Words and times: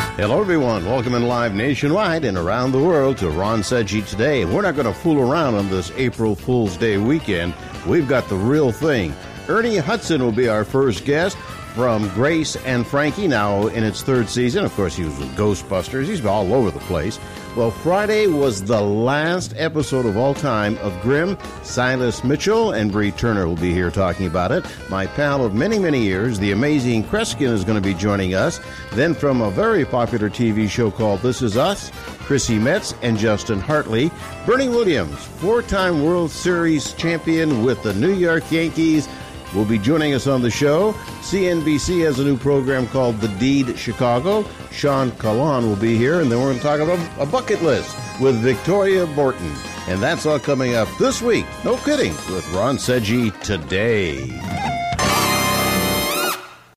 Hello, 0.00 0.40
everyone. 0.40 0.84
Welcome 0.84 1.14
in 1.14 1.28
live 1.28 1.54
nationwide 1.54 2.24
and 2.24 2.36
around 2.36 2.72
the 2.72 2.78
world 2.78 3.18
to 3.18 3.30
Ron 3.30 3.60
Seggi 3.60 4.06
Today. 4.06 4.44
We're 4.44 4.62
not 4.62 4.74
going 4.74 4.86
to 4.86 4.92
fool 4.92 5.20
around 5.20 5.54
on 5.54 5.68
this 5.68 5.90
April 5.96 6.34
Fool's 6.34 6.76
Day 6.76 6.96
weekend. 6.96 7.54
We've 7.86 8.08
got 8.08 8.28
the 8.28 8.36
real 8.36 8.72
thing. 8.72 9.14
Ernie 9.48 9.76
Hudson 9.76 10.22
will 10.22 10.32
be 10.32 10.48
our 10.48 10.64
first 10.64 11.04
guest 11.04 11.36
from 11.74 12.08
Grace 12.10 12.56
and 12.64 12.86
Frankie, 12.86 13.28
now 13.28 13.66
in 13.68 13.84
its 13.84 14.02
third 14.02 14.28
season. 14.28 14.64
Of 14.64 14.72
course, 14.74 14.96
he 14.96 15.04
was 15.04 15.18
with 15.18 15.36
Ghostbusters. 15.36 16.06
He's 16.06 16.24
all 16.24 16.52
over 16.52 16.70
the 16.70 16.80
place. 16.80 17.18
Well, 17.56 17.72
Friday 17.72 18.28
was 18.28 18.62
the 18.62 18.80
last 18.80 19.54
episode 19.56 20.06
of 20.06 20.16
all 20.16 20.34
time 20.34 20.78
of 20.78 20.98
Grimm. 21.02 21.36
Silas 21.64 22.22
Mitchell 22.22 22.70
and 22.70 22.92
Bree 22.92 23.10
Turner 23.10 23.48
will 23.48 23.56
be 23.56 23.72
here 23.72 23.90
talking 23.90 24.26
about 24.28 24.52
it. 24.52 24.64
My 24.88 25.06
pal 25.08 25.44
of 25.44 25.52
many, 25.52 25.76
many 25.76 26.00
years, 26.00 26.38
the 26.38 26.52
amazing 26.52 27.02
Kreskin, 27.02 27.52
is 27.52 27.64
going 27.64 27.74
to 27.74 27.86
be 27.86 27.92
joining 27.92 28.34
us. 28.34 28.60
Then 28.92 29.14
from 29.14 29.42
a 29.42 29.50
very 29.50 29.84
popular 29.84 30.30
TV 30.30 30.68
show 30.68 30.92
called 30.92 31.22
This 31.22 31.42
Is 31.42 31.56
Us, 31.56 31.90
Chrissy 32.20 32.56
Metz 32.60 32.94
and 33.02 33.18
Justin 33.18 33.58
Hartley. 33.58 34.12
Bernie 34.46 34.68
Williams, 34.68 35.18
four 35.18 35.60
time 35.60 36.04
World 36.04 36.30
Series 36.30 36.92
champion 36.94 37.64
with 37.64 37.82
the 37.82 37.94
New 37.94 38.14
York 38.14 38.48
Yankees 38.52 39.08
will 39.54 39.64
be 39.64 39.78
joining 39.78 40.14
us 40.14 40.26
on 40.26 40.42
the 40.42 40.50
show. 40.50 40.92
CNBC 41.22 42.04
has 42.04 42.18
a 42.18 42.24
new 42.24 42.36
program 42.36 42.86
called 42.86 43.20
The 43.20 43.28
Deed 43.38 43.78
Chicago. 43.78 44.44
Sean 44.70 45.10
Conlon 45.12 45.62
will 45.62 45.76
be 45.76 45.96
here, 45.96 46.20
and 46.20 46.30
then 46.30 46.38
we're 46.38 46.46
going 46.46 46.58
to 46.58 46.62
talk 46.62 46.80
about 46.80 46.98
a 47.20 47.26
bucket 47.26 47.62
list 47.62 47.96
with 48.20 48.36
Victoria 48.36 49.06
Borton. 49.06 49.52
And 49.88 50.00
that's 50.00 50.26
all 50.26 50.38
coming 50.38 50.74
up 50.74 50.88
this 50.98 51.20
week. 51.20 51.46
No 51.64 51.76
kidding, 51.78 52.12
with 52.32 52.48
Ron 52.52 52.76
Seggi 52.76 53.38
today. 53.40 54.79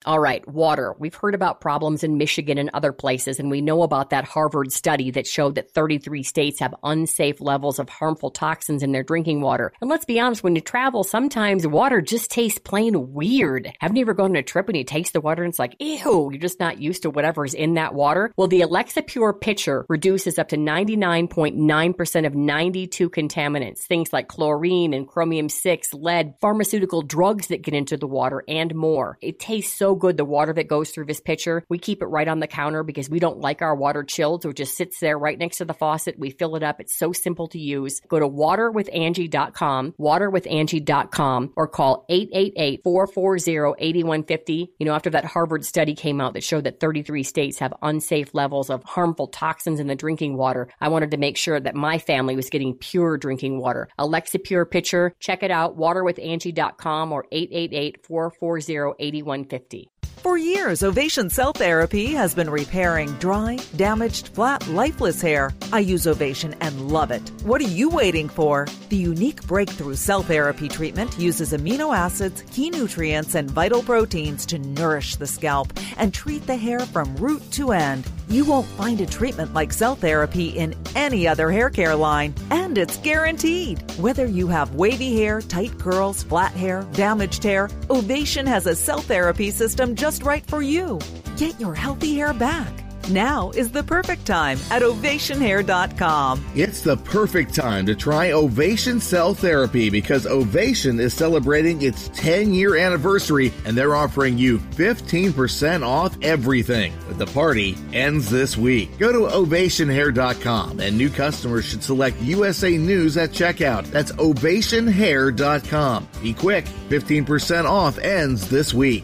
All 0.06 0.20
right, 0.20 0.46
water. 0.46 0.94
We've 1.00 1.16
heard 1.16 1.34
about 1.34 1.62
problems 1.62 2.04
in 2.04 2.18
Michigan 2.18 2.58
and 2.58 2.70
other 2.74 2.92
places, 2.92 3.40
and 3.40 3.50
we 3.50 3.62
know 3.62 3.84
about 3.84 4.10
that 4.10 4.26
Harvard 4.26 4.74
study 4.74 5.12
that 5.12 5.26
showed 5.26 5.56
that 5.56 5.72
33 5.72 6.24
states 6.24 6.60
have 6.60 6.76
unsafe 6.84 7.40
levels 7.40 7.80
of 7.80 7.88
harmful 7.88 8.30
toxins 8.30 8.84
in 8.84 8.92
their 8.92 9.04
drinking 9.04 9.40
water. 9.40 9.72
And 9.80 9.90
let's 9.90 10.04
be 10.04 10.20
honest, 10.20 10.44
when 10.44 10.56
you 10.56 10.62
travel, 10.62 11.06
sometimes 11.06 11.66
water 11.66 12.02
just 12.02 12.32
tastes 12.32 12.60
plain 12.60 13.14
weird. 13.14 13.72
Haven't 13.80 13.96
you 13.96 14.02
ever 14.02 14.14
gone 14.14 14.32
on 14.32 14.36
a 14.36 14.44
trip 14.44 14.68
and 14.68 14.78
you 14.78 14.84
taste 14.84 15.14
the 15.14 15.22
water 15.22 15.42
and 15.42 15.52
it's 15.52 15.60
like, 15.60 15.78
ew, 15.80 16.30
you're 16.32 16.42
just 16.42 16.60
not 16.60 16.82
used 16.82 17.04
to 17.04 17.10
whatever's 17.10 17.54
in 17.54 17.76
that 17.76 17.94
water? 17.94 18.34
Well, 18.36 18.48
the 18.48 18.62
Alexa 18.62 19.04
Pure 19.04 19.36
pitcher 19.36 19.86
reduces 19.88 20.38
up 20.38 20.50
to 20.50 20.58
99.9% 20.58 22.26
of 22.28 22.36
92 22.36 23.10
contaminants, 23.10 23.80
things 23.80 24.12
like 24.12 24.28
chlorine 24.28 24.94
and 24.94 25.08
chromium 25.08 25.48
6, 25.48 25.94
lead, 25.94 26.34
pharmaceutical 26.42 27.04
drugs 27.04 27.48
that 27.48 27.62
get 27.62 27.74
into 27.74 27.96
the 27.96 28.08
water, 28.08 28.44
and 28.50 28.76
more. 28.76 29.18
It 29.22 29.40
tastes 29.40 29.78
so 29.78 29.93
good, 29.96 30.18
the 30.18 30.26
water 30.26 30.52
that 30.54 30.68
goes 30.68 30.92
through 30.92 31.06
this 31.06 31.22
pitcher. 31.22 31.64
We 31.70 31.78
keep 31.78 32.02
it 32.02 32.08
right 32.08 32.28
on 32.28 32.40
the 32.40 32.48
counter 32.48 32.84
because 32.84 33.10
we 33.10 33.20
don't 33.20 33.40
like 33.40 33.62
our 33.62 33.76
water 33.76 34.04
chilled, 34.04 34.44
so 34.44 34.50
it 34.50 34.58
just 34.58 34.78
sits 34.78 35.00
there 35.00 35.18
right 35.18 35.38
next 35.38 35.58
to 35.58 35.66
the 35.66 35.74
faucet. 35.74 36.20
We 36.20 36.30
fill 36.32 36.56
it 36.56 36.64
up. 36.64 36.80
It's 36.80 36.98
so 36.98 37.12
simple 37.14 37.48
to 37.50 37.60
use. 37.60 38.00
Go 38.08 38.20
to 38.20 38.28
waterwithangie.com, 38.28 39.94
waterwithangie.com, 40.00 41.54
or 41.56 41.68
call 41.68 42.06
888-440-8150. 42.10 44.68
You 44.80 44.86
know, 44.86 44.94
after 44.94 45.10
that 45.12 45.26
Harvard 45.26 45.66
study 45.66 45.96
came 45.96 46.22
out 46.22 46.34
that 46.34 46.44
showed 46.44 46.66
that 46.66 46.80
33 46.80 47.24
states 47.24 47.60
have 47.60 47.74
unsafe 47.82 48.34
levels 48.34 48.70
of 48.70 48.84
harmful 48.84 49.28
toxins 49.28 49.80
in 49.80 49.88
the 49.88 49.96
drinking 49.96 50.38
water, 50.38 50.70
I 50.80 50.90
wanted 50.90 51.10
to 51.12 51.18
make 51.18 51.38
sure 51.38 51.60
that 51.60 51.76
my 51.76 51.98
family 51.98 52.36
was 52.36 52.50
getting 52.50 52.76
pure 52.76 53.18
drinking 53.18 53.60
water. 53.60 53.88
Alexa 53.98 54.40
Pure 54.40 54.66
Pitcher, 54.66 55.14
check 55.20 55.44
it 55.44 55.52
out, 55.52 55.78
waterwithangie.com 55.78 57.12
or 57.12 57.26
888-440-8150. 57.32 59.83
For 60.24 60.38
years, 60.38 60.84
Ovation 60.84 61.30
Cell 61.30 61.52
Therapy 61.52 62.14
has 62.14 62.34
been 62.34 62.50
repairing 62.50 63.12
dry, 63.20 63.58
damaged, 63.76 64.30
flat, 64.30 64.66
lifeless 64.70 65.22
hair. 65.22 65.52
I 65.74 65.80
use 65.80 66.08
Ovation 66.08 66.56
and 66.62 66.90
love 66.90 67.12
it. 67.12 67.30
What 67.44 67.60
are 67.60 67.66
you 67.66 67.90
waiting 67.90 68.30
for? 68.30 68.66
The 68.88 68.96
unique 68.96 69.46
breakthrough 69.46 69.96
cell 69.96 70.24
therapy 70.24 70.70
treatment 70.70 71.20
uses 71.20 71.52
amino 71.52 71.94
acids, 71.94 72.42
key 72.52 72.70
nutrients, 72.70 73.36
and 73.36 73.52
vital 73.52 73.84
proteins 73.84 74.46
to 74.46 74.60
nourish 74.60 75.18
the 75.18 75.28
scalp 75.28 75.74
and 75.98 76.14
treat 76.14 76.48
the 76.48 76.56
hair 76.56 76.80
from 76.80 77.18
root 77.18 77.42
to 77.52 77.74
end. 77.74 78.10
You 78.30 78.46
won't 78.46 78.66
find 78.66 79.02
a 79.02 79.06
treatment 79.06 79.54
like 79.54 79.74
cell 79.74 79.96
therapy 79.96 80.48
in 80.48 80.74
any 80.96 81.28
other 81.28 81.52
hair 81.52 81.70
care 81.70 81.96
line, 81.96 82.34
and 82.50 82.78
it's 82.78 82.98
guaranteed. 82.98 83.84
Whether 84.00 84.26
you 84.26 84.48
have 84.48 84.76
wavy 84.76 85.18
hair, 85.18 85.42
tight 85.42 85.78
curls, 85.78 86.24
flat 86.24 86.54
hair, 86.54 86.88
damaged 86.94 87.44
hair, 87.44 87.70
Ovation 87.90 88.48
has 88.48 88.66
a 88.66 88.76
cell 88.76 89.02
therapy 89.02 89.52
system 89.52 89.96
just 89.96 90.13
right 90.22 90.46
for 90.46 90.62
you. 90.62 91.00
Get 91.38 91.60
your 91.60 91.74
healthy 91.74 92.16
hair 92.16 92.34
back. 92.34 92.84
Now 93.10 93.52
is 93.52 93.72
the 93.72 93.84
perfect 93.84 94.26
time 94.26 94.58
at 94.72 94.82
ovationhair.com. 94.82 96.46
It's 96.56 96.82
the 96.82 96.98
perfect 96.98 97.54
time 97.54 97.86
to 97.86 97.96
try 97.96 98.32
Ovation 98.32 99.00
Cell 99.00 99.34
Therapy 99.34 99.90
because 99.90 100.26
Ovation 100.26 101.00
is 101.00 101.14
celebrating 101.14 101.82
its 101.82 102.10
10 102.14 102.54
year 102.54 102.76
anniversary 102.76 103.52
and 103.66 103.78
they're 103.78 103.96
offering 103.96 104.38
you 104.38 104.60
15% 104.60 105.86
off 105.86 106.18
everything. 106.22 106.94
But 107.08 107.18
the 107.18 107.28
party 107.28 107.76
ends 107.92 108.30
this 108.30 108.56
week. 108.58 108.98
Go 108.98 109.12
to 109.12 109.36
ovationhair.com 109.36 110.80
and 110.80 110.98
new 110.98 111.10
customers 111.10 111.66
should 111.66 111.84
select 111.84 112.22
USA 112.22 112.78
News 112.78 113.18
at 113.18 113.32
checkout. 113.32 113.86
That's 113.88 114.12
ovationhair.com. 114.14 116.08
Be 116.22 116.34
quick, 116.34 116.66
15% 116.90 117.66
off 117.66 117.98
ends 117.98 118.50
this 118.50 118.74
week. 118.74 119.04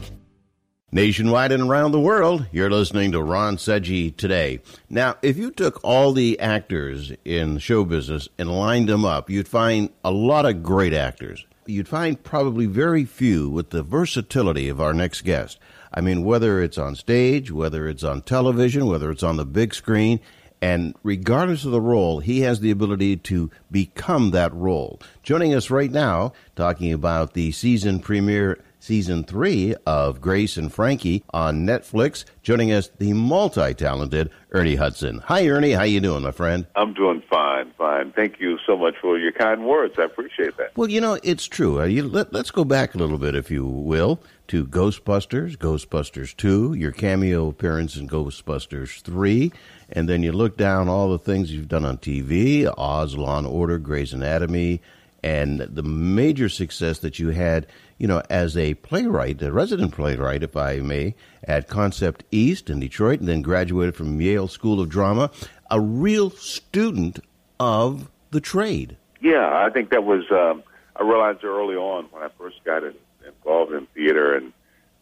Nationwide 0.91 1.51
and 1.51 1.69
around 1.69 1.91
the 1.91 2.00
world, 2.00 2.47
you're 2.51 2.72
listening 2.72 3.11
to 3.11 3.22
Ron 3.22 3.57
Seggi 3.57 4.16
today. 4.17 4.59
Now, 4.89 5.17
if 5.22 5.38
you 5.38 5.51
took 5.51 5.79
all 5.83 6.13
the 6.13 6.39
actors 6.39 7.11
in 7.23 7.59
show 7.59 7.85
business 7.85 8.27
and 8.39 8.50
lined 8.50 8.89
them 8.89 9.05
up, 9.05 9.29
you'd 9.29 9.47
find 9.47 9.91
a 10.03 10.09
lot 10.09 10.47
of 10.47 10.63
great 10.63 10.95
actors. 10.95 11.45
You'd 11.67 11.88
find 11.88 12.23
probably 12.23 12.66
very 12.66 13.05
few 13.05 13.51
with 13.51 13.69
the 13.69 13.83
versatility 13.83 14.67
of 14.67 14.81
our 14.81 14.95
next 14.95 15.22
guest. 15.22 15.59
I 15.94 16.01
mean, 16.01 16.23
whether 16.23 16.59
it's 16.59 16.79
on 16.79 16.95
stage, 16.95 17.51
whether 17.51 17.88
it's 17.88 18.03
on 18.03 18.24
television, 18.24 18.88
whether 18.88 19.12
it's 19.12 19.21
on 19.21 19.38
the 19.38 19.45
big 19.45 19.75
screen, 19.75 20.19
and 20.59 20.95
regardless 21.03 21.65
of 21.65 21.71
the 21.71 21.80
role, 21.80 22.19
he 22.19 22.41
has 22.41 22.62
the 22.62 22.71
ability 22.71 23.18
to 23.18 23.51
become 23.69 24.31
that 24.31 24.51
role. 24.56 25.00
Joining 25.21 25.53
us 25.53 25.69
right 25.69 25.91
now, 25.91 26.33
talking 26.56 26.91
about 26.91 27.33
the 27.33 27.51
season 27.51 28.00
premiere 28.00 28.59
season 28.79 29.23
three 29.23 29.75
of 29.85 30.21
Grace 30.21 30.57
and 30.57 30.73
Frankie 30.73 31.23
on 31.31 31.65
Netflix. 31.65 32.25
Joining 32.41 32.71
us, 32.71 32.89
the 32.97 33.13
multi-talented 33.13 34.31
Ernie 34.51 34.75
Hudson. 34.75 35.19
Hi, 35.25 35.47
Ernie. 35.47 35.71
How 35.71 35.83
you 35.83 35.99
doing, 35.99 36.23
my 36.23 36.31
friend? 36.31 36.65
I'm 36.75 36.93
doing 36.93 37.21
fine, 37.29 37.71
fine. 37.77 38.11
Thank 38.13 38.39
you 38.39 38.57
so 38.65 38.77
much 38.77 38.95
for 38.99 39.17
your 39.19 39.31
kind 39.31 39.65
words. 39.65 39.95
I 39.99 40.03
appreciate 40.03 40.57
that. 40.57 40.75
Well, 40.75 40.89
you 40.89 41.01
know, 41.01 41.19
it's 41.23 41.45
true. 41.45 41.81
Uh, 41.81 41.85
you, 41.85 42.03
let, 42.03 42.33
let's 42.33 42.51
go 42.51 42.63
back 42.63 42.95
a 42.95 42.97
little 42.97 43.17
bit, 43.17 43.35
if 43.35 43.51
you 43.51 43.65
will, 43.65 44.19
to 44.47 44.65
Ghostbusters, 44.65 45.57
Ghostbusters 45.57 46.35
2, 46.35 46.73
your 46.73 46.91
cameo 46.91 47.47
appearance 47.49 47.95
in 47.95 48.07
Ghostbusters 48.07 49.01
3, 49.01 49.51
and 49.91 50.09
then 50.09 50.23
you 50.23 50.31
look 50.31 50.57
down 50.57 50.89
all 50.89 51.11
the 51.11 51.19
things 51.19 51.51
you've 51.51 51.67
done 51.67 51.85
on 51.85 51.97
TV, 51.97 52.71
Oz, 52.77 53.15
Law 53.15 53.37
and 53.37 53.45
Order, 53.45 53.77
Grey's 53.77 54.13
Anatomy, 54.13 54.81
and 55.21 55.59
the 55.59 55.83
major 55.83 56.49
success 56.49 56.99
that 56.99 57.19
you 57.19 57.29
had 57.29 57.67
you 58.00 58.07
know, 58.07 58.24
as 58.30 58.57
a 58.57 58.74
playwright, 58.75 59.42
a 59.44 59.51
resident 59.51 59.94
playwright, 59.94 60.42
if 60.42 60.57
I 60.57 60.78
may, 60.78 61.13
at 61.44 61.68
Concept 61.68 62.24
East 62.31 62.69
in 62.69 62.80
Detroit, 62.80 63.19
and 63.19 63.28
then 63.30 63.44
graduated 63.44 63.96
from 63.96 64.19
Yale 64.19 64.48
School 64.48 64.80
of 64.81 64.90
Drama, 64.90 65.30
a 65.69 65.80
real 65.80 66.31
student 66.31 67.19
of 67.60 68.10
the 68.31 68.42
trade. 68.42 68.98
Yeah, 69.22 69.51
I 69.54 69.69
think 69.69 69.92
that 69.92 70.04
was. 70.04 70.24
Um, 70.31 70.63
I 70.96 71.04
realized 71.04 71.44
early 71.44 71.75
on 71.75 72.06
when 72.12 72.24
I 72.24 72.30
first 72.38 72.63
got 72.63 72.84
in, 72.84 72.94
involved 73.25 73.74
in 73.74 73.86
theater 73.88 74.36
and 74.36 74.54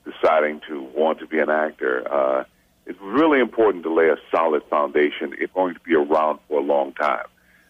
deciding 0.03 0.61
to 0.67 0.83
want 0.95 1.19
to 1.19 1.27
be 1.27 1.39
an 1.39 1.49
actor. 1.49 2.07
Uh, 2.11 2.43
it's 2.85 2.99
really 3.01 3.39
important 3.39 3.83
to 3.83 3.93
lay 3.93 4.09
a 4.09 4.17
solid 4.31 4.63
foundation 4.69 5.35
if 5.39 5.53
going 5.53 5.73
to 5.73 5.79
be 5.81 5.93
around 5.93 6.39
for 6.47 6.59
a 6.59 6.63
long 6.63 6.93
time. 6.93 7.25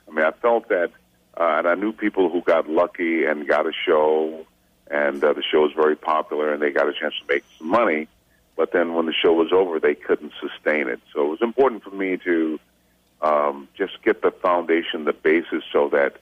I 0.08 0.12
mean, 0.12 0.26
I 0.26 0.32
felt 0.32 0.70
that, 0.70 0.92
uh, 1.38 1.58
and 1.58 1.68
I 1.68 1.76
knew 1.76 1.92
people 1.92 2.30
who 2.30 2.42
got 2.42 2.70
lucky 2.70 3.26
and 3.26 3.48
got 3.48 3.66
a 3.66 3.72
show, 3.86 4.46
and 4.90 5.24
uh, 5.24 5.34
the 5.34 5.44
show 5.44 5.62
was 5.62 5.72
very 5.74 5.96
popular, 5.96 6.54
and 6.54 6.62
they 6.62 6.72
got 6.72 6.88
a 6.88 6.94
chance 6.94 7.14
to 7.20 7.34
make 7.34 7.44
some 7.58 7.68
money. 7.68 8.08
But 8.56 8.72
then 8.72 8.94
when 8.96 9.06
the 9.06 9.14
show 9.14 9.34
was 9.34 9.52
over, 9.52 9.80
they 9.80 9.96
couldn't 9.96 10.34
sustain 10.42 10.88
it. 10.88 11.00
So 11.14 11.26
it 11.26 11.30
was 11.30 11.42
important 11.42 11.84
for 11.84 11.92
me 11.92 12.18
to 12.18 12.60
um, 13.22 13.68
just 13.78 14.02
get 14.04 14.22
the 14.22 14.32
foundation, 14.32 15.06
the 15.06 15.14
basis, 15.14 15.64
so 15.72 15.90
that 15.90 16.18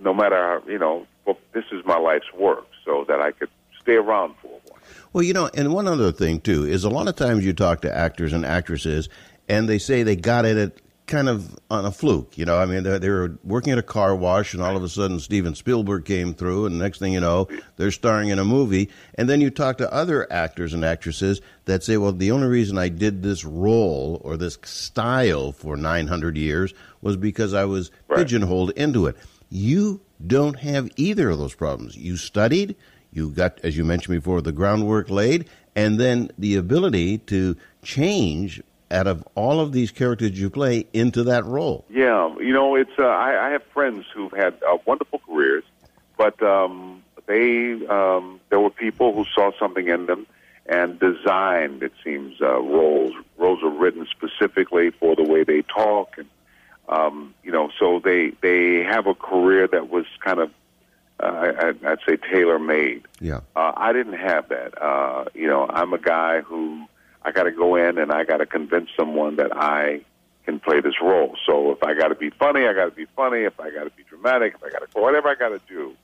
no 0.00 0.14
matter 0.14 0.62
you 0.66 0.78
know, 0.78 1.06
this 1.52 1.64
is 1.72 1.84
my 1.84 1.98
life's 1.98 2.32
work, 2.32 2.66
so 2.84 3.04
that 3.08 3.20
I 3.20 3.32
could 3.32 3.50
stay 3.80 3.94
around 3.94 4.34
for 4.40 4.48
a 4.48 4.70
while. 4.70 4.80
Well, 5.12 5.22
you 5.22 5.34
know, 5.34 5.50
and 5.54 5.72
one 5.72 5.86
other 5.86 6.12
thing 6.12 6.40
too 6.40 6.64
is 6.64 6.84
a 6.84 6.90
lot 6.90 7.08
of 7.08 7.16
times 7.16 7.44
you 7.44 7.52
talk 7.52 7.82
to 7.82 7.94
actors 7.94 8.32
and 8.32 8.46
actresses, 8.46 9.08
and 9.48 9.68
they 9.68 9.78
say 9.78 10.02
they 10.02 10.16
got 10.16 10.44
it 10.44 10.81
kind 11.12 11.28
of 11.28 11.54
on 11.70 11.84
a 11.84 11.92
fluke. 11.92 12.36
You 12.38 12.44
know, 12.46 12.56
I 12.58 12.64
mean, 12.66 12.82
they, 12.82 12.98
they 12.98 13.08
were 13.10 13.38
working 13.44 13.70
at 13.72 13.78
a 13.78 13.82
car 13.82 14.16
wash, 14.16 14.54
and 14.54 14.62
all 14.62 14.76
of 14.76 14.82
a 14.82 14.88
sudden 14.88 15.20
Steven 15.20 15.54
Spielberg 15.54 16.04
came 16.06 16.32
through, 16.34 16.66
and 16.66 16.78
next 16.78 16.98
thing 16.98 17.12
you 17.12 17.20
know, 17.20 17.46
they're 17.76 17.90
starring 17.90 18.30
in 18.30 18.38
a 18.38 18.44
movie. 18.44 18.88
And 19.16 19.28
then 19.28 19.40
you 19.40 19.50
talk 19.50 19.78
to 19.78 19.92
other 19.92 20.26
actors 20.32 20.72
and 20.72 20.84
actresses 20.84 21.40
that 21.66 21.84
say, 21.84 21.98
well, 21.98 22.12
the 22.12 22.30
only 22.30 22.48
reason 22.48 22.78
I 22.78 22.88
did 22.88 23.22
this 23.22 23.44
role 23.44 24.20
or 24.24 24.36
this 24.36 24.58
style 24.64 25.52
for 25.52 25.76
900 25.76 26.36
years 26.36 26.72
was 27.02 27.16
because 27.16 27.52
I 27.54 27.66
was 27.66 27.90
Right. 28.08 28.18
pigeonholed 28.18 28.70
into 28.70 29.06
it. 29.06 29.16
You 29.50 30.00
don't 30.26 30.58
have 30.60 30.88
either 30.96 31.28
of 31.30 31.38
those 31.38 31.54
problems. 31.54 31.96
You 31.96 32.16
studied, 32.16 32.74
you 33.12 33.30
got, 33.30 33.58
as 33.62 33.76
you 33.76 33.84
mentioned 33.84 34.16
before, 34.16 34.40
the 34.40 34.52
groundwork 34.52 35.10
laid, 35.10 35.46
and 35.76 36.00
then 36.00 36.30
the 36.38 36.56
ability 36.56 37.18
to 37.18 37.56
change 37.82 38.62
out 38.92 39.06
of 39.06 39.24
all 39.34 39.58
of 39.60 39.72
these 39.72 39.90
characters 39.90 40.38
you 40.38 40.50
play 40.50 40.86
into 40.92 41.24
that 41.24 41.44
role. 41.44 41.84
Yeah, 41.90 42.34
you 42.38 42.52
know, 42.52 42.76
it's. 42.76 42.90
Uh, 42.98 43.04
I, 43.06 43.48
I 43.48 43.50
have 43.50 43.62
friends 43.72 44.04
who've 44.14 44.32
had 44.32 44.54
uh, 44.68 44.76
wonderful 44.86 45.20
careers, 45.26 45.64
but 46.16 46.40
um, 46.42 47.02
they 47.26 47.84
um, 47.86 48.38
there 48.50 48.60
were 48.60 48.70
people 48.70 49.14
who 49.14 49.24
saw 49.34 49.50
something 49.58 49.88
in 49.88 50.06
them 50.06 50.26
and 50.66 51.00
designed. 51.00 51.82
It 51.82 51.92
seems 52.04 52.40
uh, 52.40 52.60
roles. 52.60 53.14
Roles 53.38 53.62
are 53.62 53.70
written 53.70 54.06
specifically 54.10 54.90
for 54.90 55.16
the 55.16 55.24
way 55.24 55.42
they 55.42 55.62
talk, 55.62 56.18
and 56.18 56.28
um, 56.88 57.34
you 57.42 57.50
know, 57.50 57.70
so 57.78 58.00
they 58.04 58.32
they 58.42 58.82
have 58.84 59.06
a 59.06 59.14
career 59.14 59.66
that 59.68 59.88
was 59.88 60.04
kind 60.24 60.38
of. 60.38 60.50
Uh, 61.20 61.52
I- 61.84 61.88
I'd 61.92 61.98
say 62.08 62.16
tailor 62.16 62.58
made. 62.58 63.02
Yeah. 63.20 63.40
Uh, 63.54 63.70
I 63.76 63.92
didn't 63.92 64.14
have 64.18 64.48
that. 64.48 64.80
Uh, 64.82 65.26
you 65.34 65.46
know, 65.46 65.66
I'm 65.68 65.92
a 65.92 65.98
guy 65.98 66.40
who 66.40 66.84
I 67.24 67.32
got 67.32 67.44
to 67.44 67.52
go 67.52 67.76
in 67.76 67.98
and 67.98 68.12
I 68.12 68.24
got 68.24 68.38
to 68.38 68.46
convince 68.46 68.90
someone 68.96 69.36
that 69.36 69.56
I 69.56 70.02
can 70.44 70.58
play 70.58 70.80
this 70.80 71.00
role. 71.00 71.36
So 71.46 71.70
if 71.70 71.82
I 71.82 71.94
got 71.94 72.08
to 72.08 72.14
be 72.14 72.30
funny, 72.30 72.66
I 72.66 72.72
got 72.72 72.86
to 72.86 72.90
be 72.90 73.06
funny. 73.16 73.42
If 73.42 73.60
I 73.60 73.70
got 73.70 73.84
to 73.84 73.90
be 73.90 74.02
dramatic, 74.04 74.54
if 74.54 74.62
I 74.64 74.70
got 74.70 74.90
to 74.90 75.00
whatever 75.00 75.28
I 75.28 75.34
got 75.34 75.50
to 75.50 75.60
do 75.68 75.94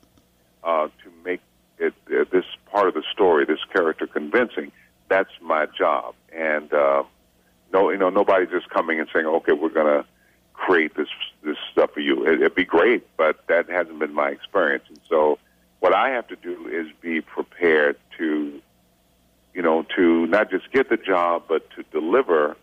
uh, 0.62 0.86
to 0.86 1.12
make 1.24 1.40
it 1.78 1.94
uh, 2.08 2.24
this 2.30 2.44
part 2.66 2.88
of 2.88 2.94
the 2.94 3.02
story, 3.12 3.44
this 3.44 3.64
character 3.72 4.06
convincing, 4.06 4.72
that's 5.08 5.30
my 5.40 5.66
job. 5.66 6.14
And 6.32 6.72
uh, 6.72 7.02
no, 7.72 7.90
you 7.90 7.98
know, 7.98 8.10
nobody's 8.10 8.50
just 8.50 8.68
coming 8.70 9.00
and 9.00 9.08
saying, 9.12 9.26
"Okay, 9.26 9.52
we're 9.52 9.70
to 9.70 10.04
create 10.52 10.94
this 10.96 11.08
this 11.42 11.56
stuff 11.72 11.92
for 11.92 12.00
you." 12.00 12.26
It, 12.26 12.40
it'd 12.40 12.54
be 12.54 12.64
great, 12.64 13.06
but 13.16 13.46
that 13.48 13.68
hasn't 13.68 13.98
been 13.98 14.14
my 14.14 14.30
experience. 14.30 14.84
And 14.88 15.00
so, 15.08 15.38
what 15.80 15.94
I 15.94 16.10
have 16.10 16.28
to 16.28 16.36
do 16.36 16.68
is 16.68 16.86
be 17.00 17.20
prepared 17.20 17.96
to, 18.18 18.60
you 19.54 19.62
know, 19.62 19.84
to 19.96 20.26
not 20.26 20.50
just 20.50 20.70
get 20.72 20.88
the 20.88 20.96
job, 20.96 21.44
but 21.48 21.68
to 21.70 21.82
deliver 21.84 22.56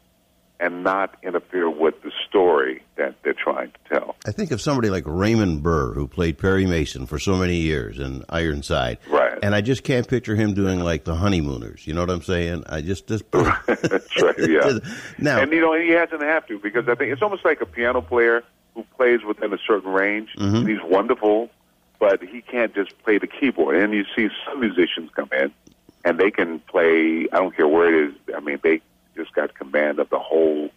and 0.60 0.84
not 0.84 1.18
interfere 1.22 1.70
with 1.70 2.02
the 2.02 2.12
story 2.28 2.82
that 2.96 3.16
they're 3.24 3.34
trying 3.34 3.72
to 3.72 3.78
tell. 3.94 4.16
I 4.26 4.32
think 4.32 4.52
of 4.52 4.62
somebody 4.62 4.90
like 4.90 5.04
Raymond 5.06 5.64
Burr, 5.64 5.94
who 5.94 6.08
played 6.08 6.38
Perry 6.38 6.66
Mason 6.66 7.06
for 7.06 7.20
so 7.20 7.36
many 7.36 7.58
years 7.58 8.00
in 8.00 8.24
Ironside. 8.30 9.00
Right. 9.10 9.38
And 9.44 9.54
I 9.54 9.62
just 9.62 9.84
can't 9.84 10.08
picture 10.08 10.36
him 10.36 10.54
doing 10.54 10.80
like 10.80 11.04
the 11.04 11.16
honeymooners. 11.16 11.86
You 11.86 11.94
know 11.94 12.02
what 12.02 12.10
I'm 12.10 12.22
saying? 12.22 12.64
I 12.68 12.82
just 12.82 13.08
just 13.08 13.30
That's 13.32 14.22
right. 14.22 14.36
Yeah. 14.38 14.80
now 15.18 15.42
and 15.42 15.52
you 15.52 15.62
know, 15.62 15.74
he 15.74 15.90
hasn't 15.90 16.22
have 16.22 16.48
to 16.48 16.60
because 16.60 16.88
I 16.88 16.96
think 16.96 17.12
it's 17.12 17.22
almost 17.22 17.44
like 17.44 17.62
a 17.62 17.66
piano 17.66 18.02
player 18.02 18.44
who 18.74 18.84
plays 18.96 19.24
within 19.28 19.54
a 19.54 19.58
certain 19.68 19.92
range. 19.92 20.30
Mm-hmm. 20.38 20.56
And 20.56 20.70
he's 20.70 20.82
wonderful, 20.84 21.50
but 22.00 22.24
he 22.24 22.42
can't 22.42 22.74
just 22.74 22.98
play 23.04 23.18
the 23.18 23.28
keyboard. 23.28 23.76
And 23.76 23.94
you 23.94 24.06
see 24.16 24.30
some 24.46 24.62
musicians 24.62 25.10
come 25.16 25.30
in 25.34 25.52
and 26.06 26.18
they 26.20 26.32
can 26.32 26.60
play. 26.60 27.28
I 27.34 27.38
don't 27.38 27.56
care 27.56 27.68
where 27.68 27.94
it 27.94 28.10
is. 28.10 28.16
I 28.36 28.40
mean, 28.40 28.60
they 28.64 28.82
just 29.16 29.34
got 29.34 29.54
command 29.56 30.00
of 30.00 30.10
the 30.10 30.20
whole, 30.20 30.70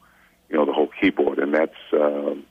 you 0.48 0.56
know, 0.56 0.64
the 0.64 0.72
whole 0.72 0.90
keyboard, 1.00 1.38
and 1.38 1.54
that's. 1.54 1.76
Um, 1.92 2.44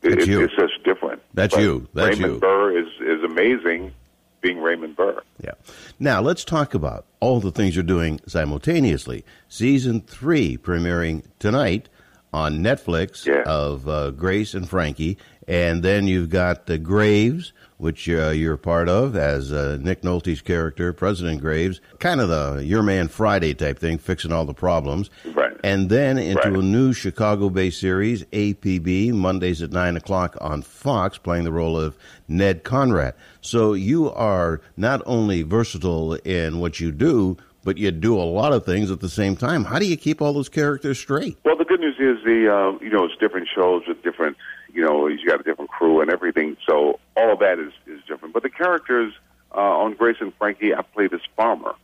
That's 0.00 0.24
it- 0.24 0.28
you. 0.28 0.44
It's 0.44 0.54
just 0.54 0.84
different. 0.84 1.22
That's 1.34 1.54
But 1.54 1.62
you. 1.62 1.88
That's 1.94 2.16
Raymond 2.18 2.34
you. 2.34 2.40
Burr 2.40 2.78
is 2.78 2.86
is 3.00 3.24
amazing, 3.24 3.92
being 4.40 4.60
Raymond 4.60 4.94
Burr. 4.94 5.22
Yeah. 5.42 5.54
Now 5.98 6.20
let's 6.20 6.44
talk 6.44 6.72
about 6.74 7.04
all 7.18 7.40
the 7.40 7.50
things 7.50 7.74
you're 7.74 7.82
doing 7.82 8.20
simultaneously. 8.28 9.24
Season 9.48 10.00
three 10.00 10.56
premiering 10.56 11.24
tonight 11.40 11.88
on 12.32 12.58
Netflix 12.62 13.26
Yeah. 13.26 13.42
of 13.44 13.88
uh, 13.88 14.10
Grace 14.12 14.54
and 14.54 14.68
Frankie, 14.68 15.18
and 15.48 15.82
then 15.82 16.06
you've 16.06 16.30
got 16.30 16.66
the 16.66 16.78
Graves, 16.78 17.52
which 17.78 18.08
uh, 18.08 18.28
you're 18.30 18.56
part 18.56 18.88
of 18.88 19.16
as 19.16 19.52
uh, 19.52 19.78
Nick 19.80 20.02
Nolte's 20.02 20.42
character, 20.42 20.92
President 20.92 21.40
Graves, 21.40 21.80
kind 22.00 22.20
of 22.20 22.28
the 22.28 22.64
Your 22.64 22.82
Man 22.82 23.08
Friday 23.08 23.54
type 23.54 23.78
thing, 23.78 23.98
fixing 23.98 24.32
all 24.32 24.44
the 24.44 24.52
problems. 24.54 25.10
Right. 25.34 25.56
And 25.64 25.88
then 25.88 26.18
into 26.18 26.50
Right. 26.50 26.58
a 26.58 26.62
new 26.62 26.92
Chicago-based 26.92 27.80
series, 27.80 28.24
APB, 28.32 29.12
Mondays 29.12 29.62
at 29.62 29.70
nine 29.72 29.96
o'clock 29.96 30.36
on 30.40 30.62
Fox, 30.62 31.18
playing 31.18 31.44
the 31.44 31.52
role 31.52 31.78
of 31.78 31.96
Ned 32.28 32.64
Conrad. 32.64 33.14
So 33.40 33.72
you 33.74 34.10
are 34.10 34.60
not 34.76 35.02
only 35.06 35.42
versatile 35.42 36.14
in 36.14 36.60
what 36.60 36.80
you 36.80 36.92
do, 36.92 37.36
but 37.64 37.76
you 37.76 37.90
do 37.90 38.16
a 38.18 38.22
lot 38.22 38.52
of 38.52 38.64
things 38.64 38.90
at 38.90 39.00
the 39.00 39.08
same 39.08 39.36
time. 39.36 39.64
How 39.64 39.78
do 39.78 39.84
you 39.84 39.96
keep 39.96 40.22
all 40.22 40.32
those 40.32 40.48
characters 40.48 40.98
straight? 40.98 41.36
Well, 41.44 41.56
the 41.56 41.64
good 41.64 41.80
news 41.80 41.96
is 41.98 42.24
the 42.24 42.48
uh, 42.52 42.78
you 42.82 42.90
know 42.90 43.04
it's 43.04 43.16
different 43.20 43.48
shows 43.54 43.82
with 43.86 44.02
different 44.02 44.36
you 44.78 44.84
know 44.84 45.08
you 45.08 45.26
got 45.26 45.40
a 45.40 45.42
different 45.42 45.70
crew 45.70 46.00
and 46.00 46.08
everything, 46.08 46.56
so 46.64 47.00
all 47.16 47.32
of 47.32 47.40
that 47.40 47.58
is 47.58 47.72
is 47.88 48.00
different. 48.06 48.32
But 48.32 48.44
the 48.44 48.50
characters 48.50 49.12
uh, 49.52 49.58
on 49.82 49.94
Grace 49.94 50.18
and 50.20 50.32
Frankie, 50.38 50.72
I 50.72 50.82
play 50.82 51.08
this 51.08 51.20
farmer 51.36 51.74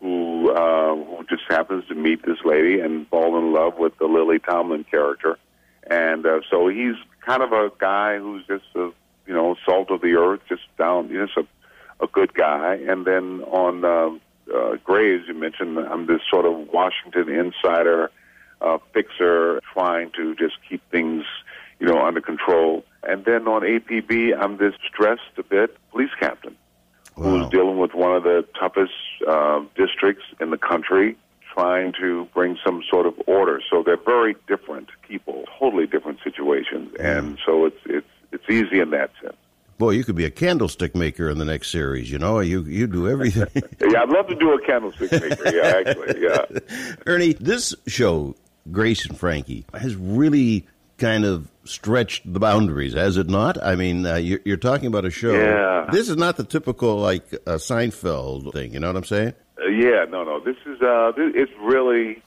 who 0.00 0.50
uh, 0.50 0.96
who 0.96 1.24
just 1.28 1.44
happens 1.48 1.86
to 1.86 1.94
meet 1.94 2.26
this 2.26 2.38
lady 2.44 2.80
and 2.80 3.06
fall 3.06 3.38
in 3.38 3.52
love 3.52 3.78
with 3.78 3.96
the 3.98 4.06
Lily 4.06 4.40
Tomlin 4.40 4.82
character, 4.82 5.38
and 5.88 6.26
uh, 6.26 6.40
so 6.50 6.66
he's 6.66 6.96
kind 7.24 7.40
of 7.40 7.52
a 7.52 7.70
guy 7.78 8.18
who's 8.18 8.44
just 8.48 8.64
a 8.74 8.90
you 9.28 9.34
know 9.34 9.54
salt 9.64 9.92
of 9.92 10.00
the 10.00 10.14
earth, 10.14 10.40
just 10.48 10.62
down, 10.76 11.10
you 11.10 11.18
know, 11.18 11.26
just 11.26 11.38
a, 11.38 12.04
a 12.04 12.08
good 12.08 12.34
guy. 12.34 12.80
And 12.88 13.06
then 13.06 13.42
on 13.42 13.84
um, 13.84 14.20
uh, 14.52 14.74
Graves, 14.82 15.28
you 15.28 15.34
mentioned 15.34 15.78
I'm 15.78 16.08
this 16.08 16.22
sort 16.28 16.46
of 16.46 16.66
Washington 16.72 17.28
insider 17.28 18.10
uh, 18.60 18.78
fixer, 18.92 19.60
trying 19.72 20.10
to 20.16 20.34
just 20.34 20.54
keep 20.68 20.82
things 20.90 21.22
you 21.80 21.86
know 21.86 22.04
under 22.04 22.20
control. 22.20 22.84
And 23.02 23.24
then 23.24 23.46
on 23.48 23.62
APB, 23.62 24.30
I'm 24.40 24.56
this 24.56 24.74
stressed 24.88 25.22
a 25.38 25.42
bit 25.42 25.76
police 25.90 26.10
captain 26.18 26.56
Wow. 27.16 27.24
who's 27.24 27.50
dealing 27.50 27.78
with 27.78 27.94
one 27.94 28.16
of 28.16 28.24
the 28.24 28.44
toughest 28.58 28.92
uh, 29.28 29.60
districts 29.76 30.24
in 30.40 30.50
the 30.50 30.58
country, 30.58 31.16
trying 31.54 31.92
to 32.00 32.26
bring 32.34 32.56
some 32.66 32.82
sort 32.90 33.06
of 33.06 33.14
order. 33.28 33.60
So 33.70 33.84
they're 33.84 33.96
very 33.96 34.34
different 34.48 34.88
people, 35.06 35.44
totally 35.58 35.86
different 35.86 36.18
situations, 36.24 36.92
and 36.98 37.38
so 37.46 37.66
it's 37.66 37.78
it's 37.86 38.06
it's 38.32 38.44
easy 38.50 38.80
in 38.80 38.90
that 38.90 39.10
sense. 39.22 39.36
Boy, 39.78 39.90
you 39.90 40.02
could 40.04 40.16
be 40.16 40.24
a 40.24 40.30
candlestick 40.30 40.94
maker 40.96 41.28
in 41.30 41.38
the 41.38 41.44
next 41.44 41.70
series. 41.70 42.10
You 42.10 42.18
know, 42.18 42.40
you 42.40 42.62
you 42.62 42.86
do 42.88 43.08
everything. 43.08 43.46
Yeah, 43.88 44.02
I'd 44.02 44.08
love 44.08 44.26
to 44.28 44.34
do 44.34 44.52
a 44.52 44.60
candlestick 44.66 45.12
maker. 45.12 45.54
Yeah, 45.54 45.82
actually, 45.86 46.20
yeah. 46.20 46.94
Ernie, 47.06 47.34
this 47.34 47.74
show, 47.86 48.34
Grace 48.72 49.06
and 49.06 49.16
Frankie, 49.16 49.64
has 49.72 49.94
really 49.94 50.66
kind 50.98 51.24
of 51.24 51.50
stretched 51.64 52.30
the 52.30 52.38
boundaries, 52.38 52.94
has 52.94 53.16
it 53.16 53.28
not? 53.28 53.62
I 53.62 53.74
mean, 53.74 54.06
uh, 54.06 54.16
you're, 54.16 54.40
you're 54.44 54.56
talking 54.56 54.86
about 54.86 55.04
a 55.04 55.10
show. 55.10 55.32
Yeah. 55.32 55.88
This 55.90 56.08
is 56.08 56.16
not 56.16 56.36
the 56.36 56.44
typical 56.44 56.96
like 56.96 57.32
uh, 57.46 57.54
Seinfeld 57.54 58.52
thing. 58.52 58.72
You 58.72 58.80
know 58.80 58.88
what 58.88 58.96
I'm 58.96 59.04
saying? 59.04 59.34
Uh, 59.60 59.66
yeah, 59.68 60.04
no, 60.08 60.24
no. 60.24 60.40
This 60.40 60.56
is 60.66 60.80
uh, 60.82 61.12
this, 61.16 61.32
it's 61.34 61.52
really, 61.60 62.22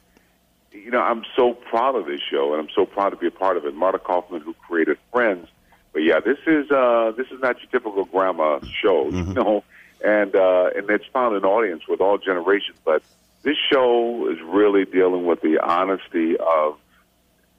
you 0.72 0.92
know, 0.92 1.02
I'm 1.02 1.24
so 1.36 1.54
proud 1.54 1.96
of 1.96 2.06
this 2.06 2.22
show, 2.22 2.54
and 2.54 2.62
I'm 2.62 2.70
so 2.74 2.86
proud 2.86 3.12
to 3.12 3.16
be 3.18 3.28
a 3.28 3.32
part 3.32 3.58
of 3.58 3.66
it. 3.66 3.76
Marta 3.76 4.00
Kauffman, 4.00 4.42
who 4.42 4.54
created 4.54 4.98
Friends, 5.12 5.48
but 5.94 6.04
yeah, 6.04 6.20
this 6.20 6.40
is 6.46 6.70
uh, 6.72 7.12
this 7.16 7.28
is 7.28 7.40
not 7.42 7.58
your 7.62 7.70
typical 7.72 8.06
grandma 8.06 8.60
show. 8.82 9.10
You 9.10 9.24
know, 9.34 9.64
and 10.04 10.36
uh, 10.36 10.70
and 10.76 10.90
it's 10.90 11.06
found 11.14 11.36
an 11.36 11.46
audience 11.46 11.88
with 11.88 12.02
all 12.02 12.18
generations. 12.18 12.78
But 12.86 13.04
this 13.44 13.58
show 13.72 14.30
is 14.30 14.40
really 14.42 14.86
dealing 14.86 15.26
with 15.26 15.42
the 15.42 15.60
honesty 15.60 16.38
of 16.38 16.78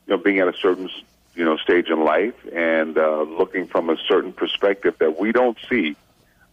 you 0.08 0.16
know 0.16 0.22
being 0.22 0.38
at 0.38 0.48
a 0.48 0.54
certain 0.54 0.88
you 1.34 1.44
know 1.44 1.56
stage 1.56 1.88
in 1.88 2.04
life 2.04 2.34
and 2.52 2.96
uh, 2.96 3.22
looking 3.22 3.66
from 3.66 3.90
a 3.90 3.96
certain 4.08 4.32
perspective 4.32 4.94
that 4.98 5.20
we 5.20 5.32
don't 5.32 5.58
see, 5.68 5.96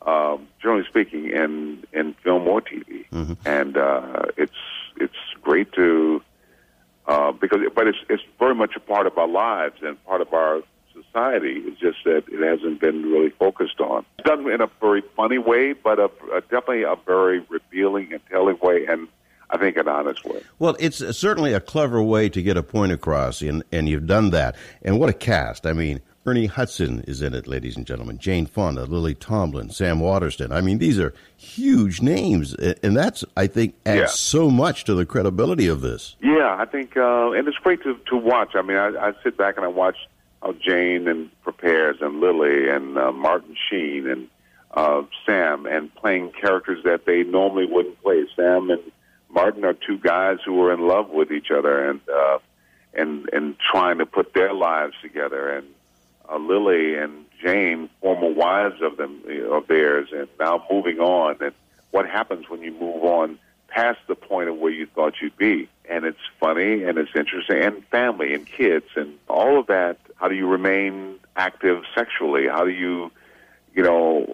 um, 0.05 0.47
generally 0.61 0.85
speaking, 0.85 1.29
in 1.29 1.83
in 1.93 2.13
film 2.15 2.47
or 2.47 2.61
TV. 2.61 3.07
Mm-hmm. 3.09 3.33
And 3.45 3.77
uh, 3.77 4.25
it's 4.37 4.53
it's 4.97 5.15
great 5.41 5.71
to 5.73 6.21
uh, 7.07 7.31
because 7.31 7.61
but 7.73 7.87
it's 7.87 7.97
it's 8.09 8.23
very 8.37 8.55
much 8.55 8.75
a 8.75 8.79
part 8.79 9.07
of 9.07 9.17
our 9.17 9.27
lives 9.27 9.81
and 9.81 10.03
part 10.05 10.21
of 10.21 10.33
our 10.33 10.61
society. 10.93 11.63
It's 11.65 11.79
just 11.79 12.03
that 12.03 12.25
it 12.27 12.41
hasn't 12.45 12.81
been 12.81 13.03
really 13.03 13.29
focused 13.29 13.79
on. 13.79 14.05
It's 14.19 14.27
done 14.27 14.49
in 14.51 14.61
a 14.61 14.69
very 14.81 15.01
funny 15.15 15.37
way, 15.37 15.73
but 15.73 15.97
a, 15.99 16.11
a 16.33 16.41
definitely 16.41 16.83
a 16.83 16.95
very 17.05 17.39
revealing 17.39 18.11
and 18.11 18.21
telling 18.29 18.57
way, 18.61 18.85
and 18.85 19.07
I 19.49 19.57
think 19.57 19.77
an 19.77 19.87
honest 19.87 20.25
way. 20.25 20.41
Well, 20.59 20.75
it's 20.79 20.97
certainly 21.17 21.53
a 21.53 21.59
clever 21.59 22.01
way 22.01 22.29
to 22.29 22.41
get 22.41 22.57
a 22.57 22.63
point 22.63 22.91
across, 22.91 23.41
and, 23.41 23.63
and 23.71 23.87
you've 23.87 24.07
done 24.07 24.31
that. 24.31 24.55
And 24.81 24.99
what 24.99 25.09
a 25.09 25.13
cast. 25.13 25.65
I 25.67 25.73
mean, 25.73 26.01
Ernie 26.25 26.47
Hudson 26.47 27.01
is 27.07 27.21
in 27.21 27.35
it, 27.35 27.47
ladies 27.47 27.77
and 27.77 27.85
gentlemen. 27.85 28.17
Jane 28.17 28.47
Fonda, 28.47 28.85
Lily 28.85 29.13
Tomlin, 29.13 29.69
Sam 29.69 29.99
Waterston. 29.99 30.51
I 30.51 30.61
mean, 30.61 30.79
these 30.79 30.97
are 30.99 31.13
huge 31.37 32.01
names, 32.01 32.55
and 32.55 32.97
that's, 32.97 33.23
I 33.37 33.45
think, 33.45 33.75
adds 33.85 33.99
Yeah. 33.99 34.05
so 34.07 34.49
much 34.49 34.83
to 34.85 34.95
the 34.95 35.05
credibility 35.05 35.67
of 35.67 35.81
this. 35.81 36.15
Yeah, 36.21 36.55
I 36.59 36.65
think, 36.65 36.97
uh, 36.97 37.31
and 37.31 37.47
it's 37.47 37.57
great 37.57 37.83
to 37.83 37.95
to 38.09 38.17
watch. 38.17 38.55
I 38.55 38.63
mean, 38.63 38.77
I, 38.77 38.87
I 39.09 39.13
sit 39.23 39.37
back 39.37 39.57
and 39.57 39.65
I 39.65 39.69
watch 39.69 39.97
how 40.41 40.53
Jane 40.53 41.07
and 41.07 41.29
prepares, 41.43 41.97
and 42.01 42.19
Lily 42.19 42.69
and 42.69 42.97
uh, 42.97 43.11
Martin 43.11 43.55
Sheen 43.69 44.07
and 44.09 44.27
uh, 44.73 45.03
Sam, 45.27 45.67
and 45.67 45.93
playing 45.93 46.31
characters 46.31 46.83
that 46.83 47.05
they 47.05 47.21
normally 47.23 47.67
wouldn't 47.67 48.01
play. 48.01 48.25
Sam 48.35 48.71
and 48.71 48.81
Martin 49.35 49.65
are 49.65 49.73
two 49.73 49.97
guys 49.97 50.37
who 50.45 50.59
are 50.63 50.73
in 50.73 50.79
love 50.79 51.09
with 51.09 51.31
each 51.31 51.51
other, 51.51 51.89
and 51.89 51.99
uh, 52.09 52.39
and 52.93 53.29
and 53.33 53.55
trying 53.59 53.97
to 53.97 54.05
put 54.05 54.33
their 54.33 54.53
lives 54.53 54.93
together. 55.01 55.49
And 55.49 55.67
uh, 56.31 56.37
Lily 56.37 56.95
and 56.95 57.25
Jane, 57.43 57.89
former 58.01 58.31
wives 58.31 58.81
of 58.81 58.95
them 58.95 59.21
of 59.51 59.67
theirs, 59.67 60.07
and 60.13 60.29
now 60.39 60.63
moving 60.71 60.99
on. 60.99 61.35
And 61.41 61.53
what 61.91 62.09
happens 62.09 62.49
when 62.49 62.61
you 62.61 62.71
move 62.71 63.03
on 63.03 63.37
past 63.67 63.99
the 64.07 64.15
point 64.15 64.47
of 64.47 64.57
where 64.57 64.71
you 64.71 64.85
thought 64.85 65.15
you'd 65.21 65.37
be? 65.37 65.67
And 65.87 66.05
it's 66.05 66.25
funny 66.39 66.83
and 66.83 66.97
it's 66.97 67.11
interesting, 67.13 67.61
and 67.61 67.85
family 67.87 68.33
and 68.33 68.47
kids 68.47 68.87
and 68.95 69.17
all 69.27 69.59
of 69.59 69.67
that. 69.67 69.97
How 70.15 70.29
do 70.29 70.35
you 70.35 70.47
remain 70.47 71.19
active 71.35 71.83
sexually? 71.93 72.47
How 72.47 72.63
do 72.63 72.71
you, 72.71 73.11
you 73.75 73.83
know, 73.83 74.33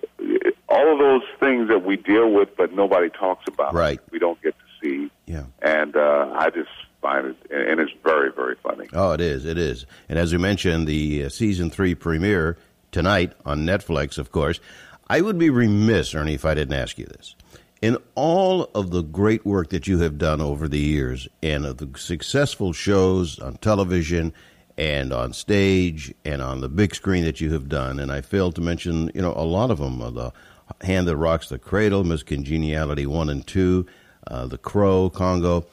all 0.69 0.93
of 0.93 0.99
those 0.99 1.23
things 1.39 1.69
that 1.69 1.83
we 1.83 1.97
deal 1.97 2.31
with, 2.31 2.55
but 2.55 2.71
nobody 2.71 3.09
talks 3.09 3.45
about. 3.47 3.73
Right. 3.73 3.99
We 4.11 4.19
don't 4.19 4.39
get 4.41 4.57
to 4.57 4.65
see. 4.81 5.11
Yeah. 5.25 5.45
And 5.61 5.95
uh, 5.95 6.33
I 6.33 6.49
just 6.49 6.69
find 7.01 7.27
it, 7.27 7.37
and 7.49 7.79
it's 7.79 7.91
very, 8.03 8.31
very 8.31 8.55
funny. 8.63 8.87
Oh, 8.93 9.11
it 9.11 9.21
is. 9.21 9.45
It 9.45 9.57
is. 9.57 9.85
And 10.09 10.19
as 10.19 10.31
we 10.31 10.37
mentioned, 10.37 10.87
the 10.87 11.25
uh, 11.25 11.29
season 11.29 11.69
three 11.69 11.95
premiere 11.95 12.57
tonight 12.91 13.33
on 13.45 13.65
Netflix, 13.65 14.17
of 14.17 14.31
course. 14.31 14.59
I 15.07 15.21
would 15.21 15.37
be 15.37 15.49
remiss, 15.49 16.15
Ernie, 16.15 16.35
if 16.35 16.45
I 16.45 16.53
didn't 16.53 16.75
ask 16.75 16.97
you 16.97 17.05
this. 17.05 17.35
In 17.81 17.97
all 18.15 18.69
of 18.75 18.91
the 18.91 19.01
great 19.01 19.45
work 19.45 19.71
that 19.71 19.87
you 19.87 19.99
have 19.99 20.17
done 20.17 20.39
over 20.39 20.67
the 20.67 20.79
years 20.79 21.27
and 21.41 21.65
of 21.65 21.77
the 21.77 21.89
successful 21.97 22.73
shows 22.73 23.39
on 23.39 23.55
television 23.57 24.33
and 24.77 25.11
on 25.11 25.33
stage 25.33 26.13
and 26.23 26.41
on 26.41 26.61
the 26.61 26.69
big 26.69 26.93
screen 26.95 27.23
that 27.23 27.41
you 27.41 27.51
have 27.53 27.67
done, 27.67 27.99
and 27.99 28.11
I 28.11 28.21
failed 28.21 28.55
to 28.55 28.61
mention, 28.61 29.11
you 29.15 29.21
know, 29.21 29.33
a 29.35 29.43
lot 29.43 29.71
of 29.71 29.79
them, 29.79 30.01
uh, 30.01 30.11
the 30.11 30.33
Hand 30.81 31.07
That 31.07 31.17
Rocks 31.17 31.49
the 31.49 31.59
Cradle, 31.59 32.03
Miss 32.03 32.23
Congeniality 32.23 33.05
1 33.05 33.29
and 33.29 33.45
2, 33.45 33.85
uh, 34.27 34.47
The 34.47 34.57
Crow, 34.57 35.09
Congo. 35.09 35.65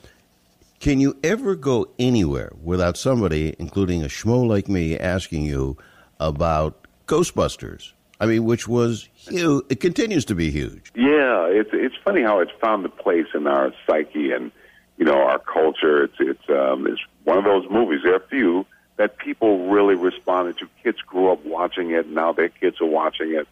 Can 0.80 1.00
you 1.00 1.16
ever 1.24 1.56
go 1.56 1.88
anywhere 1.98 2.52
without 2.62 2.96
somebody, 2.96 3.54
including 3.58 4.02
a 4.02 4.06
schmo 4.06 4.46
like 4.46 4.68
me, 4.68 4.96
asking 4.96 5.42
you 5.42 5.76
about 6.20 6.86
Ghostbusters? 7.06 7.92
I 8.20 8.26
mean, 8.26 8.44
which 8.44 8.66
was 8.66 9.08
huge. 9.14 9.64
It 9.68 9.80
continues 9.80 10.24
to 10.26 10.34
be 10.34 10.50
huge. 10.50 10.90
Yeah, 10.94 11.46
it's 11.46 11.70
it's 11.72 11.94
funny 12.04 12.22
how 12.22 12.40
it's 12.40 12.52
found 12.60 12.84
a 12.84 12.88
place 12.88 13.26
in 13.34 13.46
our 13.46 13.72
psyche 13.86 14.32
and 14.32 14.50
you 14.96 15.04
know 15.04 15.20
our 15.22 15.38
culture. 15.38 16.04
It's 16.04 16.16
it's 16.18 16.48
um, 16.48 16.86
it's 16.86 17.00
one 17.24 17.38
of 17.38 17.44
those 17.44 17.68
movies. 17.70 18.00
There 18.02 18.14
are 18.14 18.16
a 18.16 18.28
few 18.28 18.66
that 18.96 19.18
people 19.18 19.68
really 19.68 19.94
responded 19.94 20.58
to. 20.58 20.68
Kids 20.82 21.00
grew 21.02 21.30
up 21.30 21.44
watching 21.44 21.92
it. 21.92 22.08
Now 22.08 22.32
their 22.32 22.48
kids 22.48 22.80
are 22.80 22.86
watching 22.86 23.32
it. 23.34 23.46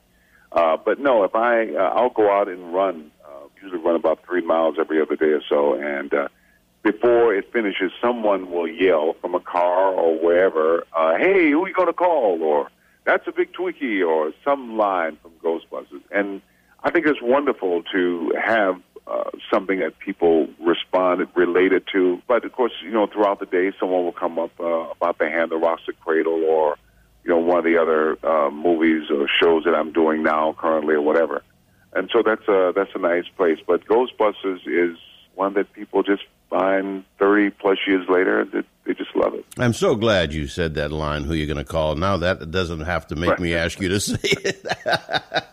Uh, 0.51 0.77
but 0.77 0.99
no, 0.99 1.23
if 1.23 1.35
I 1.35 1.69
uh, 1.75 1.93
I'll 1.95 2.11
go 2.11 2.31
out 2.31 2.49
and 2.49 2.75
run. 2.75 3.11
Usually 3.67 3.83
run 3.83 3.97
about 3.97 4.25
three 4.25 4.43
miles 4.43 4.77
every 4.79 5.03
other 5.03 5.17
day 5.17 5.33
or 5.33 5.43
so, 5.49 5.75
and 5.75 6.15
uh, 6.15 6.29
before 6.85 7.35
it 7.35 7.53
finishes, 7.53 7.91
someone 8.01 8.53
will 8.53 8.69
yell 8.69 9.17
from 9.21 9.35
a 9.35 9.41
car 9.41 9.93
or 9.93 10.17
wherever, 10.25 10.87
uh, 10.97 11.17
"Hey, 11.19 11.51
who 11.51 11.65
are 11.65 11.69
you 11.69 11.75
going 11.75 11.89
to 11.89 11.93
call?" 11.93 12.41
or 12.41 12.71
"That's 13.05 13.27
a 13.27 13.33
big 13.33 13.53
Twinkie," 13.53 14.07
or 14.07 14.33
some 14.45 14.77
line 14.77 15.19
from 15.21 15.33
Ghostbusters. 15.43 16.03
And 16.13 16.43
I 16.85 16.93
think 16.93 17.07
it's 17.07 17.21
wonderful 17.21 17.83
to 17.93 18.33
have 18.41 18.81
uh, 19.09 19.31
something 19.53 19.81
that 19.81 19.99
people 19.99 20.49
respond 20.65 21.27
related 21.35 21.83
to. 21.93 22.23
But 22.29 22.45
of 22.45 22.53
course, 22.53 22.73
you 22.85 22.93
know, 22.93 23.09
throughout 23.09 23.41
the 23.41 23.47
day, 23.47 23.73
someone 23.81 24.05
will 24.05 24.13
come 24.13 24.39
up 24.39 24.53
uh, 24.61 24.91
about 24.91 25.19
the 25.19 25.29
hand 25.29 25.51
that 25.51 25.57
rocks 25.57 25.83
the 25.89 25.93
cradle, 25.93 26.45
or 26.45 26.77
you 27.25 27.31
know, 27.31 27.39
one 27.39 27.59
of 27.59 27.65
the 27.65 27.79
other 27.79 28.17
uh, 28.25 28.49
movies 28.51 29.11
or 29.11 29.27
shows 29.43 29.65
that 29.65 29.75
I'm 29.75 29.91
doing 29.91 30.23
now, 30.23 30.55
currently, 30.57 30.95
or 30.95 31.03
whatever. 31.03 31.43
And 31.97 32.11
so 32.13 32.23
that's 32.25 32.47
a 32.47 32.73
that's 32.77 32.91
a 32.95 32.99
nice 32.99 33.27
place. 33.37 33.59
But 33.67 33.85
Ghostbusters 33.87 34.61
is 34.67 34.97
one 35.35 35.55
that 35.55 35.73
people 35.73 36.03
just 36.03 36.23
find 36.51 37.05
30 37.19 37.51
plus 37.51 37.79
years 37.87 38.07
later 38.09 38.45
that 38.45 38.65
they 38.85 38.95
just 38.95 39.15
love 39.17 39.35
it. 39.35 39.45
I'm 39.59 39.73
so 39.73 39.97
glad 39.97 40.33
you 40.33 40.47
said 40.47 40.75
that 40.75 40.93
line, 40.93 41.25
who 41.25 41.35
you're 41.35 41.47
going 41.47 41.57
to 41.59 41.65
call. 41.65 41.97
Now 41.97 42.17
that 42.19 42.51
doesn't 42.51 42.81
have 42.83 43.07
to 43.09 43.17
make 43.17 43.31
Right. 43.31 43.41
me 43.41 43.55
ask 43.55 43.81
you 43.81 43.89
to 43.89 44.01
say 44.01 44.19
it. 44.23 44.65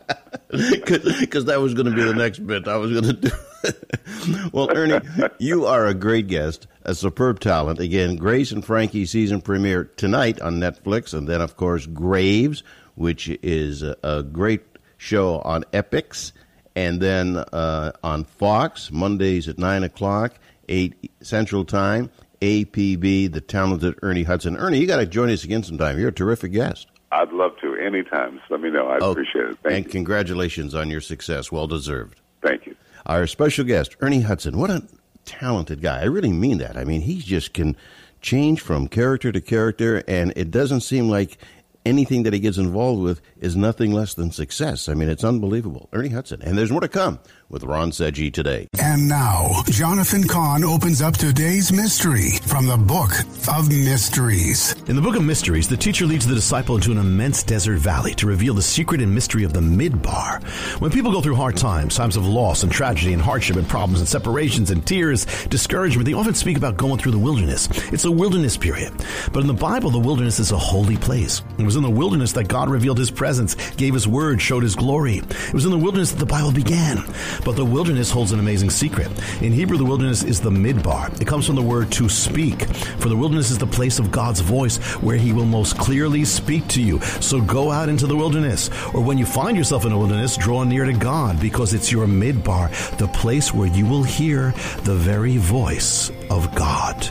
Because 1.19 1.45
that 1.45 1.61
was 1.61 1.73
going 1.73 1.87
to 1.87 1.95
be 1.95 2.03
the 2.03 2.13
next 2.13 2.45
bit 2.45 2.67
I 2.67 2.77
was 2.77 2.91
going 2.91 3.05
to 3.05 3.13
do. 3.13 4.49
well, 4.53 4.69
Ernie, 4.75 4.99
you 5.39 5.65
are 5.65 5.87
a 5.87 5.95
great 5.95 6.27
guest, 6.27 6.67
a 6.83 6.93
superb 6.93 7.39
talent. 7.39 7.79
Again, 7.79 8.17
Grace 8.17 8.51
and 8.51 8.63
Frankie 8.63 9.07
season 9.07 9.41
premiere 9.41 9.85
tonight 9.85 10.39
on 10.41 10.59
Netflix. 10.59 11.11
And 11.15 11.27
then, 11.27 11.41
of 11.41 11.57
course, 11.57 11.87
Graves, 11.87 12.61
which 12.93 13.29
is 13.41 13.81
a, 13.81 13.95
a 14.03 14.21
great 14.21 14.61
show 15.03 15.39
on 15.41 15.63
Epix. 15.73 16.31
And 16.75 16.99
then 17.01 17.37
uh, 17.37 17.91
on 18.03 18.23
Fox, 18.23 18.91
Mondays 18.91 19.47
at 19.47 19.59
9 19.59 19.83
o'clock, 19.83 20.39
8 20.69 21.11
Central 21.21 21.65
Time. 21.65 22.09
APB, 22.41 23.31
the 23.31 23.39
talented 23.39 23.95
Ernie 24.01 24.23
Hudson. 24.23 24.57
Ernie, 24.57 24.77
you 24.79 24.85
got 24.87 24.97
to 24.97 25.05
join 25.05 25.29
us 25.29 25.43
again 25.45 25.63
sometime. 25.63 25.97
You're 25.97 26.09
a 26.09 26.13
terrific 26.13 26.51
guest. 26.51 26.87
I'd 27.13 27.31
love 27.31 27.51
to 27.61 27.75
anytime. 27.75 28.37
Just 28.39 28.51
let 28.51 28.59
me 28.59 28.69
know. 28.69 28.87
I 28.87 28.97
Oh, 28.99 29.11
appreciate 29.11 29.45
it. 29.45 29.57
Thank 29.63 29.75
and 29.75 29.85
you. 29.85 29.91
congratulations 29.91 30.75
on 30.75 30.89
your 30.89 30.99
success. 30.99 31.51
Well 31.53 31.67
deserved. 31.67 32.19
Thank 32.41 32.65
you. 32.65 32.75
Our 33.05 33.27
special 33.27 33.63
guest, 33.63 33.95
Ernie 34.01 34.21
Hudson. 34.21 34.57
What 34.57 34.71
a 34.71 34.83
talented 35.23 35.81
guy. 35.81 36.01
I 36.01 36.05
really 36.05 36.33
mean 36.33 36.57
that. 36.57 36.75
I 36.75 36.83
mean, 36.83 36.99
he 37.01 37.19
just 37.21 37.53
can 37.53 37.77
change 38.19 38.59
from 38.59 38.87
character 38.89 39.31
to 39.31 39.39
character, 39.39 40.03
and 40.07 40.33
it 40.35 40.51
doesn't 40.51 40.81
seem 40.81 41.07
like 41.07 41.37
anything 41.85 42.23
that 42.23 42.33
he 42.33 42.39
gets 42.41 42.57
involved 42.57 43.01
with 43.01 43.21
is 43.43 43.57
nothing 43.57 43.91
less 43.91 44.13
than 44.13 44.31
success. 44.31 44.87
I 44.87 44.93
mean, 44.93 45.09
it's 45.09 45.23
unbelievable. 45.23 45.89
Ernie 45.91 46.09
Hudson. 46.09 46.41
And 46.41 46.57
there's 46.57 46.71
more 46.71 46.79
to 46.79 46.87
come 46.87 47.19
with 47.49 47.63
Ron 47.63 47.91
Seggi 47.91 48.33
today. 48.33 48.67
And 48.79 49.07
now, 49.07 49.51
Jonathan 49.67 50.23
Cahn 50.27 50.63
opens 50.63 51.01
up 51.01 51.15
today's 51.15 51.71
mystery 51.71 52.29
from 52.47 52.65
the 52.65 52.77
Book 52.77 53.11
of 53.53 53.69
Mysteries. 53.69 54.73
In 54.87 54.95
the 54.95 55.01
Book 55.01 55.17
of 55.17 55.23
Mysteries, 55.23 55.67
the 55.67 55.75
teacher 55.75 56.05
leads 56.05 56.25
the 56.25 56.33
disciple 56.33 56.75
into 56.75 56.91
an 56.91 56.97
immense 56.97 57.43
desert 57.43 57.79
valley 57.79 58.15
to 58.15 58.27
reveal 58.27 58.53
the 58.53 58.61
secret 58.61 59.01
and 59.01 59.13
mystery 59.13 59.43
of 59.43 59.51
the 59.51 59.59
midbar. 59.59 60.41
When 60.79 60.89
people 60.89 61.11
go 61.11 61.21
through 61.21 61.35
hard 61.35 61.57
times, 61.57 61.95
times 61.95 62.15
of 62.15 62.25
loss 62.25 62.63
and 62.63 62.71
tragedy 62.71 63.11
and 63.11 63.21
hardship 63.21 63.57
and 63.57 63.67
problems 63.67 63.99
and 63.99 64.07
separations 64.07 64.71
and 64.71 64.87
tears, 64.87 65.25
discouragement, 65.47 66.07
they 66.07 66.13
often 66.13 66.33
speak 66.33 66.55
about 66.57 66.77
going 66.77 66.97
through 66.97 67.11
the 67.11 67.19
wilderness. 67.19 67.67
It's 67.91 68.05
a 68.05 68.11
wilderness 68.11 68.55
period. 68.55 68.93
But 69.33 69.41
in 69.41 69.47
the 69.47 69.53
Bible, 69.53 69.91
the 69.91 69.99
wilderness 69.99 70.39
is 70.39 70.53
a 70.53 70.57
holy 70.57 70.97
place. 70.97 71.43
It 71.59 71.65
was 71.65 71.75
in 71.75 71.83
the 71.83 71.89
wilderness 71.89 72.31
that 72.31 72.47
God 72.47 72.69
revealed 72.69 72.97
his 72.97 73.11
presence, 73.11 73.32
gave 73.77 73.93
his 73.93 74.07
word, 74.07 74.41
showed 74.41 74.63
his 74.63 74.75
glory. 74.75 75.17
It 75.17 75.53
was 75.53 75.65
in 75.65 75.71
the 75.71 75.77
wilderness 75.77 76.11
that 76.11 76.19
the 76.19 76.25
Bible 76.25 76.51
began. 76.51 77.03
But 77.43 77.55
the 77.55 77.65
wilderness 77.65 78.11
holds 78.11 78.31
an 78.31 78.39
amazing 78.39 78.69
secret. 78.69 79.07
In 79.41 79.51
Hebrew, 79.51 79.77
the 79.77 79.85
wilderness 79.85 80.23
is 80.23 80.39
the 80.39 80.49
midbar. 80.49 81.19
It 81.21 81.27
comes 81.27 81.45
from 81.45 81.55
the 81.55 81.61
word 81.61 81.91
to 81.93 82.09
speak. 82.09 82.65
For 82.99 83.09
the 83.09 83.15
wilderness 83.15 83.51
is 83.51 83.57
the 83.57 83.67
place 83.67 83.99
of 83.99 84.11
God's 84.11 84.39
voice 84.39 84.77
where 85.01 85.17
he 85.17 85.33
will 85.33 85.45
most 85.45 85.77
clearly 85.77 86.25
speak 86.25 86.67
to 86.69 86.81
you. 86.81 86.99
So 87.21 87.41
go 87.41 87.71
out 87.71 87.89
into 87.89 88.07
the 88.07 88.15
wilderness. 88.15 88.69
Or 88.93 89.01
when 89.01 89.17
you 89.17 89.25
find 89.25 89.57
yourself 89.57 89.85
in 89.85 89.91
a 89.91 89.97
wilderness, 89.97 90.37
draw 90.37 90.63
near 90.63 90.85
to 90.85 90.93
God 90.93 91.39
because 91.39 91.73
it's 91.73 91.91
your 91.91 92.07
midbar, 92.07 92.69
the 92.97 93.07
place 93.07 93.53
where 93.53 93.67
you 93.67 93.85
will 93.85 94.03
hear 94.03 94.51
the 94.83 94.95
very 94.95 95.37
voice 95.37 96.11
of 96.29 96.53
God. 96.55 97.03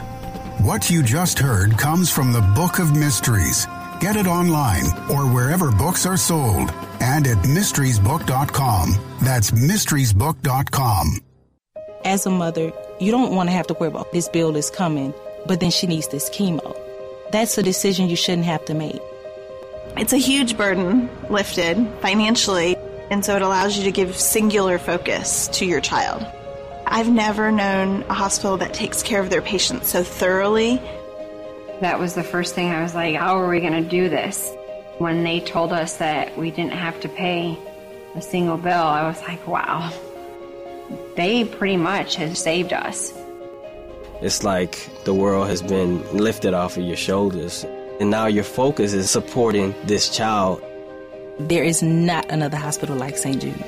What 0.62 0.90
you 0.90 1.02
just 1.02 1.38
heard 1.38 1.76
comes 1.76 2.10
from 2.10 2.32
the 2.32 2.40
Book 2.54 2.78
of 2.78 2.96
Mysteries. 2.96 3.66
Get 4.02 4.16
it 4.16 4.26
online 4.26 4.86
or 5.08 5.30
wherever 5.32 5.70
books 5.70 6.06
are 6.06 6.16
sold 6.16 6.72
and 7.00 7.24
at 7.24 7.38
mysteriesbook.com. 7.44 8.96
That's 9.20 9.52
mysteriesbook.com. 9.52 11.18
As 12.04 12.26
a 12.26 12.30
mother, 12.30 12.72
you 12.98 13.12
don't 13.12 13.32
want 13.32 13.48
to 13.48 13.52
have 13.52 13.68
to 13.68 13.74
worry 13.74 13.90
about 13.90 14.10
this 14.10 14.28
bill 14.28 14.56
is 14.56 14.70
coming, 14.70 15.14
but 15.46 15.60
then 15.60 15.70
she 15.70 15.86
needs 15.86 16.08
this 16.08 16.28
chemo. 16.30 16.76
That's 17.30 17.56
a 17.58 17.62
decision 17.62 18.08
you 18.08 18.16
shouldn't 18.16 18.46
have 18.46 18.64
to 18.64 18.74
make. 18.74 19.00
It's 19.96 20.12
a 20.12 20.16
huge 20.16 20.56
burden 20.56 21.08
lifted 21.30 21.76
financially, 22.00 22.74
and 23.08 23.24
so 23.24 23.36
it 23.36 23.42
allows 23.42 23.78
you 23.78 23.84
to 23.84 23.92
give 23.92 24.16
singular 24.16 24.78
focus 24.78 25.46
to 25.58 25.64
your 25.64 25.80
child. 25.80 26.26
I've 26.88 27.08
never 27.08 27.52
known 27.52 28.02
a 28.08 28.14
hospital 28.14 28.56
that 28.56 28.74
takes 28.74 29.04
care 29.04 29.20
of 29.20 29.30
their 29.30 29.42
patients 29.42 29.90
so 29.90 30.02
thoroughly. 30.02 30.82
That 31.80 31.98
was 31.98 32.14
the 32.14 32.22
first 32.22 32.54
thing 32.54 32.70
I 32.70 32.82
was 32.82 32.94
like, 32.94 33.16
how 33.16 33.40
are 33.40 33.48
we 33.48 33.60
going 33.60 33.72
to 33.72 33.88
do 33.88 34.08
this? 34.08 34.52
When 34.98 35.24
they 35.24 35.40
told 35.40 35.72
us 35.72 35.96
that 35.96 36.36
we 36.38 36.50
didn't 36.50 36.74
have 36.74 37.00
to 37.00 37.08
pay 37.08 37.58
a 38.14 38.22
single 38.22 38.56
bill, 38.56 38.72
I 38.72 39.08
was 39.08 39.20
like, 39.22 39.46
wow. 39.46 39.90
They 41.16 41.44
pretty 41.44 41.76
much 41.76 42.16
have 42.16 42.36
saved 42.36 42.72
us. 42.72 43.12
It's 44.20 44.44
like 44.44 44.88
the 45.04 45.14
world 45.14 45.48
has 45.48 45.62
been 45.62 46.06
lifted 46.16 46.54
off 46.54 46.76
of 46.76 46.84
your 46.84 46.96
shoulders, 46.96 47.64
and 47.98 48.10
now 48.10 48.26
your 48.26 48.44
focus 48.44 48.92
is 48.92 49.10
supporting 49.10 49.74
this 49.84 50.08
child. 50.08 50.62
There 51.40 51.64
is 51.64 51.82
not 51.82 52.30
another 52.30 52.56
hospital 52.56 52.94
like 52.94 53.16
St. 53.16 53.40
Jude. 53.40 53.64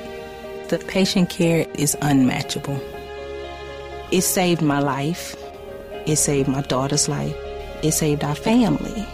The 0.69 0.79
patient 0.79 1.29
care 1.29 1.67
is 1.73 1.97
unmatchable. 2.01 2.79
It 4.11 4.21
saved 4.21 4.61
my 4.61 4.79
life. 4.79 5.35
It 6.05 6.15
saved 6.15 6.47
my 6.47 6.61
daughter's 6.61 7.09
life. 7.09 7.35
It 7.81 7.91
saved 7.91 8.23
our 8.23 8.35
family. 8.35 9.05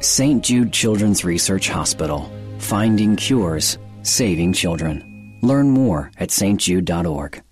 St. 0.00 0.44
Jude 0.44 0.72
Children's 0.72 1.24
Research 1.24 1.68
Hospital. 1.68 2.30
Finding 2.58 3.16
cures, 3.16 3.78
saving 4.02 4.52
children. 4.52 5.38
Learn 5.42 5.70
more 5.70 6.10
at 6.18 6.30
stjude.org. 6.30 7.42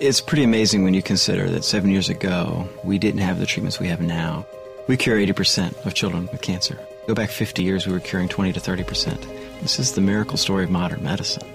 It's 0.00 0.20
pretty 0.20 0.42
amazing 0.42 0.82
when 0.82 0.94
you 0.94 1.02
consider 1.02 1.48
that 1.50 1.64
seven 1.64 1.90
years 1.90 2.08
ago, 2.08 2.68
we 2.82 2.98
didn't 2.98 3.20
have 3.20 3.38
the 3.38 3.46
treatments 3.46 3.78
we 3.78 3.86
have 3.86 4.00
now. 4.00 4.44
We 4.88 4.96
cure 4.96 5.16
80% 5.16 5.86
of 5.86 5.94
children 5.94 6.28
with 6.32 6.42
cancer. 6.42 6.78
Go 7.06 7.14
back 7.14 7.30
50 7.30 7.62
years, 7.62 7.86
we 7.86 7.92
were 7.92 8.00
curing 8.00 8.28
20 8.28 8.52
to 8.52 8.60
30%. 8.60 9.60
This 9.60 9.78
is 9.78 9.92
the 9.92 10.00
miracle 10.00 10.36
story 10.36 10.64
of 10.64 10.70
modern 10.70 11.04
medicine. 11.04 11.46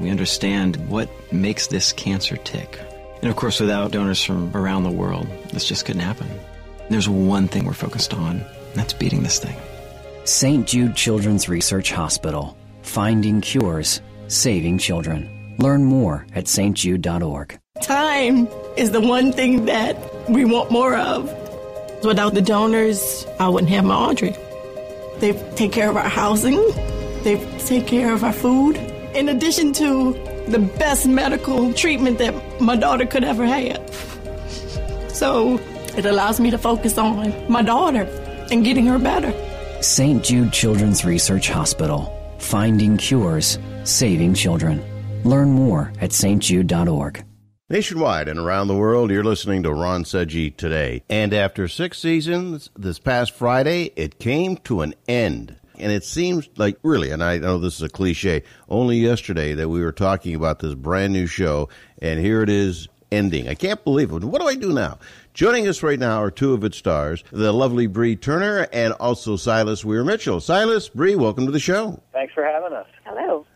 We 0.00 0.10
understand 0.10 0.76
what 0.88 1.08
makes 1.32 1.68
this 1.68 1.92
cancer 1.92 2.36
tick. 2.38 2.80
And 3.20 3.30
of 3.30 3.36
course, 3.36 3.60
without 3.60 3.92
donors 3.92 4.24
from 4.24 4.50
around 4.56 4.82
the 4.82 4.90
world, 4.90 5.28
this 5.52 5.64
just 5.64 5.84
couldn't 5.84 6.02
happen. 6.02 6.28
There's 6.92 7.08
one 7.08 7.48
thing 7.48 7.64
we're 7.64 7.72
focused 7.72 8.12
on, 8.12 8.36
and 8.36 8.74
that's 8.74 8.92
beating 8.92 9.22
this 9.22 9.38
thing. 9.38 9.56
St. 10.24 10.66
Jude 10.66 10.94
Children's 10.94 11.48
Research 11.48 11.90
Hospital. 11.90 12.54
Finding 12.82 13.40
cures, 13.40 14.02
saving 14.28 14.76
children. 14.76 15.56
Learn 15.58 15.84
more 15.84 16.26
at 16.34 16.44
stjude.org. 16.44 17.58
Time 17.82 18.46
is 18.76 18.90
the 18.90 19.00
one 19.00 19.32
thing 19.32 19.64
that 19.64 19.96
we 20.28 20.44
want 20.44 20.70
more 20.70 20.94
of. 20.94 21.24
Without 22.04 22.34
the 22.34 22.42
donors, 22.42 23.26
I 23.40 23.48
wouldn't 23.48 23.70
have 23.70 23.84
my 23.84 23.94
Audrey. 23.94 24.36
They 25.18 25.32
take 25.56 25.72
care 25.72 25.88
of 25.88 25.96
our 25.96 26.08
housing, 26.08 26.56
they 27.22 27.42
take 27.60 27.86
care 27.86 28.12
of 28.12 28.22
our 28.22 28.34
food, 28.34 28.76
in 29.14 29.30
addition 29.30 29.72
to 29.74 30.12
the 30.46 30.58
best 30.78 31.06
medical 31.06 31.72
treatment 31.72 32.18
that 32.18 32.60
my 32.60 32.76
daughter 32.76 33.06
could 33.06 33.24
ever 33.24 33.46
have. 33.46 33.80
So 35.08 35.58
it 35.96 36.06
allows 36.06 36.40
me 36.40 36.50
to 36.50 36.58
focus 36.58 36.98
on 36.98 37.50
my 37.50 37.62
daughter 37.62 38.02
and 38.50 38.64
getting 38.64 38.86
her 38.86 38.98
better. 38.98 39.32
St. 39.82 40.22
Jude 40.22 40.52
Children's 40.52 41.04
Research 41.04 41.48
Hospital. 41.48 42.16
Finding 42.38 42.96
cures, 42.96 43.58
saving 43.84 44.34
children. 44.34 44.82
Learn 45.24 45.50
more 45.50 45.92
at 46.00 46.10
stjude.org. 46.10 47.24
Nationwide 47.68 48.28
and 48.28 48.38
around 48.38 48.68
the 48.68 48.76
world, 48.76 49.10
you're 49.10 49.24
listening 49.24 49.62
to 49.62 49.72
Ron 49.72 50.04
Seggi 50.04 50.54
today. 50.54 51.02
And 51.08 51.32
after 51.32 51.68
six 51.68 51.98
seasons, 51.98 52.68
this 52.76 52.98
past 52.98 53.32
Friday, 53.32 53.92
it 53.96 54.18
came 54.18 54.58
to 54.58 54.82
an 54.82 54.94
end. 55.08 55.56
And 55.78 55.90
it 55.90 56.04
seems 56.04 56.50
like, 56.58 56.76
really, 56.82 57.10
and 57.10 57.24
I 57.24 57.38
know 57.38 57.58
this 57.58 57.76
is 57.76 57.82
a 57.82 57.88
cliche, 57.88 58.42
only 58.68 58.98
yesterday 58.98 59.54
that 59.54 59.70
we 59.70 59.80
were 59.80 59.90
talking 59.90 60.34
about 60.34 60.58
this 60.58 60.74
brand 60.74 61.14
new 61.14 61.26
show, 61.26 61.70
and 62.00 62.20
here 62.20 62.42
it 62.42 62.50
is 62.50 62.88
ending. 63.10 63.48
I 63.48 63.54
can't 63.54 63.82
believe 63.84 64.12
it. 64.12 64.22
What 64.22 64.42
do 64.42 64.48
I 64.48 64.54
do 64.54 64.72
now? 64.72 64.98
Joining 65.34 65.66
us 65.66 65.82
right 65.82 65.98
now 65.98 66.20
are 66.20 66.30
two 66.30 66.52
of 66.52 66.62
its 66.62 66.76
stars, 66.76 67.24
the 67.32 67.52
lovely 67.52 67.86
Bree 67.86 68.16
Turner 68.16 68.68
and 68.70 68.92
also 68.94 69.36
Silas 69.36 69.82
Weir 69.82 70.04
Mitchell. 70.04 70.40
Silas, 70.40 70.90
Bree, 70.90 71.16
welcome 71.16 71.46
to 71.46 71.52
the 71.52 71.58
show. 71.58 72.02
Thanks 72.12 72.34
for 72.34 72.44
having 72.44 72.74
us. 72.74 72.86
Hello. 73.06 73.46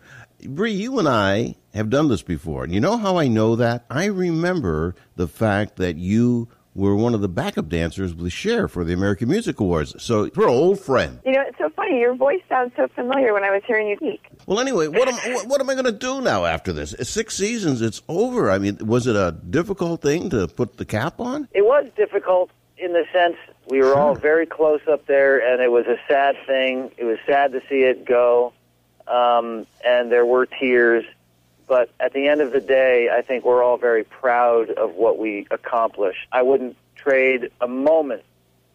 Bree, 0.46 0.72
you 0.72 0.98
and 0.98 1.06
I 1.06 1.56
have 1.74 1.90
done 1.90 2.08
this 2.08 2.22
before. 2.22 2.64
And 2.64 2.72
you 2.72 2.80
know 2.80 2.96
how 2.96 3.18
I 3.18 3.28
know 3.28 3.56
that? 3.56 3.84
I 3.90 4.06
remember 4.06 4.94
the 5.16 5.28
fact 5.28 5.76
that 5.76 5.96
you 5.96 6.48
were 6.76 6.94
one 6.94 7.14
of 7.14 7.22
the 7.22 7.28
backup 7.28 7.68
dancers 7.68 8.14
with 8.14 8.32
Cher 8.32 8.68
for 8.68 8.84
the 8.84 8.92
American 8.92 9.28
Music 9.28 9.58
Awards. 9.58 10.00
So 10.02 10.30
we're 10.36 10.48
old 10.48 10.78
friend. 10.78 11.18
You 11.24 11.32
know, 11.32 11.42
it's 11.46 11.58
so 11.58 11.70
funny. 11.70 11.98
Your 11.98 12.14
voice 12.14 12.42
sounds 12.48 12.72
so 12.76 12.86
familiar 12.88 13.32
when 13.32 13.44
I 13.44 13.50
was 13.50 13.62
hearing 13.66 13.88
you 13.88 13.96
speak. 13.96 14.22
Well, 14.46 14.60
anyway, 14.60 14.88
what 14.88 15.08
am 15.08 15.34
what, 15.34 15.46
what 15.46 15.60
am 15.60 15.70
I 15.70 15.74
going 15.74 15.86
to 15.86 15.92
do 15.92 16.20
now 16.20 16.44
after 16.44 16.72
this? 16.72 16.94
Six 17.02 17.34
seasons, 17.34 17.80
it's 17.80 18.02
over. 18.08 18.50
I 18.50 18.58
mean, 18.58 18.78
was 18.82 19.06
it 19.06 19.16
a 19.16 19.32
difficult 19.32 20.02
thing 20.02 20.30
to 20.30 20.46
put 20.48 20.76
the 20.76 20.84
cap 20.84 21.18
on? 21.18 21.48
It 21.52 21.64
was 21.64 21.88
difficult 21.96 22.50
in 22.78 22.92
the 22.92 23.04
sense 23.12 23.36
we 23.68 23.80
were 23.80 23.96
all 23.96 24.14
very 24.14 24.46
close 24.46 24.82
up 24.90 25.06
there, 25.06 25.38
and 25.38 25.62
it 25.62 25.72
was 25.72 25.86
a 25.86 25.96
sad 26.06 26.36
thing. 26.46 26.90
It 26.98 27.04
was 27.04 27.18
sad 27.26 27.52
to 27.52 27.60
see 27.68 27.82
it 27.82 28.04
go, 28.04 28.52
um, 29.08 29.66
and 29.84 30.12
there 30.12 30.26
were 30.26 30.46
tears. 30.46 31.04
But 31.66 31.90
at 31.98 32.12
the 32.12 32.28
end 32.28 32.40
of 32.40 32.52
the 32.52 32.60
day, 32.60 33.08
I 33.10 33.22
think 33.22 33.44
we're 33.44 33.62
all 33.62 33.76
very 33.76 34.04
proud 34.04 34.70
of 34.70 34.94
what 34.94 35.18
we 35.18 35.46
accomplished. 35.50 36.26
I 36.32 36.42
wouldn't 36.42 36.76
trade 36.94 37.50
a 37.60 37.68
moment 37.68 38.22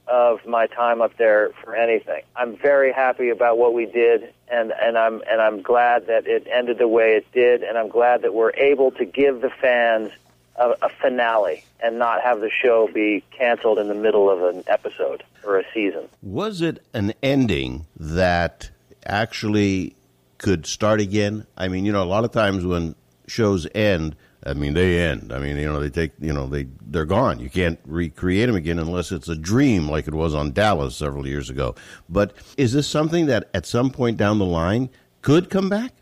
of 0.08 0.46
my 0.46 0.68
time 0.68 1.02
up 1.02 1.16
there 1.18 1.52
for 1.64 1.76
anything. 1.76 2.22
I'm 2.36 2.58
very 2.58 2.92
happy 2.92 3.30
about 3.30 3.58
what 3.58 3.74
we 3.74 3.86
did 3.86 4.34
and, 4.52 4.74
and 4.82 4.98
I'm 4.98 5.22
and 5.30 5.42
I'm 5.42 5.62
glad 5.62 6.08
that 6.08 6.28
it 6.28 6.48
ended 6.52 6.80
the 6.80 6.88
way 6.88 7.16
it 7.16 7.32
did 7.32 7.64
and 7.64 7.78
I'm 7.78 7.88
glad 7.88 8.24
that 8.24 8.34
we're 8.34 8.52
able 8.52 8.92
to 8.92 9.06
give 9.06 9.42
the 9.42 9.50
fans 9.50 10.12
a, 10.58 10.74
a 10.82 10.90
finale 10.90 11.64
and 11.82 11.98
not 11.98 12.22
have 12.22 12.42
the 12.42 12.50
show 12.50 12.90
be 12.94 13.24
canceled 13.32 13.80
in 13.80 13.88
the 13.88 13.96
middle 13.96 14.30
of 14.30 14.44
an 14.44 14.64
episode 14.68 15.24
or 15.46 15.60
a 15.60 15.64
season. 15.74 16.10
Was 16.22 16.62
it 16.62 16.84
an 16.94 17.14
ending 17.24 17.86
that 17.98 18.70
actually 19.06 19.96
could 20.42 20.66
start 20.66 21.00
again? 21.00 21.46
I 21.56 21.68
mean, 21.68 21.86
you 21.86 21.92
know, 21.92 22.02
a 22.02 22.06
lot 22.06 22.26
of 22.26 22.32
times 22.32 22.66
when 22.66 22.96
shows 23.28 23.68
end, 23.76 24.16
I 24.44 24.54
mean, 24.54 24.74
they 24.74 25.00
end. 25.00 25.32
I 25.32 25.38
mean, 25.38 25.56
you 25.56 25.68
know, 25.68 25.80
they 25.80 25.92
take, 25.92 26.14
you 26.20 26.34
know, 26.34 26.48
they 26.48 26.68
they're 26.82 27.06
gone. 27.06 27.40
You 27.40 27.50
can't 27.50 27.80
recreate 27.86 28.48
them 28.48 28.56
again 28.56 28.80
unless 28.80 29.12
it's 29.12 29.30
a 29.30 29.36
dream, 29.36 29.88
like 29.88 30.08
it 30.08 30.16
was 30.16 30.34
on 30.34 30.52
Dallas 30.52 30.96
several 30.96 31.28
years 31.28 31.52
ago. 31.52 31.76
But 32.10 32.34
is 32.58 32.74
this 32.74 32.88
something 32.88 33.28
that 33.28 33.50
at 33.54 33.68
some 33.68 33.92
point 33.92 34.18
down 34.18 34.40
the 34.40 34.46
line 34.46 34.90
could 35.22 35.52
come 35.52 35.70
back? 35.70 35.94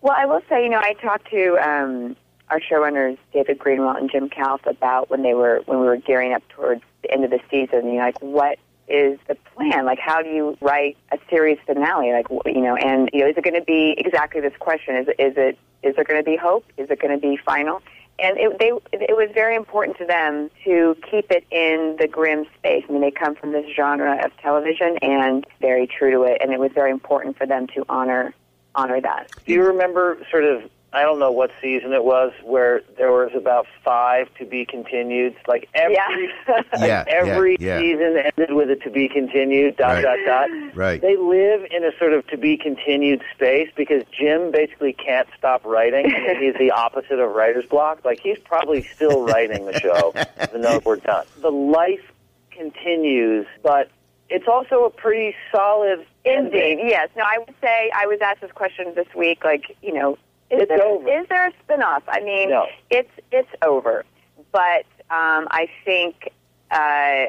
Well, 0.00 0.14
I 0.16 0.26
will 0.26 0.42
say, 0.48 0.62
you 0.62 0.70
know, 0.70 0.78
I 0.78 0.92
talked 0.94 1.28
to 1.30 1.58
um, 1.58 2.16
our 2.50 2.60
showrunners 2.60 3.18
David 3.32 3.58
Greenwalt 3.58 3.98
and 3.98 4.08
Jim 4.08 4.30
Kouf 4.30 4.64
about 4.64 5.10
when 5.10 5.22
they 5.24 5.34
were 5.34 5.62
when 5.66 5.80
we 5.80 5.86
were 5.86 5.96
gearing 5.96 6.32
up 6.32 6.46
towards 6.50 6.82
the 7.02 7.10
end 7.10 7.24
of 7.24 7.30
the 7.30 7.40
season. 7.50 7.88
You 7.88 7.94
know, 7.94 8.04
like 8.04 8.22
what 8.22 8.60
is 8.88 9.18
the 9.28 9.36
plan? 9.54 9.84
Like, 9.84 9.98
how 9.98 10.22
do 10.22 10.28
you 10.28 10.56
write 10.60 10.96
a 11.12 11.18
series 11.30 11.58
finale? 11.66 12.12
Like, 12.12 12.26
you 12.46 12.60
know, 12.60 12.76
and 12.76 13.10
you 13.12 13.20
know, 13.20 13.28
is 13.28 13.36
it 13.36 13.44
going 13.44 13.58
to 13.58 13.64
be 13.64 13.94
exactly 13.96 14.40
this 14.40 14.56
question? 14.58 14.96
Is 14.96 15.08
is 15.18 15.34
it 15.36 15.58
is 15.82 15.94
there 15.96 16.04
going 16.04 16.20
to 16.20 16.28
be 16.28 16.36
hope? 16.36 16.64
Is 16.76 16.90
it 16.90 17.00
going 17.00 17.12
to 17.12 17.20
be 17.20 17.36
final? 17.36 17.82
And 18.20 18.36
it, 18.36 18.58
they, 18.58 18.72
it 18.92 19.16
was 19.16 19.30
very 19.32 19.54
important 19.54 19.96
to 19.98 20.04
them 20.04 20.50
to 20.64 20.96
keep 21.08 21.30
it 21.30 21.44
in 21.52 21.96
the 22.00 22.08
Grimm 22.08 22.46
space. 22.58 22.84
I 22.88 22.92
mean, 22.92 23.00
they 23.00 23.12
come 23.12 23.36
from 23.36 23.52
this 23.52 23.64
genre 23.76 24.18
of 24.24 24.36
television 24.38 24.98
and 25.02 25.46
very 25.60 25.86
true 25.86 26.10
to 26.10 26.22
it, 26.22 26.38
and 26.40 26.52
it 26.52 26.58
was 26.58 26.72
very 26.74 26.90
important 26.90 27.38
for 27.38 27.46
them 27.46 27.68
to 27.68 27.84
honor 27.88 28.34
honor 28.74 29.00
that. 29.00 29.30
Do 29.46 29.52
you 29.52 29.64
remember 29.64 30.18
sort 30.30 30.44
of 30.44 30.62
I 30.90 31.02
don't 31.02 31.18
know 31.18 31.30
what 31.30 31.50
season 31.60 31.92
it 31.92 32.02
was 32.02 32.32
where 32.42 32.80
there 32.96 33.12
was 33.12 33.30
about 33.36 33.66
five 33.84 34.32
to 34.38 34.46
be 34.46 34.64
continued. 34.64 35.36
Like 35.46 35.68
every 35.74 35.94
yeah. 35.94 36.62
Yeah, 36.78 37.04
every 37.06 37.56
yeah, 37.60 37.74
yeah. 37.74 37.80
season 37.80 38.16
ended 38.16 38.54
with 38.54 38.70
a 38.70 38.76
to 38.76 38.90
be 38.90 39.08
continued. 39.08 39.76
Dot 39.76 40.02
Right. 40.02 40.02
dot 40.02 40.18
dot. 40.24 40.76
Right. 40.76 41.00
They 41.00 41.16
live 41.16 41.66
in 41.70 41.84
a 41.84 41.90
sort 41.98 42.14
of 42.14 42.26
to 42.28 42.38
be 42.38 42.56
continued 42.56 43.22
space 43.34 43.68
because 43.76 44.02
Jim 44.12 44.50
basically 44.50 44.94
can't 44.94 45.28
stop 45.36 45.64
writing. 45.66 46.06
I 46.06 46.34
he's 46.40 46.54
the 46.58 46.70
opposite 46.70 47.18
of 47.18 47.34
writer's 47.34 47.66
block. 47.66 48.04
Like 48.04 48.20
he's 48.20 48.38
probably 48.38 48.82
still 48.82 49.26
writing 49.26 49.66
the 49.66 49.78
show 49.78 50.14
even 50.42 50.62
though 50.62 50.80
we're 50.84 50.96
done. 50.96 51.26
The 51.42 51.50
life 51.50 52.12
continues, 52.50 53.46
but 53.62 53.90
it's 54.30 54.48
also 54.48 54.84
a 54.84 54.90
pretty 54.90 55.34
solid 55.52 56.06
Indeed, 56.24 56.80
yes. 56.84 57.08
No, 57.16 57.22
I 57.24 57.38
would 57.38 57.54
say 57.60 57.90
I 57.94 58.06
was 58.06 58.18
asked 58.20 58.40
this 58.42 58.52
question 58.52 58.92
this 58.94 59.06
week. 59.16 59.44
Like, 59.44 59.76
you 59.82 59.94
know, 59.94 60.18
is 60.50 60.62
It's 60.62 60.68
there 60.68 60.82
over. 60.82 61.08
is 61.08 61.26
there 61.28 61.46
a 61.48 61.52
spinoff? 61.66 62.02
I 62.08 62.20
mean, 62.20 62.50
No. 62.50 62.66
it's 62.90 63.10
it's 63.32 63.48
over. 63.62 64.04
But 64.52 64.86
um, 65.10 65.46
I 65.50 65.68
think 65.84 66.30
uh, 66.70 67.26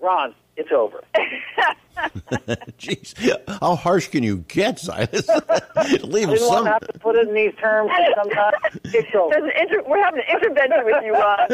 Ron, 0.00 0.34
it's 0.56 0.70
over. 0.72 1.02
Jeez, 2.78 3.14
how 3.60 3.74
harsh 3.74 4.08
can 4.08 4.22
you 4.22 4.38
get, 4.48 4.78
Silas? 4.78 5.28
Leave 6.04 6.28
Didn't 6.28 6.38
some. 6.38 6.48
want 6.48 6.66
to 6.66 6.70
have 6.72 6.86
to 6.92 6.98
put 7.00 7.16
it 7.16 7.28
in 7.28 7.34
these 7.34 7.52
terms 7.60 7.90
sometimes. 8.16 8.54
So, 9.12 9.28
There's 9.30 9.42
an 9.44 9.50
inter- 9.60 9.82
we're 9.86 10.02
having 10.02 10.20
an 10.20 10.36
intervention 10.36 10.84
with 10.84 11.04
you, 11.04 11.12
Ron. 11.14 11.48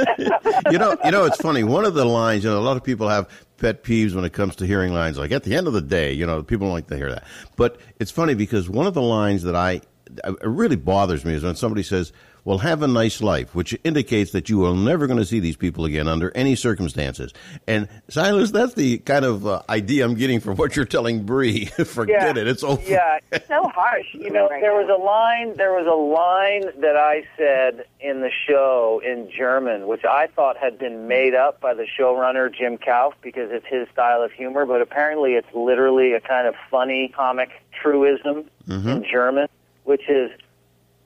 you 0.71 0.79
know, 0.79 0.97
you 1.05 1.11
know, 1.11 1.25
it's 1.25 1.39
funny. 1.39 1.65
One 1.65 1.85
of 1.87 1.95
the 1.95 2.05
lines, 2.05 2.45
you 2.45 2.51
know, 2.51 2.59
a 2.59 2.61
lot 2.61 2.77
of 2.77 2.85
people 2.85 3.09
have 3.09 3.29
pet 3.57 3.83
peeves 3.83 4.15
when 4.15 4.25
it 4.27 4.33
comes 4.35 4.57
to 4.57 4.67
hearing 4.67 4.93
lines. 4.93 5.17
Like 5.19 5.33
at 5.33 5.45
the 5.45 5.55
end 5.55 5.67
of 5.67 5.73
the 5.73 5.81
day, 5.83 6.13
you 6.13 6.27
know, 6.27 6.43
people 6.43 6.67
don't 6.67 6.75
like 6.75 6.89
to 6.89 6.97
hear 6.97 7.11
that. 7.11 7.25
But 7.57 7.81
it's 7.99 8.11
funny 8.11 8.35
because 8.35 8.69
one 8.69 8.87
of 8.87 8.93
the 8.95 9.03
lines 9.03 9.45
that 9.45 9.57
I 9.57 9.81
it 10.25 10.37
really 10.43 10.77
bothers 10.77 11.25
me 11.25 11.35
is 11.35 11.43
when 11.43 11.57
somebody 11.57 11.83
says, 11.83 12.13
"Well, 12.45 12.59
have 12.59 12.83
a 12.83 12.87
nice 12.87 13.21
life," 13.23 13.55
which 13.55 13.77
indicates 13.85 14.33
that 14.33 14.49
you 14.51 14.65
are 14.67 14.75
never 14.75 15.07
going 15.07 15.19
to 15.19 15.25
see 15.25 15.41
these 15.41 15.57
people 15.57 15.85
again 15.87 16.09
under 16.09 16.31
any 16.35 16.55
circumstances. 16.57 17.33
And 17.67 17.89
Silas, 18.09 18.51
that's 18.51 18.75
the 18.75 18.99
kind 18.99 19.25
of 19.25 19.47
uh, 19.47 19.63
idea 19.69 20.05
I'm 20.05 20.15
getting 20.15 20.41
from 20.41 20.57
what 20.57 20.77
you're 20.77 20.85
telling 20.85 21.25
Bree. 21.25 21.65
Forget 21.87 22.37
Yeah. 22.37 22.43
it; 22.43 22.49
it's 22.49 22.63
over. 22.63 22.83
Yeah, 22.83 23.19
it's 23.33 23.49
so 23.49 23.67
harsh. 23.69 24.07
You 24.15 24.31
know, 24.31 24.49
there 24.61 24.75
was 24.75 24.89
a 24.89 25.03
line. 25.03 25.57
There 25.57 25.73
was 25.73 25.87
a 25.87 25.97
line 25.97 26.81
that 26.83 26.97
I 26.97 27.25
said 27.39 27.87
in 28.01 28.21
the 28.21 28.31
show 28.47 29.01
in 29.05 29.31
German, 29.37 29.87
which 29.87 30.05
I 30.05 30.27
thought 30.29 30.57
had 30.59 30.79
been 30.79 31.09
made 31.09 31.35
up 31.35 31.61
by 31.61 31.73
the 31.75 31.87
showrunner 31.99 32.55
Jim 32.55 32.77
Kouf 32.79 33.15
because 33.23 33.51
it's 33.51 33.67
his 33.67 33.89
style 33.93 34.23
of 34.23 34.33
humor. 34.33 34.67
But 34.67 34.83
apparently, 34.83 35.33
it's 35.35 35.53
literally 35.55 36.13
a 36.13 36.21
kind 36.21 36.47
of 36.47 36.55
funny 36.71 37.09
comic 37.09 37.51
truism 37.83 38.45
in 38.69 39.05
German, 39.11 39.47
which 39.85 40.09
is 40.09 40.31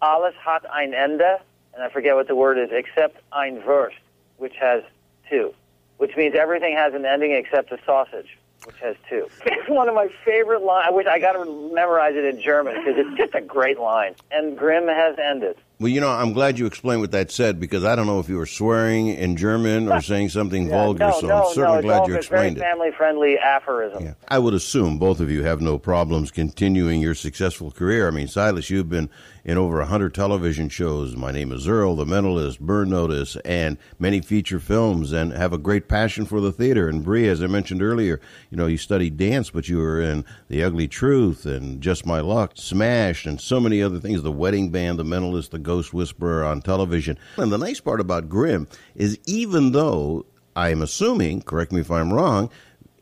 "Alles 0.01 0.35
hat 0.43 0.65
ein 0.73 0.95
Ende," 0.95 1.39
and 1.75 1.83
I 1.83 1.89
forget 1.91 2.15
what 2.15 2.29
the 2.29 2.37
word 2.37 2.59
is, 2.59 2.71
except 2.73 3.21
ein 3.33 3.63
Wurst, 3.65 3.99
which 4.39 4.55
has 4.57 4.83
two, 5.29 5.55
which 5.99 6.17
means 6.17 6.35
everything 6.35 6.77
has 6.77 6.95
an 6.95 7.05
ending 7.05 7.33
except 7.33 7.71
a 7.73 7.79
sausage 7.85 8.39
which 8.65 8.77
has 8.81 8.97
two. 9.09 9.29
It's 9.47 9.69
one 9.69 9.89
of 9.89 9.95
my 9.95 10.09
favorite 10.25 10.63
lines. 10.63 10.87
I 10.89 10.91
wish 10.91 11.07
I 11.07 11.19
got 11.19 11.33
to 11.33 11.71
memorize 11.73 12.17
it 12.17 12.25
in 12.25 12.41
German 12.41 12.75
because 12.75 12.95
it's 12.97 13.17
just 13.17 13.35
a 13.35 13.41
great 13.41 13.79
line. 13.79 14.15
And 14.31 14.57
Grimm 14.57 14.89
has 14.89 15.17
ended. 15.19 15.57
Well, 15.81 15.89
you 15.89 16.01
know, 16.01 16.11
I'm 16.11 16.33
glad 16.33 16.59
you 16.59 16.67
explained 16.67 17.03
what 17.03 17.13
that 17.13 17.31
said 17.31 17.61
because 17.61 17.85
I 17.85 17.95
don't 17.95 18.07
know 18.09 18.19
if 18.19 18.29
you 18.29 18.37
were 18.37 18.47
swearing 18.47 19.11
in 19.11 19.37
German 19.37 19.89
or 19.89 20.01
saying 20.03 20.31
something 20.31 20.69
vulgar. 20.69 21.07
no, 21.07 21.21
so 21.21 21.27
no, 21.29 21.45
I'm 21.45 21.55
certainly 21.55 21.77
no, 21.77 21.83
glad 21.83 22.09
you 22.09 22.17
explained 22.17 22.57
it's 22.57 22.63
it. 22.63 22.65
very 22.65 22.73
family-friendly 22.73 23.39
aphorism. 23.39 24.17
I 24.27 24.41
would 24.41 24.55
assume 24.55 24.99
both 24.99 25.21
of 25.21 25.31
you 25.31 25.45
have 25.45 25.61
no 25.61 25.79
problems 25.79 26.33
continuing 26.33 27.01
your 27.01 27.15
successful 27.15 27.71
career. 27.71 28.09
I 28.09 28.11
mean, 28.11 28.27
Silas, 28.27 28.71
you've 28.71 28.89
been 28.89 29.09
in 29.45 29.57
over 29.57 29.81
a 29.81 29.87
hundred 29.87 30.15
television 30.15 30.69
shows. 30.69 31.17
My 31.17 31.31
name 31.31 31.53
is 31.53 31.67
Earl, 31.69 31.97
The 31.97 32.05
Mentalist, 32.05 32.59
Burn 32.61 32.91
Notice, 32.91 33.37
and 33.45 33.79
many 33.99 34.21
feature 34.21 34.61
films, 34.61 35.13
and 35.13 35.33
have 35.33 35.53
a 35.53 35.59
great 35.59 35.89
passion 35.89 36.27
for 36.27 36.41
the 36.41 36.53
theater. 36.53 36.89
And 36.89 37.05
Bree, 37.05 37.29
as 37.29 37.43
I 37.43 37.47
mentioned 37.47 37.83
earlier, 37.83 38.21
you 38.51 38.59
know, 38.59 38.67
you 38.67 38.77
studied 38.77 39.17
dance, 39.17 39.49
but 39.49 39.69
you 39.69 39.79
were 39.79 40.03
in 40.03 40.25
The 40.49 40.63
Ugly 40.63 40.89
Truth 40.89 41.47
and 41.47 41.81
Just 41.81 42.05
My 42.05 42.21
Luck, 42.21 42.53
Smashed, 42.57 43.27
and 43.27 43.41
so 43.41 43.61
many 43.61 43.81
other 43.81 44.01
things. 44.01 44.23
The 44.23 44.33
Wedding 44.33 44.71
Band, 44.71 44.99
The 44.99 45.05
Mentalist, 45.05 45.51
The 45.51 45.59
Ghost 45.69 45.93
Whisperer 45.93 46.43
on 46.45 46.63
television. 46.63 47.19
And 47.37 47.53
the 47.53 47.59
nice 47.59 47.79
part 47.79 48.01
about 48.01 48.31
Grimm 48.31 48.67
is 48.97 49.19
even 49.27 49.73
though 49.73 50.25
I'm 50.57 50.81
assuming, 50.81 51.43
correct 51.43 51.73
me 51.73 51.81
if 51.83 51.91
I'm 51.91 52.11
wrong, 52.11 52.49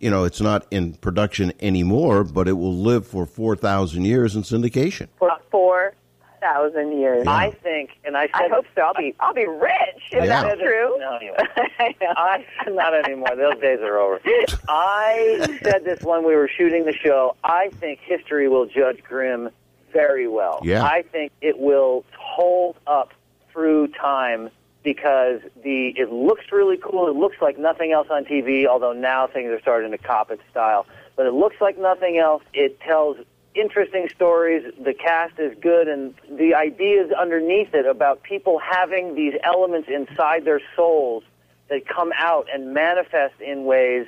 you 0.01 0.11
know, 0.11 0.25
it's 0.25 0.41
not 0.41 0.67
in 0.73 0.95
production 0.95 1.53
anymore, 1.61 2.25
but 2.25 2.49
it 2.49 2.55
will 2.55 2.75
live 2.77 3.07
for 3.07 3.25
4,000 3.25 4.05
years 4.05 4.35
in 4.35 4.43
syndication. 4.43 5.07
For 5.17 5.31
four 5.53 5.95
thousand 6.41 6.99
years. 7.01 7.27
I 7.27 7.51
think, 7.51 7.91
and 8.05 8.17
I 8.17 8.27
said, 8.27 8.31
I 8.35 8.49
hope 8.49 8.67
so. 8.75 8.83
I'll 8.83 8.95
be 8.95 9.15
I'll 9.21 9.33
be 9.35 9.47
rich. 9.47 10.03
Is 10.13 10.27
Yeah. 10.27 10.43
that 10.43 10.59
true? 10.59 10.97
No, 10.99 11.19
you 11.21 11.33
I 11.79 12.45
not 12.69 12.95
anymore. 12.95 13.35
Those 13.37 13.59
days 13.61 13.79
are 13.81 13.99
over. 13.99 14.21
I 14.69 15.59
said 15.63 15.85
this 15.85 16.03
when 16.03 16.25
we 16.25 16.37
were 16.37 16.49
shooting 16.49 16.85
the 16.85 16.93
show. 16.93 17.35
I 17.43 17.71
think 17.81 18.01
history 18.01 18.49
will 18.49 18.67
judge 18.67 19.03
Grimm 19.03 19.49
very 19.93 20.29
well. 20.29 20.61
Yeah. 20.63 20.85
I 20.85 21.03
think 21.03 21.33
it 21.41 21.59
will 21.59 22.05
hold 22.37 22.77
up 22.87 23.13
through 23.51 23.89
time 23.89 24.51
because 24.83 25.41
the 25.65 25.95
it 25.97 26.13
looks 26.13 26.45
really 26.53 26.77
cool. 26.77 27.09
It 27.09 27.17
looks 27.17 27.37
like 27.41 27.59
nothing 27.59 27.93
else 27.93 28.09
on 28.11 28.25
TV, 28.25 28.67
although 28.67 28.93
now 28.93 29.27
things 29.27 29.49
are 29.49 29.61
starting 29.61 29.91
to 29.93 29.99
cop 29.99 30.31
its 30.31 30.43
style. 30.51 30.87
But 31.17 31.27
it 31.27 31.33
looks 31.33 31.57
like 31.61 31.79
nothing 31.79 32.19
else. 32.19 32.43
It 32.53 32.79
tells 32.81 33.17
interesting 33.55 34.09
stories. 34.15 34.71
The 34.79 34.93
cast 34.93 35.39
is 35.39 35.57
good, 35.61 35.89
and 35.89 36.15
the 36.31 36.55
ideas 36.55 37.11
underneath 37.11 37.75
it 37.75 37.87
about 37.87 38.23
people 38.23 38.59
having 38.59 39.15
these 39.15 39.35
elements 39.43 39.89
inside 39.89 40.45
their 40.45 40.61
souls 40.77 41.25
that 41.71 41.89
come 41.89 42.13
out 42.17 42.49
and 42.53 42.75
manifest 42.75 43.41
in 43.41 43.65
ways 43.65 44.07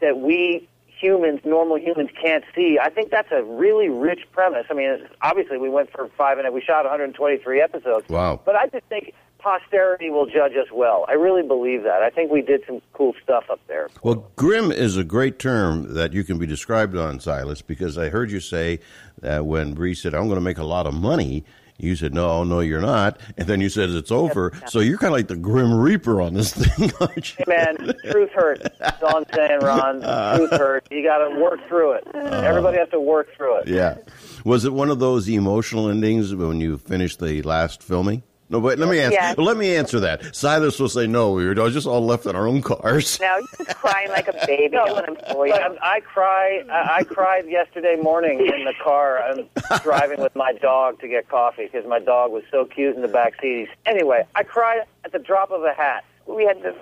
that 0.00 0.18
we 0.18 0.68
humans, 0.98 1.40
normal 1.44 1.78
humans, 1.78 2.10
can't 2.20 2.44
see. 2.54 2.78
I 2.80 2.90
think 2.90 3.10
that's 3.10 3.30
a 3.32 3.42
really 3.42 3.88
rich 3.88 4.20
premise. 4.32 4.66
I 4.70 4.74
mean, 4.74 5.06
obviously, 5.22 5.58
we 5.58 5.68
went 5.68 5.90
for 5.90 6.08
five 6.16 6.38
and 6.38 6.52
we 6.52 6.60
shot 6.60 6.84
123 6.84 7.60
episodes. 7.60 8.08
Wow. 8.08 8.40
But 8.44 8.56
I 8.56 8.66
just 8.68 8.84
think 8.86 9.14
posterity 9.38 10.08
will 10.08 10.26
judge 10.26 10.52
us 10.52 10.72
well. 10.72 11.04
I 11.06 11.12
really 11.12 11.42
believe 11.42 11.82
that. 11.82 12.02
I 12.02 12.08
think 12.08 12.30
we 12.32 12.40
did 12.40 12.62
some 12.66 12.80
cool 12.94 13.14
stuff 13.22 13.44
up 13.50 13.60
there. 13.68 13.88
Well, 14.02 14.30
grim 14.36 14.72
is 14.72 14.96
a 14.96 15.04
great 15.04 15.38
term 15.38 15.94
that 15.94 16.14
you 16.14 16.24
can 16.24 16.38
be 16.38 16.46
described 16.46 16.96
on, 16.96 17.20
Silas, 17.20 17.60
because 17.60 17.98
I 17.98 18.08
heard 18.08 18.30
you 18.30 18.40
say 18.40 18.80
that 19.20 19.44
when 19.44 19.74
Bree 19.74 19.94
said, 19.94 20.14
I'm 20.14 20.24
going 20.28 20.36
to 20.36 20.40
make 20.40 20.58
a 20.58 20.64
lot 20.64 20.86
of 20.86 20.94
money, 20.94 21.44
you 21.78 21.96
said, 21.96 22.14
no, 22.14 22.44
no, 22.44 22.60
you're 22.60 22.80
not. 22.80 23.18
And 23.36 23.48
then 23.48 23.60
you 23.60 23.68
said, 23.68 23.90
it's 23.90 24.12
over. 24.12 24.52
So 24.68 24.78
you're 24.80 24.98
kind 24.98 25.12
of 25.12 25.18
like 25.18 25.28
the 25.28 25.36
Grim 25.36 25.74
Reaper 25.74 26.20
on 26.20 26.34
this 26.34 26.52
thing, 26.54 26.92
aren't 27.00 27.38
you? 27.38 27.44
Hey, 27.46 27.56
man, 27.56 27.94
truth 28.10 28.30
hurts. 28.34 28.66
That's 28.78 29.02
all 29.02 29.16
I'm 29.16 29.24
saying, 29.34 29.60
Ron. 29.60 30.02
Uh. 30.14 30.36
Truth 30.38 30.50
hurts. 30.52 30.88
You 30.90 31.02
got 31.02 31.18
to 31.28 31.40
work 31.40 31.60
through 31.68 31.92
it. 31.92 32.06
Uh. 32.14 32.18
Everybody 32.18 32.78
has 32.78 32.88
to 32.90 33.00
work 33.00 33.28
through 33.36 33.58
it. 33.58 33.68
Yeah. 33.68 33.96
Was 34.44 34.64
it 34.64 34.72
one 34.72 34.90
of 34.90 34.98
those 34.98 35.28
emotional 35.28 35.88
endings 35.88 36.34
when 36.34 36.60
you 36.60 36.78
finished 36.78 37.18
the 37.20 37.42
last 37.42 37.82
filming? 37.82 38.22
No, 38.50 38.60
but 38.60 38.78
let 38.78 38.88
me 38.88 39.00
answer. 39.00 39.14
Yes. 39.14 39.38
Let 39.38 39.56
me 39.56 39.74
answer 39.74 40.00
that. 40.00 40.36
Silas 40.36 40.78
will 40.78 40.88
say 40.88 41.06
no. 41.06 41.32
We 41.32 41.46
were 41.46 41.54
just 41.70 41.86
all 41.86 42.04
left 42.04 42.26
in 42.26 42.36
our 42.36 42.46
own 42.46 42.60
cars. 42.62 43.18
No, 43.20 43.38
you're 43.38 43.66
just 43.66 43.76
crying 43.78 44.10
like 44.10 44.28
a 44.28 44.34
baby. 44.46 44.68
No, 44.68 44.84
Don't 44.86 44.96
let 44.96 45.08
him 45.08 45.16
spoil 45.30 45.46
you. 45.46 45.52
But 45.54 45.82
I 45.82 46.00
cry. 46.00 46.62
I, 46.70 46.96
I 46.98 47.04
cried 47.04 47.48
yesterday 47.48 47.96
morning 47.96 48.40
in 48.40 48.64
the 48.64 48.74
car. 48.82 49.22
I'm 49.22 49.48
driving 49.82 50.20
with 50.20 50.36
my 50.36 50.52
dog 50.52 51.00
to 51.00 51.08
get 51.08 51.28
coffee 51.28 51.64
because 51.72 51.88
my 51.88 51.98
dog 51.98 52.32
was 52.32 52.42
so 52.50 52.64
cute 52.66 52.94
in 52.94 53.02
the 53.02 53.08
back 53.08 53.40
seat. 53.40 53.68
Anyway, 53.86 54.26
I 54.34 54.42
cried 54.42 54.82
at 55.04 55.12
the 55.12 55.18
drop 55.18 55.50
of 55.50 55.62
a 55.62 55.72
hat. 55.72 56.04
We 56.26 56.44
had 56.44 56.62
the 56.62 56.74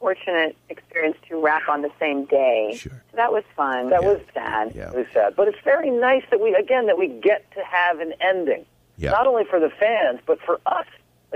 fortunate 0.00 0.56
experience 0.70 1.18
to 1.28 1.38
wrap 1.40 1.68
on 1.68 1.82
the 1.82 1.90
same 2.00 2.24
day. 2.24 2.74
Sure. 2.76 3.02
So 3.10 3.16
that 3.16 3.32
was 3.32 3.44
fun. 3.54 3.90
That 3.90 4.02
was 4.02 4.20
sad. 4.32 4.72
Yeah. 4.74 4.90
It 4.90 4.96
was 4.96 5.06
sad, 5.12 5.36
but 5.36 5.46
it's 5.48 5.58
very 5.62 5.90
nice 5.90 6.22
that 6.30 6.40
we 6.40 6.54
again 6.54 6.86
that 6.86 6.98
we 6.98 7.08
get 7.08 7.50
to 7.52 7.62
have 7.62 8.00
an 8.00 8.14
ending. 8.20 8.64
Yeah. 8.96 9.10
Not 9.12 9.26
only 9.26 9.44
for 9.44 9.60
the 9.60 9.70
fans, 9.70 10.20
but 10.26 10.40
for 10.40 10.58
us. 10.66 10.86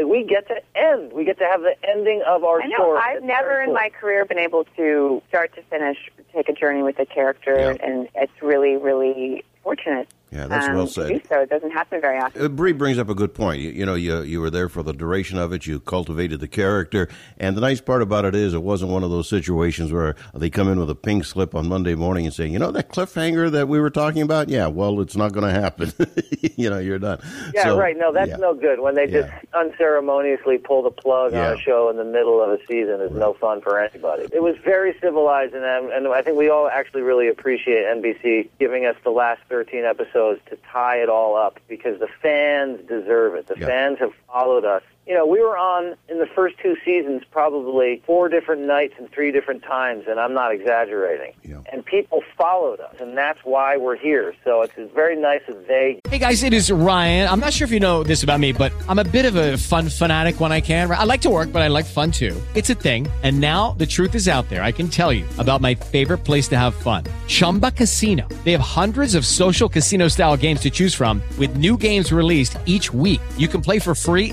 We 0.03 0.25
get 0.25 0.49
to 0.49 0.61
end. 0.75 1.13
We 1.13 1.25
get 1.25 1.39
to 1.39 1.45
have 1.45 1.61
the 1.63 1.75
ending 1.89 2.23
of 2.27 2.43
our 2.43 2.61
I 2.63 2.67
know. 2.67 2.77
story. 2.77 3.01
I've 3.03 3.17
It's 3.19 3.27
never 3.27 3.61
in 3.61 3.67
cool. 3.67 3.75
my 3.75 3.91
career 3.91 4.25
been 4.25 4.39
able 4.41 4.65
to 4.77 5.23
start 5.29 5.55
to 5.55 5.63
finish 5.63 5.97
take 6.33 6.49
a 6.49 6.53
journey 6.53 6.83
with 6.83 6.99
a 6.99 7.07
character, 7.07 7.55
Yeah. 7.57 7.87
and 7.87 8.09
it's 8.17 8.33
really, 8.43 8.77
really 8.77 9.45
fortunate. 9.63 10.09
Yeah, 10.35 10.49
that's 10.49 10.67
um, 10.67 10.75
well 10.75 10.87
said. 10.89 11.23
so, 11.29 11.41
it 11.41 11.49
doesn't 11.49 11.71
happen 11.71 12.01
very 12.01 12.19
often. 12.19 12.45
Uh, 12.45 12.49
Bree 12.49 12.73
brings 12.73 12.99
up 12.99 13.09
a 13.09 13.15
good 13.15 13.35
point. 13.35 13.61
You, 13.61 13.71
you 13.71 13.87
know, 13.87 13.95
you 13.95 14.23
you 14.23 14.41
were 14.41 14.51
there 14.51 14.69
for 14.69 14.83
the 14.83 14.93
duration 14.93 15.39
of 15.39 15.53
it. 15.53 15.65
You 15.67 15.79
cultivated 15.79 16.41
the 16.41 16.49
character, 16.49 17.09
and 17.39 17.57
the 17.57 17.61
nice 17.61 17.81
part 17.81 18.03
about 18.03 18.25
it 18.25 18.35
is, 18.35 18.53
it 18.53 18.63
wasn't 18.63 18.91
one 18.91 19.05
of 19.05 19.11
those 19.11 19.29
situations 19.29 19.93
where 19.93 20.17
they 20.35 20.51
come 20.51 20.69
in 20.69 20.81
with 20.81 20.91
a 20.91 20.95
pink 20.97 21.25
slip 21.25 21.55
on 21.55 21.69
Monday 21.69 21.95
morning 21.95 22.27
and 22.27 22.35
say, 22.35 22.49
you 22.49 22.59
know, 22.59 22.73
that 22.73 22.89
cliffhanger 22.89 23.49
that 23.53 23.69
we 23.69 23.79
were 23.79 23.91
talking 23.91 24.23
about. 24.23 24.49
Yeah, 24.49 24.67
well, 24.67 25.01
it's 25.01 25.17
not 25.17 25.33
going 25.33 25.47
to 25.47 25.61
happen. 25.61 25.93
you 26.57 26.69
know, 26.69 26.79
you're 26.81 26.99
done. 26.99 27.21
Yeah, 27.55 27.63
So, 27.65 27.79
right. 27.79 27.97
No, 27.97 28.13
that's 28.13 28.31
yeah. 28.31 28.37
no 28.37 28.55
good. 28.55 28.81
When 28.81 28.97
they 28.97 29.07
just 29.07 29.29
Yeah. 29.29 29.61
unceremoniously 29.61 30.59
pull 30.59 30.83
the 30.83 30.91
plug 30.91 31.33
Yeah. 31.33 31.51
on 31.51 31.57
a 31.59 31.61
show 31.61 31.91
in 31.91 31.97
the 31.97 32.05
middle 32.05 32.43
of 32.43 32.51
a 32.51 32.59
season 32.67 33.01
is 33.03 33.13
no 33.13 33.35
fun 33.35 33.61
for 33.61 33.79
anybody. 33.79 34.27
It 34.33 34.43
was 34.43 34.57
very 34.65 34.97
civilized, 35.01 35.55
and 35.55 35.65
um, 35.65 35.93
and 35.93 36.09
I 36.09 36.23
think 36.23 36.37
we 36.37 36.49
all 36.51 36.69
actually 36.69 37.03
really 37.03 37.29
appreciate 37.29 37.85
NBC 37.85 38.49
giving 38.59 38.85
us 38.85 38.97
the 39.05 39.11
last 39.11 39.41
13 39.49 39.85
episodes 39.85 40.24
to 40.33 40.57
tie 40.73 40.97
it 40.97 41.09
all 41.09 41.37
up 41.37 41.61
because 41.69 42.01
the 42.01 42.09
fans 42.23 42.81
deserve 42.89 43.35
it. 43.35 43.47
The 43.47 43.57
fans 43.57 43.99
have 44.01 44.13
followed 44.27 44.65
us. 44.65 44.83
You 45.07 45.15
know, 45.15 45.27
we 45.27 45.41
were 45.41 45.57
on 45.57 45.97
in 46.09 46.19
the 46.19 46.27
first 46.27 46.57
two 46.63 46.77
seasons 46.85 47.23
probably 47.31 48.03
four 48.07 48.29
different 48.29 48.63
nights 48.63 48.95
and 48.99 49.11
three 49.11 49.33
different 49.33 49.63
times, 49.63 50.05
and 50.09 50.19
I'm 50.19 50.33
not 50.33 50.53
exaggerating. 50.53 51.35
Yeah. 51.43 51.61
And 51.71 51.85
people 51.85 52.23
followed 52.39 52.81
us, 52.81 52.97
and 53.01 53.17
that's 53.17 53.41
why 53.45 53.77
we're 53.77 53.97
here. 53.97 54.35
So 54.45 54.63
it's 54.63 54.75
very 54.95 55.21
nice 55.21 55.43
that 55.47 55.69
they 55.69 56.01
Hey 56.09 56.19
guys, 56.19 56.43
it 56.43 56.55
is 56.55 56.71
Ryan. 56.71 57.29
I'm 57.29 57.41
not 57.41 57.53
sure 57.53 57.67
if 57.67 57.71
you 57.71 57.81
know 57.81 58.03
this 58.03 58.23
about 58.23 58.41
me, 58.41 58.53
but 58.53 58.73
I'm 58.89 58.99
a 58.99 59.05
bit 59.05 59.27
of 59.27 59.37
a 59.37 59.59
fun 59.59 59.89
fanatic 59.89 60.41
when 60.41 60.53
I 60.53 60.61
can. 60.61 60.91
I 60.91 61.05
like 61.05 61.21
to 61.23 61.31
work, 61.31 61.53
but 61.53 61.61
I 61.61 61.69
like 61.69 61.85
fun 61.85 62.11
too. 62.11 62.41
It's 62.55 62.71
a 62.71 62.75
thing. 62.75 63.07
And 63.23 63.41
now 63.41 63.73
the 63.73 63.87
truth 63.87 64.15
is 64.15 64.27
out 64.27 64.49
there. 64.49 64.63
I 64.63 64.73
can 64.73 64.89
tell 64.89 65.13
you 65.13 65.27
about 65.39 65.61
my 65.61 65.75
favorite 65.75 66.19
place 66.19 66.49
to 66.49 66.59
have 66.59 66.75
fun 66.75 67.05
Chumba 67.27 67.71
Casino. 67.73 68.27
They 68.45 68.53
have 68.53 68.61
hundreds 68.61 69.15
of 69.15 69.27
social 69.27 69.69
casino 69.69 70.09
style 70.09 70.37
games 70.37 70.61
to 70.61 70.71
choose 70.71 70.95
from, 70.95 71.21
with 71.39 71.57
new 71.57 71.77
games 71.77 72.11
released 72.11 72.57
each 72.65 72.95
week. 72.95 73.21
You 73.37 73.49
can 73.49 73.61
play 73.61 73.79
for 73.79 73.95
free 73.95 74.15
free 74.15 74.33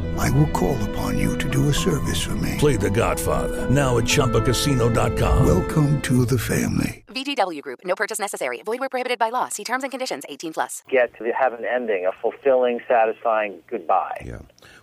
I 0.17 0.29
will 0.31 0.47
call 0.47 0.81
upon 0.89 1.17
you 1.17 1.37
to 1.37 1.49
do 1.49 1.69
a 1.69 1.73
service 1.73 2.21
for 2.21 2.35
me. 2.35 2.55
Play 2.57 2.75
The 2.77 2.89
Godfather 2.89 3.69
now 3.69 3.97
at 3.97 4.05
ChumbaCasino.com. 4.05 5.45
Welcome 5.45 6.01
to 6.03 6.25
the 6.25 6.37
family. 6.39 7.03
VGW 7.07 7.61
Group. 7.61 7.79
No 7.83 7.95
purchase 7.95 8.19
necessary. 8.19 8.61
Void 8.63 8.79
where 8.79 8.89
prohibited 8.89 9.19
by 9.19 9.29
law. 9.29 9.49
See 9.49 9.63
terms 9.63 9.83
and 9.83 9.91
conditions. 9.91 10.23
18 10.29 10.53
plus. 10.53 10.83
Get 10.89 11.13
to 11.17 11.31
have 11.37 11.53
an 11.53 11.65
ending, 11.65 12.05
a 12.05 12.11
fulfilling, 12.21 12.79
satisfying 12.87 13.59
goodbye. 13.67 14.23
Yeah. 14.25 14.39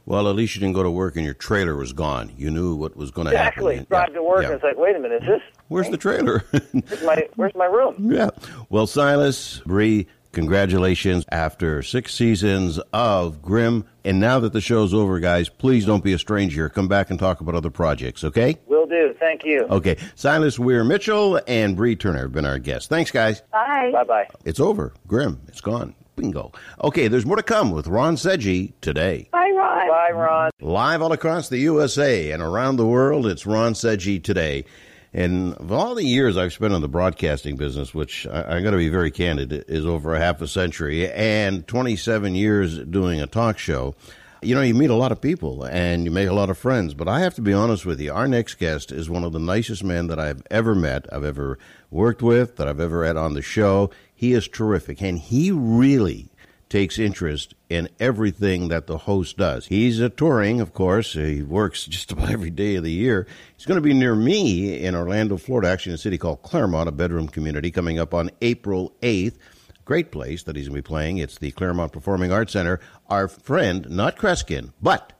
Well, 0.06 0.28
at 0.28 0.36
least 0.36 0.54
you 0.54 0.60
didn't 0.60 0.74
go 0.74 0.82
to 0.82 0.90
work 0.90 1.16
and 1.16 1.24
your 1.24 1.34
trailer 1.34 1.74
was 1.76 1.92
gone. 1.92 2.32
You 2.36 2.50
knew 2.50 2.74
what 2.74 2.96
was 2.96 3.10
going 3.10 3.26
to 3.26 3.32
Exactly. 3.32 3.76
happen. 3.76 3.86
Exactly. 3.90 4.12
Drive 4.12 4.14
to 4.14 4.22
work 4.22 4.42
yeah. 4.42 4.46
and 4.48 4.54
it's 4.56 4.64
like, 4.64 4.76
wait 4.76 4.96
a 4.96 4.98
minute, 5.00 5.22
is 5.22 5.28
this? 5.28 5.42
Where's 5.68 5.88
the 5.90 5.96
trailer? 5.96 6.44
Where's 6.50 7.02
my, 7.04 7.28
where's 7.36 7.54
my 7.54 7.66
room? 7.66 8.12
yeah. 8.12 8.30
Well, 8.70 8.86
Silas, 8.86 9.60
Bree, 9.66 10.06
congratulations 10.32 11.24
after 11.30 11.82
six 11.82 12.14
seasons 12.14 12.78
of 12.92 13.42
Grimm. 13.42 13.84
And 14.08 14.20
now 14.20 14.40
that 14.40 14.54
the 14.54 14.62
show's 14.62 14.94
over, 14.94 15.20
guys, 15.20 15.50
please 15.50 15.84
don't 15.84 16.02
be 16.02 16.14
a 16.14 16.18
stranger. 16.18 16.70
Come 16.70 16.88
back 16.88 17.10
and 17.10 17.18
talk 17.18 17.42
about 17.42 17.54
other 17.54 17.68
projects, 17.68 18.24
okay? 18.24 18.56
Will 18.66 18.86
do. 18.86 19.14
Thank 19.20 19.44
you. 19.44 19.66
Okay. 19.68 19.98
Silas 20.14 20.58
Weir 20.58 20.82
Mitchell 20.82 21.38
and 21.46 21.76
Bree 21.76 21.94
Turner 21.94 22.20
have 22.20 22.32
been 22.32 22.46
our 22.46 22.58
guests. 22.58 22.88
Thanks, 22.88 23.10
guys. 23.10 23.42
Bye. 23.52 23.90
Bye 23.92 24.04
bye. 24.04 24.26
It's 24.46 24.60
over. 24.60 24.94
Grimm. 25.06 25.42
It's 25.46 25.60
gone. 25.60 25.94
Bingo. 26.16 26.52
Okay, 26.82 27.08
there's 27.08 27.26
more 27.26 27.36
to 27.36 27.42
come 27.42 27.70
with 27.70 27.86
Ron 27.86 28.16
Seggi 28.16 28.72
today. 28.80 29.28
Bye, 29.30 29.52
Ron. 29.54 29.88
Bye, 29.88 30.10
Ron. 30.12 30.50
Live 30.62 31.02
all 31.02 31.12
across 31.12 31.50
the 31.50 31.58
USA 31.58 32.30
and 32.30 32.42
around 32.42 32.76
the 32.76 32.86
world, 32.86 33.26
it's 33.26 33.44
Ron 33.44 33.74
Seggi 33.74 34.24
today. 34.24 34.64
And 35.12 35.54
of 35.54 35.72
all 35.72 35.94
the 35.94 36.04
years 36.04 36.36
I've 36.36 36.52
spent 36.52 36.74
in 36.74 36.82
the 36.82 36.88
broadcasting 36.88 37.56
business, 37.56 37.94
which 37.94 38.26
I, 38.26 38.42
I'm 38.42 38.62
going 38.62 38.72
to 38.72 38.78
be 38.78 38.90
very 38.90 39.10
candid, 39.10 39.52
is 39.68 39.86
over 39.86 40.14
a 40.14 40.20
half 40.20 40.42
a 40.42 40.48
century, 40.48 41.10
and 41.10 41.66
27 41.66 42.34
years 42.34 42.78
doing 42.78 43.20
a 43.20 43.26
talk 43.26 43.58
show, 43.58 43.94
you 44.42 44.54
know, 44.54 44.60
you 44.60 44.74
meet 44.74 44.90
a 44.90 44.94
lot 44.94 45.10
of 45.10 45.20
people 45.20 45.64
and 45.64 46.04
you 46.04 46.10
make 46.10 46.28
a 46.28 46.34
lot 46.34 46.50
of 46.50 46.58
friends. 46.58 46.94
But 46.94 47.08
I 47.08 47.20
have 47.20 47.34
to 47.36 47.42
be 47.42 47.52
honest 47.52 47.84
with 47.84 48.00
you, 48.00 48.12
our 48.12 48.28
next 48.28 48.54
guest 48.54 48.92
is 48.92 49.10
one 49.10 49.24
of 49.24 49.32
the 49.32 49.38
nicest 49.38 49.82
men 49.82 50.06
that 50.08 50.20
I've 50.20 50.42
ever 50.50 50.74
met, 50.74 51.06
I've 51.12 51.24
ever 51.24 51.58
worked 51.90 52.22
with, 52.22 52.56
that 52.56 52.68
I've 52.68 52.80
ever 52.80 53.04
had 53.04 53.16
on 53.16 53.34
the 53.34 53.42
show. 53.42 53.90
He 54.14 54.32
is 54.32 54.46
terrific, 54.48 55.00
and 55.00 55.18
he 55.18 55.50
really 55.50 56.28
takes 56.68 56.98
interest 56.98 57.54
in 57.68 57.88
everything 57.98 58.68
that 58.68 58.86
the 58.86 58.98
host 58.98 59.36
does. 59.36 59.66
He's 59.66 60.00
a 60.00 60.08
touring, 60.08 60.60
of 60.60 60.72
course. 60.74 61.14
He 61.14 61.42
works 61.42 61.84
just 61.88 62.12
about 62.12 62.30
every 62.30 62.50
day 62.50 62.76
of 62.76 62.84
the 62.84 62.92
year. 62.92 63.26
He's 63.56 63.66
going 63.66 63.76
to 63.76 63.86
be 63.86 63.94
near 63.94 64.14
me 64.14 64.84
in 64.84 64.94
Orlando, 64.94 65.36
Florida, 65.36 65.68
actually 65.68 65.92
in 65.92 65.96
a 65.96 65.98
city 65.98 66.18
called 66.18 66.42
Clermont, 66.42 66.88
a 66.88 66.92
bedroom 66.92 67.28
community, 67.28 67.70
coming 67.70 67.98
up 67.98 68.14
on 68.14 68.30
April 68.40 68.92
8th. 69.02 69.36
Great 69.84 70.12
place 70.12 70.42
that 70.42 70.54
he's 70.54 70.68
going 70.68 70.76
to 70.76 70.82
be 70.82 70.86
playing. 70.86 71.18
It's 71.18 71.38
the 71.38 71.50
Clermont 71.52 71.92
Performing 71.92 72.30
Arts 72.30 72.52
Center. 72.52 72.78
Our 73.08 73.26
friend, 73.26 73.88
not 73.88 74.16
Kreskin, 74.16 74.72
but 74.82 75.14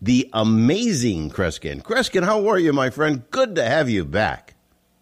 the 0.00 0.30
amazing 0.32 1.30
Kreskin. 1.30 1.82
Kreskin, 1.82 2.24
how 2.24 2.48
are 2.48 2.58
you, 2.58 2.72
my 2.72 2.90
friend? 2.90 3.24
Good 3.30 3.56
to 3.56 3.64
have 3.64 3.90
you 3.90 4.04
back. 4.04 4.54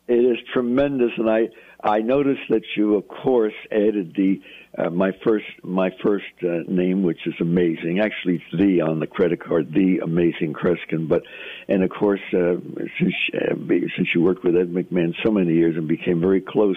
It 0.06 0.14
is 0.14 0.38
tremendous, 0.54 1.10
and 1.18 1.28
I 1.28 1.50
I 1.82 2.00
noticed 2.00 2.48
that 2.48 2.62
you, 2.76 2.96
of 2.96 3.06
course, 3.08 3.54
added 3.70 4.14
the 4.16 4.40
uh, 4.78 4.90
my 4.90 5.10
first 5.26 5.46
my 5.62 5.90
first 6.02 6.26
uh, 6.42 6.60
name, 6.68 7.02
which 7.02 7.26
is 7.26 7.34
amazing. 7.40 8.00
Actually, 8.00 8.36
it's 8.36 8.62
the 8.62 8.80
on 8.80 9.00
the 9.00 9.06
credit 9.06 9.40
card, 9.40 9.72
the 9.72 9.98
amazing 10.02 10.52
Kreskin. 10.52 11.08
But 11.08 11.22
and 11.68 11.82
of 11.82 11.90
course, 11.90 12.20
uh, 12.32 12.56
since 12.98 13.14
uh, 13.34 13.54
since 13.96 14.08
you 14.14 14.22
worked 14.22 14.44
with 14.44 14.56
Ed 14.56 14.68
McMahon 14.68 15.14
so 15.24 15.32
many 15.32 15.54
years 15.54 15.76
and 15.76 15.88
became 15.88 16.20
very 16.20 16.40
close, 16.40 16.76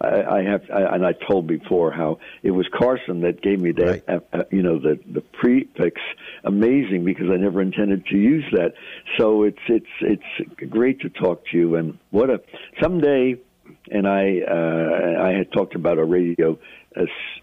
I, 0.00 0.22
I 0.22 0.42
have 0.44 0.62
I, 0.72 0.94
and 0.94 1.04
I 1.04 1.12
told 1.12 1.46
before 1.48 1.90
how 1.90 2.18
it 2.42 2.52
was 2.52 2.66
Carson 2.72 3.20
that 3.22 3.42
gave 3.42 3.60
me 3.60 3.72
that 3.72 4.08
uh, 4.08 4.20
uh, 4.32 4.44
you 4.52 4.62
know 4.62 4.78
the 4.78 5.00
the 5.12 5.20
prefix 5.20 6.00
amazing 6.44 7.04
because 7.04 7.26
I 7.28 7.36
never 7.36 7.60
intended 7.60 8.06
to 8.06 8.16
use 8.16 8.44
that. 8.52 8.74
So 9.18 9.42
it's 9.42 9.58
it's 9.68 9.86
it's 10.00 10.70
great 10.70 11.00
to 11.00 11.08
talk 11.08 11.44
to 11.50 11.56
you 11.56 11.74
and 11.74 11.98
what 12.10 12.30
a 12.30 12.40
someday 12.80 13.36
and 13.90 14.06
I 14.06 14.40
uh, 14.40 15.22
I 15.24 15.32
had 15.32 15.52
talked 15.52 15.74
about 15.74 15.98
a 15.98 16.04
radio 16.04 16.58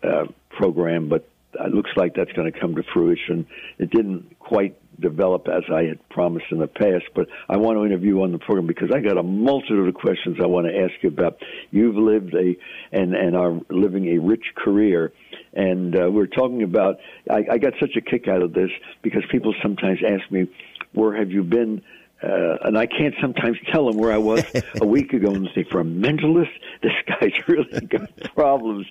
uh, 0.03 0.25
program, 0.49 1.09
but 1.09 1.27
it 1.53 1.73
looks 1.73 1.91
like 1.95 2.15
that's 2.15 2.31
going 2.33 2.51
to 2.51 2.59
come 2.59 2.75
to 2.75 2.83
fruition. 2.93 3.47
It 3.77 3.89
didn't 3.89 4.39
quite 4.39 4.77
develop 4.99 5.47
as 5.47 5.63
I 5.73 5.83
had 5.83 6.07
promised 6.09 6.45
in 6.51 6.59
the 6.59 6.67
past, 6.67 7.05
but 7.15 7.27
I 7.47 7.57
want 7.57 7.77
to 7.77 7.85
interview 7.85 8.21
on 8.21 8.31
the 8.31 8.37
program 8.37 8.67
because 8.67 8.89
I 8.93 8.99
got 8.99 9.17
a 9.17 9.23
multitude 9.23 9.87
of 9.87 9.93
questions 9.95 10.37
I 10.41 10.47
want 10.47 10.67
to 10.67 10.77
ask 10.77 10.93
you 11.01 11.09
about. 11.09 11.41
You've 11.71 11.95
lived 11.95 12.33
a 12.35 12.55
and 12.91 13.13
and 13.15 13.35
are 13.35 13.59
living 13.69 14.07
a 14.15 14.19
rich 14.19 14.45
career, 14.55 15.11
and 15.53 15.95
uh, 15.95 16.09
we're 16.11 16.27
talking 16.27 16.63
about. 16.63 16.97
I, 17.29 17.45
I 17.51 17.57
got 17.57 17.73
such 17.79 17.95
a 17.95 18.01
kick 18.01 18.27
out 18.27 18.41
of 18.41 18.53
this 18.53 18.69
because 19.01 19.23
people 19.31 19.53
sometimes 19.61 19.99
ask 20.05 20.29
me, 20.31 20.47
"Where 20.93 21.15
have 21.17 21.31
you 21.31 21.43
been?" 21.43 21.81
Uh, 22.21 22.57
and 22.63 22.77
I 22.77 22.85
can't 22.85 23.15
sometimes 23.21 23.57
tell 23.71 23.87
them 23.87 23.97
where 23.97 24.11
I 24.11 24.17
was 24.17 24.43
a 24.81 24.85
week 24.85 25.13
ago 25.13 25.31
and 25.31 25.47
say, 25.55 25.63
for 25.63 25.79
a 25.79 25.85
mentalist, 25.85 26.51
this 26.83 26.91
guy's 27.07 27.47
really 27.47 27.85
got 27.85 28.09
problems. 28.35 28.87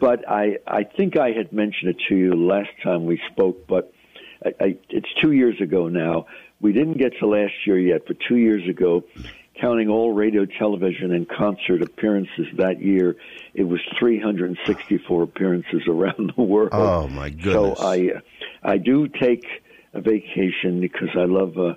But 0.00 0.28
I, 0.28 0.58
I 0.66 0.84
think 0.84 1.16
I 1.16 1.30
had 1.32 1.52
mentioned 1.52 1.90
it 1.90 1.96
to 2.08 2.16
you 2.16 2.34
last 2.34 2.70
time 2.82 3.06
we 3.06 3.20
spoke, 3.32 3.66
but 3.66 3.92
I, 4.44 4.52
I, 4.60 4.76
it's 4.90 5.08
two 5.22 5.32
years 5.32 5.60
ago 5.60 5.88
now. 5.88 6.26
We 6.60 6.72
didn't 6.72 6.98
get 6.98 7.12
to 7.20 7.26
last 7.26 7.54
year 7.66 7.78
yet, 7.78 8.02
but 8.06 8.16
two 8.28 8.36
years 8.36 8.68
ago, 8.68 9.04
counting 9.60 9.88
all 9.88 10.12
radio, 10.12 10.44
television, 10.44 11.12
and 11.12 11.28
concert 11.28 11.82
appearances 11.82 12.46
that 12.56 12.80
year, 12.80 13.16
it 13.54 13.64
was 13.64 13.80
364 13.98 15.22
appearances 15.22 15.82
around 15.88 16.32
the 16.36 16.42
world. 16.42 16.70
Oh, 16.72 17.08
my 17.08 17.30
goodness. 17.30 17.78
So 17.78 17.86
I, 17.86 18.10
I 18.62 18.78
do 18.78 19.08
take 19.08 19.46
a 19.94 20.00
vacation 20.00 20.80
because 20.80 21.10
I 21.14 21.24
love 21.24 21.56
uh, 21.58 21.74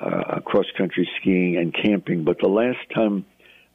uh, 0.00 0.40
cross 0.40 0.66
country 0.76 1.08
skiing 1.20 1.56
and 1.56 1.74
camping. 1.74 2.24
But 2.24 2.38
the 2.40 2.48
last 2.48 2.78
time 2.94 3.24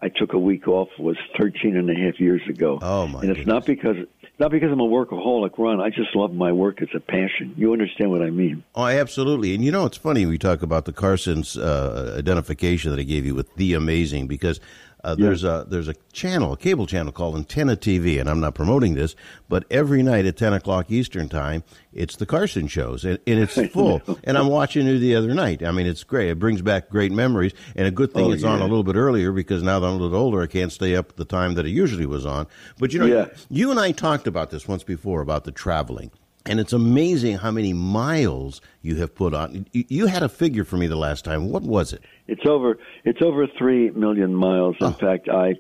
I 0.02 0.10
took 0.10 0.34
a 0.34 0.40
week 0.40 0.68
off 0.68 0.90
was 1.00 1.18
13 1.40 1.76
and 1.76 1.90
a 1.90 1.96
half 1.96 2.20
years 2.20 2.42
ago. 2.50 2.80
Oh 2.82 3.08
my! 3.08 3.22
And 3.22 3.30
it's 3.32 3.48
not 3.48 3.66
because 3.66 3.98
not 4.38 4.52
because 4.52 4.72
I'm 4.72 4.80
a 4.82 4.88
workaholic, 4.88 5.58
Ron. 5.58 5.80
I 5.80 5.90
just 5.90 6.16
love 6.16 6.34
my 6.34 6.52
work. 6.52 6.82
It's 6.82 6.94
a 6.94 7.00
passion. 7.00 7.54
You 7.56 7.72
understand 7.72 8.12
what 8.12 8.22
I 8.22 8.30
mean? 8.30 8.64
Oh, 8.76 8.86
absolutely. 8.86 9.56
And 9.56 9.64
you 9.64 9.72
know, 9.72 9.86
it's 9.86 9.98
funny 9.98 10.26
we 10.26 10.38
talk 10.38 10.62
about 10.62 10.86
the 10.86 10.92
Carson's 10.92 11.58
uh, 11.58 12.16
identification 12.18 12.92
that 12.92 13.00
I 13.00 13.04
gave 13.04 13.26
you 13.26 13.34
with 13.34 13.56
the 13.56 13.74
amazing 13.74 14.28
because 14.28 14.60
uh, 15.06 15.16
there's 15.16 15.44
a 15.44 15.66
there's 15.70 15.88
a 15.88 15.94
channel, 16.12 16.54
a 16.54 16.58
cable 16.58 16.86
channel 16.88 17.12
called 17.12 17.36
Antenna 17.36 17.78
TV, 17.78 18.20
and 18.20 18.30
I'm 18.30 18.40
not 18.40 18.56
promoting 18.56 18.96
this, 18.96 19.16
but 19.48 19.64
every 19.70 20.02
night 20.04 20.26
at 20.26 20.36
10 20.36 20.54
o'clock 20.54 20.90
Eastern 20.92 21.30
time, 21.30 21.64
it's 21.94 22.16
the 22.16 22.26
Carson 22.26 22.68
shows, 22.68 23.06
and, 23.06 23.20
and 23.28 23.40
it's 23.40 23.54
full. 23.74 24.02
and 24.24 24.38
I'm 24.38 24.48
watching 24.48 24.88
it 24.88 24.98
the 25.00 25.16
other 25.16 25.34
night. 25.34 25.64
I 25.64 25.72
mean, 25.72 25.86
it's 25.88 26.04
great. 26.04 26.30
It 26.30 26.40
brings 26.40 26.62
back 26.62 26.90
great 26.90 27.12
memories, 27.12 27.54
and 27.76 27.88
a 27.88 27.92
good 27.92 28.14
thing 28.14 28.26
Oh, 28.26 28.32
it's 28.32 28.44
on 28.44 28.60
a 28.62 28.66
little 28.66 28.84
bit 28.84 28.96
earlier 28.96 29.32
because 29.32 29.62
now 29.64 29.80
that 29.80 29.88
I'm 29.88 29.94
a 29.94 29.98
little 29.98 30.18
older, 30.18 30.42
I 30.42 30.48
can't 30.48 30.72
stay 30.72 30.96
up 30.96 31.10
at 31.12 31.16
the 31.18 31.26
time 31.26 31.54
that 31.54 31.66
it 31.66 31.72
usually 31.72 32.06
was 32.06 32.26
on. 32.26 32.48
But 32.80 32.92
you 32.92 33.00
know, 33.00 33.06
Yeah. 33.06 33.28
you 33.50 33.72
and 33.72 33.80
I 33.80 33.92
talked 33.92 34.28
about 34.28 34.50
this 34.50 34.68
once 34.68 34.84
before 34.84 35.22
about 35.22 35.44
the 35.44 35.52
traveling. 35.52 36.12
And 36.48 36.60
it's 36.60 36.74
amazing 36.74 37.38
how 37.38 37.50
many 37.50 37.74
miles 37.74 38.62
you 38.84 38.98
have 38.98 39.16
put 39.16 39.34
on. 39.34 39.66
You 39.72 40.06
had 40.06 40.22
a 40.22 40.30
figure 40.30 40.64
for 40.64 40.78
me 40.78 40.86
the 40.86 40.96
last 40.96 41.26
time. 41.26 41.50
What 41.50 41.64
was 41.64 41.92
it? 41.92 42.04
It's 42.28 42.46
over. 42.46 42.78
It's 43.04 43.22
over 43.22 43.48
three 43.48 43.90
million 43.92 44.34
miles. 44.34 44.76
Oh. 44.82 44.88
In 44.88 44.94
fact, 44.94 45.30
I 45.30 45.56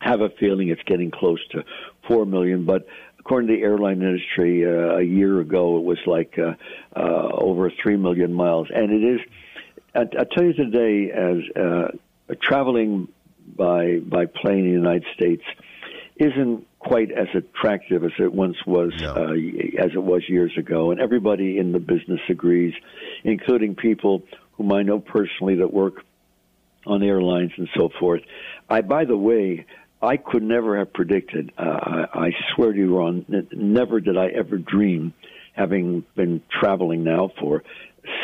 have 0.00 0.20
a 0.20 0.30
feeling 0.30 0.68
it's 0.68 0.82
getting 0.84 1.10
close 1.10 1.40
to 1.48 1.64
four 2.06 2.24
million. 2.24 2.64
But 2.64 2.86
according 3.18 3.48
to 3.48 3.56
the 3.56 3.62
airline 3.62 4.02
industry, 4.02 4.64
uh, 4.64 4.96
a 4.96 5.02
year 5.02 5.40
ago 5.40 5.76
it 5.78 5.84
was 5.84 5.98
like 6.06 6.38
uh, 6.38 6.54
uh, 6.96 7.28
over 7.32 7.70
three 7.82 7.96
million 7.96 8.32
miles, 8.32 8.68
and 8.74 8.90
it 8.90 9.04
is. 9.04 9.20
I, 9.94 10.00
I 10.00 10.24
tell 10.32 10.44
you 10.44 10.52
today, 10.52 11.10
as 11.10 11.56
uh, 11.56 11.88
traveling 12.42 13.08
by 13.56 13.98
by 13.98 14.26
plane 14.26 14.60
in 14.60 14.66
the 14.66 14.72
United 14.72 15.06
States 15.14 15.42
isn't 16.16 16.66
quite 16.78 17.10
as 17.10 17.28
attractive 17.34 18.04
as 18.04 18.12
it 18.18 18.32
once 18.32 18.56
was, 18.66 18.92
uh, 19.02 19.32
as 19.82 19.92
it 19.94 20.02
was 20.02 20.22
years 20.28 20.52
ago, 20.56 20.90
and 20.90 21.00
everybody 21.00 21.58
in 21.58 21.72
the 21.72 21.78
business 21.78 22.20
agrees, 22.28 22.74
including 23.24 23.74
people 23.74 24.22
whom 24.60 24.72
I 24.72 24.82
know 24.82 24.98
personally 24.98 25.54
that 25.56 25.72
work 25.72 26.04
on 26.84 27.02
airlines 27.02 27.52
and 27.56 27.66
so 27.74 27.88
forth. 27.98 28.20
I, 28.68 28.82
by 28.82 29.06
the 29.06 29.16
way, 29.16 29.64
I 30.02 30.18
could 30.18 30.42
never 30.42 30.76
have 30.76 30.92
predicted. 30.92 31.50
Uh, 31.56 31.62
I, 31.62 32.26
I 32.26 32.30
swear 32.54 32.70
to 32.70 32.78
you, 32.78 32.94
Ron, 32.94 33.24
never 33.52 34.00
did 34.00 34.18
I 34.18 34.26
ever 34.26 34.58
dream, 34.58 35.14
having 35.54 36.04
been 36.14 36.42
traveling 36.50 37.04
now 37.04 37.32
for 37.40 37.64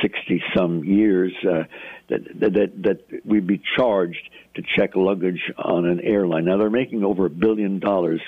sixty 0.03 0.42
some 0.55 0.85
years, 0.85 1.33
uh, 1.42 1.64
that, 2.09 2.22
that 2.40 2.83
that 2.83 3.25
we'd 3.25 3.46
be 3.46 3.62
charged 3.75 4.29
to 4.57 4.62
check 4.77 4.94
luggage 4.94 5.40
on 5.57 5.87
an 5.87 6.01
airline. 6.01 6.44
Now 6.44 6.59
they're 6.59 6.68
making 6.68 7.03
over 7.03 7.25
a 7.25 7.31
billion 7.31 7.79
dollars 7.79 8.20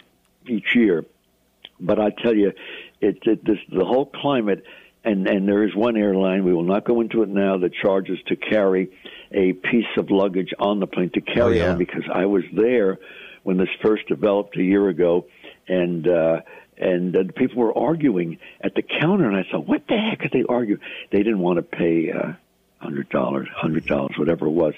each 0.47 0.75
year, 0.75 1.05
but 1.79 2.01
I 2.01 2.09
tell 2.09 2.35
you, 2.35 2.53
it, 3.03 3.19
it 3.23 3.45
this 3.45 3.59
the 3.71 3.85
whole 3.85 4.07
climate. 4.07 4.65
And, 5.05 5.27
and 5.29 5.49
there 5.49 5.65
is 5.65 5.75
one 5.75 5.97
airline, 5.97 6.45
we 6.45 6.53
will 6.53 6.65
not 6.65 6.85
go 6.85 7.01
into 7.01 7.23
it 7.23 7.29
now, 7.29 7.57
that 7.59 7.73
charges 7.73 8.19
to 8.27 8.37
carry 8.37 8.91
a 9.33 9.53
piece 9.53 9.87
of 9.97 10.11
luggage 10.11 10.53
on 10.59 10.81
the 10.81 10.87
plane 10.87 11.11
to 11.15 11.21
carry 11.21 11.61
Oh, 11.63 11.65
yeah. 11.65 11.71
on 11.73 11.79
because 11.79 12.03
I 12.13 12.27
was 12.27 12.43
there 12.53 12.99
when 13.45 13.57
this 13.57 13.69
first 13.81 14.07
developed 14.09 14.57
a 14.57 14.63
year 14.63 14.89
ago, 14.89 15.27
and 15.69 16.07
uh, 16.07 16.41
and 16.77 17.17
uh, 17.17 17.25
people 17.37 17.63
were 17.63 17.77
arguing 17.77 18.39
at 18.61 18.75
the 18.75 18.83
counter, 18.83 19.27
and 19.27 19.37
I 19.37 19.45
thought, 19.51 19.67
what 19.67 19.83
the 19.89 19.97
heck 19.97 20.25
are 20.25 20.29
they 20.29 20.45
arguing? 20.49 20.81
They 21.11 21.19
didn't 21.19 21.41
want 21.41 21.57
to 21.57 21.63
pay 21.63 22.11
uh, 22.13 22.33
hundred 22.79 23.09
dollars, 23.09 23.49
hundred 23.55 23.87
dollars, 23.87 24.17
whatever 24.17 24.47
it 24.47 24.51
was. 24.51 24.75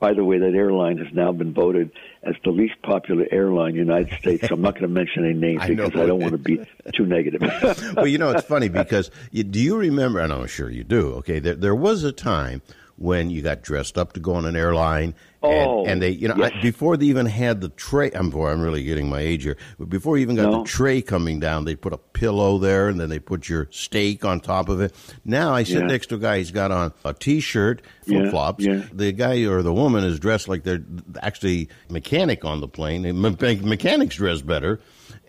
By 0.00 0.14
the 0.14 0.24
way, 0.24 0.38
that 0.38 0.54
airline 0.54 0.98
has 0.98 1.12
now 1.12 1.32
been 1.32 1.52
voted 1.52 1.90
as 2.22 2.34
the 2.44 2.50
least 2.50 2.80
popular 2.82 3.26
airline 3.30 3.76
in 3.76 3.86
the 3.86 3.92
United 3.92 4.18
States. 4.18 4.48
So 4.48 4.54
I'm 4.54 4.62
not 4.62 4.74
going 4.74 4.82
to 4.82 4.88
mention 4.88 5.24
any 5.24 5.34
names 5.34 5.60
I 5.62 5.68
because 5.68 5.94
I 5.94 6.06
don't 6.06 6.20
want 6.20 6.32
to 6.32 6.38
be 6.38 6.60
too 6.94 7.06
negative. 7.06 7.42
well, 7.96 8.06
you 8.06 8.18
know, 8.18 8.30
it's 8.30 8.42
funny 8.46 8.68
because 8.68 9.10
you, 9.30 9.44
do 9.44 9.60
you 9.60 9.76
remember? 9.76 10.20
And 10.20 10.32
I'm 10.32 10.46
sure 10.46 10.70
you 10.70 10.84
do. 10.84 11.12
Okay, 11.16 11.38
there, 11.38 11.54
there 11.54 11.74
was 11.74 12.04
a 12.04 12.12
time 12.12 12.62
when 13.02 13.28
you 13.30 13.42
got 13.42 13.62
dressed 13.62 13.98
up 13.98 14.12
to 14.14 14.20
go 14.20 14.34
on 14.34 14.44
an 14.46 14.56
airline. 14.56 15.14
And, 15.42 15.68
Oh, 15.68 15.84
and 15.84 16.00
they, 16.00 16.10
you 16.10 16.28
know, 16.28 16.36
yes. 16.36 16.52
I, 16.54 16.62
before 16.62 16.96
they 16.96 17.06
even 17.06 17.26
had 17.26 17.60
the 17.60 17.68
tray. 17.70 18.12
I'm 18.14 18.30
boy, 18.30 18.50
I'm 18.50 18.60
really 18.60 18.84
getting 18.84 19.08
my 19.08 19.18
age 19.18 19.42
here. 19.42 19.56
But 19.76 19.88
before 19.90 20.16
you 20.16 20.22
even 20.22 20.36
got 20.36 20.52
No. 20.52 20.62
the 20.62 20.68
tray 20.68 21.02
coming 21.02 21.40
down, 21.40 21.64
they 21.64 21.74
put 21.74 21.92
a 21.92 21.98
pillow 21.98 22.58
there, 22.58 22.88
and 22.88 23.00
then 23.00 23.08
they 23.08 23.18
put 23.18 23.48
your 23.48 23.66
steak 23.72 24.24
on 24.24 24.38
top 24.38 24.68
of 24.68 24.80
it. 24.80 24.94
Now 25.24 25.52
I 25.52 25.64
sit 25.64 25.80
Yeah. 25.80 25.86
next 25.88 26.06
to 26.10 26.14
a 26.14 26.18
guy. 26.18 26.38
He's 26.38 26.52
got 26.52 26.70
on 26.70 26.92
a 27.04 27.12
t-shirt, 27.12 27.82
flip 28.06 28.30
flops. 28.30 28.64
yeah. 28.64 28.82
The 28.92 29.10
guy 29.10 29.44
or 29.46 29.62
the 29.62 29.72
woman 29.74 30.04
is 30.04 30.20
dressed 30.20 30.46
like 30.46 30.62
they're 30.62 30.84
actually 31.20 31.68
mechanic 31.90 32.44
on 32.44 32.60
the 32.60 32.68
plane. 32.68 33.02
Me- 33.02 33.36
mechanics 33.64 34.14
dress 34.14 34.42
better. 34.42 34.78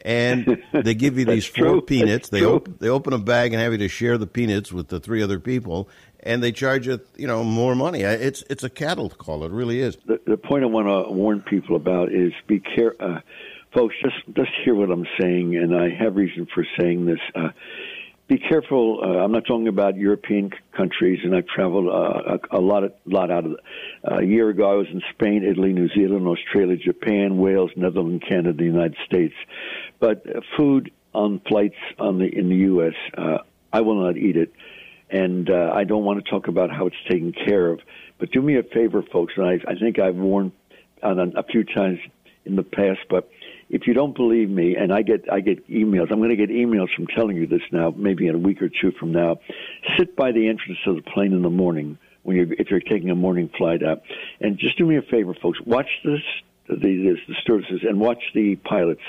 And 0.05 0.61
they 0.73 0.93
give 0.93 1.17
you 1.17 1.25
these 1.25 1.45
four 1.47 1.65
true. 1.65 1.81
peanuts. 1.81 2.11
That's 2.11 2.29
They 2.29 2.39
true. 2.41 2.49
open 2.49 2.75
they 2.79 2.89
open 2.89 3.13
a 3.13 3.17
bag 3.17 3.53
and 3.53 3.61
have 3.61 3.71
you 3.71 3.77
to 3.79 3.87
share 3.87 4.17
the 4.19 4.27
peanuts 4.27 4.71
with 4.71 4.89
the 4.89 4.99
three 4.99 5.23
other 5.23 5.39
people, 5.39 5.89
and 6.23 6.41
they 6.41 6.51
charge 6.51 6.87
you, 6.87 6.99
you 7.15 7.27
know, 7.27 7.43
more 7.43 7.75
money. 7.75 8.01
It's 8.01 8.43
it's 8.49 8.63
a 8.63 8.69
cattle 8.69 9.09
call. 9.09 9.43
It 9.43 9.51
really 9.51 9.79
is. 9.79 9.97
the, 10.05 10.19
the 10.25 10.37
point 10.37 10.63
I 10.63 10.67
want 10.67 10.87
to 10.87 11.11
warn 11.11 11.41
people 11.41 11.75
about 11.75 12.11
is 12.11 12.33
be 12.47 12.59
care, 12.59 12.95
uh, 12.99 13.19
folks. 13.73 13.95
Just 14.01 14.35
just 14.35 14.51
hear 14.63 14.73
what 14.73 14.89
I'm 14.89 15.05
saying, 15.19 15.55
and 15.55 15.75
I 15.75 15.89
have 15.89 16.15
reason 16.15 16.47
for 16.53 16.65
saying 16.79 17.05
this. 17.05 17.19
Uh, 17.35 17.49
be 18.27 18.37
careful. 18.37 19.01
Uh, 19.03 19.23
I'm 19.23 19.33
not 19.33 19.45
talking 19.45 19.67
about 19.67 19.97
European 19.97 20.49
countries, 20.75 21.19
and 21.23 21.35
I've 21.35 21.47
traveled 21.47 21.87
uh, 21.87 22.37
a, 22.51 22.57
a 22.57 22.61
lot, 22.61 22.85
of, 22.85 22.93
lot 23.05 23.29
out 23.29 23.45
of. 23.45 23.51
Uh, 24.09 24.19
a 24.19 24.23
year 24.23 24.49
ago, 24.49 24.71
I 24.71 24.75
was 24.75 24.87
in 24.87 25.01
Spain, 25.11 25.43
Italy, 25.43 25.73
New 25.73 25.89
Zealand, 25.89 26.25
Australia, 26.25 26.77
Japan, 26.77 27.37
Wales, 27.37 27.71
Netherlands, 27.75 28.23
Canada, 28.27 28.53
the 28.53 28.63
United 28.63 28.95
States. 29.05 29.35
But 29.99 30.25
uh, 30.25 30.39
food 30.55 30.91
on 31.13 31.41
flights 31.47 31.75
on 31.99 32.17
the 32.17 32.25
in 32.25 32.47
the 32.47 32.55
U.S., 32.55 32.93
uh, 33.17 33.39
I 33.73 33.81
will 33.81 34.01
not 34.03 34.17
eat 34.17 34.37
it, 34.37 34.53
and 35.13 35.49
uh, 35.49 35.71
I 35.73 35.83
don't 35.83 36.03
want 36.03 36.23
to 36.23 36.29
talk 36.29 36.47
about 36.47 36.71
how 36.71 36.87
it's 36.87 36.95
taken 37.07 37.31
care 37.31 37.69
of. 37.69 37.79
But 38.19 38.31
do 38.31 38.41
me 38.41 38.57
a 38.57 38.63
favor, 38.63 39.03
folks, 39.03 39.33
and 39.37 39.45
I, 39.45 39.59
I 39.67 39.75
think 39.75 39.99
I've 39.99 40.15
warned 40.15 40.51
on 41.03 41.19
a, 41.19 41.39
a 41.39 41.43
few 41.43 41.63
times 41.63 41.99
in 42.45 42.55
the 42.55 42.63
past, 42.63 42.99
but 43.09 43.29
if 43.69 43.87
you 43.87 43.93
don't 43.93 44.15
believe 44.15 44.49
me, 44.49 44.75
and 44.75 44.91
I 44.91 45.01
get 45.01 45.31
I 45.31 45.39
get 45.39 45.67
emails, 45.69 46.11
I'm 46.11 46.17
going 46.17 46.29
to 46.29 46.35
get 46.35 46.49
emails 46.49 46.93
from 46.95 47.07
telling 47.07 47.37
you 47.37 47.47
this 47.47 47.61
now, 47.71 47.93
maybe 47.95 48.27
in 48.27 48.35
a 48.35 48.39
week 48.39 48.61
or 48.61 48.69
two 48.69 48.91
from 48.99 49.11
now. 49.11 49.39
Sit 49.97 50.15
by 50.15 50.31
the 50.31 50.47
entrance 50.49 50.79
of 50.85 50.95
the 50.95 51.01
plane 51.01 51.31
in 51.31 51.41
the 51.41 51.49
morning 51.49 51.97
when 52.23 52.35
you're 52.35 52.53
if 52.53 52.69
you're 52.69 52.81
taking 52.81 53.09
a 53.09 53.15
morning 53.15 53.49
flight 53.57 53.81
out, 53.83 54.01
and 54.41 54.57
just 54.57 54.77
do 54.77 54.85
me 54.85 54.97
a 54.97 55.01
favor, 55.01 55.33
folks. 55.41 55.59
Watch 55.65 55.89
this 56.03 56.21
the 56.67 56.75
the, 56.75 57.15
the 57.27 57.35
stewardesses 57.41 57.81
and 57.87 57.99
watch 57.99 58.21
the 58.33 58.57
pilots. 58.57 59.01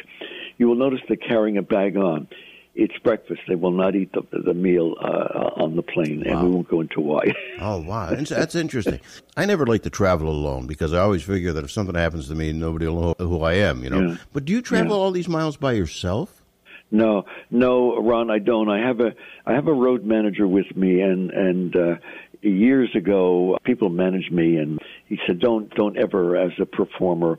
You 0.57 0.69
will 0.69 0.77
notice 0.77 1.01
they're 1.09 1.17
carrying 1.17 1.59
a 1.59 1.63
bag 1.63 1.97
on. 1.97 2.29
It's 2.77 2.97
breakfast. 3.05 3.41
They 3.47 3.55
will 3.55 3.71
not 3.71 3.95
eat 3.95 4.13
the 4.13 4.23
the 4.33 4.53
meal 4.55 4.95
uh, 5.01 5.63
on 5.63 5.77
the 5.77 5.83
plane, 5.83 6.25
and 6.27 6.43
we 6.43 6.49
won't 6.51 6.69
go 6.69 6.81
into 6.81 7.01
why. 7.01 7.23
Oh 7.61 7.81
wow, 7.81 8.11
That's- 8.11 8.29
that's 8.31 8.57
interesting. 8.57 8.99
I 9.37 9.47
never 9.47 9.65
like 9.65 9.83
to 9.85 9.91
travel 9.91 10.29
alone 10.29 10.67
because 10.67 10.93
I 10.93 10.99
always 10.99 11.23
figure 11.23 11.53
that 11.53 11.63
if 11.65 11.71
something 11.71 11.95
happens 11.95 12.27
to 12.29 12.35
me, 12.35 12.53
nobody 12.53 12.87
will 12.89 13.15
know 13.19 13.27
who 13.27 13.43
I 13.43 13.55
am. 13.55 13.85
You 13.85 13.91
know. 13.91 14.01
Yeah. 14.09 14.17
But 14.33 14.45
do 14.45 14.53
you 14.53 14.61
travel 14.61 14.97
Yeah. 14.97 15.03
all 15.03 15.11
these 15.13 15.29
miles 15.29 15.57
by 15.57 15.73
yourself? 15.73 16.43
No, 16.91 17.25
no, 17.51 17.97
Ron, 18.01 18.31
I 18.31 18.39
don't. 18.41 18.69
I 18.69 18.79
have 18.87 19.01
a 19.01 19.15
I 19.47 19.53
have 19.55 19.69
a 19.69 19.73
road 19.73 20.05
manager 20.05 20.47
with 20.49 20.77
me, 20.77 21.01
and 21.01 21.31
and 21.31 21.77
uh, 21.77 21.95
years 22.43 22.91
ago, 22.95 23.57
people 23.65 23.89
managed 23.89 24.33
me, 24.33 24.57
and 24.57 24.81
he 25.07 25.19
said, 25.27 25.39
"Don't 25.39 25.73
don't 25.75 25.97
ever, 25.97 26.37
as 26.37 26.53
a 26.61 26.67
performer, 26.67 27.39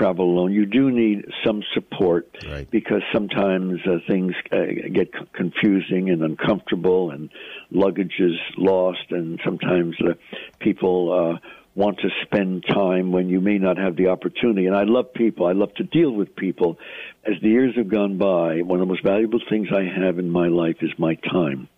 travel 0.00 0.24
alone. 0.24 0.52
You 0.52 0.66
do 0.66 0.90
need 0.90 1.26
some 1.44 1.62
support 1.74 2.28
because 2.70 3.02
sometimes 3.12 3.80
uh, 3.86 3.98
things 4.08 4.32
uh, 4.50 4.56
get 4.92 5.10
c- 5.12 5.26
confusing 5.34 6.08
and 6.08 6.22
uncomfortable, 6.22 7.10
and 7.10 7.28
luggage 7.70 8.14
is 8.18 8.36
lost, 8.56 9.06
and 9.10 9.40
sometimes 9.44 9.96
uh, 10.00 10.14
people." 10.58 11.36
Uh, 11.36 11.48
want 11.76 11.98
to 11.98 12.08
spend 12.24 12.64
time 12.68 13.12
when 13.12 13.28
you 13.28 13.40
may 13.40 13.56
not 13.56 13.78
have 13.78 13.94
the 13.94 14.08
opportunity. 14.08 14.66
And 14.66 14.74
I 14.74 14.82
love 14.82 15.14
people. 15.14 15.46
I 15.46 15.52
love 15.52 15.72
to 15.74 15.84
deal 15.84 16.10
with 16.10 16.34
people. 16.34 16.78
As 17.24 17.34
the 17.40 17.48
years 17.48 17.76
have 17.76 17.88
gone 17.88 18.18
by, 18.18 18.62
one 18.62 18.80
of 18.80 18.86
the 18.86 18.92
most 18.92 19.04
valuable 19.04 19.38
things 19.48 19.68
I 19.72 19.84
have 19.84 20.18
in 20.18 20.30
my 20.30 20.48
life 20.48 20.78
is 20.80 20.90
my 20.98 21.14
time. 21.14 21.68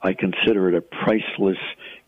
I 0.00 0.14
consider 0.14 0.70
it 0.70 0.74
a 0.74 0.80
priceless 0.80 1.58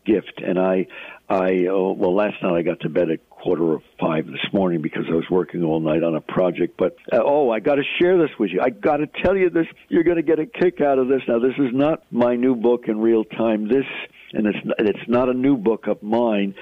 gift. 0.03 0.41
And 0.43 0.57
I, 0.57 0.87
I, 1.29 1.67
oh, 1.69 1.91
well, 1.91 2.15
last 2.15 2.41
night 2.41 2.53
I 2.53 2.61
got 2.61 2.79
to 2.81 2.89
bed 2.89 3.09
at 3.11 3.29
quarter 3.29 3.73
of 3.73 3.83
five 3.99 4.27
this 4.27 4.53
morning 4.53 4.81
because 4.81 5.05
I 5.09 5.13
was 5.13 5.29
working 5.29 5.63
all 5.63 5.79
night 5.79 6.01
on 6.01 6.15
a 6.15 6.21
project. 6.21 6.75
But, 6.77 6.95
uh, 7.11 7.19
oh, 7.23 7.49
I 7.49 7.59
got 7.59 7.75
to 7.75 7.83
share 7.99 8.17
this 8.17 8.31
with 8.39 8.51
you. 8.51 8.61
I 8.61 8.69
got 8.69 8.97
to 8.97 9.07
tell 9.07 9.35
you 9.35 9.49
this. 9.49 9.67
You're 9.89 10.03
going 10.03 10.17
to 10.17 10.23
get 10.23 10.39
a 10.39 10.45
kick 10.45 10.79
out 10.79 10.99
of 10.99 11.09
this. 11.09 11.21
Now, 11.27 11.39
this 11.39 11.53
is 11.57 11.73
not 11.73 12.03
my 12.11 12.35
new 12.35 12.55
book 12.55 12.87
in 12.87 12.99
real 12.99 13.25
time. 13.25 13.67
This, 13.67 13.85
and 14.31 14.47
it's, 14.47 14.57
it's 14.79 15.09
not 15.09 15.29
a 15.29 15.33
new 15.33 15.57
book 15.57 15.87
of 15.87 16.01
mine 16.01 16.55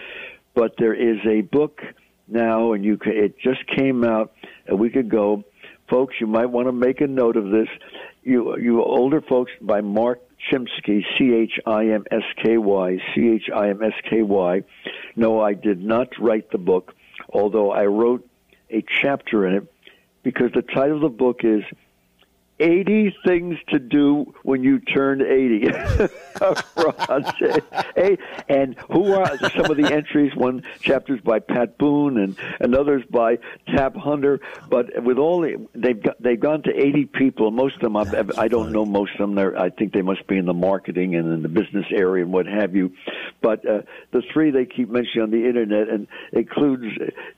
but 0.56 0.76
there 0.80 0.94
is 0.94 1.18
a 1.28 1.42
book 1.42 1.82
now, 2.28 2.74
and 2.74 2.84
you 2.84 2.98
ca 2.98 3.12
it 3.12 3.38
just 3.38 3.60
came 3.78 4.04
out 4.04 4.34
a 4.68 4.76
week 4.76 4.96
ago. 4.96 5.44
Folks, 5.90 6.16
you 6.20 6.26
might 6.26 6.48
want 6.48 6.68
to 6.68 6.72
make 6.72 7.02
a 7.02 7.08
note 7.08 7.36
of 7.36 7.52
this. 7.52 7.68
You 8.24 8.58
you 8.58 8.82
older 8.82 9.22
folks 9.22 9.52
by 9.62 9.82
Mark 9.82 10.20
Chimsky, 10.52 11.04
C 11.18 11.34
H 11.34 11.60
I 11.66 11.88
M 11.88 12.04
S 12.12 12.24
K 12.44 12.58
Y, 12.58 12.98
C 13.14 13.30
H 13.30 13.50
I 13.54 13.70
M 13.70 13.82
S 13.84 13.94
K 14.10 14.22
Y. 14.22 14.64
No, 15.16 15.40
I 15.42 15.54
did 15.54 15.82
not 15.82 16.10
write 16.20 16.52
the 16.52 16.58
book, 16.58 16.94
although 17.34 17.72
I 17.72 17.86
wrote 17.86 18.28
a 18.70 18.84
chapter 19.02 19.48
in 19.48 19.56
it 19.56 19.74
because 20.24 20.52
the 20.54 20.62
title 20.62 20.96
of 20.96 21.02
the 21.02 21.10
book 21.10 21.42
is 21.44 21.64
80 22.60 23.16
things 23.26 23.58
to 23.70 23.80
do 23.80 24.34
when 24.44 24.64
you 24.64 24.80
turn 24.80 25.22
80. 25.22 25.68
Ron 26.78 27.26
said, 27.40 27.64
hey, 27.96 28.18
and 28.48 28.76
who 28.90 29.14
are 29.14 29.38
some 29.50 29.70
of 29.70 29.78
the 29.78 29.90
entries? 29.92 30.34
One 30.36 30.64
chapter's 30.80 31.20
by 31.22 31.40
Pat 31.40 31.78
Boone 31.78 32.18
and 32.18 32.38
another's 32.60 33.04
by 33.10 33.40
Tab 33.68 33.96
Hunter. 33.98 34.40
But 34.70 35.04
with 35.04 35.18
all 35.18 35.42
the, 35.42 35.68
they've 35.74 36.02
got, 36.02 36.22
they've 36.22 36.40
gone 36.40 36.64
to 36.64 36.74
80 36.74 37.06
people. 37.06 37.52
Most 37.52 37.76
of 37.76 37.82
them, 37.82 37.98
I've, 37.98 38.38
I 38.38 38.48
don't 38.48 38.72
know 38.72 38.86
most 38.86 39.12
of 39.14 39.20
them. 39.20 39.36
They're, 39.36 39.58
I 39.60 39.70
think 39.70 39.92
they 39.92 40.02
must 40.02 40.26
be 40.28 40.38
in 40.38 40.46
the 40.46 40.54
marketing 40.54 41.16
and 41.16 41.34
in 41.34 41.42
the 41.42 41.50
business 41.50 41.86
area 41.92 42.24
and 42.24 42.32
what 42.32 42.46
have 42.46 42.76
you. 42.76 42.94
But 43.42 43.68
uh, 43.68 43.82
the 44.12 44.22
three 44.34 44.52
they 44.52 44.66
keep 44.66 44.90
mentioning 44.90 45.24
on 45.24 45.32
the 45.32 45.46
internet 45.48 45.90
and 45.90 46.08
includes 46.32 46.86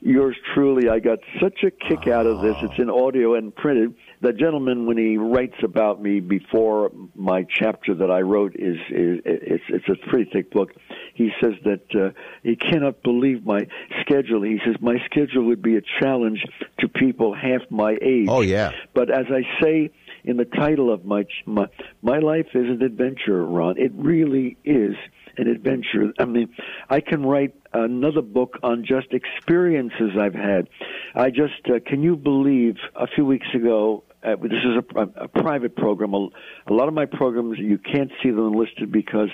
yours 0.00 0.36
truly. 0.54 0.88
I 0.88 1.00
got 1.00 1.18
such 1.40 1.64
a 1.64 1.70
kick 1.70 2.06
out 2.06 2.26
of 2.26 2.40
this. 2.40 2.56
It's 2.62 2.78
in 2.78 2.88
audio 2.88 3.34
and 3.34 3.54
printed. 3.54 3.94
The 4.20 4.32
gentleman, 4.32 4.86
when 4.86 4.98
he 4.98 5.16
writes 5.16 5.56
about 5.62 6.02
me 6.02 6.20
before 6.20 6.90
my 7.14 7.44
chapter 7.48 7.94
that 7.94 8.10
I 8.10 8.20
wrote, 8.20 8.54
is, 8.56 8.76
is 8.90 9.20
it's 9.24 9.64
it's 9.68 9.88
a 9.88 10.08
pretty 10.08 10.30
thick 10.32 10.50
book. 10.50 10.70
He 11.14 11.30
says 11.40 11.54
that 11.64 11.82
uh, 11.94 12.10
he 12.42 12.56
cannot 12.56 13.02
believe 13.02 13.44
my 13.44 13.66
schedule. 14.00 14.42
He 14.42 14.58
says 14.64 14.76
my 14.80 14.96
schedule 15.06 15.44
would 15.46 15.62
be 15.62 15.76
a 15.76 15.82
challenge 16.00 16.44
to 16.80 16.88
people 16.88 17.34
half 17.34 17.62
my 17.70 17.96
age. 18.02 18.26
Oh 18.28 18.40
yeah. 18.40 18.72
But 18.94 19.10
as 19.10 19.26
I 19.30 19.42
say 19.62 19.90
in 20.24 20.36
the 20.36 20.44
title 20.44 20.92
of 20.92 21.04
my 21.04 21.24
my 21.46 21.66
my 22.02 22.18
life 22.18 22.48
is 22.54 22.68
an 22.68 22.82
adventure, 22.82 23.44
Ron. 23.44 23.78
It 23.78 23.92
really 23.94 24.56
is 24.64 24.94
an 25.36 25.48
adventure. 25.48 26.12
I 26.18 26.24
mean, 26.24 26.54
I 26.90 27.00
can 27.00 27.24
write 27.24 27.54
another 27.72 28.22
book 28.22 28.58
on 28.62 28.84
just 28.84 29.08
experiences 29.12 30.10
I've 30.20 30.34
had. 30.34 30.68
I 31.14 31.30
just 31.30 31.66
uh, 31.66 31.78
can 31.86 32.02
you 32.02 32.16
believe 32.16 32.76
a 32.94 33.06
few 33.06 33.24
weeks 33.24 33.48
ago. 33.54 34.04
Uh, 34.28 34.36
this 34.42 34.52
is 34.52 34.84
a, 34.96 35.00
a, 35.00 35.24
a 35.24 35.28
private 35.28 35.76
program. 35.76 36.14
A, 36.14 36.28
a 36.68 36.72
lot 36.72 36.88
of 36.88 36.94
my 36.94 37.06
programs 37.06 37.58
you 37.58 37.78
can't 37.78 38.10
see 38.22 38.30
them 38.30 38.52
listed 38.52 38.92
because 38.92 39.28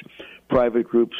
private 0.49 0.89
groups 0.89 1.17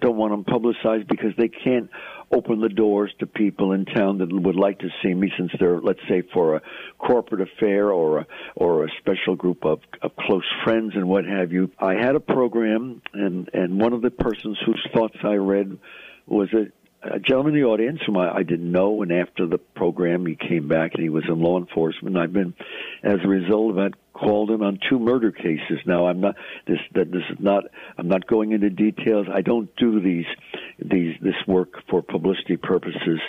don't 0.00 0.16
want 0.16 0.32
them 0.32 0.44
publicized 0.44 1.08
because 1.08 1.32
they 1.36 1.48
can't 1.48 1.88
open 2.30 2.60
the 2.60 2.68
doors 2.68 3.12
to 3.18 3.26
people 3.26 3.72
in 3.72 3.84
town 3.84 4.18
that 4.18 4.28
would 4.30 4.56
like 4.56 4.80
to 4.80 4.88
see 5.02 5.14
me, 5.14 5.32
since 5.38 5.50
they're, 5.58 5.80
let's 5.80 6.00
say, 6.08 6.22
for 6.32 6.56
a 6.56 6.62
corporate 6.98 7.40
affair 7.40 7.90
or 7.90 8.18
a, 8.18 8.26
or 8.56 8.84
a 8.84 8.88
special 8.98 9.34
group 9.34 9.64
of, 9.64 9.80
of 10.02 10.14
close 10.16 10.44
friends 10.64 10.92
and 10.94 11.08
what 11.08 11.24
have 11.24 11.52
you. 11.52 11.70
I 11.78 11.94
had 11.94 12.14
a 12.16 12.20
program, 12.20 13.00
and 13.14 13.48
and 13.52 13.80
one 13.80 13.92
of 13.92 14.02
the 14.02 14.10
persons 14.10 14.58
whose 14.66 14.84
thoughts 14.92 15.16
I 15.22 15.34
read 15.34 15.78
was 16.26 16.52
a 16.52 16.66
a 17.02 17.18
gentleman 17.18 17.54
in 17.54 17.62
the 17.62 17.66
audience 17.68 18.00
whom 18.04 18.16
I, 18.16 18.36
I 18.36 18.42
didn't 18.42 18.70
know, 18.70 19.02
and 19.02 19.12
after 19.12 19.46
the 19.46 19.58
program, 19.58 20.26
he 20.26 20.36
came 20.36 20.68
back 20.68 20.94
and 20.94 21.02
he 21.02 21.08
was 21.08 21.24
in 21.28 21.40
law 21.40 21.58
enforcement. 21.58 22.16
I've 22.16 22.32
been, 22.32 22.54
as 23.02 23.18
a 23.22 23.28
result 23.28 23.70
of 23.70 23.76
that, 23.76 23.92
called 24.18 24.50
in 24.50 24.62
on 24.62 24.78
two 24.88 24.98
murder 24.98 25.32
cases. 25.32 25.78
Now, 25.86 26.06
I'm 26.06 26.20
not 26.20 26.36
this 26.66 26.78
that 26.94 27.10
this 27.10 27.22
is 27.30 27.38
not. 27.38 27.64
I'm 27.96 28.08
not 28.08 28.26
going 28.26 28.52
into 28.52 28.70
details. 28.70 29.26
I 29.32 29.42
don't 29.42 29.74
do 29.76 30.00
these 30.00 30.26
these 30.78 31.14
this 31.20 31.34
work 31.46 31.82
for 31.88 32.02
publicity 32.02 32.56
purposes, 32.56 33.20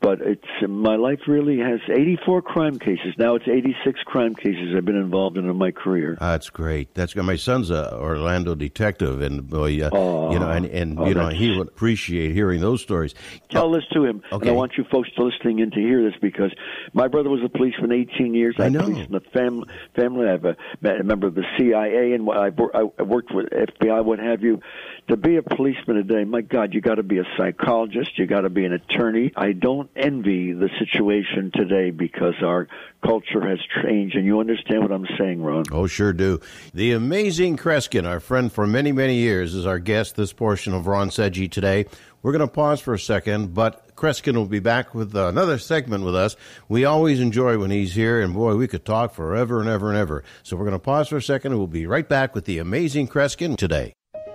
but 0.00 0.20
it's 0.20 0.46
my 0.66 0.96
life 0.96 1.20
really 1.26 1.58
has 1.58 1.80
84 1.88 2.42
crime 2.42 2.78
cases. 2.78 3.14
Now 3.18 3.34
it's 3.34 3.48
86 3.48 4.00
crime 4.04 4.34
cases 4.34 4.74
I've 4.76 4.84
been 4.84 4.96
involved 4.96 5.36
in 5.38 5.48
in 5.48 5.56
my 5.56 5.70
career. 5.70 6.16
That's 6.20 6.50
great. 6.50 6.94
That's 6.94 7.14
good. 7.14 7.24
My 7.24 7.36
son's 7.36 7.70
a 7.70 7.94
Orlando 7.94 8.54
detective, 8.54 9.20
and 9.20 9.48
boy, 9.48 9.80
uh, 9.82 9.90
Oh, 9.92 10.32
you 10.32 10.38
know, 10.38 10.50
and, 10.50 10.66
and 10.66 10.98
oh, 10.98 11.06
you 11.06 11.14
know, 11.14 11.28
he 11.28 11.56
would 11.56 11.68
appreciate 11.68 12.32
hearing 12.32 12.60
those 12.60 12.82
stories. 12.82 13.14
Tell 13.50 13.70
this 13.70 13.84
to 13.92 14.04
him. 14.04 14.22
Okay. 14.30 14.48
And 14.48 14.50
I 14.50 14.52
want 14.52 14.72
you 14.76 14.84
folks 14.84 15.08
listening 15.16 15.60
in 15.60 15.70
to 15.70 15.80
hear 15.80 16.02
this 16.02 16.18
because 16.20 16.52
my 16.92 17.08
brother 17.08 17.30
was 17.30 17.40
a 17.44 17.48
policeman 17.48 17.92
18 17.92 18.34
years. 18.34 18.54
I 18.58 18.64
had 18.64 18.72
know. 18.72 18.86
In 18.86 19.10
the 19.10 19.20
fam- 19.32 19.64
family. 19.96 20.28
I 20.28 20.36
have 20.42 20.56
a, 20.56 20.88
uh, 20.88 21.00
a 21.00 21.04
member 21.04 21.26
of 21.26 21.34
the 21.34 21.44
CIA, 21.56 22.12
and 22.12 22.28
I, 22.30 22.50
I 22.74 23.02
worked 23.02 23.32
with 23.34 23.46
FBI, 23.50 24.04
what 24.04 24.18
have 24.18 24.42
you. 24.42 24.60
To 25.08 25.16
be 25.16 25.36
a 25.36 25.42
policeman 25.42 25.96
today, 25.96 26.24
my 26.24 26.42
God, 26.42 26.74
you 26.74 26.80
got 26.80 26.96
to 26.96 27.02
be 27.02 27.18
a 27.18 27.24
psychologist. 27.36 28.18
You 28.18 28.26
got 28.26 28.42
to 28.42 28.50
be 28.50 28.64
an 28.64 28.74
attorney. 28.74 29.32
I 29.36 29.52
don't 29.52 29.90
envy 29.96 30.52
the 30.52 30.68
situation 30.78 31.50
today 31.54 31.90
because 31.90 32.34
our 32.42 32.68
culture 33.02 33.46
has 33.46 33.58
changed, 33.82 34.16
and 34.16 34.26
you 34.26 34.40
understand 34.40 34.82
what 34.82 34.92
I'm 34.92 35.06
saying, 35.18 35.42
Ron. 35.42 35.64
Oh, 35.72 35.86
sure 35.86 36.12
do. 36.12 36.40
The 36.74 36.92
amazing 36.92 37.56
Kreskin, 37.56 38.06
our 38.06 38.20
friend 38.20 38.52
for 38.52 38.66
many, 38.66 38.92
many 38.92 39.16
years, 39.16 39.54
is 39.54 39.64
our 39.66 39.78
guest 39.78 40.16
this 40.16 40.32
portion 40.32 40.74
of 40.74 40.86
Ron 40.86 41.08
Seggi 41.08 41.50
today. 41.50 41.86
We're 42.22 42.32
going 42.32 42.40
to 42.40 42.52
pause 42.52 42.80
for 42.80 42.94
a 42.94 42.98
second, 42.98 43.54
but 43.54 43.87
Kreskin 43.98 44.36
will 44.36 44.46
be 44.46 44.60
back 44.60 44.94
with 44.94 45.16
another 45.16 45.58
segment 45.58 46.04
with 46.04 46.14
us. 46.14 46.36
We 46.68 46.84
always 46.84 47.18
enjoy 47.18 47.58
when 47.58 47.72
he's 47.72 47.94
here, 47.94 48.20
and 48.20 48.32
boy, 48.32 48.54
we 48.54 48.68
could 48.68 48.84
talk 48.84 49.12
forever 49.12 49.58
and 49.58 49.68
ever 49.68 49.88
and 49.88 49.98
ever. 49.98 50.22
So 50.44 50.56
we're 50.56 50.66
going 50.66 50.72
to 50.72 50.78
pause 50.78 51.08
for 51.08 51.16
a 51.16 51.22
second, 51.22 51.50
and 51.50 51.58
we'll 51.58 51.66
be 51.66 51.84
right 51.84 52.08
back 52.08 52.32
with 52.32 52.44
the 52.44 52.58
amazing 52.58 53.08
Kreskin 53.08 53.56
today. 53.56 53.94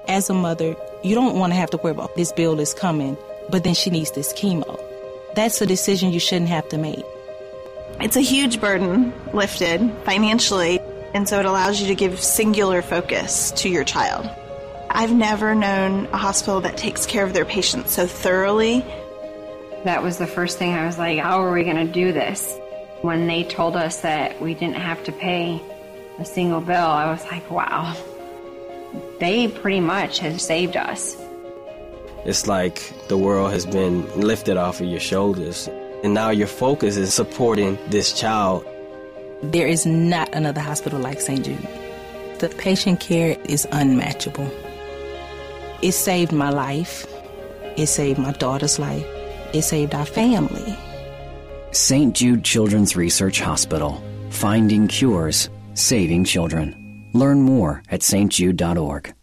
As 0.09 0.29
a 0.29 0.33
mother, 0.33 0.75
you 1.01 1.15
don't 1.15 1.39
want 1.39 1.53
to 1.53 1.55
have 1.55 1.69
to 1.69 1.77
worry 1.77 1.91
about 1.91 2.13
this 2.17 2.33
bill 2.33 2.59
is 2.59 2.73
coming, 2.73 3.15
but 3.49 3.63
then 3.63 3.73
she 3.73 3.89
needs 3.89 4.11
this 4.11 4.33
chemo. 4.33 4.77
That's 5.33 5.61
a 5.61 5.65
decision 5.65 6.11
you 6.11 6.19
shouldn't 6.19 6.49
have 6.49 6.67
to 6.69 6.77
make. 6.77 7.05
It's 8.01 8.17
a 8.17 8.21
huge 8.21 8.59
burden 8.59 9.13
lifted 9.33 9.79
financially, 10.03 10.81
and 11.13 11.29
so 11.29 11.39
it 11.39 11.45
allows 11.45 11.79
you 11.79 11.87
to 11.87 11.95
give 11.95 12.21
singular 12.21 12.81
focus 12.81 13.51
to 13.51 13.69
your 13.69 13.85
child. 13.85 14.29
I've 14.89 15.13
never 15.13 15.55
known 15.55 16.07
a 16.07 16.17
hospital 16.17 16.59
that 16.61 16.75
takes 16.75 17.05
care 17.05 17.23
of 17.23 17.33
their 17.33 17.45
patients 17.45 17.93
so 17.93 18.05
thoroughly. 18.05 18.85
That 19.83 20.01
was 20.01 20.17
the 20.17 20.27
first 20.27 20.57
thing 20.57 20.73
I 20.73 20.85
was 20.85 20.97
like, 20.97 21.19
how 21.19 21.43
are 21.43 21.51
we 21.51 21.63
going 21.63 21.75
to 21.75 21.91
do 21.91 22.13
this? 22.13 22.57
When 23.01 23.27
they 23.27 23.43
told 23.43 23.75
us 23.75 24.01
that 24.01 24.41
we 24.41 24.53
didn't 24.53 24.77
have 24.77 25.03
to 25.03 25.11
pay 25.11 25.61
a 26.19 26.25
single 26.25 26.61
bill, 26.61 26.75
I 26.75 27.11
was 27.11 27.23
like, 27.25 27.49
wow. 27.51 27.95
They 29.19 29.49
pretty 29.49 29.81
much 29.81 30.19
have 30.19 30.39
saved 30.39 30.77
us. 30.77 31.17
It's 32.25 32.47
like 32.47 32.93
the 33.09 33.17
world 33.17 33.51
has 33.51 33.65
been 33.65 34.09
lifted 34.17 34.55
off 34.55 34.79
of 34.79 34.87
your 34.87 35.01
shoulders, 35.01 35.67
and 36.01 36.13
now 36.13 36.29
your 36.29 36.47
focus 36.47 36.95
is 36.95 37.13
supporting 37.13 37.77
this 37.89 38.13
child. 38.17 38.65
There 39.41 39.67
is 39.67 39.85
not 39.85 40.33
another 40.33 40.61
hospital 40.61 40.99
like 40.99 41.19
St. 41.19 41.43
Jude. 41.43 41.67
The 42.39 42.47
patient 42.47 43.01
care 43.01 43.37
is 43.43 43.67
unmatchable. 43.73 44.49
It 45.81 45.91
saved 45.91 46.31
my 46.31 46.49
life. 46.49 47.05
It 47.75 47.87
saved 47.87 48.19
my 48.19 48.31
daughter's 48.31 48.79
life. 48.79 49.05
It 49.53 49.61
saved 49.61 49.95
our 49.95 50.05
family. 50.05 50.75
St. 51.71 52.15
Jude 52.15 52.43
Children's 52.43 52.95
Research 52.95 53.39
Hospital. 53.39 54.01
Finding 54.29 54.87
cures, 54.87 55.49
saving 55.75 56.25
children. 56.25 57.11
Learn 57.13 57.41
more 57.41 57.83
at 57.89 58.01
stjude.org. 58.01 59.13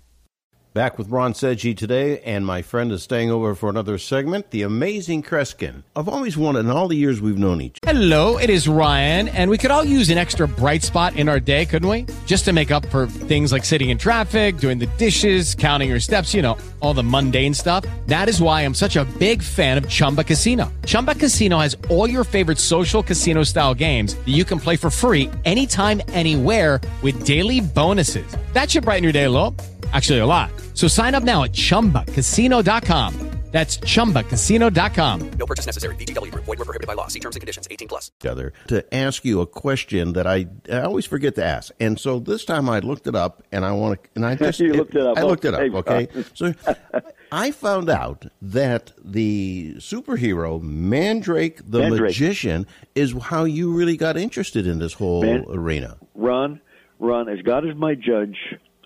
Back 0.73 0.99
with 0.99 1.09
Ron 1.09 1.33
Seggi 1.33 1.77
today, 1.77 2.21
and 2.21 2.47
my 2.47 2.63
friend 2.63 2.93
is 2.93 3.03
staying 3.03 3.29
over 3.29 3.57
for 3.57 3.69
another 3.69 3.99
segment, 3.99 4.53
the 4.53 4.63
amazing 4.63 5.25
Kreskin. 5.25 5.83
I've 5.97 6.09
always 6.09 6.37
wanted, 6.37 6.61
in 6.61 6.71
all 6.71 6.87
the 6.87 6.97
years 6.97 7.21
we've 7.21 7.37
known 7.37 7.61
each 7.61 7.77
other. 7.83 7.99
Hello, 7.99 8.39
it 8.39 8.51
is 8.51 8.69
Ryan, 8.69 9.27
and 9.31 9.51
we 9.51 9.59
could 9.59 9.73
all 9.73 9.83
use 9.83 10.11
an 10.11 10.19
extra 10.19 10.47
bright 10.47 10.85
spot 10.85 11.17
in 11.17 11.29
our 11.29 11.41
day, 11.41 11.67
couldn't 11.67 11.89
we? 11.89 12.07
Just 12.25 12.45
to 12.45 12.53
make 12.53 12.71
up 12.71 12.87
for 12.87 13.09
things 13.09 13.51
like 13.51 13.65
sitting 13.65 13.91
in 13.91 13.99
traffic, 13.99 14.59
doing 14.59 14.79
the 14.79 14.87
dishes, 14.97 15.57
counting 15.57 15.89
your 15.89 15.99
steps, 15.99 16.33
you 16.33 16.41
know, 16.41 16.57
all 16.79 16.95
the 16.95 17.03
mundane 17.03 17.53
stuff. 17.53 17.85
That 18.07 18.29
is 18.29 18.41
why 18.41 18.63
I'm 18.63 18.75
such 18.75 18.95
a 18.95 19.05
big 19.19 19.43
fan 19.43 19.77
of 19.77 19.89
Chumba 19.89 20.23
Casino. 20.23 20.73
Chumba 20.87 21.17
Casino 21.17 21.59
has 21.59 21.77
all 21.89 22.09
your 22.09 22.23
favorite 22.23 22.59
social 22.59 23.03
casino 23.03 23.43
style 23.43 23.75
games 23.75 24.15
that 24.15 24.29
you 24.29 24.45
can 24.45 24.61
play 24.61 24.77
for 24.77 24.89
free 24.89 25.31
anytime, 25.45 26.01
anywhere 26.11 26.81
with 27.03 27.27
daily 27.27 27.61
bonuses. 27.61 28.37
That 28.53 28.71
should 28.71 28.85
brighten 28.85 29.03
your 29.03 29.13
day 29.13 29.25
a 29.25 29.31
little. 29.31 29.53
Actually, 29.93 30.19
a 30.21 30.27
lot. 30.27 30.51
So 30.75 30.87
sign 30.89 31.15
up 31.15 31.23
now 31.25 31.45
at 31.45 31.53
chumbacasino.com. 31.53 33.31
That's 33.51 33.79
chumbacasino.com. 33.79 35.31
No 35.33 35.45
purchase 35.45 35.67
necessary. 35.67 35.97
VGW 35.97 36.31
Group. 36.31 36.45
Void 36.45 36.59
were 36.61 36.65
prohibited 36.65 36.87
by 36.87 36.95
law. 36.95 37.09
See 37.09 37.19
terms 37.19 37.35
and 37.35 37.41
conditions. 37.41 37.67
18 37.69 37.89
plus. 37.89 38.13
other 38.25 38.53
to 38.69 38.95
ask 38.95 39.25
you 39.25 39.41
a 39.41 39.47
question 39.47 40.13
that 40.13 40.25
I, 40.25 40.47
I 40.71 40.83
always 40.83 41.05
forget 41.05 41.35
to 41.35 41.45
ask. 41.45 41.73
And 41.81 41.99
so 41.99 42.21
this 42.21 42.45
time 42.45 42.69
I 42.69 42.79
looked 42.79 43.09
it 43.09 43.17
up 43.17 43.43
and 43.51 43.65
I 43.65 43.73
want 43.73 44.01
to, 44.05 44.09
and 44.15 44.25
I 44.25 44.35
just, 44.37 44.61
You 44.61 44.75
looked 44.75 44.95
it 44.95 45.05
up. 45.05 45.19
I 45.19 45.23
looked 45.23 45.45
it 45.45 45.55
up. 45.55 45.61
Okay. 45.63 46.07
Okay. 46.15 46.25
So 46.33 46.55
I 47.33 47.51
found 47.51 47.91
out 47.91 48.27
that 48.41 48.93
the 49.05 49.75
superhero 49.79 50.63
Mandrake 50.63 51.61
the 51.69 51.81
Mandrake. 51.81 52.03
Magician 52.03 52.69
is 52.95 53.15
how 53.21 53.43
you 53.43 53.73
really 53.73 53.97
got 53.97 54.17
interested 54.17 54.65
in 54.65 54.79
this 54.79 54.93
whole 54.93 55.23
Man- 55.25 55.45
arena. 55.49 55.97
Ron, 56.15 56.61
Ron, 57.01 57.29
as 57.29 57.43
God 57.43 57.67
is 57.67 57.75
my 57.75 57.97
judge, 57.97 58.37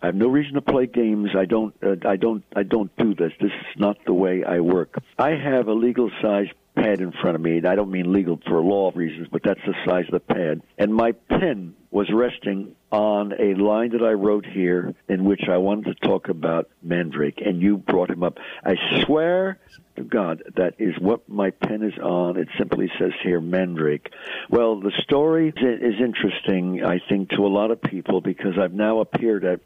I 0.05 0.09
have 0.09 0.17
no 0.17 0.29
reason 0.29 0.53
to 0.53 0.61
play 0.61 0.85
games. 0.85 1.31
I 1.35 1.47
don't. 1.47 1.75
Uh, 1.83 1.97
I 2.07 2.17
don't. 2.17 2.45
I 2.55 2.63
don't 2.63 2.95
do 2.99 3.15
this. 3.15 3.33
This 3.41 3.51
is 3.51 3.81
not 3.81 3.97
the 4.05 4.13
way 4.13 4.45
I 4.45 4.61
work. 4.61 5.03
I 5.19 5.31
have 5.31 5.67
a 5.67 5.73
legal 5.73 6.11
size 6.21 6.49
pad 6.75 7.01
in 7.01 7.11
front 7.11 7.37
of 7.37 7.41
me, 7.41 7.57
and 7.57 7.67
I 7.67 7.75
don't 7.75 7.91
mean 7.91 8.13
legal 8.13 8.39
for 8.47 8.61
law 8.61 8.93
reasons, 8.95 9.29
but 9.33 9.43
that's 9.43 9.61
the 9.67 9.73
size 9.87 10.05
of 10.07 10.13
the 10.13 10.21
pad. 10.21 10.61
And 10.77 10.95
my 10.95 11.13
pen 11.13 11.75
was 11.91 12.11
resting 12.13 12.75
on 12.93 13.33
a 13.33 13.55
line 13.55 13.93
that 13.93 14.03
I 14.03 14.13
wrote 14.13 14.45
here, 14.45 14.95
in 15.09 15.25
which 15.25 15.49
I 15.49 15.57
wanted 15.57 15.97
to 15.97 16.07
talk 16.07 16.29
about 16.29 16.69
Mandrake, 16.83 17.41
and 17.41 17.63
you 17.63 17.79
brought 17.79 18.11
him 18.11 18.23
up. 18.23 18.39
I 18.63 18.75
swear 19.05 19.59
to 19.97 20.03
God, 20.03 20.43
that 20.57 20.75
is 20.79 20.99
what 20.99 21.29
my 21.29 21.51
pen 21.51 21.83
is 21.83 21.99
on. 21.99 22.37
It 22.37 22.49
simply 22.59 22.91
says 22.99 23.13
here 23.23 23.41
Mandrake. 23.41 24.11
Well, 24.51 24.81
the 24.81 24.93
story 25.03 25.49
is 25.49 25.95
is 25.95 26.01
interesting, 26.01 26.85
I 26.85 27.01
think, 27.09 27.31
to 27.31 27.47
a 27.47 27.49
lot 27.49 27.71
of 27.71 27.81
people 27.81 28.21
because 28.21 28.59
I've 28.59 28.75
now 28.75 29.01
appeared 29.01 29.45
at 29.45 29.61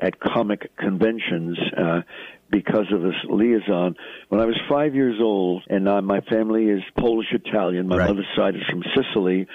at 0.00 0.18
comic 0.20 0.74
conventions. 0.76 1.58
Uh, 1.76 2.00
because 2.52 2.86
of 2.92 3.00
this 3.02 3.14
liaison. 3.28 3.94
When 4.28 4.40
I 4.40 4.44
was 4.44 4.58
five 4.68 4.92
years 4.92 5.20
old, 5.20 5.62
and 5.70 5.88
uh, 5.88 6.02
my 6.02 6.20
family 6.22 6.64
is 6.64 6.82
Polish 6.98 7.28
Italian, 7.32 7.86
my 7.86 7.98
mother's 7.98 8.26
side 8.36 8.56
is 8.56 8.62
from 8.68 8.82
Sicily, 8.96 9.46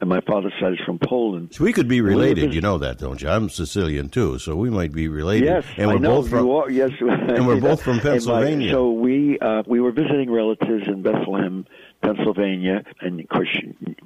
and 0.00 0.08
my 0.08 0.20
father's 0.22 0.54
side 0.58 0.72
is 0.72 0.78
from 0.86 0.98
Poland. 0.98 1.50
So 1.52 1.62
we 1.64 1.74
could 1.74 1.88
be 1.88 2.00
related. 2.00 2.54
You 2.54 2.62
know 2.62 2.78
that, 2.78 2.96
don't 2.98 3.20
you? 3.20 3.28
I'm 3.28 3.50
Sicilian 3.50 4.08
too, 4.08 4.38
so 4.38 4.56
we 4.56 4.70
might 4.70 4.92
be 4.92 5.08
related. 5.08 5.44
Yes, 5.44 5.64
and 5.76 5.88
we're 5.88 5.96
I 5.96 5.98
know 5.98 6.22
both 6.22 6.30
from 6.30 6.46
you 6.46 6.52
are. 6.52 6.70
Yes, 6.70 6.90
and 7.00 7.46
we're 7.46 7.60
both 7.70 7.82
from 7.82 7.94
And 7.98 8.04
my- 8.04 8.10
Pennsylvania. 8.12 8.72
so 8.72 8.92
we 8.92 9.38
uh, 9.40 9.64
we 9.66 9.80
were 9.80 9.92
visiting 9.92 10.30
relatives 10.30 10.88
in 10.88 11.02
Bethlehem, 11.02 11.66
Pennsylvania, 12.02 12.84
and 13.00 13.20
of 13.20 13.28
course, 13.28 13.58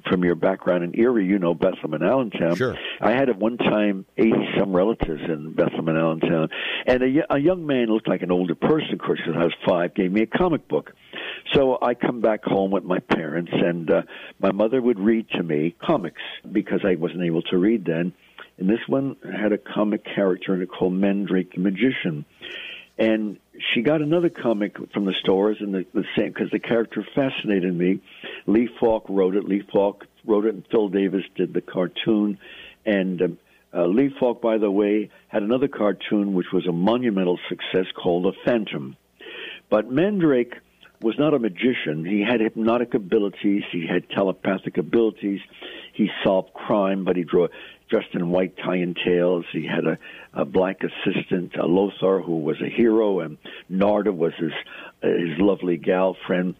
from 0.09 0.23
your 0.23 0.35
background 0.35 0.83
in 0.83 0.99
Erie, 0.99 1.25
you 1.25 1.39
know 1.39 1.53
Bethlehem 1.53 1.93
and 1.93 2.03
Allentown. 2.03 2.55
Sure. 2.55 2.77
I 2.99 3.11
had 3.11 3.29
at 3.29 3.37
one 3.37 3.57
time 3.57 4.05
eighty 4.17 4.49
some 4.57 4.75
relatives 4.75 5.21
in 5.27 5.53
Bethlehem 5.53 5.87
and 5.87 5.97
Allentown, 5.97 6.49
and 6.85 7.03
a, 7.03 7.33
a 7.35 7.39
young 7.39 7.65
man 7.65 7.87
looked 7.87 8.07
like 8.07 8.21
an 8.21 8.31
older 8.31 8.55
person, 8.55 8.93
of 8.93 8.99
course, 8.99 9.19
because 9.25 9.39
I 9.39 9.45
was 9.45 9.53
five, 9.65 9.93
gave 9.93 10.11
me 10.11 10.21
a 10.21 10.27
comic 10.27 10.67
book. 10.67 10.93
So 11.53 11.77
I 11.81 11.93
come 11.93 12.21
back 12.21 12.43
home 12.43 12.71
with 12.71 12.83
my 12.83 12.99
parents, 12.99 13.51
and 13.53 13.89
uh, 13.89 14.01
my 14.39 14.51
mother 14.51 14.81
would 14.81 14.99
read 14.99 15.29
to 15.31 15.43
me 15.43 15.75
comics 15.81 16.21
because 16.51 16.81
I 16.83 16.95
wasn't 16.95 17.23
able 17.23 17.43
to 17.43 17.57
read 17.57 17.85
then. 17.85 18.13
And 18.57 18.69
this 18.69 18.79
one 18.87 19.17
had 19.23 19.51
a 19.51 19.57
comic 19.57 20.03
character 20.03 20.53
in 20.53 20.61
it 20.61 20.69
called 20.69 20.93
Mandrake 20.93 21.53
the 21.53 21.59
Magician. 21.59 22.25
And 22.97 23.39
she 23.59 23.81
got 23.81 24.01
another 24.01 24.29
comic 24.29 24.77
from 24.91 25.05
the 25.05 25.13
stores, 25.13 25.57
and 25.59 25.73
the, 25.73 25.85
the 25.93 26.05
same 26.17 26.29
because 26.29 26.49
the 26.51 26.59
character 26.59 27.05
fascinated 27.15 27.73
me. 27.73 28.01
Lee 28.47 28.69
Falk 28.79 29.05
wrote 29.09 29.35
it. 29.35 29.45
Lee 29.45 29.63
Falk 29.71 30.05
wrote 30.25 30.45
it, 30.45 30.55
and 30.55 30.65
Phil 30.71 30.89
Davis 30.89 31.23
did 31.35 31.53
the 31.53 31.61
cartoon. 31.61 32.39
And 32.85 33.21
um, 33.21 33.37
uh, 33.73 33.85
Lee 33.85 34.13
Falk, 34.19 34.41
by 34.41 34.57
the 34.57 34.71
way, 34.71 35.09
had 35.27 35.43
another 35.43 35.67
cartoon 35.67 36.33
which 36.33 36.51
was 36.51 36.67
a 36.67 36.71
monumental 36.71 37.39
success 37.49 37.85
called 37.95 38.25
The 38.25 38.33
Phantom. 38.43 38.95
But 39.69 39.89
Mandrake 39.89 40.55
was 41.01 41.17
not 41.19 41.33
a 41.33 41.39
magician. 41.39 42.05
He 42.05 42.21
had 42.21 42.39
hypnotic 42.39 42.93
abilities. 42.93 43.63
He 43.71 43.85
had 43.85 44.09
telepathic 44.09 44.77
abilities. 44.77 45.41
He 45.93 46.09
solved 46.23 46.53
crime, 46.53 47.03
but 47.03 47.15
he 47.15 47.23
drew 47.23 47.49
dressed 47.93 48.15
in 48.15 48.31
white 48.31 48.57
tie 48.57 48.77
and 48.77 48.97
tails. 49.05 49.45
He 49.51 49.67
had 49.67 49.85
a, 49.85 49.99
a 50.33 50.45
black 50.45 50.81
assistant, 50.83 51.57
uh, 51.57 51.67
Lothar, 51.67 52.21
who 52.21 52.39
was 52.39 52.59
a 52.59 52.67
hero, 52.67 53.19
and 53.19 53.37
Narda 53.71 54.15
was 54.15 54.33
his 54.39 54.51
his 55.01 55.37
lovely 55.37 55.77
gal 55.77 56.17
friend. 56.25 56.55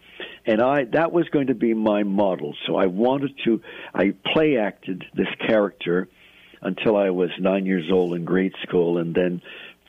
And 0.46 0.62
I 0.62 0.84
that 0.92 1.12
was 1.12 1.28
going 1.30 1.48
to 1.48 1.56
be 1.56 1.74
my 1.74 2.04
model. 2.04 2.56
So 2.68 2.76
I 2.76 2.86
wanted 2.86 3.32
to. 3.46 3.62
I 3.96 4.14
play 4.34 4.58
acted 4.58 5.06
this 5.16 5.28
character 5.48 6.08
until 6.62 6.96
I 6.96 7.10
was 7.10 7.32
nine 7.40 7.66
years 7.66 7.90
old 7.92 8.14
in 8.14 8.26
grade 8.26 8.54
school, 8.62 9.00
and 9.00 9.16
then 9.16 9.42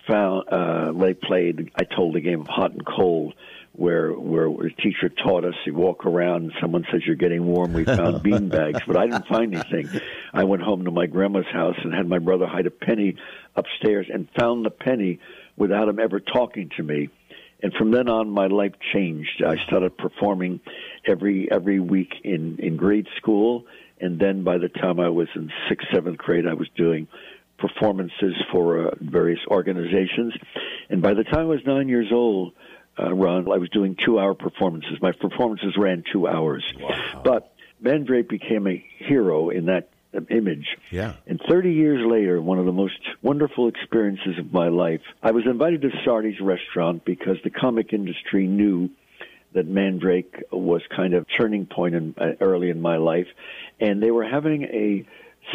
found 0.09 0.49
uh, 0.49 0.92
they 0.92 1.12
played. 1.12 1.70
I 1.76 1.84
told 1.84 2.14
the 2.14 2.22
game 2.22 2.40
of 2.40 2.47
hot 2.47 2.72
and 2.72 2.86
cold 2.86 3.34
where 3.77 4.12
where 4.12 4.49
the 4.49 4.70
teacher 4.83 5.09
taught 5.09 5.45
us. 5.45 5.55
You 5.66 5.75
walk 5.75 6.07
around, 6.07 6.45
and 6.45 6.53
someone 6.61 6.85
says 6.91 7.03
you're 7.07 7.16
getting 7.16 7.45
warm. 7.45 7.72
We 7.72 7.85
found 7.85 8.22
bean 8.22 8.49
bags, 8.49 8.81
but 8.87 8.97
I 8.97 9.07
didn't 9.07 9.27
find 9.27 9.55
anything. 9.55 10.01
I 10.33 10.45
went 10.45 10.62
home 10.62 10.85
to 10.85 10.91
my 10.91 11.07
grandma's 11.07 11.47
house 11.53 11.77
and 11.83 11.93
had 11.93 12.09
my 12.09 12.18
brother 12.18 12.47
hide 12.47 12.66
a 12.66 12.70
penny 12.70 13.16
upstairs 13.57 14.07
and 14.12 14.29
found 14.39 14.64
the 14.64 14.70
penny 14.70 15.18
without 15.57 15.89
him 15.89 15.99
ever 15.99 16.20
talking 16.20 16.70
to 16.77 16.83
me. 16.83 17.09
And 17.62 17.72
from 17.75 17.91
then 17.91 18.09
on, 18.09 18.31
my 18.31 18.47
life 18.47 18.75
changed. 18.93 19.43
I 19.45 19.57
started 19.66 19.97
performing 19.97 20.61
every 21.07 21.49
every 21.51 21.81
week 21.81 22.12
in 22.22 22.59
in 22.61 22.77
grade 22.77 23.09
school, 23.16 23.64
and 24.01 24.20
then 24.20 24.45
by 24.45 24.59
the 24.59 24.68
time 24.68 25.01
I 25.01 25.09
was 25.09 25.29
in 25.35 25.51
sixth, 25.68 25.89
seventh 25.93 26.18
grade, 26.18 26.47
I 26.47 26.55
was 26.55 26.68
doing 26.77 27.09
performances 27.59 28.35
for 28.53 28.89
uh, 28.89 28.91
various 29.01 29.41
organizations. 29.49 30.35
And 30.91 31.01
by 31.01 31.14
the 31.14 31.25
time 31.25 31.41
I 31.41 31.45
was 31.45 31.61
nine 31.66 31.89
years 31.89 32.09
old, 32.12 32.53
uh, 32.99 33.12
Ron, 33.12 33.51
I 33.51 33.59
was 33.59 33.68
doing 33.70 33.97
two 33.97 34.18
hour 34.18 34.34
performances. 34.34 34.99
My 35.01 35.12
performances 35.12 35.76
ran 35.76 36.05
two 36.12 36.28
hours. 36.28 36.64
Wow. 36.78 37.22
But 37.24 37.55
Mandrake 37.80 38.28
became 38.28 38.66
a 38.66 38.84
hero 38.99 39.51
in 39.51 39.66
that 39.66 39.88
uh, 40.14 40.20
image. 40.30 40.66
Yeah. 40.90 41.14
And 41.26 41.40
30 41.49 41.72
years 41.72 42.07
later, 42.07 42.40
one 42.40 42.59
of 42.59 42.66
the 42.66 42.72
most 42.72 42.99
wonderful 43.22 43.68
experiences 43.68 44.38
of 44.38 44.53
my 44.53 44.68
life, 44.68 45.03
I 45.22 45.32
was 45.32 45.45
invited 45.47 45.82
to 45.82 45.90
Sardi's 46.05 46.40
restaurant 46.40 47.05
because 47.05 47.36
the 47.42 47.51
comic 47.51 47.92
industry 47.92 48.47
knew 48.47 48.90
that 49.55 49.66
Mandrake 49.66 50.42
was 50.53 50.82
kind 50.95 51.14
of 51.14 51.26
turning 51.36 51.66
point 51.66 51.95
in, 51.95 52.14
uh, 52.18 52.32
early 52.40 52.70
in 52.70 52.80
my 52.80 52.97
life, 52.97 53.28
and 53.80 54.03
they 54.03 54.11
were 54.11 54.24
having 54.24 54.64
a 54.64 55.07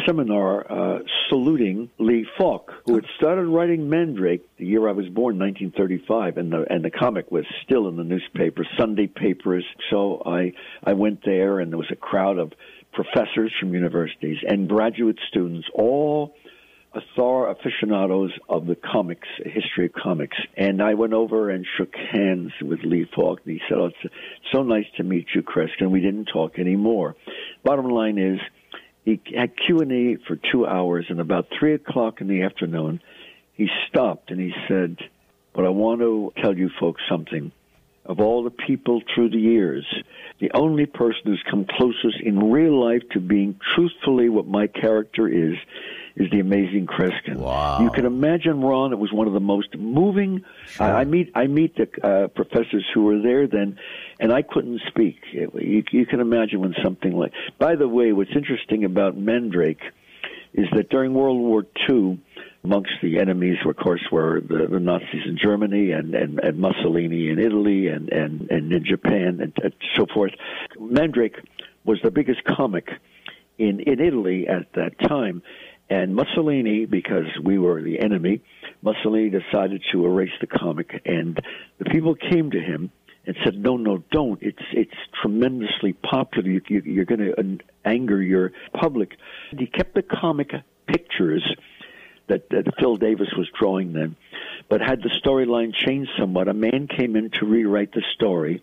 seminar 0.06 0.70
uh, 0.70 0.98
saluting 1.28 1.90
Lee 1.98 2.26
Falk, 2.38 2.72
who 2.86 2.94
had 2.94 3.04
started 3.16 3.46
writing 3.46 3.88
Mandrake 3.88 4.46
the 4.56 4.66
year 4.66 4.88
I 4.88 4.92
was 4.92 5.06
born, 5.06 5.38
1935, 5.38 6.36
and 6.36 6.52
the 6.52 6.64
and 6.70 6.84
the 6.84 6.90
comic 6.90 7.30
was 7.30 7.44
still 7.64 7.88
in 7.88 7.96
the 7.96 8.04
newspaper, 8.04 8.66
Sunday 8.78 9.06
papers. 9.06 9.64
So 9.90 10.22
I 10.24 10.52
I 10.84 10.92
went 10.94 11.24
there, 11.24 11.60
and 11.60 11.70
there 11.70 11.78
was 11.78 11.90
a 11.90 11.96
crowd 11.96 12.38
of 12.38 12.52
professors 12.92 13.52
from 13.58 13.74
universities 13.74 14.38
and 14.46 14.68
graduate 14.68 15.18
students, 15.28 15.68
all 15.74 16.34
author 16.94 17.50
aficionados 17.50 18.32
of 18.48 18.66
the 18.66 18.74
comics, 18.74 19.28
history 19.44 19.86
of 19.86 19.92
comics. 19.92 20.36
And 20.56 20.82
I 20.82 20.94
went 20.94 21.12
over 21.12 21.50
and 21.50 21.64
shook 21.76 21.94
hands 21.94 22.52
with 22.60 22.80
Lee 22.82 23.08
Falk, 23.14 23.40
and 23.44 23.54
he 23.54 23.60
said, 23.68 23.78
"Oh, 23.78 23.86
it's 23.86 24.14
so 24.52 24.62
nice 24.62 24.86
to 24.96 25.04
meet 25.04 25.26
you, 25.34 25.42
Chris. 25.42 25.70
And 25.78 25.92
We 25.92 26.00
didn't 26.00 26.26
talk 26.26 26.58
anymore. 26.58 27.16
Bottom 27.64 27.88
line 27.88 28.18
is 28.18 28.40
he 29.04 29.20
had 29.34 29.56
Q 29.56 29.80
and 29.80 29.92
A 29.92 30.16
for 30.26 30.36
two 30.36 30.66
hours, 30.66 31.06
and 31.08 31.20
about 31.20 31.48
three 31.58 31.74
o'clock 31.74 32.20
in 32.20 32.28
the 32.28 32.42
afternoon, 32.42 33.00
he 33.54 33.68
stopped 33.88 34.30
and 34.30 34.40
he 34.40 34.54
said, 34.68 34.98
"But 35.52 35.64
I 35.64 35.68
want 35.70 36.00
to 36.00 36.32
tell 36.40 36.56
you 36.56 36.68
folks 36.68 37.02
something. 37.08 37.52
Of 38.06 38.20
all 38.20 38.42
the 38.42 38.50
people 38.50 39.02
through 39.14 39.30
the 39.30 39.38
years, 39.38 39.86
the 40.38 40.50
only 40.52 40.86
person 40.86 41.22
who's 41.24 41.42
come 41.48 41.64
closest 41.64 42.20
in 42.20 42.50
real 42.50 42.78
life 42.80 43.02
to 43.10 43.20
being 43.20 43.60
truthfully 43.74 44.28
what 44.28 44.46
my 44.46 44.66
character 44.66 45.28
is." 45.28 45.56
Is 46.16 46.30
the 46.30 46.40
amazing 46.40 46.86
Kreskin. 46.86 47.36
Wow. 47.36 47.80
You 47.82 47.90
can 47.90 48.04
imagine, 48.04 48.60
Ron. 48.60 48.92
It 48.92 48.98
was 48.98 49.12
one 49.12 49.26
of 49.28 49.32
the 49.32 49.40
most 49.40 49.76
moving. 49.76 50.44
I, 50.78 50.90
I 50.90 51.04
meet 51.04 51.30
I 51.34 51.46
meet 51.46 51.76
the 51.76 51.88
uh, 52.06 52.28
professors 52.28 52.84
who 52.92 53.04
were 53.04 53.20
there 53.22 53.46
then, 53.46 53.78
and 54.18 54.32
I 54.32 54.42
couldn't 54.42 54.80
speak. 54.88 55.18
It- 55.32 55.50
you, 55.54 55.84
you 55.92 56.06
can 56.06 56.20
imagine 56.20 56.60
when 56.60 56.74
something 56.82 57.12
like. 57.12 57.32
By 57.58 57.76
the 57.76 57.86
way, 57.88 58.12
what's 58.12 58.34
interesting 58.34 58.84
about 58.84 59.16
Mandrake 59.16 59.82
is 60.52 60.66
that 60.74 60.88
during 60.90 61.14
World 61.14 61.38
War 61.38 61.64
II, 61.88 62.18
amongst 62.64 62.90
the 63.02 63.18
enemies, 63.20 63.56
of 63.64 63.76
course, 63.76 64.02
were 64.10 64.40
the, 64.40 64.66
the 64.70 64.80
Nazis 64.80 65.22
in 65.26 65.38
Germany 65.42 65.92
and, 65.92 66.14
and, 66.14 66.40
and 66.40 66.58
Mussolini 66.58 67.30
in 67.30 67.38
Italy 67.38 67.86
and, 67.86 68.08
and, 68.10 68.50
and 68.50 68.72
in 68.72 68.84
Japan 68.84 69.38
and, 69.40 69.52
and 69.62 69.72
so 69.96 70.06
forth. 70.12 70.32
Mandrake 70.78 71.36
was 71.84 71.98
the 72.02 72.10
biggest 72.10 72.42
comic 72.44 72.88
in, 73.58 73.80
in 73.80 74.00
Italy 74.00 74.48
at 74.48 74.72
that 74.74 74.98
time. 75.08 75.42
And 75.90 76.14
Mussolini, 76.14 76.86
because 76.86 77.26
we 77.42 77.58
were 77.58 77.82
the 77.82 77.98
enemy, 77.98 78.42
Mussolini 78.80 79.28
decided 79.28 79.82
to 79.90 80.06
erase 80.06 80.32
the 80.40 80.46
comic. 80.46 81.02
And 81.04 81.38
the 81.78 81.84
people 81.86 82.14
came 82.14 82.52
to 82.52 82.60
him 82.60 82.92
and 83.26 83.36
said, 83.44 83.58
"No, 83.58 83.76
no, 83.76 84.02
don't. 84.12 84.40
It's 84.40 84.62
it's 84.72 84.94
tremendously 85.20 85.92
popular. 85.92 86.48
You, 86.48 86.62
you, 86.68 86.82
you're 86.86 87.04
going 87.04 87.20
to 87.20 87.38
uh, 87.38 87.64
anger 87.84 88.22
your 88.22 88.52
public." 88.72 89.16
And 89.50 89.58
he 89.58 89.66
kept 89.66 89.94
the 89.94 90.02
comic 90.02 90.52
pictures 90.86 91.42
that, 92.28 92.48
that 92.50 92.72
Phil 92.78 92.96
Davis 92.96 93.28
was 93.36 93.48
drawing 93.58 93.92
then, 93.92 94.14
but 94.68 94.80
had 94.80 95.02
the 95.02 95.10
storyline 95.22 95.74
changed 95.74 96.12
somewhat. 96.16 96.46
A 96.46 96.54
man 96.54 96.86
came 96.86 97.16
in 97.16 97.30
to 97.40 97.46
rewrite 97.46 97.92
the 97.92 98.04
story, 98.14 98.62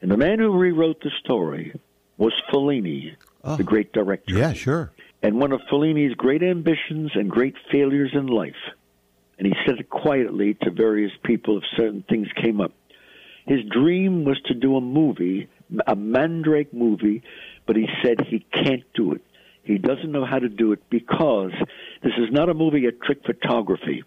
and 0.00 0.10
the 0.10 0.16
man 0.16 0.40
who 0.40 0.50
rewrote 0.50 1.00
the 1.02 1.12
story 1.20 1.72
was 2.18 2.32
Fellini, 2.52 3.14
ah. 3.44 3.54
the 3.54 3.62
great 3.62 3.92
director. 3.92 4.34
Yeah, 4.34 4.52
sure. 4.52 4.92
And 5.22 5.38
one 5.38 5.52
of 5.52 5.60
Fellini's 5.70 6.14
great 6.14 6.42
ambitions 6.42 7.12
and 7.14 7.30
great 7.30 7.54
failures 7.70 8.10
in 8.12 8.26
life, 8.26 8.56
and 9.38 9.46
he 9.46 9.54
said 9.64 9.78
it 9.78 9.88
quietly 9.88 10.54
to 10.62 10.70
various 10.70 11.12
people 11.24 11.58
if 11.58 11.64
certain 11.76 12.04
things 12.08 12.26
came 12.42 12.60
up. 12.60 12.72
His 13.46 13.60
dream 13.70 14.24
was 14.24 14.40
to 14.46 14.54
do 14.54 14.76
a 14.76 14.80
movie, 14.80 15.48
a 15.86 15.94
Mandrake 15.94 16.74
movie, 16.74 17.22
but 17.66 17.76
he 17.76 17.86
said 18.02 18.20
he 18.26 18.44
can't 18.52 18.84
do 18.94 19.12
it. 19.12 19.22
He 19.64 19.78
doesn't 19.78 20.10
know 20.10 20.24
how 20.24 20.40
to 20.40 20.48
do 20.48 20.72
it 20.72 20.90
because 20.90 21.52
this 22.02 22.12
is 22.18 22.32
not 22.32 22.48
a 22.48 22.54
movie 22.54 22.86
of 22.86 23.00
trick 23.00 23.24
photography. 23.24 24.02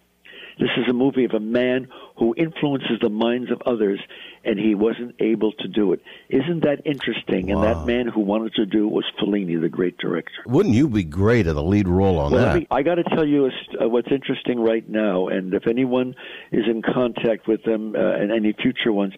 This 0.59 0.69
is 0.77 0.87
a 0.89 0.93
movie 0.93 1.25
of 1.25 1.31
a 1.33 1.39
man 1.39 1.87
who 2.17 2.33
influences 2.37 2.97
the 3.01 3.09
minds 3.09 3.51
of 3.51 3.61
others, 3.65 3.99
and 4.45 4.57
he 4.57 4.73
wasn't 4.73 5.15
able 5.19 5.51
to 5.51 5.67
do 5.67 5.91
it. 5.91 6.01
Isn't 6.29 6.63
that 6.63 6.81
interesting? 6.85 7.51
And 7.51 7.61
that 7.63 7.85
man 7.85 8.07
who 8.07 8.21
wanted 8.21 8.53
to 8.55 8.65
do 8.65 8.87
it 8.87 8.91
was 8.91 9.05
Fellini, 9.19 9.59
the 9.59 9.67
great 9.69 9.97
director. 9.97 10.31
Wouldn't 10.45 10.73
you 10.75 10.87
be 10.87 11.03
great 11.03 11.47
at 11.47 11.55
a 11.57 11.61
lead 11.61 11.87
role 11.89 12.17
on 12.19 12.31
Well, 12.31 12.45
that? 12.45 12.55
me- 12.59 12.67
I 12.71 12.83
got 12.83 12.95
to 12.95 13.03
tell 13.03 13.25
you 13.27 13.49
uh, 13.81 13.89
what's 13.89 14.11
interesting 14.11 14.59
right 14.61 14.87
now, 14.87 15.27
and 15.27 15.53
if 15.53 15.67
anyone 15.67 16.15
is 16.51 16.63
in 16.67 16.81
contact 16.81 17.47
with 17.47 17.63
them 17.63 17.93
uh, 17.95 17.99
and 17.99 18.31
any 18.31 18.53
future 18.53 18.93
ones, 18.93 19.13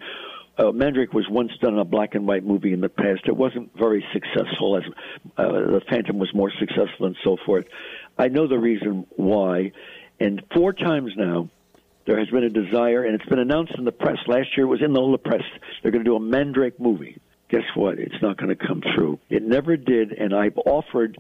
uh, 0.58 0.72
Mandrake 0.72 1.14
was 1.14 1.28
once 1.30 1.52
done 1.62 1.78
a 1.78 1.86
black 1.86 2.16
and 2.16 2.26
white 2.28 2.44
movie 2.44 2.74
in 2.74 2.82
the 2.82 2.90
past. 2.90 3.22
It 3.28 3.38
wasn't 3.38 3.70
very 3.78 4.04
successful, 4.12 4.76
as 4.78 4.84
uh, 5.38 5.44
the 5.52 5.82
Phantom 5.88 6.18
was 6.18 6.34
more 6.34 6.52
successful 6.60 7.06
and 7.06 7.16
so 7.24 7.38
forth. 7.46 7.66
I 8.18 8.30
know 8.30 8.48
the 8.48 8.58
reason 8.58 9.06
why, 9.18 9.72
and 10.20 10.44
four 10.54 10.74
times 10.74 11.12
now. 11.16 11.50
There 12.06 12.18
has 12.18 12.30
been 12.30 12.46
a 12.46 12.50
desire, 12.50 13.04
and 13.04 13.16
it's 13.16 13.30
been 13.30 13.40
announced 13.40 13.74
in 13.78 13.84
the 13.84 13.92
press. 13.92 14.18
Last 14.28 14.56
year 14.56 14.66
it 14.66 14.70
was 14.70 14.82
in 14.82 14.94
the 14.94 15.00
whole 15.00 15.18
press. 15.18 15.44
They're 15.82 15.92
going 15.92 16.06
to 16.06 16.10
do 16.10 16.16
a 16.16 16.22
Mandrake 16.22 16.80
movie. 16.80 17.20
Guess 17.50 17.66
what? 17.76 18.00
It's 18.00 18.22
not 18.22 18.38
going 18.38 18.56
to 18.56 18.56
come 18.56 18.82
through. 18.96 19.20
It 19.30 19.44
never 19.44 19.76
did, 19.76 20.14
and 20.14 20.34
I've 20.34 20.58
offered 20.58 21.18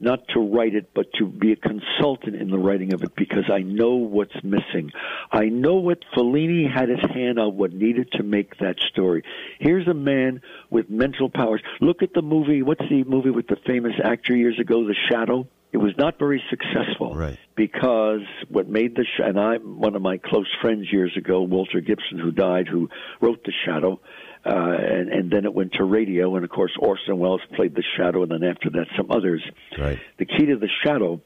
not 0.00 0.26
to 0.28 0.40
write 0.40 0.74
it, 0.74 0.90
but 0.94 1.12
to 1.18 1.26
be 1.26 1.52
a 1.52 1.56
consultant 1.56 2.34
in 2.34 2.50
the 2.50 2.58
writing 2.58 2.94
of 2.94 3.02
it 3.02 3.14
because 3.14 3.50
I 3.52 3.58
know 3.58 3.96
what's 3.96 4.34
missing. 4.42 4.92
I 5.30 5.46
know 5.46 5.74
what 5.74 6.02
Fellini 6.16 6.72
had 6.72 6.88
his 6.88 7.00
hand 7.00 7.38
on 7.38 7.56
what 7.58 7.72
needed 7.72 8.10
to 8.12 8.22
make 8.22 8.56
that 8.58 8.76
story. 8.90 9.24
Here's 9.58 9.86
a 9.86 9.94
man 9.94 10.40
with 10.70 10.88
mental 10.88 11.28
powers. 11.28 11.60
Look 11.82 12.02
at 12.02 12.14
the 12.14 12.22
movie. 12.22 12.62
What's 12.62 12.88
the 12.88 13.04
movie 13.04 13.30
with 13.30 13.46
the 13.46 13.58
famous 13.66 13.94
actor 14.02 14.34
years 14.34 14.58
ago, 14.58 14.86
The 14.86 14.96
Shadow? 15.10 15.46
It 15.72 15.76
was 15.78 15.92
not 15.96 16.18
very 16.18 16.42
successful 16.50 17.14
Right. 17.14 17.38
because 17.54 18.22
what 18.48 18.68
made 18.68 18.96
the 18.96 19.04
sh- 19.04 19.20
and 19.24 19.38
I'm 19.38 19.78
one 19.78 19.94
of 19.94 20.02
my 20.02 20.16
close 20.18 20.48
friends 20.60 20.92
years 20.92 21.16
ago, 21.16 21.42
Walter 21.42 21.80
Gibson, 21.80 22.18
who 22.18 22.32
died, 22.32 22.66
who 22.66 22.88
wrote 23.20 23.44
The 23.44 23.52
Shadow, 23.64 24.00
uh, 24.44 24.50
and, 24.50 25.08
and 25.10 25.30
then 25.30 25.44
it 25.44 25.54
went 25.54 25.74
to 25.74 25.84
radio, 25.84 26.34
and 26.34 26.44
of 26.44 26.50
course 26.50 26.72
Orson 26.78 27.18
Welles 27.18 27.42
played 27.54 27.74
The 27.76 27.84
Shadow, 27.96 28.22
and 28.22 28.32
then 28.32 28.42
after 28.42 28.68
that 28.70 28.86
some 28.96 29.10
others. 29.12 29.42
Right. 29.78 29.98
The 30.18 30.24
key 30.24 30.46
to 30.46 30.56
The 30.56 30.68
Shadow 30.84 31.20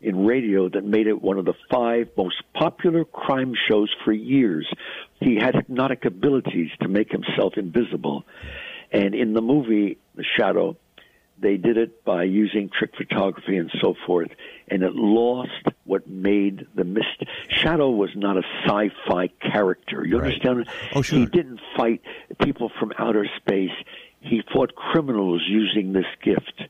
in 0.00 0.24
radio 0.26 0.68
that 0.70 0.84
made 0.84 1.06
it 1.06 1.20
one 1.20 1.38
of 1.38 1.44
the 1.44 1.54
five 1.70 2.08
most 2.16 2.36
popular 2.54 3.04
crime 3.04 3.52
shows 3.68 3.88
for 4.04 4.12
years. 4.12 4.66
He 5.20 5.36
had 5.36 5.54
hypnotic 5.54 6.04
abilities 6.06 6.70
to 6.80 6.88
make 6.88 7.12
himself 7.12 7.54
invisible, 7.58 8.24
and 8.90 9.14
in 9.14 9.34
the 9.34 9.42
movie 9.42 9.98
The 10.14 10.24
Shadow, 10.38 10.76
they 11.42 11.56
did 11.56 11.76
it 11.76 12.04
by 12.04 12.22
using 12.22 12.70
trick 12.70 12.92
photography 12.96 13.56
and 13.56 13.70
so 13.80 13.94
forth, 14.06 14.30
and 14.68 14.82
it 14.82 14.94
lost 14.94 15.50
what 15.84 16.06
made 16.08 16.66
the 16.76 16.84
mist. 16.84 17.24
Shadow 17.48 17.90
was 17.90 18.10
not 18.14 18.36
a 18.36 18.42
sci-fi 18.64 19.26
character. 19.40 20.06
You 20.06 20.18
Right. 20.18 20.26
understand? 20.26 20.68
Oh, 20.94 21.02
sure. 21.02 21.18
He 21.18 21.26
didn't 21.26 21.60
fight 21.76 22.00
people 22.42 22.70
from 22.78 22.92
outer 22.96 23.26
space. 23.38 23.72
He 24.24 24.42
fought 24.52 24.74
criminals 24.76 25.42
using 25.48 25.92
this 25.92 26.06
gift, 26.22 26.62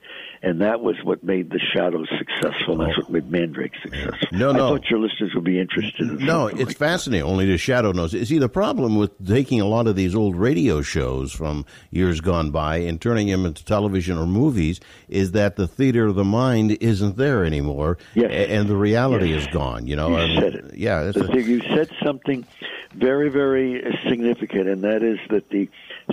and 0.42 0.62
that 0.62 0.80
was 0.80 0.96
what 1.04 1.22
made 1.22 1.50
the 1.50 1.60
Shadow 1.60 2.04
successful. 2.18 2.76
That's 2.78 2.96
what 2.96 3.10
made 3.10 3.30
Mandrake 3.30 3.72
successful. 3.82 4.28
No, 4.32 4.52
no. 4.52 4.66
I 4.66 4.70
thought 4.78 4.88
your 4.90 4.98
listeners 5.00 5.32
would 5.34 5.44
be 5.44 5.60
interested 5.60 6.08
in 6.08 6.24
No, 6.24 6.46
it's 6.46 6.58
like 6.64 6.76
fascinating. 6.78 7.26
Only 7.28 7.44
the 7.46 7.58
shadow 7.58 7.92
knows. 7.92 8.12
See, 8.26 8.38
the 8.38 8.48
problem 8.48 8.96
with 8.96 9.10
taking 9.26 9.60
a 9.60 9.66
lot 9.66 9.86
of 9.86 9.96
these 9.96 10.14
old 10.14 10.34
radio 10.34 10.80
shows 10.80 11.30
from 11.32 11.66
years 11.90 12.20
gone 12.22 12.50
by 12.50 12.78
and 12.78 12.98
turning 13.00 13.26
them 13.28 13.44
into 13.44 13.64
television 13.64 14.16
or 14.16 14.26
movies 14.26 14.80
is 15.08 15.32
that 15.32 15.56
the 15.56 15.68
theater 15.68 16.06
of 16.06 16.14
the 16.14 16.24
mind 16.24 16.72
isn't 16.80 17.16
there 17.18 17.44
anymore, 17.44 17.98
Yes. 18.14 18.48
and 18.48 18.66
the 18.66 18.76
reality 18.76 19.32
is 19.32 19.46
gone. 19.48 19.86
You 19.86 19.96
know, 19.96 20.08
You 20.08 20.16
and- 20.16 20.38
said 20.42 20.54
it. 20.54 20.64
yeah, 20.74 21.02
it's 21.02 21.18
a- 21.18 21.26
thing- 21.28 21.46
you 21.48 21.60
said 21.60 21.90
something 22.02 22.46
very, 22.94 23.28
very 23.30 23.82
significant, 24.08 24.68
and 24.68 24.82
that 24.82 25.02
is 25.02 25.18
that 25.30 25.48
the 25.50 25.68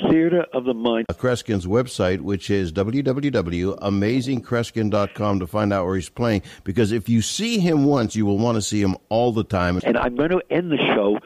theater 0.10 0.46
of 0.54 0.66
the 0.66 0.74
mind. 0.74 1.06
Uh, 1.10 1.14
Kreskin's 1.14 1.66
website, 1.66 2.22
which 2.22 2.50
is 2.50 2.72
www.amazingkreskin.com 2.72 5.40
to 5.40 5.48
find 5.48 5.74
out 5.74 5.86
where 5.86 5.96
he's 5.96 6.10
playing. 6.10 6.42
Because 6.64 6.92
if 6.92 7.10
you 7.10 7.22
see 7.22 7.60
him 7.60 7.86
once, 7.86 8.16
you 8.16 8.26
will 8.26 8.38
want 8.38 8.56
to 8.56 8.62
see 8.62 8.82
him 8.82 8.98
all 9.10 9.32
the 9.32 9.44
time. 9.44 9.80
And 9.84 9.98
I'm 9.98 10.16
going 10.16 10.32
to 10.32 10.42
end 10.50 10.72
the 10.72 10.78
show. 10.96 11.18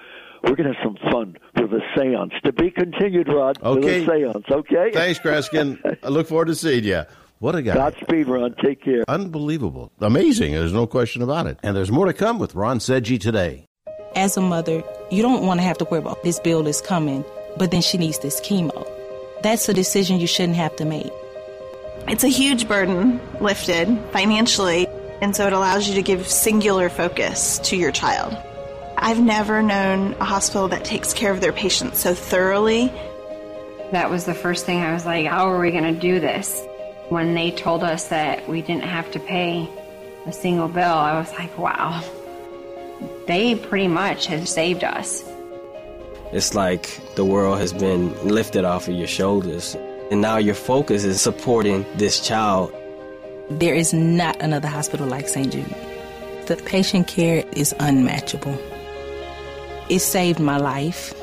We're 0.44 0.56
going 0.56 0.70
to 0.70 0.76
have 0.76 0.84
some 0.84 0.98
fun 1.12 1.38
with 1.56 1.72
a 1.72 1.80
seance. 1.96 2.34
To 2.44 2.52
be 2.52 2.70
continued, 2.70 3.30
Rod. 3.30 3.58
Okay. 3.64 4.02
With 4.02 4.10
a 4.10 4.12
seance, 4.12 4.46
okay? 4.52 4.92
Thanks, 4.92 5.20
Kreskin. 5.20 5.98
I 6.04 6.10
look 6.10 6.28
forward 6.28 6.48
to 6.48 6.56
seeing 6.56 6.84
you. 6.84 7.04
What 7.40 7.56
a 7.56 7.62
guy. 7.62 7.76
Godspeed, 7.76 8.28
Ron. 8.28 8.56
Take 8.64 8.84
care. 8.84 9.04
Unbelievable. 9.08 9.92
Amazing. 10.00 10.54
There's 10.54 10.74
no 10.74 10.88
question 10.88 11.22
about 11.22 11.48
it. 11.48 11.60
And 11.64 11.76
there's 11.76 11.92
more 11.92 12.06
to 12.06 12.14
come 12.14 12.40
with 12.40 12.56
Ron 12.56 12.80
Seggi 12.80 13.20
today. 13.20 13.66
As 14.16 14.38
a 14.38 14.42
mother, 14.42 14.84
you 15.12 15.22
don't 15.22 15.46
want 15.46 15.60
to 15.60 15.64
have 15.66 15.78
to 15.80 15.86
worry 15.86 16.00
about 16.00 16.24
this 16.24 16.40
bill 16.40 16.68
is 16.68 16.80
coming, 16.82 17.26
but 17.58 17.72
then 17.72 17.82
she 17.82 17.98
needs 17.98 18.20
this 18.20 18.42
chemo. 18.42 18.88
That's 19.42 19.68
a 19.70 19.74
decision 19.74 20.20
you 20.20 20.28
shouldn't 20.28 20.58
have 20.58 20.76
to 20.78 20.86
make. 20.86 21.12
It's 22.08 22.24
a 22.24 22.30
huge 22.30 22.68
burden 22.68 23.20
lifted 23.40 23.88
financially, 24.12 24.88
and 25.22 25.36
so 25.36 25.48
it 25.48 25.54
allows 25.54 25.88
you 25.88 25.96
to 25.96 26.02
give 26.02 26.28
singular 26.28 26.90
focus 26.90 27.60
to 27.60 27.78
your 27.78 27.92
child. 27.92 28.38
I've 28.98 29.20
never 29.20 29.62
known 29.62 30.14
a 30.14 30.26
hospital 30.26 30.68
that 30.70 30.86
takes 30.86 31.14
care 31.14 31.32
of 31.32 31.42
their 31.42 31.54
patients 31.54 32.00
so 32.00 32.14
thoroughly. 32.14 32.88
That 33.92 34.10
was 34.10 34.26
the 34.26 34.34
first 34.34 34.66
thing 34.66 34.80
I 34.80 34.94
was 34.94 35.06
like, 35.06 35.26
how 35.28 35.52
are 35.52 35.60
we 35.60 35.72
going 35.72 35.94
to 35.94 36.00
do 36.00 36.20
this? 36.20 36.66
When 37.10 37.34
they 37.34 37.52
told 37.52 37.84
us 37.84 38.08
that 38.08 38.48
we 38.48 38.62
didn't 38.62 38.86
have 38.86 39.12
to 39.12 39.20
pay 39.20 39.70
a 40.26 40.32
single 40.32 40.68
bill, 40.68 40.84
I 40.84 41.20
was 41.20 41.32
like, 41.34 41.58
wow. 41.58 42.02
They 43.28 43.56
pretty 43.56 43.88
much 43.88 44.28
have 44.28 44.48
saved 44.48 44.84
us. 44.84 45.24
It's 46.34 46.56
like 46.56 47.00
the 47.16 47.24
world 47.24 47.60
has 47.60 47.72
been 47.74 48.12
lifted 48.28 48.66
off 48.66 48.88
of 48.88 48.96
your 48.96 49.08
shoulders, 49.08 49.76
and 50.10 50.20
now 50.20 50.38
your 50.38 50.56
focus 50.56 51.04
is 51.04 51.22
supporting 51.22 51.86
this 51.96 52.20
child. 52.20 52.74
There 53.52 53.76
is 53.76 53.94
not 53.94 54.42
another 54.42 54.68
hospital 54.68 55.06
like 55.08 55.28
St. 55.28 55.52
Jude. 55.52 55.76
The 56.48 56.56
patient 56.66 57.08
care 57.08 57.46
is 57.56 57.76
unmatchable. 57.80 58.58
It 59.90 60.00
saved 60.00 60.40
my 60.40 60.58
life. 60.58 61.14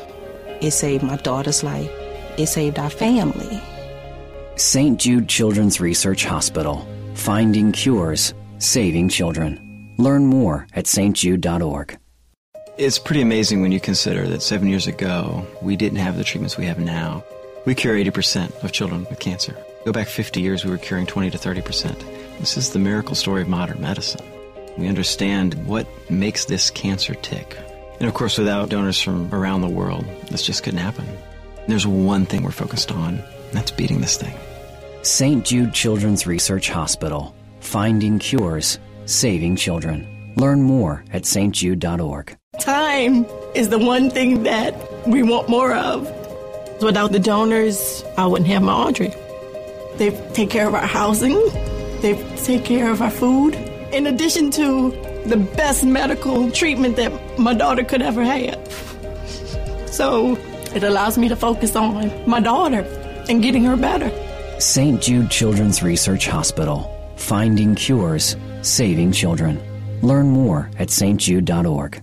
It 0.61 0.71
saved 0.71 1.03
my 1.03 1.17
daughter's 1.17 1.65
life. 1.65 1.91
It 2.39 2.47
saved 2.47 2.79
our 2.79 2.91
family. 2.91 3.61
St. 4.55 5.01
Jude 5.01 5.29
Children's 5.29 5.81
Research 5.81 6.25
Hospital. 6.25 6.87
Finding 7.15 7.73
cures, 7.73 8.33
saving 8.59 9.09
children. 9.09 9.95
Learn 9.99 10.27
more 10.27 10.67
at 10.73 10.85
stjude.org. 10.85 12.00
It's 12.81 12.99
pretty 12.99 13.21
amazing 13.21 13.61
when 13.61 13.73
you 13.73 13.79
consider 13.79 14.27
that 14.29 14.41
seven 14.41 14.67
years 14.67 14.87
ago, 14.87 15.47
we 15.61 15.77
didn't 15.77 15.99
have 15.99 16.17
the 16.17 16.25
treatments 16.25 16.57
we 16.57 16.65
have 16.65 16.79
now. 16.79 17.23
We 17.67 17.75
cure 17.75 17.95
80% 17.95 18.65
of 18.65 18.73
children 18.73 19.07
with 19.11 19.19
cancer. 19.19 19.55
Go 19.85 19.93
back 19.93 20.09
50 20.09 20.41
years, 20.41 20.65
we 20.65 20.71
were 20.71 20.79
curing 20.79 21.05
20 21.05 21.31
to 21.33 21.37
30%. 21.37 22.39
This 22.39 22.57
is 22.57 22.71
the 22.71 22.79
miracle 22.79 23.15
story 23.15 23.43
of 23.43 23.49
modern 23.49 23.83
medicine. 23.83 24.25
We 24.79 24.89
understand 24.89 25.67
what 25.67 25.87
makes 26.09 26.47
this 26.47 26.71
cancer 26.71 27.13
tick. 27.17 27.55
And 27.99 28.09
of 28.09 28.15
course, 28.15 28.39
without 28.39 28.71
donors 28.71 28.99
from 28.99 29.29
around 29.31 29.61
the 29.61 29.69
world, 29.69 30.07
this 30.31 30.43
just 30.43 30.63
couldn't 30.63 30.81
happen. 30.81 31.07
There's 31.69 31.87
one 31.87 32.25
thing 32.25 32.45
we're 32.45 32.51
focused 32.51 32.91
on, 32.91 33.17
and 33.17 33.53
that's 33.53 33.73
beating 33.73 34.01
this 34.01 34.17
thing. 34.17 34.35
St. 35.03 35.45
Jude 35.45 35.75
Children's 35.75 36.27
Research 36.27 36.71
Hospital. 36.71 37.37
Finding 37.61 38.19
cures, 38.19 38.79
saving 39.05 39.57
children. 39.57 40.33
Learn 40.37 40.63
more 40.63 41.05
at 41.13 41.25
stjude.org. 41.25 42.40
Time 42.61 43.25
is 43.55 43.71
the 43.71 43.79
one 43.79 44.11
thing 44.11 44.43
that 44.43 44.75
we 45.07 45.23
want 45.23 45.49
more 45.49 45.75
of. 45.75 46.03
Without 46.83 47.11
the 47.11 47.19
donors, 47.19 48.05
I 48.19 48.27
wouldn't 48.27 48.49
have 48.49 48.63
my 48.63 48.73
Audrey. 48.73 49.15
They 49.97 50.11
take 50.35 50.51
care 50.51 50.69
of 50.69 50.75
our 50.75 50.87
housing, 50.87 51.35
they 52.01 52.15
take 52.37 52.65
care 52.65 52.91
of 52.91 53.01
our 53.01 53.11
food, 53.11 53.55
in 53.93 54.07
addition 54.07 54.51
to 54.53 54.91
the 55.27 55.37
best 55.57 55.85
medical 55.85 56.51
treatment 56.51 56.97
that 56.97 57.39
my 57.39 57.55
daughter 57.55 57.83
could 57.83 58.03
ever 58.03 58.23
have. 58.23 58.59
So 59.91 60.37
it 60.75 60.83
allows 60.83 61.19
me 61.19 61.29
to 61.29 61.37
focus 61.37 61.75
on 61.77 62.29
my 62.29 62.41
daughter 62.41 62.81
and 63.29 63.43
getting 63.43 63.65
her 63.65 63.77
better. 63.77 64.11
St. 64.61 65.01
Jude 65.01 65.31
Children's 65.31 65.83
Research 65.83 66.27
Hospital. 66.27 66.95
Finding 67.17 67.75
cures, 67.75 68.37
saving 68.63 69.13
children. 69.13 69.59
Learn 70.03 70.29
more 70.29 70.71
at 70.79 70.89
stjude.org. 70.89 72.03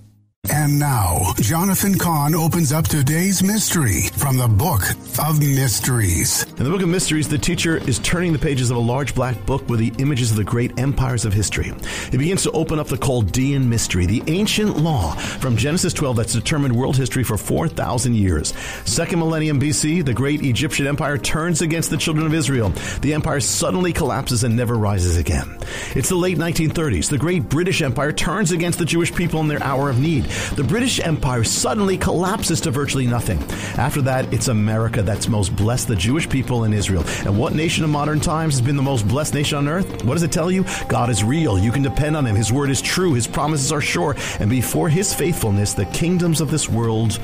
And 0.50 0.80
now, 0.80 1.34
Jonathan 1.41 1.98
Cahn 1.98 2.34
opens 2.34 2.72
up 2.72 2.88
today's 2.88 3.43
mystery 3.43 4.04
from 4.16 4.38
the 4.38 4.48
Book 4.48 4.82
of 5.20 5.39
Mysteries. 5.39 6.43
In 6.43 6.64
the 6.64 6.70
Book 6.70 6.82
of 6.82 6.88
Mysteries, 6.88 7.28
the 7.28 7.38
teacher 7.38 7.78
is 7.78 8.00
turning 8.00 8.32
the 8.32 8.39
pages 8.39 8.72
of 8.72 8.78
a 8.78 8.80
large 8.80 9.14
black 9.14 9.45
book 9.45 9.68
with 9.68 9.80
the 9.80 9.91
images 9.98 10.32
of 10.32 10.38
the 10.38 10.43
great 10.43 10.80
empires 10.80 11.26
of 11.26 11.34
history. 11.34 11.74
He 12.12 12.18
begins 12.18 12.43
to 12.43 12.52
open 12.52 12.80
up 12.80 12.88
the 12.88 12.98
Chaldean 12.98 13.70
mystery, 13.70 14.06
the 14.06 14.24
ancient 14.28 14.78
law 14.78 15.16
from 15.16 15.58
Genesis 15.58 15.93
12 15.93 16.16
that's 16.16 16.34
determined 16.34 16.76
world 16.76 16.95
history 16.95 17.24
for 17.24 17.38
4,000 17.38 18.16
years. 18.16 18.54
Second 18.86 19.20
millennium 19.20 19.60
BC, 19.60 20.06
the 20.06 20.14
great 20.14 20.41
Egyptian 20.43 20.88
empire 20.88 21.18
turns 21.18 21.62
against 21.62 21.89
the 21.89 21.98
children 21.98 22.26
of 22.26 22.34
Israel. 22.34 22.70
The 23.02 23.14
empire 23.14 23.41
suddenly 23.41 23.91
collapses 23.91 24.43
and 24.43 24.56
never 24.56 24.76
rises 24.76 25.18
again. 25.18 25.58
It's 25.95 26.10
the 26.10 26.16
late 26.16 26.38
1930s. 26.38 27.10
The 27.10 27.18
great 27.18 27.50
British 27.50 27.82
Empire 27.82 28.14
turns 28.14 28.52
against 28.52 28.80
the 28.80 28.86
Jewish 28.86 29.14
people 29.14 29.41
in 29.41 29.48
their 29.48 29.62
hour 29.62 29.89
of 29.89 30.00
need. 30.00 30.26
The 30.55 30.63
British 30.63 30.99
Empire 30.99 31.43
suddenly 31.43 31.97
collapses 31.97 32.61
to 32.61 32.71
virtually 32.71 33.07
nothing. 33.07 33.39
After 33.77 34.01
that, 34.03 34.33
it's 34.33 34.47
America 34.47 35.01
that's 35.01 35.27
most 35.27 35.55
blessed 35.55 35.88
the 35.88 35.95
Jewish 35.95 36.29
people 36.29 36.63
in 36.63 36.73
Israel. 36.73 37.03
And 37.25 37.38
what 37.38 37.53
nation 37.53 37.83
of 37.83 37.89
modern 37.89 38.19
times 38.19 38.55
has 38.55 38.65
been 38.65 38.75
the 38.75 38.81
most 38.81 39.07
blessed 39.07 39.33
nation 39.33 39.57
on 39.57 39.67
earth? 39.67 40.03
What 40.03 40.13
does 40.13 40.23
it 40.23 40.31
tell 40.31 40.51
you? 40.51 40.65
God 40.88 41.09
is 41.09 41.23
real. 41.23 41.57
You 41.59 41.71
can 41.71 41.83
depend 41.83 42.17
on 42.17 42.25
Him. 42.25 42.35
His 42.35 42.51
word 42.51 42.69
is 42.69 42.81
true. 42.81 43.13
His 43.13 43.27
promises 43.27 43.71
are 43.71 43.81
sure. 43.81 44.15
And 44.39 44.49
before 44.49 44.89
His 44.89 45.13
faithfulness, 45.13 45.73
the 45.73 45.85
kingdoms 45.85 46.41
of 46.41 46.51
this 46.51 46.69
world 46.69 47.19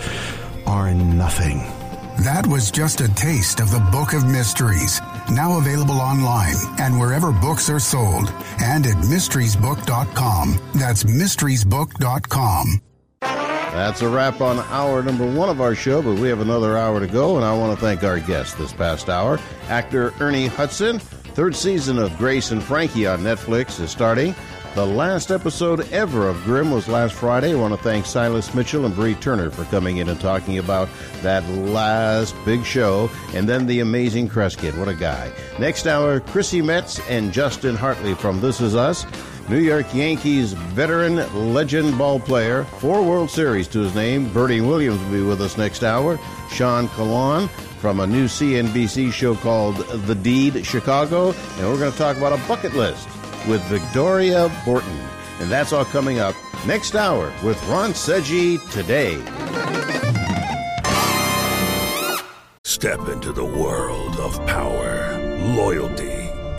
are 0.66 0.93
nothing. 0.93 1.59
That 2.20 2.45
was 2.45 2.70
just 2.70 3.01
a 3.01 3.14
taste 3.16 3.59
of 3.59 3.72
the 3.72 3.80
Book 3.91 4.14
of 4.14 4.26
Mysteries, 4.26 5.01
now 5.32 5.57
available 5.57 5.99
online 5.99 6.55
and 6.78 6.99
wherever 6.99 7.32
books 7.32 7.70
are 7.70 7.80
sold, 7.80 8.32
and 8.61 8.86
at 8.86 8.97
mysteriesbook.com. 8.97 10.59
That's 10.76 11.03
mysteriesbook.com. 11.03 12.93
That's 13.74 14.04
a 14.04 14.08
wrap 14.08 14.40
on 14.40 14.60
hour 14.60 15.02
number 15.02 15.26
one 15.26 15.50
of 15.50 15.60
our 15.60 15.74
show, 15.74 16.04
but 16.04 16.20
we 16.20 16.30
have 16.30 16.42
another 16.42 16.78
hour 16.78 17.00
to 17.00 17.08
go, 17.08 17.38
and 17.38 17.44
I 17.44 17.58
want 17.58 17.78
to 17.78 17.84
thank 17.84 18.04
our 18.04 18.20
guest 18.20 18.56
this 18.60 18.72
past 18.72 19.10
hour, 19.10 19.40
actor 19.68 20.14
Ernie 20.20 20.46
Hudson. 20.46 21.00
Third 21.00 21.56
season 21.56 21.98
of 21.98 22.16
Grace 22.20 22.52
and 22.52 22.62
Frankie 22.62 23.08
on 23.08 23.22
Netflix 23.22 23.80
is 23.80 23.90
starting. 23.90 24.36
The 24.76 24.86
last 24.86 25.32
episode 25.32 25.92
ever 25.92 26.28
of 26.28 26.44
Grimm 26.44 26.70
was 26.70 26.88
last 26.88 27.16
Friday. 27.16 27.54
I 27.54 27.56
want 27.56 27.76
to 27.76 27.84
thank 27.84 28.06
Silas 28.06 28.54
Mitchell 28.54 28.86
and 28.86 28.94
Bree 28.94 29.16
Turner 29.16 29.50
for 29.50 29.66
coming 29.66 29.98
in 29.98 30.08
and 30.08 30.20
talking 30.22 30.60
about 30.60 30.88
that 31.24 31.48
last 31.50 32.36
big 32.46 32.64
show, 32.64 33.10
and 33.34 33.50
then 33.50 33.66
the 33.66 33.80
amazing 33.80 34.30
Kreskin. 34.30 34.78
What 34.78 34.88
a 34.88 34.94
guy. 34.94 35.32
Next 35.60 35.88
hour, 35.88 36.20
Chrissy 36.20 36.62
Metz 36.62 37.00
and 37.10 37.34
Justin 37.34 37.76
Hartley 37.76 38.14
from 38.14 38.40
This 38.40 38.62
Is 38.62 38.76
Us. 38.76 39.06
New 39.50 39.60
York 39.60 39.94
Yankees 39.94 40.54
veteran 40.54 41.16
legend 41.54 41.98
ball 41.98 42.20
player, 42.20 42.64
four 42.64 43.04
World 43.04 43.30
Series 43.30 43.68
to 43.70 43.80
his 43.80 43.94
name. 43.94 44.32
Bernie 44.32 44.62
Williams 44.62 45.02
will 45.04 45.12
be 45.12 45.22
with 45.22 45.41
us 45.41 45.58
next 45.58 45.84
hour. 45.84 46.18
Sean 46.50 46.88
Conlon 46.89 47.50
from 47.80 48.00
a 48.00 48.08
new 48.08 48.26
CNBC 48.26 49.12
show 49.12 49.36
called 49.36 49.76
The 50.08 50.16
Deed 50.16 50.66
Chicago. 50.66 51.32
And 51.32 51.68
we're 51.68 51.78
going 51.78 51.91
to 51.91 51.98
talk 51.98 52.16
about 52.16 52.32
a 52.32 52.48
bucket 52.48 52.74
list 52.74 53.08
with 53.48 53.62
Victoria 53.66 54.50
Borton. 54.66 55.00
And 55.41 55.52
that's 55.52 55.74
all 55.74 55.84
coming 55.84 56.20
up 56.20 56.36
next 56.66 56.96
hour 56.96 57.34
with 57.44 57.62
Ron 57.68 57.91
Seggi 57.91 58.58
today. 58.72 59.18
Step 62.64 63.08
into 63.10 63.34
the 63.34 63.44
world 63.44 64.16
of 64.18 64.38
power, 64.46 65.20
loyalty, 65.56 66.12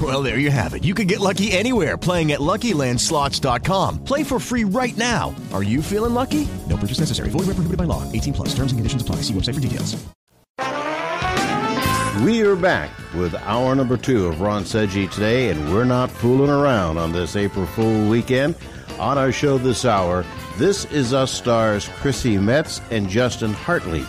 Well, 0.00 0.22
there 0.22 0.38
you 0.38 0.50
have 0.50 0.74
it. 0.74 0.84
You 0.84 0.94
can 0.94 1.08
get 1.08 1.18
lucky 1.18 1.50
anywhere 1.52 1.98
playing 1.98 2.30
at 2.30 2.38
LuckyLandSlots.com. 2.40 4.04
Play 4.04 4.22
for 4.22 4.38
free 4.38 4.64
right 4.64 4.96
now. 4.96 5.34
Are 5.52 5.64
you 5.64 5.82
feeling 5.82 6.14
lucky? 6.14 6.46
No 6.68 6.76
purchase 6.76 7.00
necessary. 7.00 7.28
Void 7.30 7.40
where 7.40 7.54
prohibited 7.54 7.76
by 7.76 7.84
law. 7.84 8.10
18 8.12 8.32
plus. 8.32 8.48
Terms 8.54 8.72
and 8.72 8.78
conditions 8.78 9.02
apply. 9.02 9.16
See 9.16 9.34
website 9.34 9.54
for 9.54 9.60
details. 9.60 10.02
We 12.24 12.42
are 12.42 12.56
back 12.56 12.90
with 13.14 13.34
hour 13.34 13.74
number 13.74 13.96
two 13.96 14.26
of 14.26 14.40
Ron 14.40 14.64
Seggi 14.64 15.10
today, 15.10 15.48
and 15.50 15.72
we're 15.72 15.84
not 15.84 16.10
fooling 16.10 16.50
around 16.50 16.98
on 16.98 17.12
this 17.12 17.34
April 17.36 17.66
Fool 17.66 18.08
weekend. 18.08 18.56
On 18.98 19.16
our 19.16 19.32
show 19.32 19.56
this 19.56 19.84
hour, 19.86 20.24
This 20.58 20.84
Is 20.86 21.14
Us 21.14 21.32
stars 21.32 21.88
Chrissy 21.88 22.36
Metz 22.36 22.82
and 22.90 23.08
Justin 23.08 23.54
Hartley. 23.54 24.06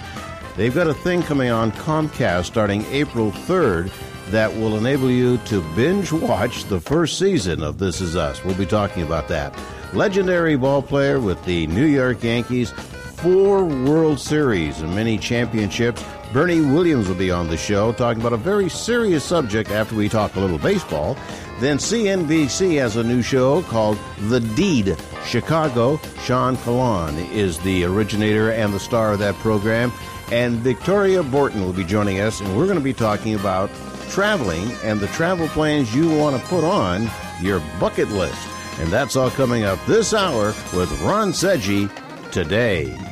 They've 0.58 0.76
got 0.76 0.88
a 0.88 0.94
thing 0.94 1.24
coming 1.24 1.50
on 1.50 1.72
Comcast 1.72 2.46
starting 2.46 2.84
April 2.88 3.32
3rd 3.32 3.92
that 4.32 4.56
will 4.56 4.78
enable 4.78 5.12
you 5.12 5.38
to 5.40 5.62
binge 5.76 6.12
watch 6.12 6.64
the 6.66 6.80
first 6.80 7.20
season 7.20 7.62
of 7.62 7.78
This 7.78 8.00
Is 8.00 8.16
Us. 8.16 8.44
We'll 8.44 8.56
be 8.56 8.66
talking 8.66 9.04
about 9.04 9.28
that. 9.28 9.54
Legendary 9.94 10.56
ball 10.56 10.82
player 10.82 11.20
with 11.20 11.44
the 11.44 11.68
New 11.68 11.86
York 11.86 12.24
Yankees, 12.24 12.72
four 12.72 13.66
World 13.66 14.20
Series 14.20 14.80
and 14.80 14.96
many 14.96 15.18
championships. 15.18 16.04
Bernie 16.32 16.62
Williams 16.62 17.10
will 17.10 17.16
be 17.16 17.30
on 17.30 17.50
the 17.50 17.58
show 17.58 17.92
talking 17.92 18.22
about 18.22 18.32
a 18.32 18.38
very 18.38 18.70
serious 18.70 19.22
subject 19.24 19.70
after 19.70 19.96
we 19.96 20.08
talk 20.08 20.34
a 20.36 20.40
little 20.40 20.58
baseball. 20.58 21.18
Then 21.60 21.78
CNBC 21.78 22.80
has 22.80 22.96
a 22.96 23.04
new 23.04 23.22
show 23.22 23.64
called 23.64 24.00
The 24.30 24.40
Deed 24.40 24.96
Chicago. 25.26 25.98
Sean 26.24 26.56
Conlon 26.56 27.30
is 27.34 27.60
the 27.60 27.84
originator 27.84 28.50
and 28.52 28.74
the 28.74 28.80
star 28.80 29.12
of 29.12 29.20
that 29.20 29.36
program. 29.36 29.92
And 30.32 30.56
Victoria 30.60 31.22
Borton 31.22 31.66
will 31.66 31.74
be 31.74 31.84
joining 31.84 32.22
us, 32.22 32.40
and 32.40 32.58
we're 32.58 32.66
going 32.66 32.78
to 32.78 32.84
be 32.84 32.94
talking 32.94 33.36
about 33.36 33.70
traveling 34.12 34.72
and 34.84 35.00
the 35.00 35.08
travel 35.08 35.48
plans 35.50 35.96
you 35.96 36.10
want 36.10 36.40
to 36.40 36.48
put 36.50 36.64
on 36.64 37.10
your 37.40 37.62
bucket 37.80 38.10
list. 38.10 38.48
And 38.80 38.90
that's 38.90 39.16
all 39.16 39.32
coming 39.32 39.64
up 39.64 39.84
this 39.86 40.14
hour 40.14 40.48
with 40.74 41.02
Ron 41.02 41.30
Seggi 41.32 41.90
today. 42.32 43.11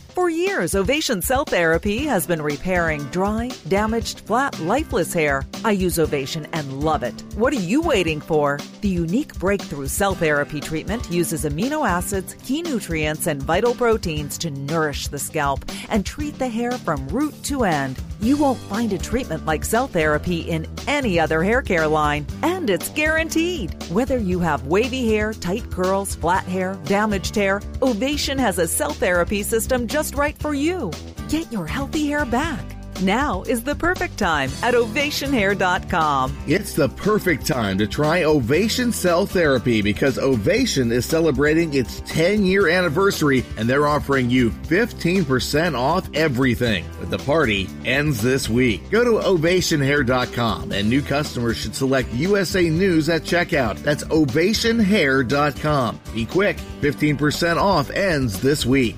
For 0.13 0.29
years, 0.29 0.75
Ovation 0.75 1.21
Cell 1.21 1.45
Therapy 1.45 1.99
has 1.99 2.27
been 2.27 2.41
repairing 2.41 3.05
dry, 3.11 3.49
damaged, 3.69 4.19
flat, 4.21 4.59
lifeless 4.59 5.13
hair. 5.13 5.45
I 5.63 5.71
use 5.71 5.97
Ovation 5.97 6.47
and 6.51 6.83
love 6.83 7.01
it. 7.01 7.23
What 7.35 7.53
are 7.53 7.61
you 7.61 7.81
waiting 7.81 8.19
for? 8.19 8.59
The 8.81 8.89
unique 8.89 9.33
breakthrough 9.39 9.87
cell 9.87 10.13
therapy 10.13 10.59
treatment 10.59 11.09
uses 11.09 11.45
amino 11.45 11.87
acids, 11.87 12.35
key 12.43 12.61
nutrients, 12.61 13.27
and 13.27 13.41
vital 13.41 13.73
proteins 13.73 14.37
to 14.39 14.51
nourish 14.51 15.07
the 15.07 15.17
scalp 15.17 15.63
and 15.87 16.05
treat 16.05 16.37
the 16.37 16.49
hair 16.49 16.73
from 16.73 17.07
root 17.07 17.41
to 17.43 17.63
end. 17.63 17.97
You 18.19 18.37
won't 18.37 18.59
find 18.59 18.91
a 18.93 18.97
treatment 18.99 19.45
like 19.45 19.63
cell 19.63 19.87
therapy 19.87 20.41
in 20.41 20.67
any 20.87 21.19
other 21.19 21.41
hair 21.41 21.61
care 21.61 21.87
line, 21.87 22.27
and 22.43 22.69
it's 22.69 22.89
guaranteed. 22.89 23.75
Whether 23.89 24.19
you 24.19 24.39
have 24.39 24.67
wavy 24.67 25.07
hair, 25.07 25.33
tight 25.33 25.71
curls, 25.71 26.15
flat 26.15 26.43
hair, 26.43 26.77
damaged 26.85 27.35
hair, 27.35 27.61
Ovation 27.81 28.37
has 28.37 28.59
a 28.59 28.67
cell 28.67 28.93
therapy 28.93 29.41
system 29.41 29.87
just 29.87 30.00
right 30.09 30.37
for 30.37 30.53
you. 30.53 30.91
Get 31.29 31.51
your 31.51 31.67
healthy 31.67 32.07
hair 32.07 32.25
back. 32.25 32.65
Now 33.01 33.41
is 33.43 33.63
the 33.63 33.75
perfect 33.75 34.17
time 34.17 34.49
at 34.61 34.73
ovationhair.com. 34.73 36.37
It's 36.47 36.73
the 36.73 36.89
perfect 36.89 37.47
time 37.47 37.77
to 37.79 37.87
try 37.87 38.23
Ovation 38.23 38.91
Cell 38.91 39.25
Therapy 39.25 39.81
because 39.81 40.19
Ovation 40.19 40.91
is 40.91 41.05
celebrating 41.05 41.73
its 41.73 42.01
10 42.05 42.45
year 42.45 42.67
anniversary 42.67 43.43
and 43.57 43.69
they're 43.69 43.87
offering 43.87 44.29
you 44.29 44.51
15% 44.51 45.77
off 45.77 46.07
everything. 46.13 46.85
But 46.99 47.09
the 47.09 47.19
party 47.19 47.67
ends 47.85 48.21
this 48.21 48.47
week. 48.49 48.89
Go 48.91 49.03
to 49.03 49.27
ovationhair.com 49.27 50.71
and 50.71 50.89
new 50.89 51.01
customers 51.01 51.57
should 51.57 51.75
select 51.75 52.13
USA 52.13 52.69
News 52.69 53.09
at 53.09 53.23
checkout. 53.23 53.77
That's 53.77 54.03
ovationhair.com. 54.05 55.99
Be 56.13 56.25
quick, 56.25 56.57
15% 56.81 57.57
off 57.57 57.89
ends 57.89 58.41
this 58.41 58.65
week. 58.65 58.97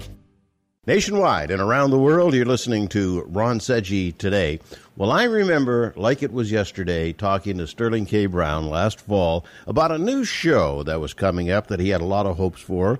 Nationwide 0.86 1.49
and 1.49 1.61
around 1.61 1.91
the 1.91 1.97
world, 1.97 2.34
you're 2.34 2.43
listening 2.43 2.89
to 2.89 3.21
Ron 3.29 3.59
Seggi 3.59 4.17
today. 4.17 4.59
Well, 4.97 5.11
I 5.11 5.23
remember, 5.23 5.93
like 5.95 6.21
it 6.21 6.34
was 6.34 6.51
yesterday, 6.51 7.13
talking 7.13 7.57
to 7.59 7.67
Sterling 7.67 8.05
K. 8.05 8.25
Brown 8.25 8.69
last 8.69 8.99
fall 8.99 9.45
about 9.65 9.93
a 9.93 9.97
new 9.97 10.25
show 10.25 10.84
that 10.84 10.99
was 10.99 11.13
coming 11.13 11.49
up 11.49 11.67
that 11.67 11.79
he 11.79 11.88
had 11.88 12.01
a 12.01 12.05
lot 12.05 12.25
of 12.25 12.36
hopes 12.36 12.59
for. 12.59 12.99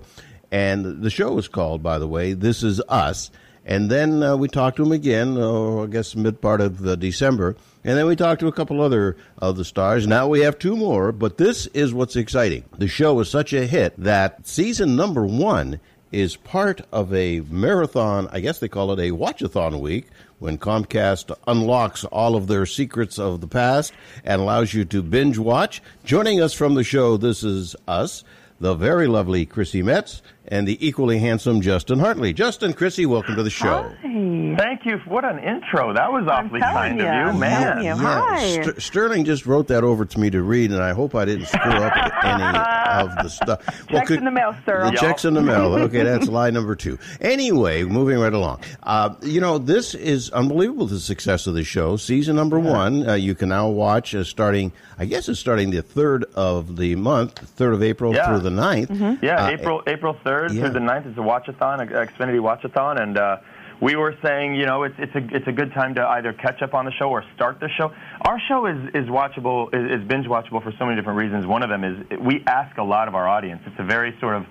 And 0.50 1.02
the 1.02 1.10
show 1.10 1.34
was 1.34 1.46
called, 1.46 1.82
by 1.82 1.98
the 1.98 2.08
way, 2.08 2.32
This 2.32 2.62
Is 2.62 2.80
Us. 2.88 3.30
And 3.66 3.90
then 3.90 4.22
uh, 4.22 4.36
we 4.38 4.48
talked 4.48 4.78
to 4.78 4.82
him 4.84 4.92
again, 4.92 5.36
oh, 5.38 5.84
I 5.84 5.86
guess 5.86 6.16
mid 6.16 6.40
part 6.40 6.62
of 6.62 6.86
uh, 6.86 6.96
December. 6.96 7.54
And 7.84 7.98
then 7.98 8.06
we 8.06 8.16
talked 8.16 8.40
to 8.40 8.48
a 8.48 8.52
couple 8.52 8.80
other 8.80 9.18
of 9.36 9.58
the 9.58 9.64
stars. 9.64 10.06
Now 10.06 10.26
we 10.26 10.40
have 10.40 10.58
two 10.58 10.74
more, 10.74 11.12
but 11.12 11.36
this 11.36 11.66
is 11.68 11.92
what's 11.92 12.16
exciting. 12.16 12.64
The 12.78 12.88
show 12.88 13.12
was 13.12 13.30
such 13.30 13.52
a 13.52 13.66
hit 13.66 13.94
that 13.98 14.46
season 14.46 14.96
number 14.96 15.26
one 15.26 15.80
is 16.14 16.36
part 16.36 16.80
of 16.92 17.12
a 17.12 17.40
marathon, 17.40 18.28
I 18.30 18.38
guess 18.38 18.60
they 18.60 18.68
call 18.68 18.92
it 18.92 19.00
a 19.00 19.10
watchathon 19.10 19.80
week, 19.80 20.06
when 20.38 20.58
Comcast 20.58 21.36
unlocks 21.46 22.04
all 22.04 22.36
of 22.36 22.46
their 22.46 22.66
secrets 22.66 23.18
of 23.18 23.40
the 23.40 23.48
past 23.48 23.92
and 24.24 24.40
allows 24.40 24.72
you 24.74 24.84
to 24.84 25.02
binge 25.02 25.38
watch. 25.38 25.82
Joining 26.04 26.40
us 26.40 26.52
from 26.52 26.74
the 26.74 26.84
show, 26.84 27.16
This 27.16 27.42
Is 27.42 27.74
Us, 27.88 28.22
the 28.60 28.74
very 28.74 29.08
lovely 29.08 29.44
Chrissy 29.44 29.82
Metz 29.82 30.22
and 30.48 30.68
the 30.68 30.86
equally 30.86 31.18
handsome 31.18 31.60
Justin 31.60 31.98
Hartley. 31.98 32.32
Justin, 32.32 32.72
Chrissy, 32.72 33.06
welcome 33.06 33.36
to 33.36 33.42
the 33.42 33.50
show. 33.50 33.82
Hi. 34.02 34.54
Thank 34.56 34.84
you. 34.86 34.98
What 35.06 35.24
an 35.24 35.38
intro. 35.38 35.92
That 35.92 36.12
was 36.12 36.26
awfully 36.28 36.60
kind 36.60 36.98
you, 36.98 37.06
of 37.06 37.34
you, 37.34 37.40
man. 37.40 37.62
telling 37.62 37.84
you. 37.84 37.96
Hi. 37.96 38.62
Ster- 38.62 38.80
Sterling 38.80 39.24
just 39.24 39.46
wrote 39.46 39.68
that 39.68 39.82
over 39.82 40.04
to 40.04 40.20
me 40.20 40.30
to 40.30 40.42
read, 40.42 40.70
and 40.70 40.80
I 40.82 40.92
hope 40.92 41.14
I 41.14 41.24
didn't 41.24 41.46
screw 41.46 41.72
up 41.72 41.92
any 42.24 43.08
of 43.08 43.16
the 43.22 43.28
stuff. 43.28 43.86
Checks 43.88 44.10
in 44.10 44.24
the 44.24 44.30
mail, 44.30 44.54
sir. 44.64 44.90
The 44.90 44.96
checks 44.96 45.24
in 45.24 45.34
the 45.34 45.42
mail. 45.42 45.74
Okay, 45.84 46.02
that's 46.02 46.28
lie 46.28 46.50
number 46.50 46.74
two. 46.76 46.98
Anyway, 47.20 47.84
moving 47.84 48.18
right 48.18 48.32
along. 48.32 48.60
Uh, 48.82 49.14
you 49.22 49.40
know, 49.40 49.58
this 49.58 49.94
is 49.94 50.30
unbelievable, 50.30 50.86
the 50.86 51.00
success 51.00 51.46
of 51.46 51.54
the 51.54 51.64
show. 51.64 51.96
Season 51.96 52.36
number 52.36 52.58
one, 52.58 53.06
uh, 53.08 53.14
you 53.14 53.34
can 53.34 53.48
now 53.50 53.68
watch 53.68 54.14
uh, 54.14 54.24
starting, 54.24 54.72
I 54.98 55.04
guess 55.06 55.28
it's 55.28 55.40
starting 55.40 55.70
the 55.70 55.82
3rd 55.82 56.24
of 56.34 56.76
the 56.76 56.94
month, 56.96 57.34
3rd 57.56 57.74
of 57.74 57.82
April 57.82 58.14
Yeah. 58.14 58.26
through 58.26 58.40
the 58.40 58.50
9th. 58.50 59.18
Yeah, 59.22 59.44
Uh, 59.44 59.48
April 59.50 59.82
April 59.86 60.16
third 60.24 60.52
yeah. 60.52 60.62
through 60.62 60.72
the 60.74 60.80
9th 60.80 61.06
is 61.10 61.16
a 61.18 61.20
watchathon, 61.20 61.80
a 61.82 61.86
Xfinity 62.06 62.38
watchathon, 62.40 63.00
and 63.00 63.18
uh, 63.18 63.36
we 63.80 63.96
were 63.96 64.14
saying, 64.24 64.54
you 64.54 64.66
know, 64.66 64.84
it's 64.84 64.94
it's 64.98 65.14
a 65.14 65.36
it's 65.36 65.46
a 65.48 65.52
good 65.52 65.72
time 65.74 65.94
to 65.96 66.06
either 66.08 66.32
catch 66.32 66.62
up 66.62 66.74
on 66.74 66.84
the 66.84 66.92
show 66.92 67.10
or 67.10 67.24
start 67.34 67.58
the 67.60 67.68
show. 67.76 67.92
Our 68.22 68.38
show 68.48 68.66
is 68.66 68.78
is 68.94 69.08
watchable, 69.08 69.74
is, 69.74 70.00
is 70.00 70.06
binge 70.06 70.26
watchable 70.26 70.62
for 70.62 70.72
so 70.78 70.84
many 70.84 70.96
different 70.96 71.18
reasons. 71.18 71.44
One 71.46 71.62
of 71.64 71.70
them 71.70 71.82
is 71.84 72.18
we 72.20 72.44
ask 72.46 72.76
a 72.78 72.84
lot 72.84 73.08
of 73.08 73.14
our 73.14 73.26
audience. 73.26 73.62
It's 73.66 73.78
a 73.80 73.84
very 73.84 74.16
sort 74.20 74.36
of 74.36 74.46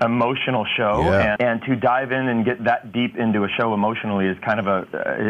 emotional 0.00 0.66
show, 0.76 1.02
Yeah. 1.04 1.36
and, 1.38 1.42
and 1.42 1.62
to 1.62 1.76
dive 1.76 2.10
in 2.10 2.26
and 2.28 2.44
get 2.44 2.64
that 2.64 2.90
deep 2.92 3.16
into 3.16 3.44
a 3.44 3.48
show 3.48 3.74
emotionally 3.74 4.26
is 4.26 4.36
kind 4.44 4.58
of 4.58 4.66
a 4.66 4.78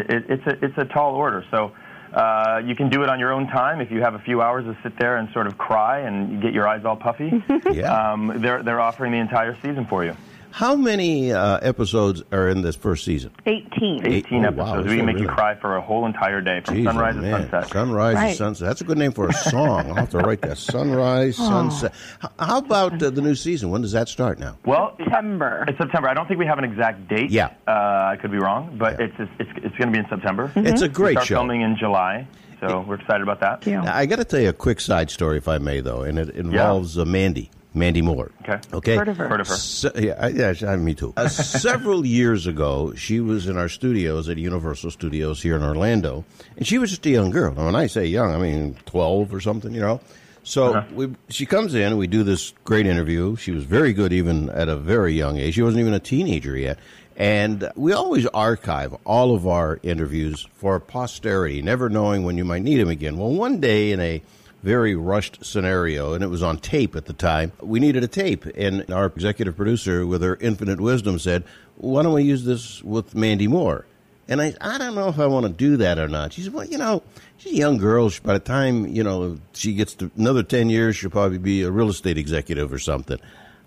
it, 0.09 0.25
it's 0.29 0.47
a 0.47 0.65
it's 0.65 0.77
a 0.77 0.85
tall 0.85 1.15
order. 1.15 1.43
So. 1.51 1.73
Uh, 2.15 2.61
you 2.65 2.75
can 2.75 2.89
do 2.89 3.03
it 3.03 3.09
on 3.09 3.19
your 3.19 3.33
own 3.33 3.45
time 3.47 3.81
if 3.81 3.91
you 3.91 3.99
have 3.99 4.13
a 4.15 4.19
few 4.19 4.41
hours 4.41 4.63
to 4.63 4.77
sit 4.83 4.97
there 4.97 5.17
and 5.17 5.29
sort 5.33 5.47
of 5.47 5.57
cry 5.57 5.99
and 5.99 6.41
get 6.41 6.53
your 6.53 6.65
eyes 6.65 6.85
all 6.85 6.95
puffy. 6.95 7.31
Yeah. 7.73 8.13
Um, 8.13 8.41
they're 8.41 8.63
they're 8.63 8.79
offering 8.79 9.11
the 9.11 9.17
entire 9.17 9.57
season 9.61 9.85
for 9.85 10.05
you. 10.05 10.15
How 10.55 10.73
many 10.77 11.33
uh, 11.33 11.57
episodes 11.61 12.23
are 12.31 12.47
in 12.47 12.61
this 12.61 12.77
first 12.77 13.03
season? 13.03 13.31
18. 13.45 14.07
18 14.07 14.45
Oh, 14.45 14.51
wow, 14.51 14.67
episodes. 14.67 14.77
that's 14.77 14.87
we 14.89 14.95
can 14.95 15.05
make 15.05 15.17
you 15.17 15.27
cry 15.27 15.53
for 15.55 15.75
a 15.75 15.81
whole 15.81 16.05
entire 16.05 16.39
day 16.39 16.61
from 16.63 16.75
Jeez, 16.77 16.85
sunrise 16.85 17.15
oh, 17.17 17.21
to 17.21 17.29
sunset. 17.31 17.67
Sunrise 17.73 18.15
Right. 18.15 18.29
to 18.29 18.35
sunset. 18.37 18.67
That's 18.69 18.79
a 18.79 18.85
good 18.85 18.97
name 18.97 19.11
for 19.11 19.27
a 19.27 19.33
song. 19.33 19.89
I'll 19.89 19.95
have 19.95 20.11
to 20.11 20.19
write 20.19 20.39
that. 20.43 20.57
Sunrise, 20.57 21.35
Oh. 21.41 21.49
sunset. 21.49 21.93
How 22.39 22.59
about 22.59 23.03
uh, 23.03 23.09
the 23.09 23.21
new 23.21 23.35
season? 23.35 23.69
When 23.69 23.81
does 23.81 23.91
that 23.91 24.07
start 24.07 24.39
now? 24.39 24.57
Well, 24.65 24.95
September. 24.97 25.65
it's 25.67 25.77
September. 25.77 26.07
I 26.07 26.13
don't 26.13 26.25
think 26.25 26.39
we 26.39 26.45
have 26.45 26.57
an 26.57 26.63
exact 26.63 27.09
date. 27.09 27.31
Yeah. 27.31 27.49
Uh, 27.67 27.71
I 28.13 28.17
could 28.21 28.31
be 28.31 28.37
wrong, 28.37 28.77
but 28.79 28.97
it's 29.01 29.13
it's 29.19 29.31
it's, 29.41 29.49
it's 29.57 29.75
going 29.75 29.91
to 29.91 29.91
be 29.91 29.99
in 29.99 30.07
September. 30.07 30.49
It's 30.55 30.81
a 30.81 30.85
We 30.85 30.89
great 30.93 31.11
start 31.15 31.27
show. 31.27 31.35
filming 31.35 31.63
in 31.63 31.75
July, 31.75 32.25
so 32.61 32.79
we're 32.87 32.95
excited 32.95 33.23
about 33.23 33.41
that. 33.41 33.67
Yeah. 33.67 33.81
Now, 33.81 33.93
I 33.93 34.05
got 34.05 34.19
to 34.19 34.23
tell 34.23 34.39
you 34.39 34.47
a 34.47 34.53
quick 34.53 34.79
side 34.79 35.09
story, 35.11 35.37
if 35.37 35.49
I 35.49 35.57
may, 35.57 35.81
though, 35.81 36.03
and 36.03 36.17
it 36.17 36.29
involves 36.29 36.97
uh, 36.97 37.03
Mandy, 37.03 37.51
Mandy 37.75 38.01
Moore. 38.01 38.31
Okay. 38.41 38.59
Okay. 38.73 38.95
Heard 38.95 39.09
of 39.09 39.17
her. 39.17 39.27
Heard 39.27 39.41
of 39.41 39.47
her. 39.47 39.55
Se- 39.55 39.91
yeah, 39.97 40.15
I- 40.19 40.29
yeah, 40.29 40.75
me 40.77 40.93
too. 40.95 41.13
Uh, 41.17 41.27
several 41.27 42.05
years 42.05 42.47
ago, 42.47 42.93
she 42.95 43.19
was 43.19 43.47
in 43.47 43.57
our 43.57 43.69
studios 43.69 44.29
at 44.29 44.37
Universal 44.37 44.91
Studios 44.91 45.41
here 45.41 45.55
in 45.55 45.63
Orlando, 45.63 46.23
and 46.57 46.65
she 46.65 46.77
was 46.77 46.89
just 46.89 47.05
a 47.05 47.09
young 47.09 47.29
girl. 47.29 47.53
Now, 47.53 47.65
when 47.65 47.75
I 47.75 47.87
say 47.87 48.05
young, 48.05 48.33
I 48.33 48.37
mean 48.37 48.75
twelve 48.85 49.33
or 49.33 49.39
something, 49.41 49.73
you 49.73 49.81
know. 49.81 49.99
So 50.43 50.75
Uh-huh. 50.75 50.87
we, 50.93 51.07
she 51.29 51.45
comes 51.45 51.73
in, 51.73 51.81
and 51.83 51.97
we 51.97 52.07
do 52.07 52.23
this 52.23 52.53
great 52.65 52.85
interview. 52.85 53.35
She 53.35 53.51
was 53.51 53.63
very 53.63 53.93
good, 53.93 54.13
even 54.13 54.49
at 54.51 54.69
a 54.69 54.75
very 54.75 55.13
young 55.13 55.37
age. 55.37 55.55
She 55.55 55.61
wasn't 55.63 55.81
even 55.81 55.93
a 55.93 55.99
teenager 55.99 56.55
yet. 56.55 56.77
And 57.17 57.71
we 57.75 57.93
always 57.93 58.25
archive 58.27 58.93
all 59.05 59.33
of 59.33 59.47
our 59.47 59.79
interviews 59.83 60.47
for 60.57 60.79
posterity, 60.79 61.61
never 61.61 61.89
knowing 61.89 62.23
when 62.25 62.37
you 62.37 62.43
might 62.45 62.61
need 62.61 62.77
them 62.77 62.89
again. 62.89 63.17
Well, 63.17 63.31
one 63.31 63.59
day 63.59 63.91
in 63.91 63.99
a 64.01 64.21
very 64.65 64.95
rushed 64.95 65.45
scenario, 65.45 66.13
and 66.13 66.23
it 66.23 66.27
was 66.27 66.41
on 66.41 66.57
tape 66.57 66.95
at 66.95 67.05
the 67.05 67.13
time. 67.13 67.51
We 67.61 67.79
needed 67.79 68.03
a 68.03 68.07
tape, 68.07 68.45
and 68.57 68.89
our 68.91 69.05
executive 69.05 69.55
producer, 69.55 70.07
with 70.07 70.23
her 70.23 70.37
infinite 70.41 70.81
wisdom, 70.81 71.19
said, 71.19 71.43
"Why 71.77 72.01
don't 72.01 72.13
we 72.13 72.23
use 72.23 72.45
this 72.45 72.83
with 72.83 73.13
Mandy 73.13 73.47
Moore?" 73.47 73.85
And 74.27 74.41
I, 74.41 74.55
I 74.59 74.79
don't 74.79 74.95
know 74.95 75.07
if 75.07 75.19
I 75.19 75.27
want 75.27 75.45
to 75.45 75.51
do 75.51 75.77
that 75.77 75.99
or 75.99 76.07
not. 76.07 76.33
She 76.33 76.41
said, 76.41 76.51
"Well, 76.51 76.65
you 76.65 76.79
know, 76.79 77.03
she's 77.37 77.53
a 77.53 77.57
young 77.57 77.77
girl. 77.77 78.11
By 78.23 78.33
the 78.33 78.39
time 78.39 78.87
you 78.87 79.03
know 79.03 79.37
she 79.53 79.73
gets 79.73 79.93
to 79.95 80.09
another 80.17 80.41
ten 80.41 80.71
years, 80.71 80.95
she'll 80.95 81.11
probably 81.11 81.37
be 81.37 81.61
a 81.61 81.69
real 81.69 81.89
estate 81.89 82.17
executive 82.17 82.73
or 82.73 82.79
something." 82.79 83.19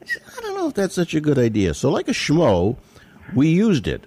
I 0.02 0.06
said, 0.06 0.22
"I 0.36 0.40
don't 0.40 0.56
know 0.56 0.66
if 0.66 0.74
that's 0.74 0.96
such 0.96 1.14
a 1.14 1.20
good 1.20 1.38
idea." 1.38 1.74
So, 1.74 1.90
like 1.90 2.08
a 2.08 2.12
schmo, 2.12 2.76
we 3.36 3.50
used 3.50 3.86
it 3.86 4.02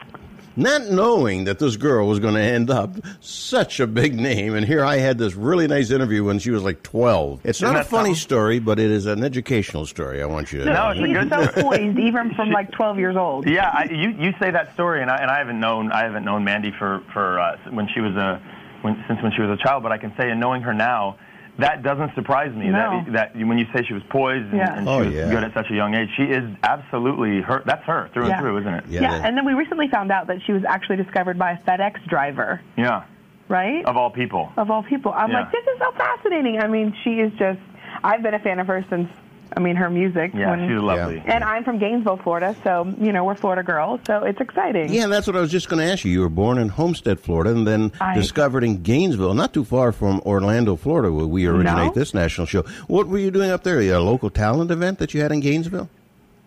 not 0.55 0.89
knowing 0.89 1.45
that 1.45 1.59
this 1.59 1.77
girl 1.77 2.07
was 2.07 2.19
going 2.19 2.33
to 2.33 2.41
end 2.41 2.69
up 2.69 2.95
such 3.19 3.79
a 3.79 3.87
big 3.87 4.15
name. 4.19 4.53
And 4.55 4.65
here 4.65 4.83
I 4.83 4.97
had 4.97 5.17
this 5.17 5.35
really 5.35 5.67
nice 5.67 5.91
interview 5.91 6.23
when 6.23 6.39
she 6.39 6.51
was 6.51 6.63
like 6.63 6.83
12. 6.83 7.41
It's 7.45 7.59
Isn't 7.59 7.73
not 7.73 7.81
a 7.81 7.83
funny 7.83 8.09
something? 8.09 8.15
story, 8.15 8.59
but 8.59 8.79
it 8.79 8.91
is 8.91 9.05
an 9.05 9.23
educational 9.23 9.85
story. 9.85 10.21
I 10.21 10.25
want 10.25 10.51
you 10.51 10.59
to 10.59 10.65
No, 10.65 10.73
know. 10.73 10.89
it's 10.89 10.99
a 10.99 11.05
She's 11.05 11.13
good 11.17 11.29
so 11.29 11.45
story. 11.61 11.77
poised, 11.79 11.99
even 11.99 12.33
from 12.35 12.51
like 12.51 12.71
12 12.71 12.99
years 12.99 13.15
old. 13.15 13.47
Yeah, 13.47 13.69
I, 13.73 13.83
you 13.85 14.09
you 14.09 14.33
say 14.39 14.51
that 14.51 14.73
story, 14.73 15.01
and 15.01 15.09
I 15.11 15.17
and 15.17 15.31
I 15.31 15.37
haven't 15.37 15.59
known 15.59 15.91
I 15.91 16.03
haven't 16.03 16.25
known 16.25 16.43
Mandy 16.43 16.71
for 16.77 17.01
for 17.13 17.39
uh, 17.39 17.57
when 17.71 17.87
she 17.93 18.01
was 18.01 18.15
a 18.15 18.41
when 18.81 19.03
since 19.07 19.21
when 19.21 19.31
she 19.31 19.41
was 19.41 19.57
a 19.59 19.63
child, 19.63 19.83
but 19.83 19.91
I 19.91 19.97
can 19.97 20.13
say, 20.17 20.29
in 20.31 20.39
knowing 20.39 20.61
her 20.63 20.73
now, 20.73 21.17
that 21.61 21.83
doesn't 21.83 22.13
surprise 22.15 22.53
me. 22.55 22.67
No. 22.67 23.03
That 23.11 23.33
that 23.33 23.45
when 23.47 23.57
you 23.57 23.65
say 23.73 23.83
she 23.87 23.93
was 23.93 24.03
poised 24.09 24.45
and, 24.49 24.57
Yeah. 24.57 24.77
and 24.77 24.87
oh, 24.89 24.99
she 24.99 25.03
Oh, 25.03 25.05
was 25.09 25.15
yeah. 25.15 25.29
good 25.29 25.43
at 25.43 25.53
such 25.53 25.69
a 25.71 25.73
young 25.75 25.93
age, 25.95 26.09
she 26.17 26.23
is 26.23 26.43
absolutely 26.63 27.41
her. 27.41 27.63
That's 27.65 27.83
her 27.85 28.09
through 28.13 28.27
Yeah. 28.27 28.33
and 28.33 28.41
through, 28.41 28.57
isn't 28.59 28.73
it? 28.73 28.83
Yeah, 28.89 29.01
Yeah, 29.03 29.21
and 29.25 29.37
then 29.37 29.45
we 29.45 29.53
recently 29.53 29.87
found 29.87 30.11
out 30.11 30.27
that 30.27 30.37
she 30.45 30.51
was 30.53 30.63
actually 30.67 30.97
discovered 30.97 31.37
by 31.39 31.51
a 31.51 31.57
FedEx 31.59 32.03
driver, 32.07 32.59
Yeah, 32.77 33.03
right? 33.47 33.85
of 33.85 33.95
all 33.97 34.09
people. 34.09 34.51
Of 34.57 34.69
all 34.71 34.83
people. 34.83 35.13
I'm 35.15 35.29
Yeah. 35.31 35.41
like, 35.41 35.51
this 35.51 35.63
is 35.73 35.79
so 35.79 35.91
fascinating. 35.97 36.59
I 36.61 36.67
mean, 36.67 36.93
she 37.03 37.19
is 37.21 37.31
just, 37.33 37.59
I've 38.03 38.23
been 38.23 38.33
a 38.33 38.39
fan 38.39 38.59
of 38.59 38.67
her 38.67 38.83
since, 38.89 39.07
I 39.55 39.59
mean, 39.59 39.75
her 39.75 39.89
music. 39.89 40.31
Yeah, 40.33 40.51
when- 40.51 40.67
she's 40.69 40.79
lovely. 40.81 41.21
And 41.25 41.43
I'm 41.43 41.63
from 41.63 41.77
Gainesville, 41.77 42.17
Florida, 42.17 42.55
so, 42.63 42.93
you 42.99 43.11
know, 43.11 43.23
we're 43.25 43.35
Florida 43.35 43.63
girls, 43.63 43.99
so 44.07 44.23
it's 44.23 44.39
exciting. 44.39 44.93
Yeah, 44.93 45.07
that's 45.07 45.27
what 45.27 45.35
I 45.35 45.41
was 45.41 45.51
just 45.51 45.67
going 45.69 45.85
to 45.85 45.91
ask 45.91 46.05
you. 46.05 46.11
You 46.11 46.21
were 46.21 46.29
born 46.29 46.57
in 46.57 46.69
Homestead, 46.69 47.19
Florida, 47.19 47.51
and 47.51 47.67
then 47.67 47.91
I- 47.99 48.15
discovered 48.15 48.63
in 48.63 48.81
Gainesville, 48.81 49.33
not 49.33 49.53
too 49.53 49.65
far 49.65 49.91
from 49.91 50.21
Orlando, 50.25 50.75
Florida, 50.75 51.11
where 51.11 51.25
we 51.25 51.45
originate 51.47 51.87
No. 51.87 51.91
this 51.93 52.13
national 52.13 52.47
show. 52.47 52.63
What 52.87 53.07
were 53.07 53.17
you 53.17 53.31
doing 53.31 53.51
up 53.51 53.63
there? 53.63 53.79
A 53.81 53.99
local 53.99 54.29
talent 54.29 54.71
event 54.71 54.99
that 54.99 55.13
you 55.13 55.21
had 55.21 55.31
in 55.31 55.39
Gainesville? 55.41 55.89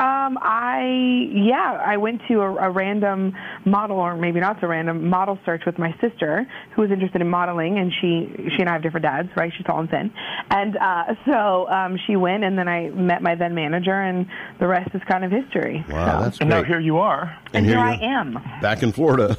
Um, 0.01 0.39
I 0.43 1.29
yeah, 1.33 1.81
I 1.85 1.99
went 1.99 2.23
to 2.27 2.41
a, 2.41 2.55
a 2.57 2.71
random 2.71 3.33
model, 3.65 3.99
or 3.99 4.17
maybe 4.17 4.41
not 4.41 4.61
so 4.61 4.67
random 4.67 5.09
model 5.09 5.39
search 5.47 5.63
with 5.65 5.79
my 5.79 5.95
sister, 6.01 6.47
who 6.75 6.83
was 6.83 6.91
interested 6.91 7.21
in 7.21 7.31
modeling, 7.31 7.79
and 7.79 7.93
she 8.01 8.51
she 8.57 8.61
and 8.61 8.69
I 8.69 8.73
have 8.73 8.83
different 8.83 9.05
dads, 9.05 9.29
right? 9.37 9.53
She's 9.57 9.65
tall 9.65 9.79
and 9.79 9.89
thin, 9.89 10.13
and 10.51 10.77
uh, 10.77 11.15
so 11.27 11.69
um, 11.69 11.97
she 12.09 12.17
went, 12.17 12.43
and 12.43 12.59
then 12.59 12.67
I 12.67 12.91
met 12.91 13.23
my 13.23 13.37
then 13.37 13.55
manager, 13.55 13.95
and 13.95 14.27
the 14.59 14.67
rest 14.67 14.91
is 14.95 15.03
kind 15.09 15.25
of 15.25 15.31
history. 15.31 15.85
Wow, 15.89 16.23
that's 16.23 16.41
And 16.41 16.51
now 16.51 16.65
here 16.65 16.81
you 16.81 16.99
are. 16.99 17.39
And, 17.55 17.65
here 17.67 17.77
here 17.77 17.85
I 17.85 17.95
am. 17.97 18.35
Back 18.61 18.83
in 18.83 18.93
Florida. 18.93 19.37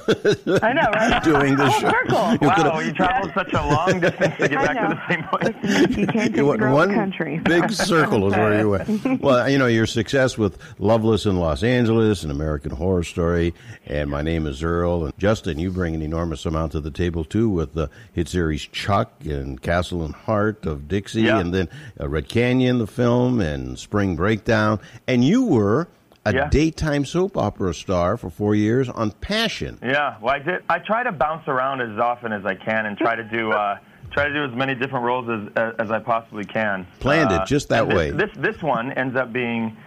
I 0.64 0.74
know, 0.74 0.82
right? 0.94 1.24
Doing 1.24 1.56
this 1.56 1.72
Full 1.74 1.82
show. 1.82 1.90
circle. 1.92 2.32
You 2.34 2.38
could've- 2.52 2.66
Wow, 2.66 2.80
you 2.80 2.94
traveled 2.94 3.32
such 3.34 3.54
a 3.54 3.62
long 3.68 4.00
distance 4.02 4.36
to 4.38 4.48
get 4.50 4.58
I 4.58 4.66
back 4.74 4.90
to 4.90 4.96
the 4.96 5.08
same 5.14 5.24
place. 5.26 5.90
You 6.00 6.08
can't 6.08 6.12
take 6.12 6.30
You 6.32 6.38
the 6.38 6.46
went 6.46 6.62
one 6.62 6.94
country. 6.94 7.40
big 7.40 7.70
circle 7.72 8.28
is 8.28 8.34
where 8.34 8.60
you 8.60 8.70
went. 8.70 9.22
Well, 9.22 9.50
you 9.50 9.58
know 9.58 9.68
your 9.68 9.86
success 9.86 10.38
with 10.38 10.58
Loveless 10.80 11.26
in 11.26 11.38
Los 11.38 11.64
Angeles 11.64 12.24
and 12.24 12.32
American 12.32 12.72
Horror 12.72 13.04
Story, 13.04 13.54
and 13.86 14.10
My 14.10 14.22
Name 14.22 14.48
Is 14.48 14.64
Earl, 14.64 15.06
and 15.06 15.18
Justin, 15.18 15.60
you 15.60 15.72
bring 15.72 15.96
an 15.96 16.02
enormous 16.02 16.46
amount 16.46 16.72
to 16.74 16.80
the 16.82 16.92
table 16.92 17.24
too 17.24 17.50
with 17.50 17.74
the 17.74 17.90
hit 18.14 18.28
series 18.28 18.66
Chuck 18.68 19.12
and 19.26 19.62
Castle 19.62 20.04
and 20.04 20.14
Hart 20.14 20.66
of 20.66 20.88
Dixie, 20.88 21.24
Yeah. 21.24 21.40
and 21.40 21.54
then 21.54 21.70
uh, 22.00 22.08
Red 22.08 22.28
Canyon, 22.30 22.80
the 22.80 22.88
film, 22.88 23.40
and 23.42 23.78
Spring 23.78 24.16
Breakdown, 24.16 24.80
and 25.08 25.24
you 25.24 25.46
were 25.46 25.88
a 26.26 26.34
Yeah. 26.34 26.50
daytime 26.50 27.06
soap 27.06 27.38
opera 27.38 27.74
star 27.74 28.18
for 28.18 28.30
four 28.30 28.56
years 28.56 28.90
on 28.90 29.12
Passion. 29.12 29.78
Yeah, 29.84 30.16
well, 30.22 30.34
I 30.36 30.40
did. 30.40 30.64
I 30.68 30.80
try 30.80 31.04
to 31.04 31.12
bounce 31.12 31.48
around 31.48 31.82
as 31.82 31.98
often 32.00 32.34
as 32.34 32.46
I 32.46 32.56
can 32.56 32.88
and 32.88 32.98
try 32.98 33.16
to 33.16 33.24
do 33.24 33.52
uh, 33.52 33.78
try 34.12 34.28
to 34.28 34.34
do 34.34 34.44
as 34.44 34.56
many 34.56 34.74
different 34.76 35.06
roles 35.06 35.30
as 35.56 35.74
as 35.80 35.92
I 35.92 36.00
possibly 36.00 36.44
can. 36.44 36.88
Planned 37.00 37.32
it 37.32 37.42
Uh, 37.42 37.46
just 37.46 37.70
that 37.70 37.88
this, 37.88 37.96
way. 37.98 38.12
This 38.12 38.32
this 38.38 38.62
one 38.62 38.92
ends 38.94 39.16
up 39.16 39.32
being. 39.32 39.78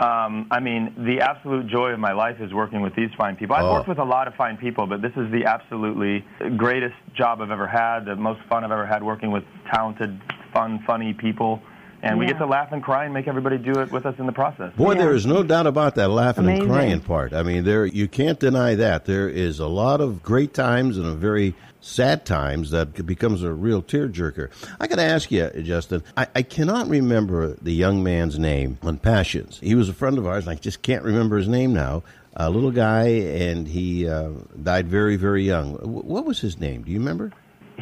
Um, 0.00 0.46
I 0.50 0.58
mean, 0.58 0.94
the 0.96 1.20
absolute 1.20 1.68
joy 1.68 1.90
of 1.90 2.00
my 2.00 2.12
life 2.12 2.40
is 2.40 2.52
working 2.52 2.80
with 2.80 2.94
these 2.96 3.10
fine 3.16 3.36
people. 3.36 3.54
I've 3.54 3.64
Oh. 3.66 3.74
worked 3.74 3.88
with 3.88 3.98
a 3.98 4.04
lot 4.04 4.26
of 4.26 4.34
fine 4.34 4.56
people, 4.56 4.86
but 4.86 5.00
this 5.02 5.12
is 5.16 5.30
the 5.30 5.44
absolutely 5.44 6.24
greatest 6.56 6.94
job 7.14 7.40
I've 7.40 7.50
ever 7.52 7.66
had, 7.68 8.06
the 8.06 8.16
most 8.16 8.40
fun 8.48 8.64
I've 8.64 8.72
ever 8.72 8.86
had 8.86 9.02
working 9.04 9.30
with 9.30 9.44
talented, 9.72 10.18
fun, 10.52 10.80
funny 10.86 11.12
people. 11.12 11.62
And 12.02 12.18
we 12.18 12.26
get 12.26 12.38
to 12.38 12.46
laugh 12.46 12.72
and 12.72 12.82
cry 12.82 13.04
and 13.04 13.14
make 13.14 13.28
everybody 13.28 13.58
do 13.58 13.78
it 13.80 13.92
with 13.92 14.06
us 14.06 14.16
in 14.18 14.26
the 14.26 14.32
process. 14.32 14.72
Boy, 14.74 14.94
there 14.96 15.14
is 15.14 15.24
no 15.24 15.44
doubt 15.44 15.68
about 15.68 15.94
that 15.94 16.08
laughing 16.08 16.44
Amazing. 16.44 16.62
and 16.64 16.70
crying 16.72 17.00
part. 17.00 17.32
I 17.32 17.44
mean, 17.44 17.62
there 17.62 17.86
you 17.86 18.08
can't 18.08 18.40
deny 18.40 18.74
that. 18.74 19.04
There 19.04 19.28
is 19.28 19.60
a 19.60 19.68
lot 19.68 20.00
of 20.00 20.20
great 20.22 20.52
times 20.52 20.98
and 20.98 21.06
a 21.06 21.12
very 21.14 21.54
sad 21.80 22.24
times 22.26 22.70
that 22.72 23.06
becomes 23.06 23.42
a 23.44 23.52
real 23.52 23.82
tearjerker. 23.82 24.50
I 24.80 24.86
got 24.88 24.96
to 24.96 25.02
ask 25.02 25.30
you, 25.30 25.48
Justin. 25.62 26.02
I, 26.16 26.26
I 26.34 26.42
cannot 26.42 26.88
remember 26.88 27.54
the 27.62 27.72
young 27.72 28.02
man's 28.02 28.36
name 28.38 28.78
on 28.82 28.98
Passions. 28.98 29.60
He 29.62 29.74
was 29.76 29.88
a 29.88 29.92
friend 29.94 30.18
of 30.18 30.26
ours, 30.26 30.46
and 30.46 30.56
I 30.56 30.60
just 30.60 30.82
can't 30.82 31.04
remember 31.04 31.36
his 31.38 31.48
name 31.48 31.72
now. 31.72 32.02
A 32.34 32.50
little 32.50 32.70
guy, 32.72 33.04
and 33.08 33.68
he 33.68 34.08
uh, 34.08 34.30
died 34.62 34.88
very, 34.88 35.16
very 35.16 35.44
young. 35.44 35.74
W- 35.76 36.00
What 36.02 36.24
was 36.24 36.40
his 36.40 36.58
name? 36.58 36.82
Do 36.82 36.90
you 36.90 36.98
remember? 36.98 37.30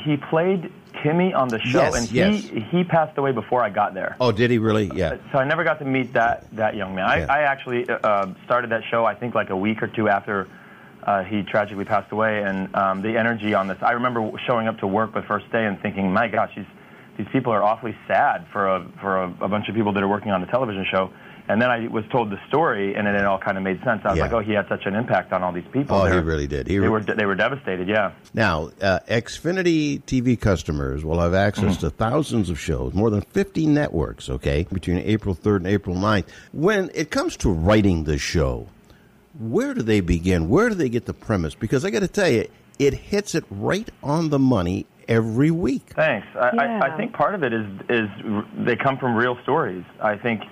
He 0.05 0.17
played 0.31 0.73
Timmy 1.03 1.33
on 1.33 1.49
the 1.49 1.59
show, 1.61 1.83
Yes, 1.83 1.97
and 1.97 2.09
he 2.09 2.19
yes. 2.59 2.67
he 2.71 2.85
passed 2.85 3.17
away 3.19 3.33
before 3.33 3.63
I 3.63 3.71
got 3.71 3.95
there. 3.95 4.17
Oh, 4.21 4.33
did 4.33 4.51
he 4.51 4.59
really? 4.59 4.91
Yeah. 4.95 5.17
So 5.33 5.39
I 5.39 5.45
never 5.45 5.65
got 5.65 5.79
to 5.79 5.85
meet 5.85 6.13
that 6.15 6.47
that 6.57 6.75
young 6.77 6.95
man. 6.95 7.05
I, 7.07 7.19
Yeah. 7.21 7.33
I 7.33 7.41
actually 7.43 7.89
uh, 7.89 8.27
started 8.45 8.71
that 8.71 8.83
show 8.91 9.05
I 9.05 9.15
think 9.15 9.35
like 9.35 9.51
a 9.51 9.57
week 9.57 9.83
or 9.83 9.87
two 9.89 10.09
after 10.09 10.49
uh, 11.03 11.25
he 11.25 11.43
tragically 11.43 11.85
passed 11.85 12.13
away, 12.13 12.43
and 12.43 12.75
um, 12.75 13.03
the 13.03 13.17
energy 13.17 13.55
on 13.55 13.69
this. 13.69 13.79
I 13.81 13.93
remember 13.93 14.31
showing 14.47 14.69
up 14.69 14.79
to 14.81 14.87
work 14.87 15.15
the 15.15 15.23
first 15.23 15.51
day 15.51 15.65
and 15.65 15.81
thinking, 15.81 16.13
my 16.13 16.29
gosh, 16.29 16.53
these 16.55 16.67
these 17.17 17.29
people 17.33 17.53
are 17.53 17.63
awfully 17.63 17.97
sad 18.07 18.47
for 18.53 18.69
a 18.69 18.87
for 19.01 19.23
a, 19.23 19.25
a 19.41 19.49
bunch 19.49 19.69
of 19.69 19.75
people 19.75 19.93
that 19.95 20.03
are 20.03 20.09
working 20.09 20.33
on 20.33 20.43
a 20.43 20.47
television 20.47 20.85
show. 20.91 21.11
And 21.51 21.61
then 21.61 21.71
I 21.71 21.89
was 21.89 22.05
told 22.13 22.31
the 22.31 22.39
story, 22.49 22.95
and 22.95 23.07
then 23.07 23.15
it 23.17 23.25
all 23.25 23.39
kind 23.39 23.57
of 23.59 23.65
made 23.65 23.83
sense. 23.83 24.03
I 24.05 24.11
was 24.11 24.19
Yeah. 24.19 24.25
like, 24.25 24.33
oh, 24.33 24.39
he 24.39 24.53
had 24.53 24.69
such 24.69 24.87
an 24.87 24.95
impact 24.95 25.33
on 25.33 25.43
all 25.43 25.51
these 25.53 25.65
people. 25.73 25.97
Oh, 25.97 26.05
he 26.05 26.11
They're- 26.13 26.23
really 26.23 26.47
did. 26.47 26.67
He 26.69 26.75
they 26.75 26.79
re- 26.81 26.89
were 26.89 27.01
they 27.01 27.27
were 27.27 27.35
devastated. 27.35 27.89
Yeah. 27.89 28.13
Now, 28.35 28.71
uh, 28.81 29.01
Xfinity 29.09 30.01
TV 30.05 30.37
customers 30.41 31.05
will 31.05 31.19
have 31.21 31.35
access 31.35 31.77
Mm-hmm. 31.77 31.81
to 31.87 31.91
thousands 31.91 32.51
of 32.51 32.59
shows, 32.59 32.95
more 32.95 33.11
than 33.11 33.23
50 33.23 33.67
networks, 33.67 34.31
okay, 34.31 34.67
between 34.73 34.99
April 34.99 35.35
3rd 35.35 35.57
and 35.65 35.67
April 35.67 35.97
9th. 35.97 36.27
When 36.53 36.91
it 36.95 37.11
comes 37.11 37.37
to 37.39 37.51
writing 37.51 38.05
the 38.05 38.17
show, 38.19 38.69
where 39.39 39.75
do 39.75 39.83
they 39.83 40.01
begin? 40.01 40.49
Where 40.49 40.69
do 40.69 40.75
they 40.75 40.89
get 40.89 41.07
the 41.07 41.15
premise? 41.15 41.55
Because 41.55 41.85
I 41.85 41.91
got 41.91 42.01
to 42.01 42.09
tell 42.09 42.29
you, 42.29 42.47
it 42.79 42.95
hits 42.95 43.35
it 43.35 43.45
right 43.51 43.89
on 44.03 44.31
the 44.31 44.39
money 44.39 44.87
every 45.09 45.51
week. 45.51 45.91
Thanks. 45.95 46.27
I, 46.35 46.51
Yeah. 46.55 46.81
I, 46.83 46.95
I 46.95 46.97
think 46.97 47.13
part 47.13 47.35
of 47.35 47.43
it 47.43 47.53
is 47.53 47.67
is 47.89 48.09
they 48.57 48.77
come 48.77 48.97
from 48.99 49.15
real 49.17 49.37
stories. 49.43 49.85
I 50.01 50.17
think, 50.17 50.43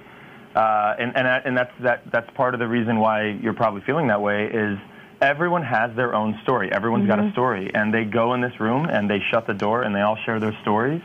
uh, 0.55 0.95
and 0.99 1.17
and 1.17 1.27
and 1.27 1.57
that's 1.57 1.73
that 1.81 2.03
that's 2.11 2.31
part 2.35 2.55
of 2.55 2.61
the 2.61 2.69
reason 2.69 2.99
why 2.99 3.39
you're 3.43 3.55
probably 3.55 3.83
feeling 3.83 4.09
that 4.09 4.21
way 4.21 4.47
is 4.47 4.79
everyone 5.21 5.63
has 5.63 5.95
their 5.97 6.15
own 6.15 6.39
story. 6.43 6.71
Everyone's 6.73 7.07
got 7.07 7.19
a 7.19 7.23
Mhm. 7.23 7.33
story, 7.33 7.71
and 7.75 7.93
they 7.93 8.05
go 8.05 8.35
in 8.35 8.41
this 8.41 8.59
room 8.61 8.87
and 8.87 9.11
they 9.11 9.21
shut 9.31 9.47
the 9.47 9.55
door 9.55 9.83
and 9.83 9.95
they 9.95 10.01
all 10.01 10.17
share 10.25 10.39
their 10.39 10.55
stories. 10.63 11.03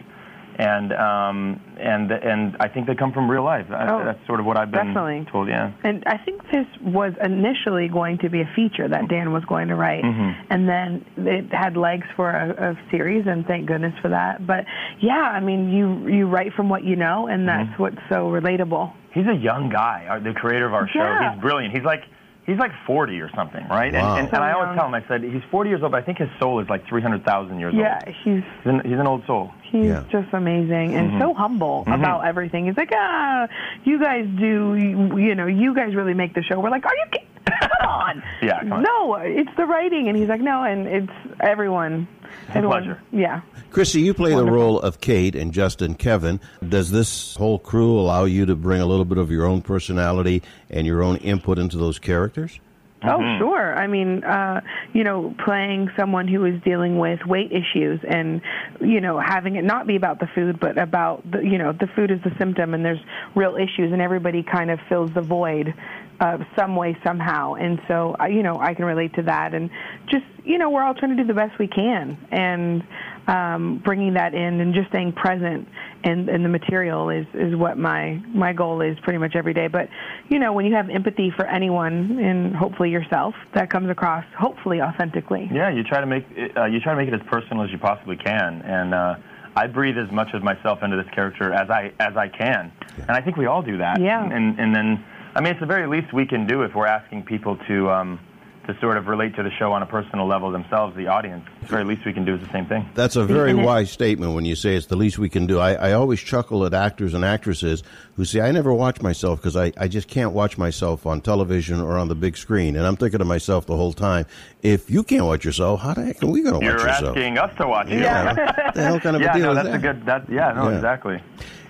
And 0.60 0.94
um 0.94 1.60
and 1.80 2.12
and 2.12 2.56
I 2.60 2.68
think 2.68 2.86
they 2.88 2.96
come 2.96 3.12
from 3.12 3.30
real 3.30 3.44
life. 3.44 3.66
I, 3.72 3.88
Oh, 3.92 4.06
that's 4.06 4.20
sort 4.28 4.40
of 4.40 4.46
what 4.46 4.58
I've 4.58 4.72
been 4.72 4.94
definitely. 4.94 5.26
told. 5.32 5.48
Yeah. 5.48 5.72
And 5.84 6.04
I 6.06 6.18
think 6.18 6.42
this 6.52 6.68
was 6.82 7.14
initially 7.24 7.88
going 7.88 8.20
to 8.20 8.30
be 8.30 8.42
a 8.42 8.50
feature 8.56 8.88
that 8.88 9.08
Dan 9.08 9.32
was 9.34 9.44
going 9.46 9.68
to 9.70 9.76
write, 9.76 10.04
Mhm. 10.04 10.36
and 10.52 10.70
then 10.70 11.06
it 11.18 11.52
had 11.52 11.76
legs 11.76 12.06
for 12.16 12.30
a, 12.30 12.72
a 12.72 12.90
series, 12.92 13.26
and 13.28 13.46
thank 13.48 13.66
goodness 13.66 13.94
for 14.02 14.10
that. 14.10 14.46
But 14.46 14.66
yeah, 15.00 15.14
I 15.34 15.40
mean, 15.40 15.70
you 15.72 16.08
you 16.08 16.28
write 16.28 16.54
from 16.54 16.70
what 16.70 16.84
you 16.84 16.96
know, 16.96 17.28
and 17.28 17.48
that's 17.48 17.70
Mm-hmm. 17.70 17.82
what's 17.82 18.02
so 18.10 18.30
relatable. 18.30 18.92
He's 19.14 19.28
a 19.28 19.36
young 19.36 19.70
guy, 19.70 20.06
uh, 20.10 20.20
the 20.20 20.34
creator 20.34 20.66
of 20.68 20.74
our 20.74 20.88
show. 20.88 21.00
Yeah. 21.00 21.32
He's 21.34 21.42
brilliant. 21.42 21.74
He's 21.74 21.84
like 21.84 22.04
he's 22.46 22.58
like 22.60 22.72
40 22.86 23.22
or 23.22 23.30
something, 23.36 23.66
right? 23.70 23.94
Wow. 23.94 24.16
And, 24.18 24.26
and, 24.28 24.36
and 24.36 24.44
I 24.44 24.52
always 24.52 24.76
tell 24.78 24.86
him, 24.88 24.94
I 24.94 25.04
said 25.08 25.24
he's 25.24 25.42
40 25.50 25.70
years 25.70 25.82
old, 25.82 25.94
but 25.94 26.02
I 26.04 26.06
think 26.06 26.18
his 26.18 26.28
soul 26.42 26.60
is 26.60 26.68
like 26.70 26.86
300,000 26.90 27.58
years 27.58 27.74
Yeah, 27.74 28.00
old. 28.06 28.16
he's 28.24 28.44
He's 28.44 28.66
an, 28.66 28.82
he's 28.84 29.00
an 29.00 29.08
old 29.08 29.24
soul. 29.26 29.52
He's 29.74 29.92
just 30.10 30.32
amazing 30.34 30.96
and 30.96 31.12
Mhm. 31.12 31.20
so 31.20 31.34
humble 31.34 31.84
Mhm. 31.86 31.96
about 32.00 32.26
everything. 32.26 32.66
He's 32.68 32.78
like, 32.78 32.92
ah, 32.96 33.48
you 33.84 34.00
guys 34.00 34.26
do, 34.40 34.76
you, 34.76 35.18
you 35.18 35.36
know, 35.36 35.48
you 35.48 35.76
guys 35.76 35.94
really 35.96 36.14
make 36.14 36.34
the 36.34 36.42
show. 36.44 36.60
We're 36.62 36.70
like, 36.70 36.86
are 36.86 36.96
you? 36.96 37.06
kidding? 37.12 37.28
Come 37.46 37.90
on. 37.90 38.24
Yeah, 38.42 38.60
come 38.60 38.72
on. 38.74 38.84
No, 38.84 39.16
it's 39.16 39.50
the 39.58 39.66
writing, 39.66 40.08
and 40.08 40.16
he's 40.18 40.30
like, 40.30 40.40
no, 40.42 40.64
and 40.64 40.88
it's 40.88 41.12
everyone. 41.42 42.08
It's 42.24 42.56
a 42.56 42.58
everyone 42.60 42.84
pleasure. 42.84 43.02
Yeah. 43.12 43.42
Chrissy, 43.70 44.02
you 44.02 44.14
play 44.14 44.34
the 44.34 44.46
role 44.46 44.80
of 44.80 45.02
Kate 45.02 45.36
and 45.36 45.52
Justin 45.52 45.96
Kevin. 45.96 46.40
Does 46.68 46.92
this 46.92 47.36
whole 47.36 47.60
crew 47.60 48.00
allow 48.00 48.24
you 48.26 48.46
to 48.46 48.56
bring 48.56 48.82
a 48.82 48.86
little 48.86 49.06
bit 49.06 49.18
of 49.18 49.30
your 49.32 49.46
own 49.46 49.62
personality 49.62 50.42
and 50.70 50.86
your 50.88 51.04
own 51.04 51.18
input 51.18 51.58
into 51.60 51.78
those 51.78 52.00
characters? 52.00 52.60
Oh, 53.06 53.38
sure. 53.40 53.76
I 53.76 53.88
mean, 53.88 54.24
uh, 54.24 54.62
you 54.94 55.04
know, 55.04 55.36
playing 55.44 55.90
someone 55.98 56.28
who 56.28 56.46
is 56.46 56.62
dealing 56.64 56.98
with 56.98 57.20
weight 57.26 57.52
issues 57.52 58.00
and, 58.08 58.42
you 58.82 59.02
know, 59.02 59.20
having 59.20 59.56
it 59.56 59.64
not 59.64 59.88
be 59.88 59.96
about 59.96 60.20
the 60.20 60.28
food, 60.34 60.60
but 60.60 60.78
about, 60.78 61.30
the, 61.30 61.40
you 61.40 61.58
know, 61.58 61.74
the 61.74 61.88
food 61.96 62.12
is 62.12 62.20
the 62.24 62.32
symptom 62.38 62.74
and 62.74 62.84
there's 62.84 63.02
real 63.36 63.56
issues 63.56 63.92
and 63.92 64.02
everybody 64.02 64.44
kind 64.44 64.72
of 64.72 64.80
fills 64.90 65.12
the 65.14 65.22
void 65.22 65.74
uh, 66.20 66.38
some 66.56 66.76
way, 66.76 66.98
somehow. 67.06 67.54
And 67.56 67.82
so, 67.88 68.16
uh, 68.20 68.26
you 68.26 68.44
know, 68.44 68.60
I 68.60 68.74
can 68.74 68.86
relate 68.86 69.14
to 69.16 69.24
that. 69.24 69.54
And 69.54 69.70
just, 70.08 70.26
you 70.46 70.58
know, 70.58 70.70
we're 70.70 70.84
all 70.84 70.94
trying 70.94 71.16
to 71.16 71.22
do 71.22 71.28
the 71.28 71.34
best 71.34 71.58
we 71.60 71.68
can. 71.68 72.18
And 72.32 72.84
um, 73.28 73.82
bringing 73.84 74.14
that 74.16 74.34
in 74.34 74.60
and 74.60 74.74
just 74.74 74.90
staying 74.90 75.14
present 75.14 75.68
and, 76.04 76.30
and 76.30 76.44
the 76.44 76.50
material 76.50 77.10
is, 77.10 77.26
is 77.34 77.56
what 77.56 77.78
my, 77.78 78.22
my 78.28 78.52
goal 78.54 78.82
is 78.82 78.98
pretty 79.04 79.20
much 79.20 79.36
every 79.36 79.54
day. 79.54 79.68
But, 79.68 79.88
you 80.30 80.40
know, 80.40 80.52
when 80.52 80.66
you 80.66 80.76
have 80.76 80.90
empathy 80.90 81.32
for 81.36 81.46
anyone 81.46 82.20
and 82.20 82.56
hopefully 82.56 82.90
yourself, 82.90 83.34
that 83.54 83.70
comes 83.70 83.90
across 83.90 84.26
hopefully 84.38 84.82
authentically. 84.82 85.50
Yeah, 85.54 85.70
you 85.70 85.84
try 85.84 86.02
to 86.02 86.06
make 86.06 86.26
it, 86.32 86.58
uh, 86.58 86.66
you 86.66 86.80
try 86.80 86.94
to 86.94 86.98
make 86.98 87.08
it 87.08 87.14
as 87.14 87.26
personal 87.28 87.64
as 87.64 87.72
you 87.72 87.78
possibly 87.78 88.18
can, 88.18 88.62
and 88.62 88.94
uh, 88.94 89.16
I 89.56 89.68
breathe 89.68 89.98
as 89.98 90.12
much 90.12 90.34
of 90.34 90.44
myself 90.44 90.84
into 90.84 90.98
this 90.98 91.10
character 91.14 91.54
as 91.54 91.70
I 91.70 91.94
as 92.00 92.18
I 92.18 92.28
can, 92.28 92.72
and 92.98 93.12
I 93.12 93.22
think 93.22 93.38
we 93.38 93.46
all 93.46 93.62
do 93.62 93.78
that. 93.78 94.02
Yeah. 94.02 94.24
And 94.24 94.60
and 94.60 94.76
then, 94.76 95.06
I 95.36 95.42
mean, 95.42 95.52
it's 95.52 95.60
the 95.60 95.66
very 95.66 95.88
least 95.88 96.12
we 96.14 96.26
can 96.26 96.48
do 96.48 96.64
if 96.64 96.74
we're 96.76 96.88
asking 96.88 97.24
people 97.24 97.58
to 97.68 97.90
um, 97.90 98.20
to 98.68 98.80
sort 98.80 98.96
of 98.98 99.08
relate 99.08 99.36
to 99.36 99.44
the 99.44 99.52
show 99.52 99.74
on 99.74 99.84
a 99.84 99.86
personal 99.86 100.26
level 100.26 100.50
themselves, 100.52 100.96
the 100.96 101.08
audience. 101.08 101.46
The 101.62 101.68
very 101.68 101.84
least 101.84 102.06
we 102.06 102.14
can 102.14 102.24
do 102.24 102.36
is 102.36 102.42
the 102.42 102.50
same 102.52 102.66
thing. 102.66 102.88
That's 102.96 103.16
a 103.18 103.26
very 103.26 103.54
wise 103.54 103.92
statement 103.92 104.34
when 104.36 104.46
you 104.46 104.56
say 104.56 104.76
it's 104.76 104.86
the 104.86 104.96
least 104.96 105.18
we 105.20 105.28
can 105.28 105.46
do. 105.48 105.60
I, 105.60 105.74
I 105.74 105.92
always 105.94 106.22
chuckle 106.22 106.66
at 106.66 106.74
actors 106.74 107.14
and 107.14 107.26
actresses 107.26 107.84
who 108.16 108.24
say, 108.26 108.40
I 108.42 108.52
never 108.52 108.74
watch 108.74 109.02
myself 109.02 109.40
because 109.40 109.58
I, 109.58 109.74
I 109.78 109.88
just 109.90 110.08
can't 110.08 110.32
watch 110.32 110.58
myself 110.58 111.06
on 111.06 111.20
television 111.20 111.82
or 111.82 111.98
on 111.98 112.08
the 112.08 112.16
big 112.16 112.38
screen. 112.38 112.76
And 112.78 112.86
I'm 112.88 112.96
thinking 112.96 113.20
to 113.20 113.26
myself 113.26 113.66
the 113.66 113.76
whole 113.76 113.92
time, 113.94 114.26
if 114.62 114.90
you 114.90 115.04
can't 115.04 115.26
watch 115.26 115.44
yourself, 115.44 115.82
how 115.82 115.94
the 115.94 116.06
heck 116.06 116.24
are 116.24 116.28
we 116.28 116.42
going 116.42 116.60
to 116.60 116.66
watch 116.66 116.82
yourself? 116.84 117.02
You're 117.18 117.26
asking 117.26 117.38
us 117.40 117.58
to 117.58 117.68
watch 117.68 117.88
it. 117.90 118.00
Yeah. 118.00 118.34
What 118.66 118.76
the 118.76 118.84
hell 118.84 119.00
kind 119.02 119.16
of 119.18 119.22
a 119.22 119.26
yeah, 119.26 119.34
deal 119.34 119.44
no, 119.46 119.52
is 119.52 119.56
that's 119.58 119.68
that? 119.70 119.76
a 119.76 119.80
good. 119.94 120.06
That 120.06 120.30
yeah, 120.30 120.54
no, 120.54 120.70
Yeah. 120.70 120.76
exactly. 120.76 121.22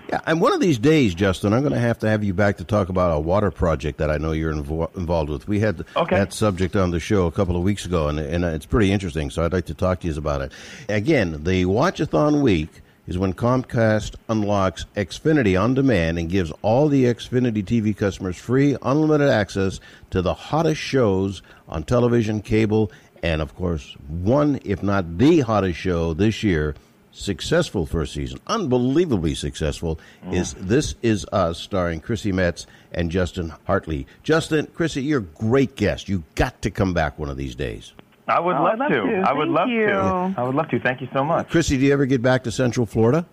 Yeah, 0.08 0.20
and 0.26 0.40
one 0.40 0.52
of 0.52 0.60
these 0.60 0.78
days, 0.78 1.14
Justin, 1.14 1.52
I'm 1.54 1.62
going 1.62 1.72
to 1.72 1.78
have 1.78 1.98
to 2.00 2.08
have 2.08 2.22
you 2.22 2.34
back 2.34 2.58
to 2.58 2.64
talk 2.64 2.90
about 2.90 3.16
a 3.16 3.18
water 3.18 3.50
project 3.50 3.98
that 3.98 4.10
I 4.10 4.18
know 4.18 4.32
you're 4.32 4.52
invo- 4.52 4.94
involved 4.96 5.30
with. 5.30 5.48
We 5.48 5.60
had 5.60 5.82
that 6.16 6.32
subject 6.34 6.76
on 6.76 6.90
the 6.90 7.00
show 7.00 7.26
a 7.26 7.32
couple 7.32 7.56
of 7.56 7.62
weeks 7.62 7.86
ago, 7.86 8.08
and, 8.08 8.18
and 8.18 8.44
it's 8.44 8.66
pretty 8.66 8.92
interesting, 8.92 9.30
so 9.30 9.44
I'd 9.44 9.52
like 9.52 9.66
to 9.66 9.74
talk 9.74 10.00
to 10.00 10.08
you 10.08 10.16
about 10.16 10.42
it. 10.42 10.52
Again, 10.90 11.42
the 11.44 11.64
Watchathon 11.64 12.42
Week 12.42 12.68
is 13.06 13.16
when 13.18 13.32
Comcast 13.34 14.16
unlocks 14.28 14.84
Xfinity 14.96 15.60
on 15.60 15.74
demand 15.74 16.18
and 16.18 16.28
gives 16.28 16.52
all 16.62 16.88
the 16.88 17.04
Xfinity 17.04 17.64
TV 17.64 17.96
customers 17.96 18.36
free, 18.36 18.76
unlimited 18.82 19.28
access 19.28 19.80
to 20.10 20.20
the 20.22 20.34
hottest 20.34 20.80
shows 20.80 21.42
on 21.68 21.82
television, 21.82 22.40
cable, 22.40 22.92
and, 23.22 23.40
of 23.40 23.54
course, 23.56 23.96
one, 24.08 24.60
if 24.64 24.82
not 24.82 25.16
the 25.16 25.40
hottest 25.40 25.78
show 25.78 26.12
this 26.12 26.42
year 26.42 26.74
successful 27.14 27.86
first 27.86 28.12
season, 28.12 28.38
unbelievably 28.46 29.34
successful, 29.34 29.98
mm. 30.24 30.34
is 30.34 30.54
This 30.54 30.94
Is 31.02 31.24
Us, 31.32 31.58
starring 31.58 32.00
Chrissy 32.00 32.32
Metz 32.32 32.66
and 32.92 33.10
Justin 33.10 33.52
Hartley. 33.66 34.06
Justin, 34.22 34.66
Chrissy, 34.74 35.02
you're 35.02 35.20
a 35.20 35.22
great 35.22 35.76
guest. 35.76 36.08
You 36.08 36.24
got 36.34 36.60
to 36.62 36.70
come 36.70 36.92
back 36.92 37.18
one 37.18 37.28
of 37.30 37.36
these 37.36 37.54
days. 37.54 37.92
I 38.26 38.40
would 38.40 38.56
Oh, 38.56 38.62
love, 38.64 38.78
love 38.78 38.88
to. 38.90 38.94
to. 38.94 39.22
I 39.26 39.32
would 39.32 39.46
Thank 39.48 39.56
love 39.56 39.68
you. 39.68 39.86
to. 39.86 40.34
I 40.36 40.42
would 40.42 40.54
love 40.54 40.68
to. 40.70 40.80
Thank 40.80 41.00
you 41.00 41.08
so 41.12 41.24
much. 41.24 41.48
Chrissy, 41.50 41.76
do 41.78 41.84
you 41.84 41.92
ever 41.92 42.06
get 42.06 42.22
back 42.22 42.44
to 42.44 42.50
Central 42.50 42.86
Florida? 42.86 43.26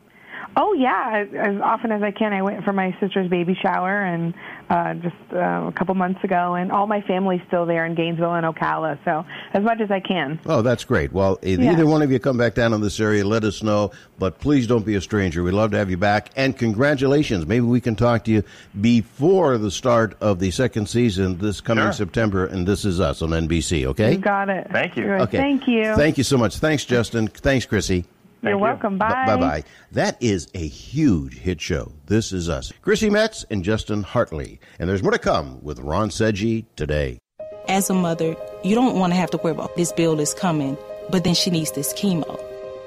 Oh 0.57 0.73
yeah, 0.73 1.23
as, 1.23 1.33
as 1.33 1.61
often 1.61 1.93
as 1.93 2.03
I 2.03 2.11
can. 2.11 2.33
I 2.33 2.41
went 2.41 2.65
for 2.65 2.73
my 2.73 2.93
sister's 2.99 3.29
baby 3.29 3.57
shower 3.61 4.03
and 4.03 4.33
uh, 4.71 4.93
just 4.95 5.15
uh, 5.33 5.67
a 5.67 5.73
couple 5.75 5.93
months 5.95 6.23
ago, 6.23 6.55
and 6.55 6.71
all 6.71 6.87
my 6.87 7.01
family's 7.01 7.41
still 7.47 7.65
there 7.65 7.85
in 7.85 7.93
Gainesville 7.93 8.33
and 8.33 8.45
Ocala. 8.45 8.97
So 9.03 9.25
as 9.53 9.63
much 9.63 9.81
as 9.81 9.91
I 9.91 9.99
can. 9.99 10.39
Oh, 10.45 10.61
that's 10.61 10.85
great. 10.85 11.11
Well, 11.11 11.37
if 11.41 11.59
Yeah. 11.59 11.73
either 11.73 11.85
one 11.85 12.01
of 12.01 12.09
you 12.11 12.19
come 12.19 12.37
back 12.37 12.55
down 12.55 12.71
in 12.73 12.79
this 12.79 12.99
area, 13.01 13.25
let 13.25 13.43
us 13.43 13.61
know. 13.61 13.91
But 14.17 14.39
please 14.39 14.67
don't 14.67 14.85
be 14.85 14.95
a 14.95 15.01
stranger. 15.01 15.43
We'd 15.43 15.51
love 15.51 15.71
to 15.71 15.77
have 15.77 15.89
you 15.89 15.97
back. 15.97 16.29
And 16.37 16.57
congratulations. 16.57 17.45
Maybe 17.45 17.65
we 17.65 17.81
can 17.81 17.95
talk 17.97 18.23
to 18.25 18.31
you 18.31 18.43
before 18.79 19.57
the 19.57 19.71
start 19.71 20.15
of 20.21 20.39
the 20.39 20.51
second 20.51 20.87
season 20.87 21.37
this 21.39 21.59
coming 21.59 21.83
Sure. 21.85 21.91
September. 21.91 22.45
And 22.45 22.65
this 22.65 22.85
is 22.85 23.01
us 23.01 23.21
on 23.21 23.31
NBC, 23.33 23.85
okay? 23.87 24.13
You 24.13 24.17
got 24.19 24.47
it. 24.49 24.67
Thank 24.71 24.95
you. 24.95 25.03
Good. 25.03 25.21
Okay. 25.21 25.37
Thank 25.37 25.67
you. 25.67 25.95
Thank 25.95 26.17
you 26.17 26.23
so 26.23 26.37
much. 26.37 26.57
Thanks, 26.57 26.85
Justin. 26.85 27.27
Thanks, 27.27 27.65
Chrissy. 27.65 28.05
You're 28.43 28.57
welcome. 28.57 28.97
Bye. 28.97 29.25
Bye 29.25 29.37
bye. 29.37 29.63
That 29.91 30.17
is 30.21 30.47
a 30.53 30.67
huge 30.67 31.37
hit 31.37 31.61
show. 31.61 31.91
This 32.07 32.31
is 32.31 32.49
us. 32.49 32.71
Chrissy 32.81 33.09
Metz 33.09 33.45
and 33.51 33.63
Justin 33.63 34.03
Hartley. 34.03 34.59
And 34.79 34.89
there's 34.89 35.03
more 35.03 35.11
to 35.11 35.19
come 35.19 35.63
with 35.63 35.79
Ron 35.79 36.09
Seggi 36.09 36.65
today. 36.75 37.19
As 37.67 37.89
a 37.89 37.93
mother, 37.93 38.35
you 38.63 38.73
don't 38.73 38.95
want 38.95 39.13
to 39.13 39.17
have 39.17 39.29
to 39.31 39.37
worry 39.37 39.51
about 39.51 39.75
this 39.75 39.91
bill 39.91 40.19
is 40.19 40.33
coming, 40.33 40.77
but 41.11 41.23
then 41.23 41.35
she 41.35 41.51
needs 41.51 41.71
this 41.71 41.93
chemo. 41.93 42.43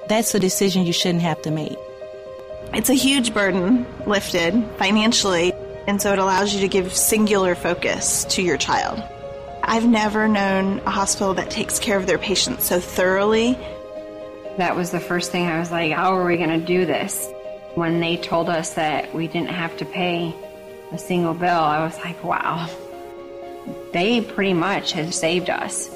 That's 0.09 0.35
a 0.35 0.41
decision 0.41 0.87
you 0.87 0.93
shouldn't 0.93 1.23
have 1.23 1.41
to 1.43 1.51
make. 1.51 1.79
It's 2.73 2.91
a 2.91 2.95
huge 2.95 3.33
burden 3.33 3.87
lifted 4.07 4.69
financially, 4.79 5.53
and 5.87 6.03
so 6.03 6.13
it 6.13 6.19
allows 6.19 6.53
you 6.53 6.61
to 6.61 6.69
give 6.69 6.93
singular 6.95 7.55
focus 7.55 8.25
to 8.31 8.43
your 8.43 8.57
child. 8.57 9.03
I've 9.63 9.87
never 9.87 10.27
known 10.29 10.81
a 10.81 10.91
hospital 10.91 11.35
that 11.35 11.51
takes 11.51 11.79
care 11.79 11.97
of 11.97 12.07
their 12.07 12.19
patients 12.19 12.67
so 12.67 12.81
thoroughly. 12.81 13.57
That 14.57 14.77
was 14.77 14.93
the 14.93 15.01
first 15.01 15.33
thing 15.33 15.47
I 15.47 15.59
was 15.59 15.73
like, 15.73 15.91
how 15.93 16.15
are 16.17 16.25
we 16.25 16.37
going 16.37 16.61
to 16.61 16.65
do 16.65 16.87
this? 16.87 17.29
When 17.75 17.99
they 17.99 18.17
told 18.17 18.49
us 18.49 18.75
that 18.75 19.13
we 19.13 19.27
didn't 19.27 19.51
have 19.51 19.77
to 19.79 19.85
pay 19.85 20.33
a 20.93 20.99
single 20.99 21.35
bill, 21.35 21.49
I 21.49 21.85
was 21.85 21.99
like, 21.99 22.23
wow. 22.23 22.69
They 23.93 24.21
pretty 24.21 24.53
much 24.53 24.93
have 24.93 25.13
saved 25.13 25.51
us. 25.51 25.91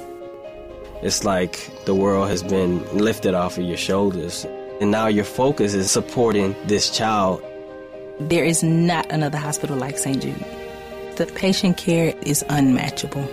It's 1.03 1.25
like 1.25 1.71
the 1.85 1.95
world 1.95 2.29
has 2.29 2.43
been 2.43 2.83
lifted 2.97 3.35
off 3.35 3.59
of 3.59 3.65
your 3.65 3.77
shoulders. 3.77 4.45
And 4.81 4.91
now 4.91 5.07
your 5.07 5.25
focus 5.25 5.75
is 5.75 5.91
supporting 5.91 6.57
this 6.67 6.91
child. 6.91 7.43
There 8.19 8.45
is 8.45 8.65
not 8.65 9.11
another 9.13 9.39
hospital 9.39 9.77
like 9.77 9.99
St. 9.99 10.21
Jude. 10.21 10.45
The 11.17 11.27
patient 11.27 11.77
care 11.77 12.15
is 12.23 12.45
unmatchable. 12.49 13.29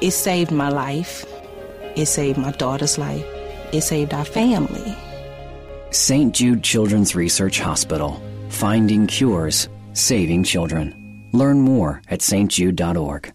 It 0.00 0.12
saved 0.12 0.50
my 0.50 0.70
life. 0.70 1.26
It 1.96 2.06
saved 2.06 2.38
my 2.38 2.52
daughter's 2.52 2.96
life. 2.96 3.26
It 3.72 3.82
saved 3.82 4.14
our 4.14 4.24
family. 4.24 4.96
St. 5.90 6.34
Jude 6.34 6.62
Children's 6.62 7.14
Research 7.14 7.60
Hospital. 7.60 8.22
Finding 8.48 9.06
cures, 9.06 9.68
saving 9.92 10.44
children. 10.44 11.28
Learn 11.32 11.60
more 11.60 12.02
at 12.08 12.20
stjude.org. 12.20 13.32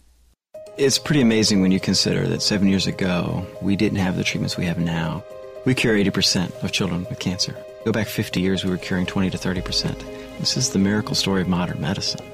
It's 0.77 0.99
pretty 0.99 1.21
amazing 1.21 1.61
when 1.61 1.71
you 1.71 1.79
consider 1.79 2.27
that 2.27 2.41
seven 2.41 2.67
years 2.67 2.85
ago, 2.85 3.45
we 3.61 3.77
didn't 3.77 3.99
have 3.99 4.17
the 4.17 4.25
treatments 4.25 4.57
we 4.57 4.65
have 4.65 4.77
now. 4.77 5.23
We 5.65 5.73
cure 5.73 5.95
80% 5.95 6.63
of 6.63 6.73
children 6.73 7.05
with 7.09 7.19
cancer. 7.19 7.55
Go 7.85 7.93
back 7.93 8.07
50 8.07 8.41
years, 8.41 8.65
we 8.65 8.71
were 8.71 8.77
curing 8.77 9.05
20 9.05 9.29
to 9.29 9.37
30%. 9.37 10.39
This 10.39 10.57
is 10.57 10.71
the 10.71 10.79
miracle 10.79 11.15
story 11.15 11.41
of 11.43 11.47
modern 11.47 11.79
medicine. 11.79 12.25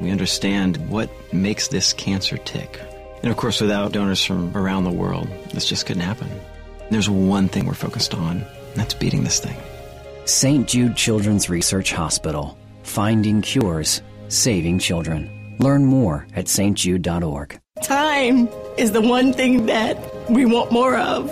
We 0.00 0.10
understand 0.10 0.76
what 0.88 1.10
makes 1.32 1.68
this 1.68 1.92
cancer 1.92 2.36
tick. 2.36 2.80
And 3.22 3.32
of 3.32 3.36
course, 3.36 3.60
without 3.60 3.90
donors 3.90 4.24
from 4.24 4.56
around 4.56 4.84
the 4.84 4.92
world, 4.92 5.28
this 5.52 5.66
just 5.66 5.86
couldn't 5.86 6.02
happen. 6.02 6.28
There's 6.90 7.10
one 7.10 7.48
thing 7.48 7.66
we're 7.66 7.74
focused 7.74 8.14
on, 8.14 8.38
and 8.38 8.74
that's 8.74 8.94
beating 8.94 9.24
this 9.24 9.40
thing. 9.40 9.56
St. 10.24 10.66
Jude 10.66 10.96
Children's 10.96 11.50
Research 11.50 11.92
Hospital. 11.92 12.56
Finding 12.82 13.42
cures, 13.42 14.00
saving 14.28 14.78
children. 14.78 15.56
Learn 15.58 15.84
more 15.84 16.26
at 16.34 16.46
stjude.org. 16.46 17.60
Time 17.82 18.48
is 18.78 18.92
the 18.92 19.02
one 19.02 19.32
thing 19.32 19.66
that 19.66 19.98
we 20.30 20.46
want 20.46 20.72
more 20.72 20.96
of. 20.96 21.26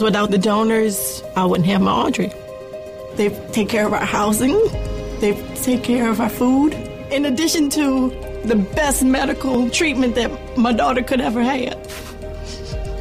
Without 0.00 0.30
the 0.30 0.38
donors, 0.38 1.22
I 1.36 1.44
wouldn't 1.46 1.68
have 1.68 1.80
my 1.80 1.92
Audrey. 1.92 2.30
They 3.14 3.30
take 3.52 3.68
care 3.68 3.86
of 3.86 3.92
our 3.92 4.04
housing, 4.04 4.58
they 5.20 5.32
take 5.62 5.84
care 5.84 6.10
of 6.10 6.20
our 6.20 6.28
food, 6.28 6.74
in 7.10 7.24
addition 7.24 7.70
to 7.70 8.10
the 8.44 8.56
best 8.56 9.02
medical 9.02 9.70
treatment 9.70 10.16
that 10.16 10.58
my 10.58 10.72
daughter 10.72 11.02
could 11.02 11.20
ever 11.20 11.42
have. 11.42 11.86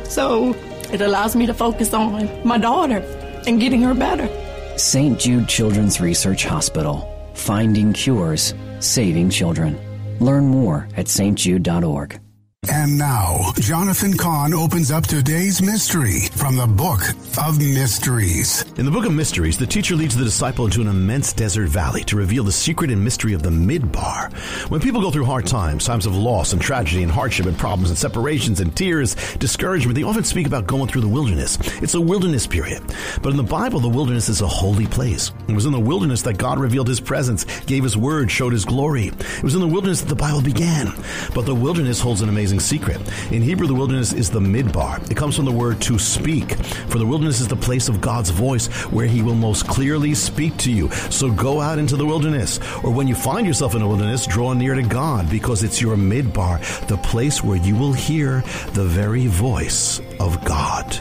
So 0.07 0.53
it 0.93 1.01
allows 1.01 1.35
me 1.35 1.45
to 1.47 1.53
focus 1.53 1.93
on 1.93 2.47
my 2.47 2.57
daughter 2.57 2.99
and 3.47 3.59
getting 3.59 3.81
her 3.81 3.93
better. 3.93 4.29
St. 4.77 5.19
Jude 5.19 5.47
Children's 5.47 5.99
Research 5.99 6.45
Hospital. 6.45 7.09
Finding 7.33 7.93
cures, 7.93 8.53
saving 8.79 9.31
children. 9.31 9.77
Learn 10.19 10.47
more 10.47 10.87
at 10.95 11.07
stjude.org. 11.07 12.22
And 12.71 12.97
now, 12.97 13.51
Jonathan 13.59 14.15
Cahn 14.15 14.53
opens 14.53 14.89
up 14.89 15.05
today's 15.05 15.61
mystery 15.61 16.21
from 16.31 16.55
the 16.55 16.65
Book 16.65 17.01
of 17.37 17.59
Mysteries. 17.59 18.63
In 18.77 18.85
the 18.85 18.91
Book 18.91 19.05
of 19.05 19.11
Mysteries, 19.11 19.57
the 19.57 19.67
teacher 19.67 19.97
leads 19.97 20.15
the 20.15 20.23
disciple 20.23 20.65
into 20.65 20.79
an 20.79 20.87
immense 20.87 21.33
desert 21.33 21.67
valley 21.67 22.05
to 22.05 22.15
reveal 22.15 22.45
the 22.45 22.53
secret 22.53 22.89
and 22.89 23.03
mystery 23.03 23.33
of 23.33 23.43
the 23.43 23.49
midbar. 23.49 24.31
When 24.69 24.79
people 24.79 25.01
go 25.01 25.11
through 25.11 25.25
hard 25.25 25.45
times, 25.45 25.83
times 25.83 26.05
of 26.05 26.15
loss 26.15 26.53
and 26.53 26.61
tragedy 26.61 27.03
and 27.03 27.11
hardship 27.11 27.47
and 27.47 27.57
problems 27.57 27.89
and 27.89 27.97
separations 27.97 28.61
and 28.61 28.73
tears, 28.75 29.15
discouragement, 29.35 29.95
they 29.95 30.03
often 30.03 30.23
speak 30.23 30.47
about 30.47 30.65
going 30.65 30.87
through 30.87 31.01
the 31.01 31.07
wilderness. 31.07 31.57
It's 31.81 31.95
a 31.95 32.01
wilderness 32.01 32.47
period. 32.47 32.81
But 33.21 33.31
in 33.31 33.37
the 33.37 33.43
Bible, 33.43 33.81
the 33.81 33.89
wilderness 33.89 34.29
is 34.29 34.41
a 34.41 34.47
holy 34.47 34.87
place. 34.87 35.33
It 35.49 35.53
was 35.53 35.65
in 35.65 35.73
the 35.73 35.79
wilderness 35.79 36.21
that 36.21 36.37
God 36.37 36.59
revealed 36.59 36.87
his 36.87 37.01
presence, 37.01 37.43
gave 37.61 37.83
his 37.83 37.97
word, 37.97 38.31
showed 38.31 38.53
his 38.53 38.63
glory. 38.63 39.07
It 39.07 39.43
was 39.43 39.55
in 39.55 39.61
the 39.61 39.67
wilderness 39.67 39.99
that 39.99 40.09
the 40.09 40.15
Bible 40.15 40.41
began. 40.41 40.93
But 41.35 41.45
the 41.45 41.55
wilderness 41.55 41.99
holds 41.99 42.21
an 42.21 42.29
amazing 42.29 42.52
secret. 42.59 42.99
In 43.31 43.41
Hebrew, 43.41 43.67
the 43.67 43.73
wilderness 43.73 44.13
is 44.13 44.29
the 44.29 44.39
midbar. 44.39 45.09
It 45.09 45.17
comes 45.17 45.35
from 45.35 45.45
the 45.45 45.51
word 45.51 45.81
to 45.81 45.97
speak. 45.99 46.55
For 46.87 46.97
the 46.97 47.05
wilderness 47.05 47.39
is 47.39 47.47
the 47.47 47.55
place 47.55 47.89
of 47.89 48.01
God's 48.01 48.29
voice 48.29 48.67
where 48.91 49.07
he 49.07 49.21
will 49.21 49.35
most 49.35 49.67
clearly 49.67 50.13
speak 50.13 50.57
to 50.57 50.71
you. 50.71 50.89
So 51.09 51.31
go 51.31 51.61
out 51.61 51.79
into 51.79 51.95
the 51.95 52.05
wilderness. 52.05 52.59
Or 52.83 52.91
when 52.91 53.07
you 53.07 53.15
find 53.15 53.45
yourself 53.45 53.75
in 53.75 53.81
a 53.81 53.87
wilderness, 53.87 54.25
draw 54.25 54.53
near 54.53 54.75
to 54.75 54.83
God 54.83 55.29
because 55.29 55.63
it's 55.63 55.81
your 55.81 55.95
midbar, 55.95 56.59
the 56.87 56.97
place 56.97 57.43
where 57.43 57.57
you 57.57 57.75
will 57.75 57.93
hear 57.93 58.41
the 58.73 58.85
very 58.85 59.27
voice 59.27 59.99
of 60.19 60.43
God. 60.45 60.93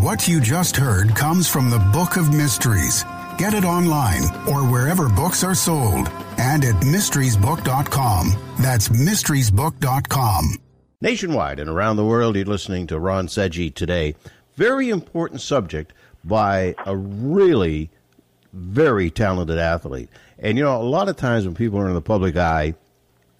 What 0.00 0.26
you 0.28 0.40
just 0.40 0.76
heard 0.76 1.14
comes 1.14 1.48
from 1.48 1.68
the 1.68 1.78
Book 1.92 2.16
of 2.16 2.32
Mysteries. 2.32 3.04
Get 3.36 3.54
it 3.54 3.64
online 3.64 4.24
or 4.46 4.64
wherever 4.64 5.08
books 5.08 5.42
are 5.44 5.54
sold 5.54 6.08
and 6.38 6.64
at 6.64 6.74
mysteriesbook.com. 6.76 8.54
That's 8.60 8.88
mysteriesbook.com. 8.88 10.69
Nationwide 11.02 11.58
and 11.58 11.70
around 11.70 11.96
the 11.96 12.04
world, 12.04 12.36
you're 12.36 12.44
listening 12.44 12.86
to 12.88 12.98
Ron 12.98 13.26
Seggi 13.26 13.74
today. 13.74 14.14
Very 14.56 14.90
important 14.90 15.40
subject 15.40 15.94
by 16.22 16.74
a 16.84 16.94
really 16.94 17.88
very 18.52 19.10
talented 19.10 19.58
athlete. 19.58 20.10
And 20.38 20.58
you 20.58 20.64
know, 20.64 20.76
a 20.76 20.82
lot 20.82 21.08
of 21.08 21.16
times 21.16 21.46
when 21.46 21.54
people 21.54 21.78
are 21.78 21.88
in 21.88 21.94
the 21.94 22.02
public 22.02 22.36
eye, 22.36 22.74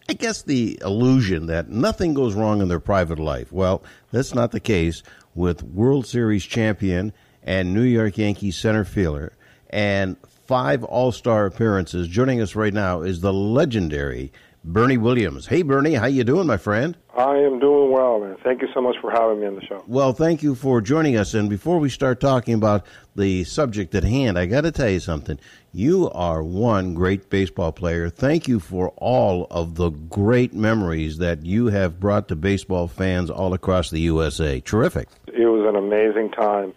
I 0.09 0.15
guess 0.15 0.41
the 0.41 0.79
illusion 0.81 1.47
that 1.47 1.69
nothing 1.69 2.15
goes 2.15 2.33
wrong 2.33 2.63
in 2.63 2.69
their 2.69 2.81
private 2.81 3.19
life. 3.19 3.53
Well, 3.53 3.83
that's 4.11 4.35
not 4.35 4.53
the 4.53 4.61
case 4.61 5.03
with 5.35 5.63
World 5.63 6.07
Series 6.07 6.47
champion 6.47 7.13
and 7.43 7.75
New 7.75 7.83
York 7.83 8.17
Yankees 8.17 8.57
center 8.57 8.87
fielder 8.87 9.35
and 9.69 10.17
five 10.47 10.83
All-Star 10.83 11.45
appearances. 11.45 12.09
Joining 12.09 12.41
us 12.41 12.55
right 12.55 12.73
now 12.73 13.03
is 13.03 13.21
the 13.21 13.35
legendary 13.35 14.33
Bernie 14.63 14.99
Williams. 14.99 15.47
Hey, 15.47 15.63
Bernie, 15.63 15.95
how 15.95 16.07
you 16.07 16.23
doing, 16.23 16.47
my 16.47 16.59
friend? 16.59 16.95
I 17.17 17.37
am 17.39 17.59
doing 17.59 17.91
well, 17.91 18.21
man. 18.21 18.37
Thank 18.45 18.61
you 18.61 18.69
so 18.75 18.83
much 18.83 18.97
for 19.01 19.11
having 19.11 19.41
me 19.41 19.47
on 19.47 19.55
the 19.55 19.65
show. 19.65 19.83
Well, 19.87 20.13
thank 20.13 20.43
you 20.43 20.55
for 20.55 20.83
joining 20.83 21.17
us. 21.17 21.33
And 21.33 21.49
before 21.49 21.79
we 21.79 21.89
start 21.89 22.21
talking 22.21 22.55
about 22.55 22.85
the 23.17 23.45
subject 23.45 23.95
at 23.95 24.05
hand, 24.05 24.39
I 24.39 24.45
got 24.45 24.63
to 24.63 24.71
tell 24.71 24.91
you 24.91 25.01
something. 25.01 25.39
You 25.73 26.11
are 26.11 26.43
one 26.43 26.93
great 26.93 27.31
baseball 27.31 27.73
player. 27.73 28.11
Thank 28.11 28.49
you 28.49 28.61
for 28.61 28.91
all 28.99 29.47
of 29.51 29.77
the 29.77 29.91
great 29.91 30.53
memories 30.53 31.19
that 31.19 31.45
you 31.47 31.67
have 31.67 31.99
brought 31.99 32.29
to 32.29 32.37
baseball 32.37 32.87
fans 32.87 33.31
all 33.31 33.55
across 33.55 33.89
the 33.89 34.01
USA. 34.01 34.61
Terrific. 34.61 35.09
It 35.27 35.47
was 35.47 35.67
an 35.67 35.77
amazing 35.77 36.33
time. 36.33 36.75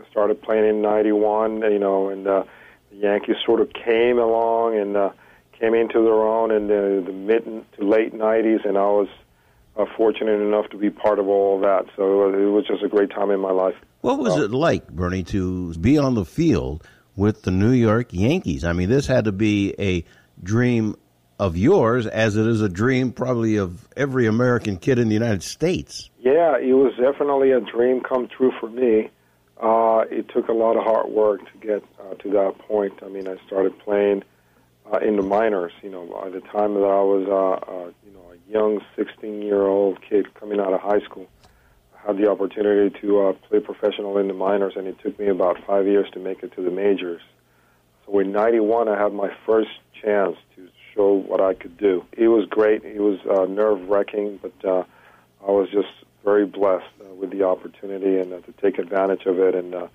I 0.00 0.08
started 0.10 0.40
playing 0.40 0.68
in 0.68 0.82
'91, 0.82 1.62
you 1.62 1.78
know, 1.80 2.10
and 2.10 2.26
uh, 2.28 2.44
the 2.90 2.96
Yankees 2.96 3.36
sort 3.44 3.60
of 3.60 3.72
came 3.72 4.20
along 4.20 4.78
and. 4.78 4.96
Uh, 4.96 5.10
came 5.58 5.74
into 5.74 6.02
their 6.02 6.22
own 6.22 6.50
in 6.50 6.68
the, 6.68 7.02
the 7.04 7.12
mid 7.12 7.44
to 7.44 7.88
late 7.88 8.12
90s, 8.12 8.66
and 8.66 8.76
I 8.76 8.86
was 8.86 9.08
uh, 9.76 9.86
fortunate 9.96 10.40
enough 10.40 10.68
to 10.70 10.76
be 10.76 10.90
part 10.90 11.18
of 11.18 11.28
all 11.28 11.56
of 11.56 11.62
that. 11.62 11.92
So 11.96 12.28
it 12.28 12.50
was 12.50 12.66
just 12.66 12.82
a 12.82 12.88
great 12.88 13.10
time 13.10 13.30
in 13.30 13.40
my 13.40 13.50
life. 13.50 13.74
What 14.00 14.18
was 14.18 14.36
it 14.36 14.50
like, 14.50 14.88
Bernie, 14.88 15.22
to 15.24 15.74
be 15.74 15.96
on 15.98 16.14
the 16.14 16.24
field 16.24 16.86
with 17.16 17.42
the 17.42 17.50
New 17.50 17.72
York 17.72 18.08
Yankees? 18.12 18.64
I 18.64 18.72
mean, 18.72 18.90
this 18.90 19.06
had 19.06 19.24
to 19.24 19.32
be 19.32 19.74
a 19.78 20.04
dream 20.42 20.96
of 21.38 21.56
yours, 21.56 22.06
as 22.06 22.36
it 22.36 22.46
is 22.46 22.60
a 22.60 22.68
dream 22.68 23.12
probably 23.12 23.56
of 23.56 23.88
every 23.96 24.26
American 24.26 24.76
kid 24.76 24.98
in 24.98 25.08
the 25.08 25.14
United 25.14 25.42
States. 25.42 26.10
Yeah, 26.20 26.56
it 26.58 26.74
was 26.74 26.92
definitely 26.96 27.50
a 27.50 27.60
dream 27.60 28.00
come 28.00 28.28
true 28.28 28.52
for 28.60 28.68
me. 28.68 29.10
Uh, 29.60 30.04
it 30.10 30.28
took 30.28 30.48
a 30.48 30.52
lot 30.52 30.76
of 30.76 30.84
hard 30.84 31.10
work 31.10 31.40
to 31.40 31.58
get 31.66 31.84
uh, 32.00 32.14
to 32.14 32.30
that 32.30 32.58
point. 32.58 32.92
I 33.02 33.08
mean, 33.08 33.26
I 33.26 33.36
started 33.46 33.78
playing 33.78 34.22
uh, 34.92 34.98
in 34.98 35.16
the 35.16 35.22
minors. 35.22 35.72
You 35.82 35.90
know, 35.90 36.06
by 36.06 36.28
the 36.28 36.40
time 36.40 36.74
that 36.74 36.84
I 36.84 37.02
was, 37.02 37.26
uh, 37.28 37.70
uh, 37.70 37.90
you 38.04 38.12
know, 38.12 38.32
a 38.32 38.50
young 38.50 38.80
16-year-old 38.96 40.00
kid 40.02 40.32
coming 40.34 40.60
out 40.60 40.72
of 40.72 40.80
high 40.80 41.00
school, 41.00 41.28
I 41.94 42.08
had 42.08 42.18
the 42.18 42.30
opportunity 42.30 42.96
to 43.00 43.26
uh, 43.26 43.32
play 43.32 43.60
professional 43.60 44.18
in 44.18 44.28
the 44.28 44.34
minors, 44.34 44.74
and 44.76 44.86
it 44.86 44.98
took 45.00 45.18
me 45.18 45.28
about 45.28 45.64
five 45.66 45.86
years 45.86 46.08
to 46.12 46.18
make 46.18 46.42
it 46.42 46.52
to 46.56 46.62
the 46.62 46.70
majors. 46.70 47.22
So 48.06 48.18
in 48.18 48.32
'91, 48.32 48.88
I 48.88 49.00
had 49.00 49.12
my 49.12 49.34
first 49.46 49.70
chance 50.00 50.36
to 50.56 50.68
show 50.94 51.12
what 51.12 51.40
I 51.40 51.54
could 51.54 51.76
do. 51.78 52.04
It 52.12 52.28
was 52.28 52.46
great. 52.46 52.84
It 52.84 53.00
was 53.00 53.18
uh, 53.26 53.46
nerve-wracking, 53.46 54.40
but 54.42 54.64
uh, 54.64 54.84
I 55.46 55.50
was 55.50 55.68
just 55.70 55.88
very 56.22 56.46
blessed 56.46 56.84
uh, 57.00 57.12
with 57.14 57.30
the 57.30 57.42
opportunity 57.42 58.18
and 58.18 58.32
uh, 58.32 58.40
to 58.40 58.52
take 58.52 58.78
advantage 58.78 59.26
of 59.26 59.38
it. 59.38 59.54
And, 59.54 59.74
uh, 59.74 59.88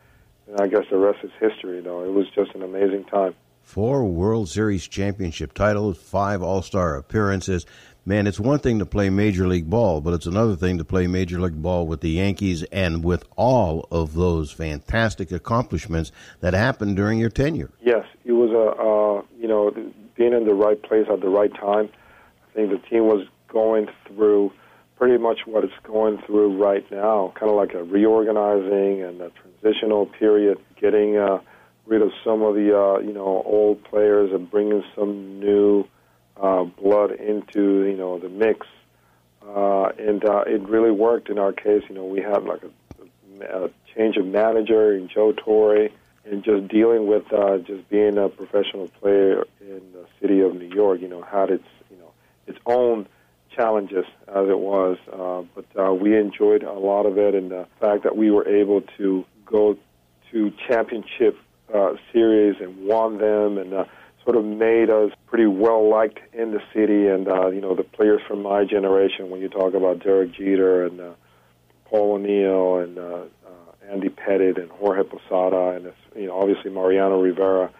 and 0.47 0.59
I 0.59 0.67
guess 0.67 0.85
the 0.89 0.97
rest 0.97 1.19
is 1.23 1.31
history. 1.39 1.77
You 1.77 1.81
know, 1.83 2.03
it 2.03 2.11
was 2.11 2.27
just 2.29 2.53
an 2.53 2.63
amazing 2.63 3.05
time 3.05 3.35
four 3.69 4.03
World 4.03 4.49
Series 4.49 4.87
championship 4.87 5.53
titles, 5.53 5.95
five 5.99 6.41
All 6.41 6.63
Star 6.63 6.95
appearances. 6.97 7.67
Man, 8.03 8.25
it's 8.25 8.39
one 8.39 8.57
thing 8.57 8.79
to 8.79 8.85
play 8.85 9.11
Major 9.11 9.47
League 9.47 9.69
Ball, 9.69 10.01
but 10.01 10.15
it's 10.15 10.25
another 10.25 10.55
thing 10.55 10.79
to 10.79 10.83
play 10.83 11.05
Major 11.05 11.39
League 11.39 11.61
Ball 11.61 11.85
with 11.85 12.01
the 12.01 12.09
Yankees 12.09 12.63
and 12.71 13.03
with 13.03 13.25
all 13.35 13.87
of 13.91 14.15
those 14.15 14.51
fantastic 14.51 15.31
accomplishments 15.31 16.11
that 16.39 16.55
happened 16.55 16.95
during 16.95 17.19
your 17.19 17.29
tenure. 17.29 17.69
Yes, 17.79 18.05
it 18.25 18.31
was 18.31 18.49
a 18.49 18.81
uh, 18.81 19.39
you 19.39 19.47
know 19.47 19.69
being 20.15 20.33
in 20.33 20.45
the 20.45 20.55
right 20.55 20.81
place 20.81 21.05
at 21.11 21.21
the 21.21 21.29
right 21.29 21.53
time. 21.53 21.89
I 22.49 22.55
think 22.55 22.71
the 22.71 22.89
team 22.89 23.05
was 23.05 23.27
going 23.49 23.87
through 24.07 24.51
pretty 24.97 25.21
much 25.21 25.41
what 25.45 25.63
it's 25.63 25.73
going 25.83 26.17
through 26.25 26.57
right 26.57 26.89
now, 26.89 27.33
kind 27.39 27.51
of 27.51 27.55
like 27.55 27.75
a 27.75 27.83
reorganizing 27.83 29.03
and 29.03 29.21
a 29.21 29.29
transitional 29.29 30.07
period, 30.07 30.57
getting. 30.81 31.17
Uh, 31.17 31.39
rid 31.89 32.03
of 32.03 32.11
some 32.23 32.43
of 32.43 32.53
the 32.55 32.77
uh, 32.77 32.99
you 32.99 33.11
know 33.11 33.43
old 33.45 33.83
players 33.83 34.31
and 34.31 34.49
bringing 34.49 34.83
some 34.95 35.39
new 35.39 35.83
uh, 36.37 36.63
blood 36.63 37.11
into 37.11 37.83
you 37.85 37.97
know 37.97 38.19
the 38.19 38.29
mix, 38.29 38.67
uh, 39.45 39.89
and 39.97 40.23
uh, 40.23 40.43
it 40.45 40.61
really 40.69 40.91
worked 40.91 41.29
in 41.29 41.39
our 41.39 41.51
case. 41.51 41.83
You 41.89 41.95
know, 41.95 42.05
we 42.05 42.21
had 42.21 42.43
like 42.43 42.61
a, 42.63 43.65
a 43.65 43.69
change 43.95 44.17
of 44.17 44.25
manager 44.25 44.95
in 44.95 45.09
Joe 45.09 45.33
Torre, 45.33 45.89
and 46.25 46.43
just 46.43 46.67
dealing 46.67 47.07
with 47.07 47.33
uh, 47.33 47.57
just 47.57 47.89
being 47.89 48.17
a 48.17 48.29
professional 48.29 48.87
player 48.87 49.45
in 49.59 49.81
the 49.91 50.05
city 50.21 50.41
of 50.41 50.55
New 50.55 50.69
York, 50.73 51.01
you 51.01 51.07
know, 51.07 51.23
had 51.23 51.49
its 51.49 51.67
you 51.89 51.97
know 51.97 52.11
its 52.45 52.59
own 52.67 53.07
challenges 53.55 54.05
as 54.27 54.47
it 54.47 54.59
was, 54.59 54.97
uh, 55.11 55.41
but 55.55 55.65
uh, 55.83 55.91
we 55.91 56.15
enjoyed 56.15 56.61
a 56.61 56.71
lot 56.71 57.07
of 57.07 57.17
it, 57.17 57.33
and 57.33 57.49
the 57.49 57.65
fact 57.79 58.03
that 58.03 58.15
we 58.15 58.29
were 58.29 58.47
able 58.47 58.81
to 58.97 59.25
go 59.47 59.75
to 60.31 60.53
championship 60.67 61.35
uh, 61.73 61.93
series 62.11 62.55
and 62.61 62.85
won 62.85 63.17
them, 63.17 63.57
and 63.57 63.73
uh, 63.73 63.85
sort 64.23 64.35
of 64.35 64.45
made 64.45 64.89
us 64.89 65.11
pretty 65.27 65.45
well 65.45 65.89
liked 65.89 66.19
in 66.33 66.51
the 66.51 66.61
city, 66.73 67.07
and 67.07 67.27
uh, 67.27 67.47
you 67.47 67.61
know 67.61 67.75
the 67.75 67.83
players 67.83 68.21
from 68.27 68.41
my 68.41 68.65
generation. 68.65 69.29
When 69.29 69.41
you 69.41 69.49
talk 69.49 69.73
about 69.73 70.03
Derek 70.03 70.33
Jeter 70.33 70.85
and 70.85 70.99
uh, 70.99 71.13
Paul 71.85 72.13
O'Neill 72.13 72.77
and 72.77 72.97
uh, 72.97 73.23
uh, 73.45 73.91
Andy 73.91 74.09
Pettitte 74.09 74.59
and 74.59 74.69
Jorge 74.71 75.03
Posada, 75.03 75.75
and 75.75 75.93
you 76.15 76.27
know 76.27 76.39
obviously 76.39 76.71
Mariano 76.71 77.21
Rivera 77.21 77.71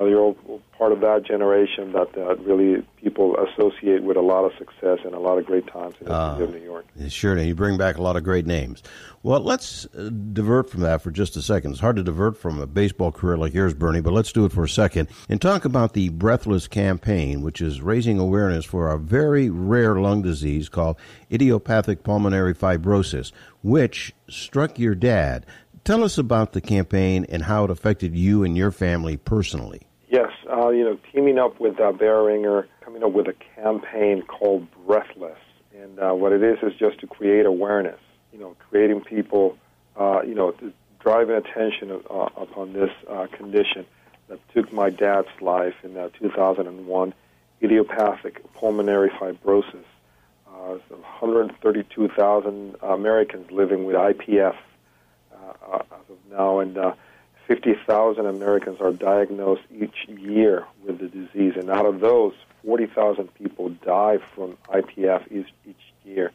uh, 0.00 0.04
you're 0.04 0.20
all 0.20 0.60
part 0.76 0.92
of 0.92 1.00
that 1.00 1.22
generation 1.24 1.92
that 1.92 2.16
uh, 2.16 2.34
really 2.36 2.84
people 2.96 3.36
associate 3.36 4.02
with 4.02 4.16
a 4.16 4.20
lot 4.20 4.44
of 4.44 4.52
success 4.58 4.98
and 5.04 5.14
a 5.14 5.18
lot 5.18 5.38
of 5.38 5.46
great 5.46 5.66
times 5.66 5.94
in 6.00 6.06
the 6.06 6.32
city 6.32 6.44
of 6.44 6.54
New 6.54 6.60
York. 6.60 6.84
Sure, 7.08 7.36
and 7.36 7.46
you 7.46 7.54
bring 7.54 7.76
back 7.76 7.96
a 7.96 8.02
lot 8.02 8.16
of 8.16 8.24
great 8.24 8.46
names. 8.46 8.82
Well, 9.22 9.40
let's 9.40 9.86
uh, 9.86 10.10
divert 10.32 10.68
from 10.68 10.80
that 10.80 11.00
for 11.00 11.10
just 11.10 11.36
a 11.36 11.42
second. 11.42 11.72
It's 11.72 11.80
hard 11.80 11.96
to 11.96 12.02
divert 12.02 12.36
from 12.36 12.60
a 12.60 12.66
baseball 12.66 13.12
career 13.12 13.36
like 13.36 13.54
yours, 13.54 13.72
Bernie, 13.72 14.00
but 14.00 14.12
let's 14.12 14.32
do 14.32 14.44
it 14.44 14.52
for 14.52 14.64
a 14.64 14.68
second 14.68 15.08
and 15.28 15.40
talk 15.40 15.64
about 15.64 15.92
the 15.92 16.08
Breathless 16.08 16.66
campaign, 16.68 17.42
which 17.42 17.60
is 17.60 17.80
raising 17.80 18.18
awareness 18.18 18.64
for 18.64 18.90
a 18.90 18.98
very 18.98 19.48
rare 19.48 19.96
lung 19.96 20.22
disease 20.22 20.68
called 20.68 20.96
idiopathic 21.32 22.02
pulmonary 22.02 22.54
fibrosis, 22.54 23.32
which 23.62 24.12
struck 24.28 24.78
your 24.78 24.94
dad. 24.94 25.46
Tell 25.84 26.02
us 26.02 26.16
about 26.16 26.52
the 26.54 26.62
campaign 26.62 27.26
and 27.28 27.42
how 27.42 27.64
it 27.64 27.70
affected 27.70 28.16
you 28.16 28.42
and 28.42 28.56
your 28.56 28.70
family 28.70 29.18
personally. 29.18 29.82
Yes, 30.08 30.30
uh, 30.50 30.70
you 30.70 30.82
know, 30.82 30.98
teaming 31.12 31.38
up 31.38 31.60
with 31.60 31.78
uh, 31.78 31.92
Boehringer, 31.92 32.66
coming 32.80 33.04
up 33.04 33.12
with 33.12 33.28
a 33.28 33.34
campaign 33.54 34.22
called 34.22 34.66
Breathless, 34.86 35.36
and 35.78 35.98
uh, 35.98 36.12
what 36.14 36.32
it 36.32 36.42
is 36.42 36.56
is 36.62 36.72
just 36.78 37.00
to 37.00 37.06
create 37.06 37.44
awareness. 37.44 38.00
You 38.32 38.38
know, 38.38 38.56
creating 38.70 39.02
people, 39.02 39.58
uh, 39.94 40.22
you 40.26 40.34
know, 40.34 40.54
driving 41.00 41.36
attention 41.36 41.90
uh, 41.90 42.28
upon 42.34 42.72
this 42.72 42.90
uh, 43.06 43.26
condition 43.36 43.84
that 44.28 44.40
took 44.54 44.72
my 44.72 44.88
dad's 44.88 45.28
life 45.42 45.74
in 45.82 45.98
uh, 45.98 46.08
2001, 46.18 47.12
idiopathic 47.62 48.42
pulmonary 48.54 49.10
fibrosis. 49.10 49.84
Uh, 50.48 50.78
so 50.88 50.94
132,000 50.94 52.76
Americans 52.80 53.50
living 53.50 53.84
with 53.84 53.96
IPF 53.96 54.56
uh, 55.34 55.78
as 55.78 56.10
of 56.10 56.18
now, 56.30 56.60
and 56.60 56.76
uh, 56.76 56.94
50,000 57.46 58.26
Americans 58.26 58.80
are 58.80 58.92
diagnosed 58.92 59.62
each 59.70 60.08
year 60.08 60.66
with 60.84 60.98
the 60.98 61.08
disease, 61.08 61.54
and 61.56 61.70
out 61.70 61.86
of 61.86 62.00
those, 62.00 62.32
40,000 62.64 63.32
people 63.34 63.68
die 63.68 64.18
from 64.34 64.56
IPF 64.68 65.30
each, 65.30 65.52
each 65.66 65.76
year. 66.04 66.32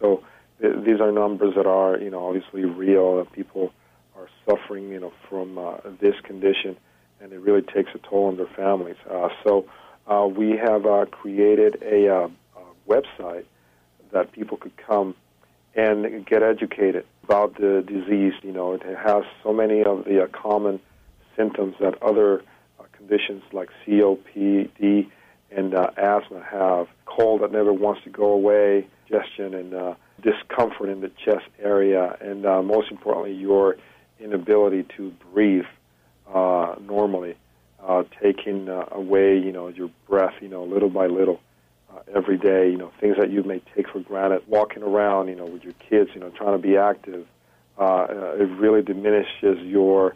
So 0.00 0.24
th- 0.60 0.84
these 0.84 1.00
are 1.00 1.12
numbers 1.12 1.54
that 1.54 1.66
are, 1.66 1.98
you 1.98 2.10
know, 2.10 2.26
obviously 2.26 2.64
real. 2.64 3.24
People 3.26 3.72
are 4.16 4.28
suffering, 4.44 4.88
you 4.88 4.98
know, 4.98 5.12
from 5.28 5.58
uh, 5.58 5.76
this 6.00 6.18
condition, 6.24 6.76
and 7.20 7.32
it 7.32 7.38
really 7.38 7.62
takes 7.62 7.90
a 7.94 7.98
toll 7.98 8.26
on 8.26 8.36
their 8.36 8.46
families. 8.46 8.96
Uh, 9.08 9.28
so 9.44 9.66
uh, 10.08 10.26
we 10.26 10.56
have 10.56 10.84
uh, 10.86 11.06
created 11.06 11.80
a, 11.82 12.08
uh, 12.08 12.28
a 12.56 12.90
website 12.90 13.44
that 14.10 14.32
people 14.32 14.56
could 14.56 14.76
come 14.76 15.14
and 15.74 16.26
get 16.26 16.42
educated 16.42 17.06
about 17.24 17.56
the 17.56 17.84
disease. 17.86 18.34
You 18.42 18.52
know, 18.52 18.74
it 18.74 18.82
has 18.82 19.24
so 19.42 19.52
many 19.52 19.82
of 19.82 20.04
the 20.04 20.24
uh, 20.24 20.26
common 20.28 20.80
symptoms 21.36 21.74
that 21.80 22.02
other 22.02 22.42
uh, 22.78 22.84
conditions 22.92 23.42
like 23.52 23.70
COPD 23.86 25.08
and 25.50 25.74
uh, 25.74 25.90
asthma 25.96 26.42
have. 26.50 26.88
Cold 27.06 27.42
that 27.42 27.52
never 27.52 27.72
wants 27.72 28.02
to 28.04 28.10
go 28.10 28.32
away, 28.32 28.86
congestion 29.06 29.54
and 29.54 29.74
uh, 29.74 29.94
discomfort 30.22 30.88
in 30.88 31.00
the 31.00 31.10
chest 31.24 31.46
area, 31.60 32.16
and 32.20 32.46
uh, 32.46 32.62
most 32.62 32.90
importantly, 32.90 33.32
your 33.32 33.76
inability 34.20 34.86
to 34.96 35.12
breathe 35.32 35.64
uh, 36.32 36.74
normally, 36.80 37.34
uh, 37.86 38.04
taking 38.22 38.68
uh, 38.68 38.86
away, 38.92 39.36
you 39.36 39.52
know, 39.52 39.68
your 39.68 39.90
breath, 40.08 40.34
you 40.40 40.48
know, 40.48 40.64
little 40.64 40.88
by 40.88 41.06
little 41.06 41.40
uh, 41.94 42.00
every 42.14 42.36
day, 42.36 42.70
you 42.70 42.76
know, 42.76 42.92
things 43.00 43.16
that 43.18 43.30
you 43.30 43.42
may 43.42 43.60
take 43.74 43.88
for 43.88 44.00
granted, 44.00 44.42
walking 44.46 44.82
around, 44.82 45.28
you 45.28 45.34
know, 45.34 45.46
with 45.46 45.64
your 45.64 45.74
kids, 45.74 46.10
you 46.14 46.20
know, 46.20 46.30
trying 46.30 46.52
to 46.52 46.58
be 46.58 46.76
active, 46.76 47.26
uh, 47.78 47.82
uh, 47.82 48.36
it 48.38 48.48
really 48.58 48.82
diminishes 48.82 49.58
your 49.60 50.14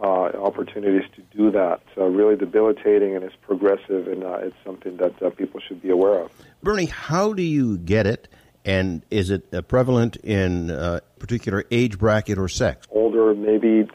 uh, 0.00 0.30
opportunities 0.40 1.08
to 1.16 1.22
do 1.36 1.50
that. 1.50 1.80
So 1.94 2.06
really 2.06 2.36
debilitating 2.36 3.16
and 3.16 3.24
it's 3.24 3.34
progressive 3.42 4.06
and 4.08 4.22
uh, 4.22 4.38
it's 4.42 4.56
something 4.64 4.96
that 4.98 5.20
uh, 5.22 5.30
people 5.30 5.60
should 5.60 5.82
be 5.82 5.90
aware 5.90 6.20
of. 6.20 6.32
Bernie, 6.62 6.86
how 6.86 7.32
do 7.32 7.42
you 7.42 7.78
get 7.78 8.06
it? 8.06 8.28
And 8.64 9.02
is 9.10 9.30
it 9.30 9.52
uh, 9.52 9.62
prevalent 9.62 10.16
in 10.16 10.70
uh, 10.70 11.00
particular 11.18 11.64
age 11.70 11.98
bracket 11.98 12.38
or 12.38 12.48
sex? 12.48 12.86
Older, 12.90 13.34
maybe 13.34 13.88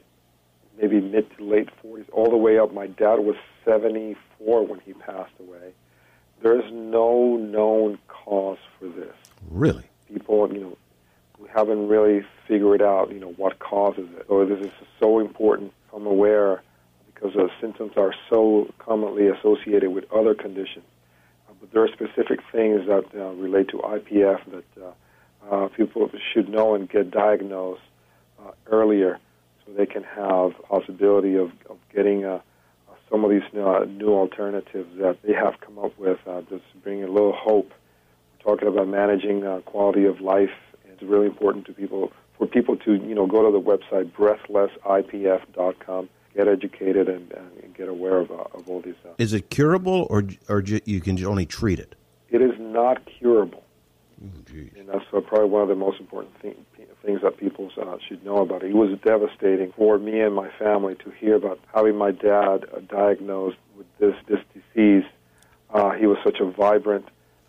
maybe 0.81 0.99
mid 0.99 1.29
to 1.37 1.43
late 1.43 1.69
40s, 1.85 2.05
all 2.11 2.29
the 2.29 2.37
way 2.37 2.57
up. 2.57 2.73
My 2.73 2.87
dad 2.87 3.19
was 3.19 3.35
74 3.63 4.65
when 4.65 4.79
he 4.79 4.93
passed 4.93 5.31
away. 5.39 5.73
There's 6.43 6.71
no 6.71 7.37
known 7.37 7.97
cause 8.07 8.59
for 8.77 8.87
this. 8.87 9.15
Really? 9.49 9.83
people, 10.13 10.53
you 10.53 10.59
know, 10.59 10.77
we 11.39 11.49
haven't 11.53 11.87
really 11.87 12.25
figured 12.47 12.81
out, 12.81 13.11
you 13.11 13.19
know, 13.19 13.31
what 13.31 13.59
causes 13.59 14.07
it. 14.17 14.25
So 14.27 14.45
this 14.45 14.65
is 14.65 14.71
so 14.99 15.19
important 15.19 15.73
become 15.85 16.05
aware 16.05 16.61
because 17.13 17.33
the 17.33 17.49
symptoms 17.59 17.93
are 17.97 18.13
so 18.29 18.71
commonly 18.79 19.27
associated 19.27 19.91
with 19.91 20.05
other 20.11 20.35
conditions. 20.35 20.85
Uh, 21.49 21.53
but 21.59 21.71
there 21.71 21.83
are 21.83 21.87
specific 21.87 22.39
things 22.51 22.87
that 22.87 23.05
uh, 23.15 23.31
relate 23.33 23.69
to 23.69 23.77
IPF 23.77 24.39
that 24.51 24.83
uh, 24.83 25.55
uh, 25.55 25.67
people 25.69 26.09
should 26.33 26.47
know 26.49 26.75
and 26.75 26.89
get 26.89 27.11
diagnosed 27.11 27.81
uh, 28.39 28.51
earlier 28.67 29.19
so 29.65 29.73
they 29.73 29.85
can 29.85 30.03
have 30.03 30.51
possibility 30.63 31.35
of, 31.35 31.51
of 31.69 31.77
getting 31.93 32.23
uh, 32.23 32.39
some 33.13 33.23
of 33.23 33.29
these 33.29 33.43
uh, 33.53 33.85
new 33.85 34.09
alternatives 34.09 34.89
that 34.97 35.17
they 35.23 35.33
have 35.33 35.53
come 35.61 35.77
up 35.77 35.95
with, 35.99 36.17
uh, 36.25 36.41
just 36.49 36.63
bring 36.83 37.03
a 37.03 37.07
little 37.07 37.31
hope 37.31 37.71
talking 38.39 38.67
about 38.67 38.87
managing 38.87 39.45
uh, 39.45 39.59
quality 39.65 40.05
of 40.05 40.19
life. 40.19 40.49
It's 40.85 41.03
really 41.03 41.27
important 41.27 41.67
to 41.67 41.73
people 41.73 42.11
for 42.39 42.47
people 42.47 42.75
to 42.77 42.93
you 42.95 43.13
know 43.13 43.27
go 43.27 43.45
to 43.45 43.51
the 43.51 43.61
website 43.61 44.11
breathlessipf.com, 44.13 46.09
get 46.33 46.47
educated, 46.47 47.07
and, 47.07 47.31
and 47.61 47.75
get 47.75 47.87
aware 47.87 48.17
of, 48.17 48.31
uh, 48.31 48.45
of 48.55 48.67
all 48.67 48.81
these. 48.81 48.95
Uh, 49.05 49.09
Is 49.19 49.33
it 49.33 49.51
curable, 49.51 50.07
or 50.09 50.23
or 50.49 50.63
ju- 50.63 50.81
you 50.85 50.99
can 50.99 51.23
only 51.23 51.45
treat 51.45 51.77
it? 51.79 51.93
it 52.31 52.41
is 52.41 52.55
not 52.57 53.05
curable, 53.05 53.63
and 54.19 54.89
that's 54.89 55.05
uh, 55.13 55.21
probably 55.21 55.49
one 55.49 55.61
of 55.61 55.67
the 55.67 55.75
most 55.75 55.99
important 55.99 56.35
thing, 56.41 56.55
things 57.03 57.21
that 57.21 57.37
people 57.37 57.71
uh, 57.77 57.97
should 58.07 58.23
know 58.23 58.37
about 58.37 58.63
it. 58.63 58.71
It 58.71 58.75
was 58.75 58.97
devastating 58.99 59.71
for 59.73 59.97
me 59.97 60.21
and 60.21 60.33
my 60.33 60.49
family 60.57 60.95
to 60.95 61.11
hear 61.11 61.35
about 61.35 61.59
having 61.73 61.97
my 61.97 62.11
dad 62.11 62.65
uh, 62.73 62.79
diagnosed 62.87 63.57
with 63.77 63.87
this 63.99 64.15
this 64.27 64.39
disease. 64.53 65.03
Uh, 65.69 65.91
he 65.91 66.05
was 66.05 66.17
such 66.23 66.39
a 66.39 66.45
vibrant 66.45 67.07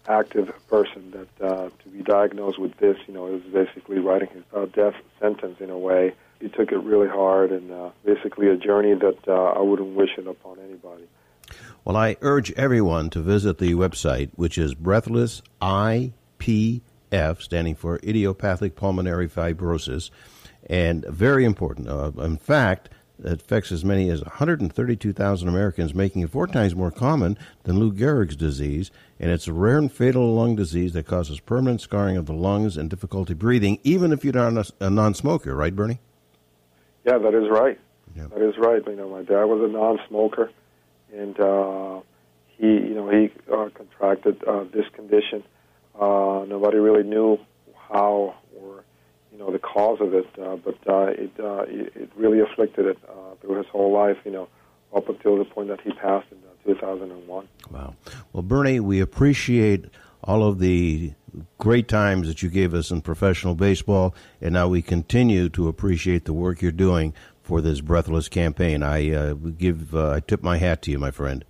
active 0.08 0.52
person 0.68 1.10
that 1.12 1.46
uh, 1.46 1.70
to 1.82 1.88
be 1.88 2.02
diagnosed 2.02 2.58
with 2.58 2.76
this, 2.78 2.96
you 3.06 3.14
know, 3.14 3.24
was 3.24 3.42
basically 3.42 3.98
writing 3.98 4.28
his 4.28 4.42
uh, 4.54 4.66
death 4.66 4.94
sentence 5.20 5.60
in 5.60 5.70
a 5.70 5.78
way. 5.78 6.14
He 6.40 6.48
took 6.48 6.72
it 6.72 6.78
really 6.78 7.08
hard 7.08 7.52
and 7.52 7.70
uh, 7.70 7.90
basically 8.04 8.48
a 8.48 8.56
journey 8.56 8.94
that 8.94 9.28
uh, 9.28 9.32
I 9.32 9.60
wouldn't 9.60 9.94
wish 9.94 10.10
it 10.18 10.26
upon 10.26 10.58
anybody. 10.58 11.04
Well, 11.84 11.96
I 11.96 12.16
urge 12.20 12.52
everyone 12.52 13.10
to 13.10 13.20
visit 13.20 13.58
the 13.58 13.74
website, 13.74 14.30
which 14.34 14.58
is 14.58 14.74
Breathless 14.74 15.42
IPF, 17.14 17.40
standing 17.40 17.74
for 17.74 17.98
Idiopathic 18.02 18.76
Pulmonary 18.76 19.28
Fibrosis, 19.28 20.10
and 20.68 21.04
very 21.06 21.44
important. 21.44 21.88
Uh, 21.88 22.10
in 22.18 22.36
fact, 22.36 22.88
it 23.22 23.40
affects 23.40 23.70
as 23.70 23.84
many 23.84 24.10
as 24.10 24.22
132,000 24.22 25.48
Americans, 25.48 25.94
making 25.94 26.22
it 26.22 26.30
four 26.30 26.46
times 26.46 26.74
more 26.74 26.90
common 26.90 27.38
than 27.62 27.78
Lou 27.78 27.92
Gehrig's 27.92 28.36
disease. 28.36 28.90
And 29.20 29.30
it's 29.30 29.46
a 29.46 29.52
rare 29.52 29.78
and 29.78 29.92
fatal 29.92 30.34
lung 30.34 30.56
disease 30.56 30.94
that 30.94 31.06
causes 31.06 31.38
permanent 31.38 31.80
scarring 31.80 32.16
of 32.16 32.26
the 32.26 32.32
lungs 32.32 32.76
and 32.76 32.90
difficulty 32.90 33.34
breathing, 33.34 33.78
even 33.84 34.12
if 34.12 34.24
you're 34.24 34.34
not 34.34 34.72
a, 34.80 34.86
a 34.86 34.90
non-smoker, 34.90 35.54
right, 35.54 35.74
Bernie? 35.74 36.00
Yeah, 37.04 37.18
that 37.18 37.34
is 37.34 37.48
right. 37.48 37.78
That 38.16 38.42
is 38.42 38.56
right. 38.58 38.82
You 38.86 38.96
know, 38.96 39.08
my 39.08 39.22
dad 39.22 39.44
was 39.44 39.60
a 39.68 39.72
non-smoker, 39.72 40.50
and 41.12 41.38
uh, 41.40 42.00
he, 42.58 42.66
you 42.66 42.94
know, 42.94 43.08
he 43.08 43.30
uh, 43.52 43.68
contracted 43.74 44.42
uh, 44.44 44.64
this 44.72 44.86
condition. 44.92 45.42
Uh, 45.98 46.44
nobody 46.48 46.78
really 46.78 47.02
knew 47.02 47.38
how 47.88 48.34
or 48.60 48.84
you 49.32 49.38
know 49.38 49.50
the 49.50 49.58
cause 49.58 50.00
of 50.00 50.14
it, 50.14 50.26
uh, 50.40 50.56
but 50.56 50.76
uh, 50.86 51.06
it, 51.06 51.30
uh, 51.38 51.64
it 51.68 51.92
it 51.94 52.10
really 52.16 52.40
afflicted 52.40 52.86
it 52.86 52.98
uh, 53.08 53.34
through 53.40 53.58
his 53.58 53.66
whole 53.66 53.92
life. 53.92 54.16
You 54.24 54.32
know, 54.32 54.48
up 54.94 55.08
until 55.08 55.36
the 55.38 55.44
point 55.44 55.68
that 55.68 55.80
he 55.80 55.92
passed 55.92 56.26
in 56.30 56.38
uh, 56.38 56.74
2001. 56.74 57.48
Wow. 57.70 57.94
Well, 58.32 58.42
Bernie, 58.42 58.80
we 58.80 59.00
appreciate 59.00 59.86
all 60.22 60.46
of 60.46 60.58
the 60.58 61.12
great 61.58 61.88
times 61.88 62.28
that 62.28 62.42
you 62.42 62.48
gave 62.48 62.74
us 62.74 62.90
in 62.90 63.02
professional 63.02 63.54
baseball, 63.54 64.14
and 64.40 64.54
now 64.54 64.68
we 64.68 64.82
continue 64.82 65.48
to 65.50 65.68
appreciate 65.68 66.24
the 66.24 66.32
work 66.32 66.62
you're 66.62 66.72
doing 66.72 67.12
for 67.42 67.60
this 67.60 67.80
breathless 67.80 68.28
campaign. 68.28 68.82
I 68.82 69.12
uh, 69.12 69.34
give 69.34 69.94
uh, 69.94 70.12
I 70.12 70.20
tip 70.20 70.42
my 70.42 70.58
hat 70.58 70.82
to 70.82 70.90
you, 70.90 70.98
my 70.98 71.10
friend. 71.10 71.44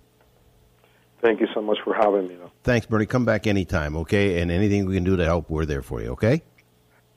Thank 1.21 1.39
you 1.39 1.47
so 1.53 1.61
much 1.61 1.79
for 1.83 1.93
having 1.93 2.27
me. 2.27 2.35
Thanks, 2.65 2.87
Bernie. 2.87 3.05
Come 3.05 3.25
back 3.25 3.45
anytime, 3.45 3.95
okay? 3.95 4.41
And 4.41 4.49
anything 4.49 4.87
we 4.87 4.95
can 4.95 5.03
do 5.03 5.15
to 5.15 5.23
help, 5.23 5.51
we're 5.51 5.65
there 5.65 5.83
for 5.83 6.01
you, 6.01 6.09
okay? 6.13 6.41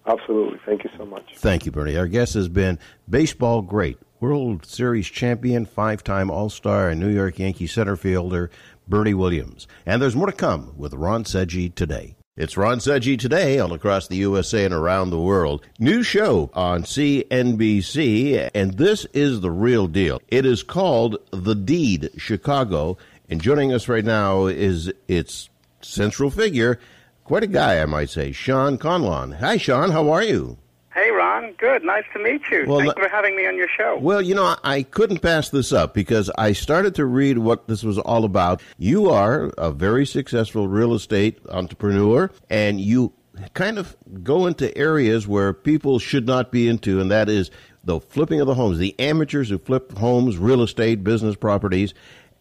Absolutely. 0.07 0.61
Thank 0.67 0.85
you 0.85 0.91
so 0.99 1.07
much. 1.07 1.25
Thank 1.37 1.65
you, 1.65 1.73
Bernie. 1.73 1.97
Our 1.97 2.07
guest 2.07 2.35
has 2.35 2.49
been 2.49 2.79
baseball 3.09 3.63
great, 3.63 3.97
World 4.21 4.67
Series 4.67 5.07
champion, 5.07 5.65
five 5.65 6.05
time 6.05 6.31
All 6.31 6.51
Star, 6.51 6.91
and 6.91 7.01
New 7.01 7.09
York 7.09 7.39
Yankee 7.39 7.67
center 7.67 7.97
fielder 7.97 8.51
Bernie 8.87 9.15
Williams. 9.15 9.67
And 9.87 10.03
there's 10.03 10.15
more 10.15 10.27
to 10.27 10.33
come 10.33 10.75
with 10.77 10.93
Ron 10.93 11.25
Seggi 11.25 11.75
today. 11.75 12.15
It's 12.37 12.59
Ron 12.59 12.79
Seggi 12.79 13.19
today 13.19 13.59
all 13.59 13.73
across 13.73 14.07
the 14.07 14.17
USA 14.17 14.67
and 14.67 14.75
around 14.75 15.11
the 15.11 15.19
world. 15.19 15.67
New 15.79 16.03
show 16.03 16.51
on 16.53 16.83
CNBC, 16.83 18.51
and 18.55 18.75
this 18.75 19.07
is 19.07 19.41
the 19.41 19.51
real 19.51 19.87
deal. 19.89 20.21
It 20.29 20.45
is 20.45 20.63
called 20.63 21.17
The 21.33 21.55
Deed 21.55 22.11
Chicago, 22.19 22.99
and 23.29 23.41
joining 23.41 23.73
us 23.73 23.89
right 23.89 24.05
now 24.05 24.47
is 24.47 24.93
its 25.07 25.51
central 25.81 26.31
figure, 26.31 26.79
quite 27.25 27.43
a 27.43 27.49
guy, 27.49 27.81
I 27.81 27.87
might 27.87 28.11
say, 28.11 28.33
Sean 28.33 28.79
Conlon. 28.79 29.39
Hi, 29.39 29.57
Sean. 29.57 29.91
How 29.91 30.11
are 30.11 30.23
you? 30.23 30.59
Hey, 30.95 31.11
Ron. 31.11 31.53
Good. 31.59 31.85
Nice 31.85 32.05
to 32.13 32.19
meet 32.19 32.41
you. 32.51 32.65
Well, 32.67 32.81
Thank 32.81 32.97
you 32.97 33.03
for 33.05 33.09
having 33.09 33.37
me 33.37 33.47
on 33.47 33.57
your 33.57 33.69
show. 33.69 33.99
Well, 34.01 34.21
you 34.21 34.35
know, 34.35 34.57
I 34.65 34.83
couldn't 34.83 35.21
pass 35.21 35.49
this 35.51 35.73
up 35.73 35.95
because 35.95 36.29
I 36.37 36.53
started 36.53 36.97
to 36.97 37.05
read 37.05 37.39
what 37.39 37.69
this 37.69 37.85
was 37.85 37.99
all 37.99 38.25
about. 38.25 38.63
You 38.79 39.11
are 39.11 39.53
a 39.59 39.71
very 39.71 40.07
successful 40.07 40.67
real 40.67 40.95
estate 40.95 41.39
entrepreneur, 41.51 42.31
and 42.51 42.81
you 42.81 43.13
kind 43.55 43.79
of 43.79 43.97
go 44.25 44.47
into 44.47 44.77
areas 44.77 45.29
where 45.29 45.53
people 45.53 46.01
should 46.01 46.27
not 46.27 46.51
be 46.51 46.67
into, 46.67 47.01
and 47.01 47.13
that 47.13 47.29
is 47.29 47.53
the 47.85 48.01
flipping 48.01 48.41
of 48.41 48.49
the 48.49 48.55
homes, 48.55 48.79
the 48.79 48.99
amateurs 48.99 49.51
who 49.51 49.59
flip 49.59 49.97
homes, 49.97 50.37
real 50.37 50.63
estate, 50.63 51.05
business 51.05 51.37
properties. 51.37 51.95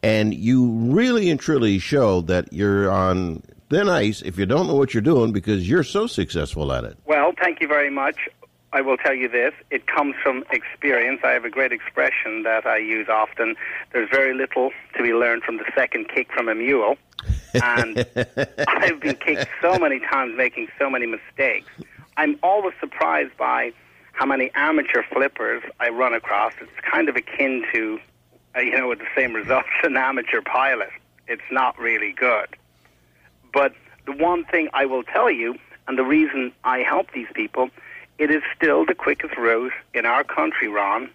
And 0.08 0.34
you 0.34 0.70
really 0.70 1.30
and 1.30 1.38
truly 1.38 1.80
show 1.80 2.22
that 2.22 2.54
you're 2.54 2.90
on 2.90 3.44
thin 3.70 3.90
ice 3.90 4.22
if 4.22 4.38
you 4.38 4.46
don't 4.46 4.68
know 4.68 4.76
what 4.76 4.94
you're 4.94 5.02
doing 5.02 5.34
because 5.34 5.68
you're 5.68 5.84
so 5.84 6.08
successful 6.08 6.72
at 6.72 6.86
it. 6.86 6.98
Well, 7.06 7.34
thank 7.38 7.60
you 7.60 7.68
very 7.68 7.90
much. 7.90 8.16
I 8.72 8.80
will 8.80 8.96
tell 8.96 9.14
you 9.14 9.28
this. 9.28 9.54
It 9.70 9.86
comes 9.88 10.16
from 10.24 10.46
experience. 10.50 11.20
I 11.26 11.32
have 11.32 11.44
a 11.44 11.50
great 11.50 11.74
expression 11.74 12.44
that 12.44 12.66
I 12.66 12.78
use 12.78 13.10
often. 13.10 13.58
There's 13.92 14.10
very 14.10 14.34
little 14.34 14.72
to 14.96 15.04
be 15.04 15.12
learned 15.12 15.44
from 15.44 15.58
the 15.58 15.66
second 15.76 16.08
kick 16.08 16.32
from 16.32 16.48
a 16.48 16.56
mule. 16.56 16.96
And 17.54 18.06
I've 18.70 19.02
been 19.02 19.18
kicked 19.18 19.50
so 19.62 19.78
many 19.78 20.00
times 20.00 20.38
making 20.38 20.70
so 20.80 20.90
many 20.90 21.06
mistakes. 21.06 21.68
I'm 22.16 22.40
always 22.44 22.76
surprised 22.80 23.36
by 23.36 23.74
how 24.14 24.26
many 24.26 24.52
amateur 24.56 25.04
flippers 25.12 25.64
I 25.82 25.90
run 25.90 26.14
across. 26.14 26.54
It's 26.62 26.72
kind 26.90 27.10
of 27.10 27.18
akin 27.18 27.66
to, 27.74 28.00
uh, 28.58 28.62
you 28.62 28.72
know, 28.72 28.88
with 28.88 29.00
the 29.00 29.08
same 29.16 29.34
results, 29.34 29.70
an 29.84 29.96
amateur 29.98 30.42
pilot. 30.42 30.90
It's 31.28 31.50
not 31.52 31.78
really 31.78 32.14
good. 32.14 32.48
But 33.54 33.74
the 34.06 34.14
one 34.14 34.46
thing 34.46 34.70
I 34.74 34.86
will 34.86 35.04
tell 35.04 35.30
you, 35.30 35.56
and 35.88 35.98
the 35.98 36.04
reason 36.04 36.52
I 36.64 36.80
help 36.80 37.12
these 37.12 37.28
people, 37.34 37.70
it 38.18 38.32
is 38.32 38.42
still 38.56 38.86
the 38.86 38.96
quickest 38.96 39.38
route 39.38 39.74
in 39.94 40.06
our 40.06 40.24
country, 40.24 40.68
Ron, 40.68 41.10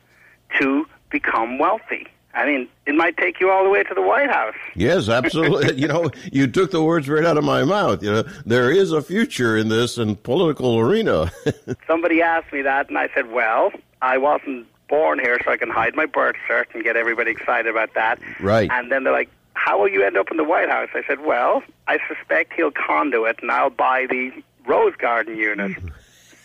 to 0.60 0.86
become 1.10 1.58
wealthy. 1.58 2.06
I 2.34 2.46
mean, 2.46 2.68
it 2.86 2.94
might 2.94 3.18
take 3.18 3.40
you 3.40 3.50
all 3.50 3.62
the 3.62 3.68
way 3.68 3.82
to 3.82 3.94
the 3.94 4.00
White 4.00 4.30
House. 4.30 4.54
Yes, 4.74 5.10
absolutely. 5.10 5.74
you 5.80 5.86
know, 5.86 6.10
you 6.32 6.46
took 6.46 6.70
the 6.70 6.82
words 6.82 7.08
right 7.08 7.24
out 7.24 7.36
of 7.36 7.44
my 7.44 7.62
mouth. 7.62 8.02
You 8.02 8.10
know, 8.10 8.22
there 8.46 8.70
is 8.70 8.92
a 8.92 9.02
future 9.02 9.56
in 9.58 9.68
this 9.68 9.98
and 9.98 10.22
political 10.22 10.78
arena. 10.78 11.30
Somebody 11.86 12.22
asked 12.22 12.52
me 12.52 12.62
that, 12.62 12.88
and 12.88 12.96
I 12.96 13.10
said, 13.14 13.30
well, 13.30 13.70
I 14.00 14.16
wasn't 14.16 14.66
born 14.92 15.18
here, 15.18 15.40
so 15.42 15.50
I 15.50 15.56
can 15.56 15.70
hide 15.70 15.96
my 15.96 16.04
birth 16.04 16.36
cert 16.46 16.66
and 16.74 16.84
get 16.84 16.98
everybody 16.98 17.30
excited 17.30 17.66
about 17.66 17.94
that. 17.94 18.20
Right. 18.40 18.70
And 18.70 18.92
then 18.92 19.04
they're 19.04 19.12
like, 19.14 19.30
how 19.54 19.80
will 19.80 19.88
you 19.88 20.04
end 20.04 20.18
up 20.18 20.30
in 20.30 20.36
the 20.36 20.44
White 20.44 20.68
House? 20.68 20.90
I 20.92 21.02
said, 21.08 21.20
well, 21.20 21.62
I 21.88 21.98
suspect 22.06 22.52
he'll 22.52 22.72
condo 22.72 23.24
it, 23.24 23.38
and 23.40 23.50
I'll 23.50 23.70
buy 23.70 24.06
the 24.06 24.30
Rose 24.66 24.94
Garden 24.96 25.34
unit. 25.34 25.78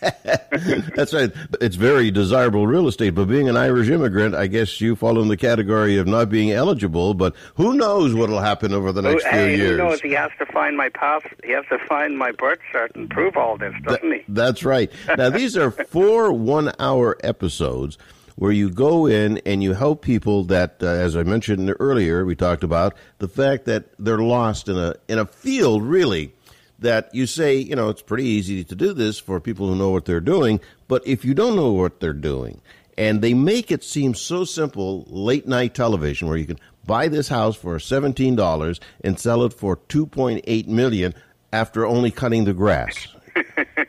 That's 0.00 1.12
right. 1.12 1.30
It's 1.60 1.76
very 1.76 2.10
desirable 2.10 2.66
real 2.66 2.88
estate, 2.88 3.10
but 3.10 3.26
being 3.26 3.50
an 3.50 3.58
Irish 3.58 3.90
immigrant, 3.90 4.34
I 4.34 4.46
guess 4.46 4.80
you 4.80 4.96
fall 4.96 5.20
in 5.20 5.28
the 5.28 5.36
category 5.36 5.98
of 5.98 6.06
not 6.06 6.30
being 6.30 6.50
eligible. 6.50 7.12
But 7.12 7.34
who 7.56 7.74
knows 7.74 8.14
what'll 8.14 8.40
happen 8.40 8.72
over 8.72 8.92
the 8.92 9.02
next 9.02 9.26
oh, 9.26 9.30
few 9.30 9.38
hey, 9.40 9.56
years? 9.56 9.70
Who 9.72 9.76
knows? 9.76 10.00
He 10.00 10.12
has 10.12 10.30
to 10.38 10.46
find 10.46 10.74
my 10.74 10.88
pass. 10.88 11.20
He 11.44 11.50
has 11.50 11.66
to 11.68 11.78
find 11.86 12.16
my 12.16 12.32
birth 12.32 12.60
cert 12.72 12.94
and 12.94 13.10
prove 13.10 13.36
all 13.36 13.58
this, 13.58 13.74
doesn't 13.82 14.10
he? 14.10 14.24
That's 14.26 14.64
right. 14.64 14.90
Now 15.18 15.28
these 15.28 15.54
are 15.54 15.70
four 15.70 16.32
one-hour 16.32 17.18
episodes 17.22 17.98
where 18.38 18.52
you 18.52 18.70
go 18.70 19.06
in 19.06 19.38
and 19.38 19.64
you 19.64 19.74
help 19.74 20.00
people 20.00 20.44
that, 20.44 20.76
uh, 20.80 20.86
as 20.86 21.16
I 21.16 21.24
mentioned 21.24 21.74
earlier, 21.80 22.24
we 22.24 22.36
talked 22.36 22.62
about 22.62 22.96
the 23.18 23.26
fact 23.26 23.64
that 23.64 23.86
they're 23.98 24.18
lost 24.18 24.68
in 24.68 24.78
a 24.78 24.94
in 25.08 25.18
a 25.18 25.26
field 25.26 25.82
really 25.82 26.32
that 26.78 27.12
you 27.12 27.26
say, 27.26 27.56
you 27.56 27.74
know, 27.74 27.88
it's 27.88 28.02
pretty 28.02 28.24
easy 28.24 28.62
to 28.62 28.76
do 28.76 28.92
this 28.92 29.18
for 29.18 29.40
people 29.40 29.66
who 29.66 29.74
know 29.74 29.90
what 29.90 30.04
they're 30.04 30.20
doing, 30.20 30.60
but 30.86 31.04
if 31.04 31.24
you 31.24 31.34
don't 31.34 31.56
know 31.56 31.72
what 31.72 31.98
they're 31.98 32.12
doing, 32.12 32.60
and 32.96 33.20
they 33.20 33.34
make 33.34 33.72
it 33.72 33.82
seem 33.82 34.14
so 34.14 34.44
simple, 34.44 35.04
late 35.08 35.48
night 35.48 35.74
television 35.74 36.28
where 36.28 36.36
you 36.36 36.46
can 36.46 36.60
buy 36.86 37.08
this 37.08 37.28
house 37.28 37.56
for 37.56 37.78
$17 37.78 38.80
and 39.02 39.18
sell 39.18 39.42
it 39.42 39.52
for 39.52 39.76
2.8 39.76 40.66
million 40.68 41.12
after 41.52 41.84
only 41.84 42.12
cutting 42.12 42.44
the 42.44 42.54
grass. 42.54 43.08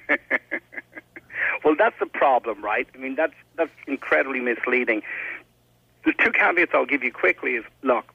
well, 1.64 1.76
that's 1.78 1.98
the 2.00 2.06
problem, 2.06 2.64
right? 2.64 2.88
I 2.94 2.98
mean, 2.98 3.16
that's 3.16 3.34
that's 3.56 3.72
incredibly 3.88 4.40
misleading. 4.40 5.02
The 6.06 6.14
two 6.14 6.32
caveats 6.32 6.72
I'll 6.74 6.86
give 6.86 7.04
you 7.04 7.12
quickly 7.12 7.52
is 7.52 7.66
look, 7.84 8.06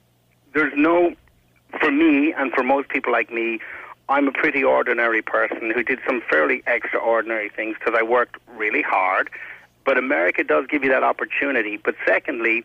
there's 0.54 0.72
no, 0.76 1.14
for 1.80 1.90
me 1.90 2.32
and 2.32 2.52
for 2.52 2.62
most 2.62 2.88
people 2.88 3.12
like 3.12 3.30
me, 3.30 3.60
I'm 4.08 4.28
a 4.28 4.32
pretty 4.32 4.62
ordinary 4.62 5.22
person 5.22 5.70
who 5.70 5.82
did 5.82 5.98
some 6.06 6.22
fairly 6.28 6.62
extraordinary 6.66 7.48
things 7.48 7.76
because 7.78 7.94
I 7.98 8.02
worked 8.02 8.36
really 8.56 8.82
hard. 8.82 9.30
But 9.84 9.98
America 9.98 10.44
does 10.44 10.66
give 10.66 10.82
you 10.82 10.90
that 10.90 11.02
opportunity. 11.02 11.76
But 11.76 11.94
secondly, 12.06 12.64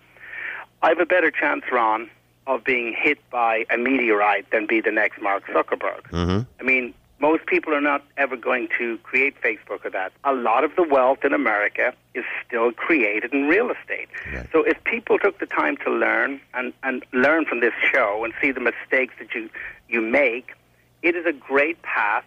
I 0.82 0.90
have 0.90 1.00
a 1.00 1.06
better 1.06 1.32
chance, 1.32 1.64
Ron, 1.72 2.10
of 2.48 2.64
being 2.64 2.96
hit 2.98 3.18
by 3.30 3.66
a 3.70 3.78
meteorite 3.78 4.50
than 4.52 4.68
be 4.68 4.82
the 4.82 4.92
next 4.92 5.22
Mark 5.22 5.46
Zuckerberg. 5.48 6.02
Mm-hmm. 6.12 6.40
I 6.60 6.64
mean, 6.64 6.94
most 7.20 7.46
people 7.46 7.74
are 7.74 7.82
not 7.82 8.04
ever 8.18 8.38
going 8.38 8.70
to 8.78 8.98
create 9.00 9.36
Facebook 9.42 9.84
or 9.84 9.90
that. 9.90 10.12
A 10.24 10.34
lot 10.34 10.64
of 10.64 10.76
the 10.76 10.84
wealth 10.84 11.20
in 11.24 11.34
America 11.34 11.94
is 12.14 12.24
still 12.46 12.72
created 12.72 13.34
in 13.34 13.48
real 13.48 13.72
estate. 13.72 14.08
So 14.52 14.64
if 14.64 14.82
people 14.86 15.20
took 15.20 15.40
the 15.40 15.46
time 15.46 15.78
to 15.86 15.92
learn 15.92 16.40
and, 16.54 16.74
and 16.84 17.06
learn 17.12 17.46
from 17.46 17.60
this 17.60 17.74
show 17.92 18.24
and 18.24 18.34
see 18.42 18.52
the 18.52 18.62
mistakes 18.62 19.14
that 19.20 19.34
you, 19.36 19.50
you 19.90 20.02
make, 20.02 20.54
it 21.02 21.16
is 21.16 21.26
a 21.26 21.34
great 21.34 21.82
path, 21.82 22.26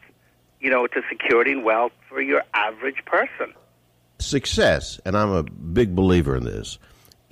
you 0.60 0.70
know, 0.70 0.86
to 0.86 1.02
security 1.08 1.52
and 1.52 1.64
wealth 1.64 1.92
for 2.08 2.20
your 2.20 2.42
average 2.54 3.04
person. 3.06 3.54
Success, 4.18 5.00
and 5.04 5.16
I'm 5.16 5.30
a 5.30 5.42
big 5.42 5.96
believer 5.96 6.36
in 6.36 6.44
this, 6.44 6.78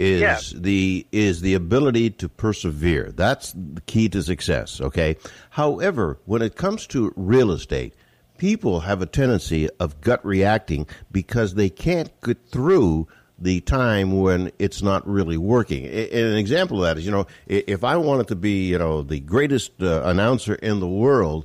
is 0.01 0.21
Yeah. 0.21 0.39
the 0.55 1.07
is 1.13 1.43
the 1.43 1.55
ability 1.55 2.11
to 2.11 2.29
persevere. 2.29 3.13
That's 3.15 3.53
the 3.53 3.83
key 3.83 4.09
to 4.09 4.23
success. 4.23 4.81
Okay. 4.81 5.17
However, 5.51 6.19
when 6.25 6.43
it 6.43 6.57
comes 6.57 6.87
to 6.89 7.13
real 7.17 7.51
estate, 7.53 7.95
people 8.39 8.81
have 8.81 9.03
a 9.03 9.07
tendency 9.07 9.69
of 9.79 10.01
gut 10.01 10.25
reacting 10.25 10.87
because 11.13 11.55
they 11.55 11.69
can't 11.69 12.11
get 12.23 12.39
through 12.51 13.07
the 13.39 13.61
time 13.61 14.21
when 14.21 14.51
it's 14.59 14.83
not 14.83 15.07
really 15.07 15.37
working. 15.37 15.85
I- 15.87 16.09
An 16.13 16.37
example 16.37 16.79
of 16.79 16.85
that 16.85 16.99
is, 16.99 17.05
you 17.07 17.11
know, 17.13 17.27
if 17.47 17.85
I 17.85 17.97
wanted 17.97 18.29
to 18.29 18.37
be, 18.37 18.69
you 18.69 18.79
know, 18.79 19.03
the 19.03 19.21
greatest 19.21 19.83
uh, 19.83 20.03
announcer 20.05 20.55
in 20.57 20.81
the 20.81 20.89
world, 20.89 21.45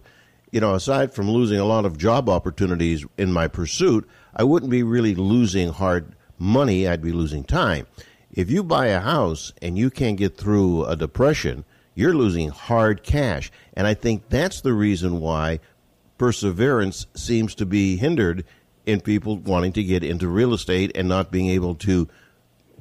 you 0.51 0.59
know, 0.61 0.73
aside 0.75 1.13
from 1.13 1.29
losing 1.29 1.59
a 1.59 1.65
lot 1.65 1.85
of 1.85 1.97
job 1.97 2.29
opportunities 2.29 3.05
in 3.17 3.31
my 3.33 3.47
pursuit, 3.47 4.07
I 4.35 4.43
wouldn't 4.43 4.71
be 4.71 4.83
really 4.83 5.15
losing 5.15 5.69
hard 5.69 6.15
money. 6.37 6.85
I'd 6.87 7.01
be 7.01 7.11
losing 7.13 7.43
time. 7.45 7.87
If 8.35 8.51
you 8.51 8.63
buy 8.63 8.87
a 8.87 8.99
house 8.99 9.53
and 9.61 9.77
you 9.77 9.89
can't 9.89 10.17
get 10.17 10.35
through 10.35 10.85
a 10.85 10.97
depression, 10.97 11.63
you're 11.93 12.13
losing 12.13 12.49
hard 12.49 13.01
cash. 13.01 13.49
And 13.73 13.87
I 13.87 13.93
think 13.93 14.27
that's 14.27 14.59
the 14.59 14.73
reason 14.73 15.21
why 15.21 15.61
perseverance 16.17 17.07
seems 17.15 17.55
to 17.55 17.65
be 17.65 17.95
hindered 17.95 18.43
in 18.85 18.99
people 18.99 19.37
wanting 19.37 19.71
to 19.73 19.83
get 19.83 20.03
into 20.03 20.27
real 20.27 20.53
estate 20.53 20.91
and 20.95 21.07
not 21.07 21.31
being 21.31 21.47
able 21.47 21.75
to 21.75 22.09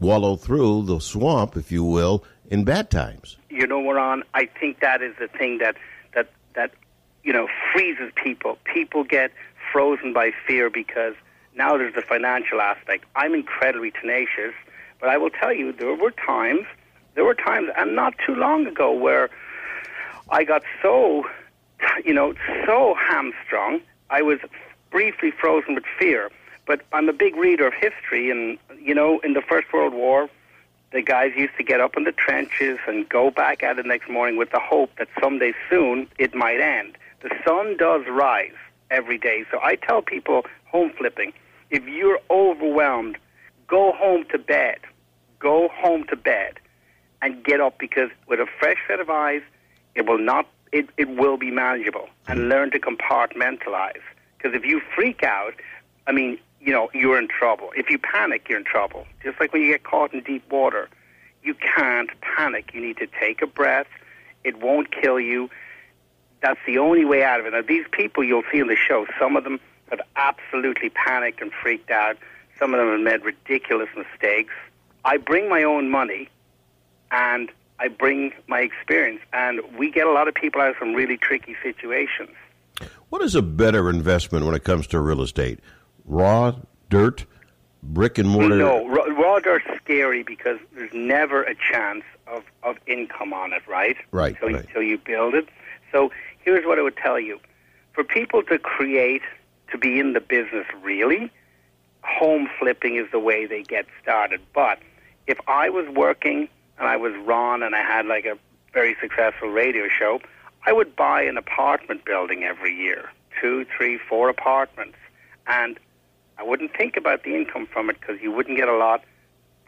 wallow 0.01 0.35
through 0.35 0.87
the 0.87 0.99
swamp, 0.99 1.57
if 1.57 1.71
you 1.71 1.85
will, 1.85 2.25
in 2.51 2.65
bad 2.65 2.91
times. 2.91 3.37
You 3.49 3.69
know, 3.69 3.89
Ron, 3.89 4.25
I 4.35 4.47
think 4.47 4.81
that 4.81 5.03
is 5.03 5.15
the 5.21 5.29
thing 5.29 5.59
that 5.59 5.77
that 6.15 6.31
that 6.55 6.73
you 7.23 7.33
know 7.33 7.47
freezes 7.73 8.11
people. 8.17 8.59
People 8.65 9.05
get 9.05 9.31
frozen 9.73 10.13
by 10.13 10.33
fear 10.49 10.69
because 10.69 11.15
now 11.55 11.77
there's 11.79 11.95
the 11.95 12.03
financial 12.03 12.61
aspect. 12.61 13.05
I'm 13.15 13.35
incredibly 13.35 13.93
tenacious, 13.93 14.53
but 15.05 15.11
I 15.11 15.19
will 15.19 15.29
tell 15.29 15.53
you 15.53 15.71
there 15.71 15.95
were 15.95 16.13
times, 16.13 16.65
there 17.15 17.27
were 17.27 17.35
times, 17.35 17.69
and 17.77 17.95
not 17.95 18.15
too 18.27 18.35
long 18.35 18.67
ago, 18.67 18.91
where 18.91 19.29
I 20.31 20.45
got 20.45 20.63
so, 20.81 21.25
you 22.07 22.15
know, 22.15 22.33
so 22.65 22.95
hamstrung. 22.95 23.83
I 24.09 24.23
was 24.23 24.39
briefly 24.91 25.31
frozen 25.31 25.75
with 25.75 25.85
fear. 25.99 26.31
But 26.67 26.81
I'm 26.95 27.11
a 27.11 27.13
big 27.13 27.37
reader 27.37 27.67
of 27.67 27.75
history, 27.75 28.31
and 28.31 28.57
you 28.81 28.95
know, 28.95 29.19
in 29.19 29.35
the 29.35 29.43
First 29.43 29.75
World 29.75 29.93
War, 29.93 30.31
the 30.93 31.03
guys 31.03 31.33
used 31.37 31.55
to 31.59 31.63
get 31.63 31.83
up 31.83 31.99
in 31.99 32.05
the 32.05 32.13
trenches 32.13 32.79
and 32.89 33.07
go 33.07 33.31
back 33.31 33.63
at 33.63 33.79
it 33.79 33.85
next 33.85 34.09
morning 34.09 34.39
with 34.39 34.53
the 34.53 34.61
hope 34.61 34.91
that 34.97 35.09
someday 35.21 35.53
soon 35.69 36.09
it 36.17 36.35
might 36.35 36.63
end. 36.63 36.97
The 37.21 37.31
sun 37.47 37.77
does 37.77 38.07
rise 38.09 38.57
every 38.91 39.19
day. 39.19 39.45
So 39.51 39.61
I 39.63 39.77
tell 39.77 40.01
people 40.01 40.47
home 40.65 40.93
flipping, 40.97 41.35
if 41.69 41.87
you're 41.87 42.21
overwhelmed, 42.31 43.19
go 43.67 43.93
home 43.93 44.25
to 44.31 44.39
bed. 44.39 44.79
Go 45.45 45.69
home 45.69 46.05
to 46.05 46.17
bed 46.17 46.55
and 47.21 47.45
get 47.45 47.61
up 47.61 47.79
because 47.79 48.09
with 48.27 48.41
a 48.41 48.47
fresh 48.59 48.79
set 48.89 48.99
of 48.99 49.11
eyes, 49.11 49.43
it 49.95 50.07
will 50.07 50.19
not 50.19 50.49
it, 50.73 50.89
it 50.97 51.11
will 51.11 51.37
be 51.37 51.51
manageable 51.51 52.09
and 52.27 52.41
mm. 52.41 52.49
learn 52.49 52.71
to 52.71 52.81
compartmentalize. 52.81 54.01
Because 54.39 54.55
if 54.55 54.65
you 54.65 54.81
freak 54.95 55.23
out, 55.23 55.53
I 56.07 56.13
mean, 56.13 56.39
you 56.63 56.73
know, 56.73 56.89
you're 56.95 57.19
in 57.19 57.29
trouble. 57.29 57.73
If 57.77 57.91
you 57.91 57.99
panic, 57.99 58.49
you're 58.49 58.59
in 58.59 58.65
trouble. 58.65 59.07
Just 59.23 59.39
like 59.39 59.53
when 59.53 59.61
you 59.61 59.71
get 59.71 59.85
caught 59.85 60.15
in 60.15 60.23
deep 60.23 60.51
water, 60.51 60.89
you 61.43 61.55
can't 61.55 62.09
panic. 62.23 62.71
You 62.73 62.81
need 62.81 62.97
to 62.97 63.07
take 63.07 63.43
a 63.43 63.47
breath. 63.47 63.87
It 64.45 64.63
won't 64.63 64.91
kill 64.91 65.21
you. 65.21 65.51
That's 66.41 66.61
the 66.67 66.79
only 66.79 67.05
way 67.05 67.23
out 67.23 67.39
of 67.39 67.45
it. 67.45 67.53
Now, 67.53 67.61
these 67.61 67.85
people 67.93 68.25
you'll 68.25 68.45
see 68.51 68.61
in 68.61 68.69
the 68.69 68.77
show, 68.77 69.07
some 69.19 69.37
of 69.37 69.45
them 69.45 69.61
have 69.91 70.01
absolutely 70.17 70.89
panicked 70.89 71.43
and 71.43 71.53
freaked 71.53 71.91
out. 71.91 72.17
Some 72.59 72.73
of 72.73 72.81
them 72.81 72.91
have 72.93 73.01
made 73.01 73.25
ridiculous 73.25 73.91
mistakes. 73.95 74.55
I 75.05 75.19
bring 75.19 75.49
my 75.49 75.63
own 75.63 75.91
money 75.91 76.29
and 77.11 77.51
I 77.79 77.89
bring 77.89 78.33
my 78.47 78.61
experience, 78.61 79.21
and 79.33 79.61
we 79.77 79.91
get 79.91 80.07
a 80.07 80.13
lot 80.13 80.29
of 80.29 80.35
people 80.35 80.61
out 80.61 80.71
of 80.71 80.77
some 80.79 80.95
really 80.95 81.17
tricky 81.17 81.57
situations. 81.63 82.31
What 83.09 83.23
is 83.23 83.35
a 83.35 83.43
better 83.43 83.91
investment 83.91 84.47
when 84.47 84.55
it 84.55 84.65
comes 84.65 84.87
to 84.89 85.01
real 85.01 85.23
estate? 85.23 85.61
Raw 86.05 86.53
dirt, 86.89 87.27
brick 87.83 88.19
and 88.19 88.29
mortar? 88.29 88.57
No, 88.57 88.87
raw, 88.89 89.05
raw 89.05 89.39
dirt's 89.41 89.67
scary 89.77 90.23
because 90.23 90.59
there's 90.75 90.93
never 90.93 91.43
a 91.43 91.55
chance 91.55 92.05
of, 92.27 92.45
of 92.63 92.77
income 92.87 93.33
on 93.33 93.53
it, 93.53 93.63
right? 93.69 93.97
Right, 94.13 94.35
Until, 94.35 94.49
right. 94.57 94.65
until 94.65 94.83
you 94.83 94.99
build 94.99 95.35
it. 95.35 95.49
So 95.93 96.11
here's 96.41 96.65
what 96.65 96.79
I 96.79 96.83
would 96.83 96.97
tell 96.97 97.19
you. 97.19 97.41
For 97.93 98.03
people 98.03 98.43
to 98.45 98.59
create, 98.59 99.23
to 99.71 99.79
be 99.79 99.99
in 99.99 100.13
the 100.13 100.21
business 100.21 100.67
really, 100.83 101.31
home 102.03 102.49
flipping 102.59 102.97
is 102.97 103.07
the 103.13 103.21
way 103.21 103.47
they 103.47 103.63
get 103.63 103.87
started. 104.03 104.41
But 104.53 104.79
if 105.27 105.39
I 105.47 105.71
was 105.71 105.87
working 105.89 106.49
and 106.79 106.89
I 106.89 106.97
was 106.97 107.13
Ron 107.25 107.63
and 107.63 107.75
I 107.75 107.83
had 107.83 108.07
like 108.07 108.25
a 108.25 108.37
very 108.73 108.97
successful 109.01 109.49
radio 109.49 109.89
show, 109.89 110.21
I 110.67 110.73
would 110.73 110.97
buy 110.97 111.23
an 111.23 111.37
apartment 111.37 112.05
building 112.05 112.43
every 112.43 112.75
year, 112.75 113.11
two, 113.41 113.67
three, 113.77 113.99
four 113.99 114.29
apartments, 114.29 114.97
and 115.47 115.79
I 116.39 116.43
wouldn't 116.43 116.77
think 116.77 116.97
about 116.97 117.23
the 117.23 117.35
income 117.35 117.67
from 117.67 117.91
it 117.91 118.01
because 118.01 118.21
you 118.21 118.33
wouldn't 118.33 118.57
get 118.57 118.69
a 118.69 118.77
lot 118.77 119.05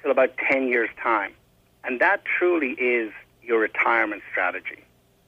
till 0.03 0.11
about 0.11 0.37
10 0.39 0.69
years' 0.69 0.91
time. 1.01 1.33
And 1.85 2.01
that 2.01 2.25
truly 2.25 2.73
is 2.73 3.13
your 3.43 3.61
retirement 3.61 4.23
strategy. 4.31 4.85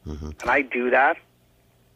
Mm-hmm. 0.07 0.31
And 0.41 0.51
I 0.51 0.63
do 0.63 0.91
that, 0.91 1.19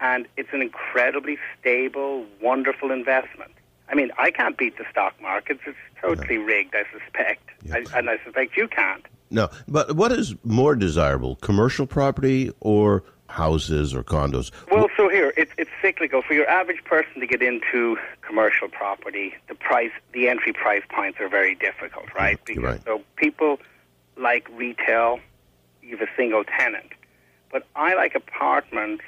and 0.01 0.29
it's 0.37 0.51
an 0.53 0.63
incredibly 0.63 1.39
stable, 1.59 2.27
wonderful 2.41 2.91
investment. 2.91 3.53
I 3.89 3.95
mean, 3.95 4.11
I 4.19 4.31
can't 4.31 4.57
beat 4.57 4.79
the 4.79 4.85
stock 4.91 5.15
markets. 5.21 5.61
It's 5.67 5.77
totally 6.01 6.39
rigged, 6.39 6.75
I 6.75 6.85
suspect. 6.93 7.51
I, 7.73 7.99
and 7.99 8.09
I 8.09 8.19
suspect 8.25 8.57
you 8.57 8.69
can't. 8.69 9.05
No, 9.31 9.49
but 9.67 9.97
what 9.97 10.13
is 10.13 10.35
more 10.45 10.77
desirable, 10.77 11.37
commercial 11.37 11.87
property 11.87 12.51
or 12.61 13.03
houses 13.29 13.95
or 13.95 14.05
condos? 14.05 14.51
Well, 14.71 14.89
so 14.97 15.09
here 15.09 15.33
it's 15.37 15.53
it's 15.57 15.71
cyclical. 15.81 16.23
For 16.23 16.35
your 16.35 16.49
average 16.49 16.85
person 16.85 17.21
to 17.21 17.27
get 17.27 17.43
into 17.43 17.97
commercial 18.21 18.69
property, 18.69 19.35
the 19.49 19.55
price, 19.55 19.91
the 20.13 20.29
entry 20.29 20.53
price 20.53 20.83
points 20.91 21.19
are 21.21 21.29
very 21.29 21.55
difficult, 21.55 22.07
right? 22.15 22.39
Because 22.45 22.81
so 22.85 23.03
people 23.17 23.59
like 24.17 24.49
retail, 24.55 25.19
you 25.83 25.97
have 25.97 26.07
a 26.07 26.11
single 26.17 26.45
tenant, 26.45 26.93
but 27.51 27.67
I 27.75 27.95
like 27.95 28.15
apartments 28.15 29.05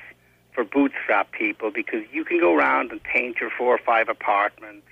for 0.54 0.64
bootstrap 0.64 1.32
people 1.32 1.70
because 1.70 2.02
you 2.12 2.24
can 2.24 2.38
go 2.38 2.54
around 2.54 2.92
and 2.92 3.02
paint 3.02 3.40
your 3.40 3.50
four 3.50 3.74
or 3.74 3.78
five 3.78 4.08
apartments. 4.08 4.86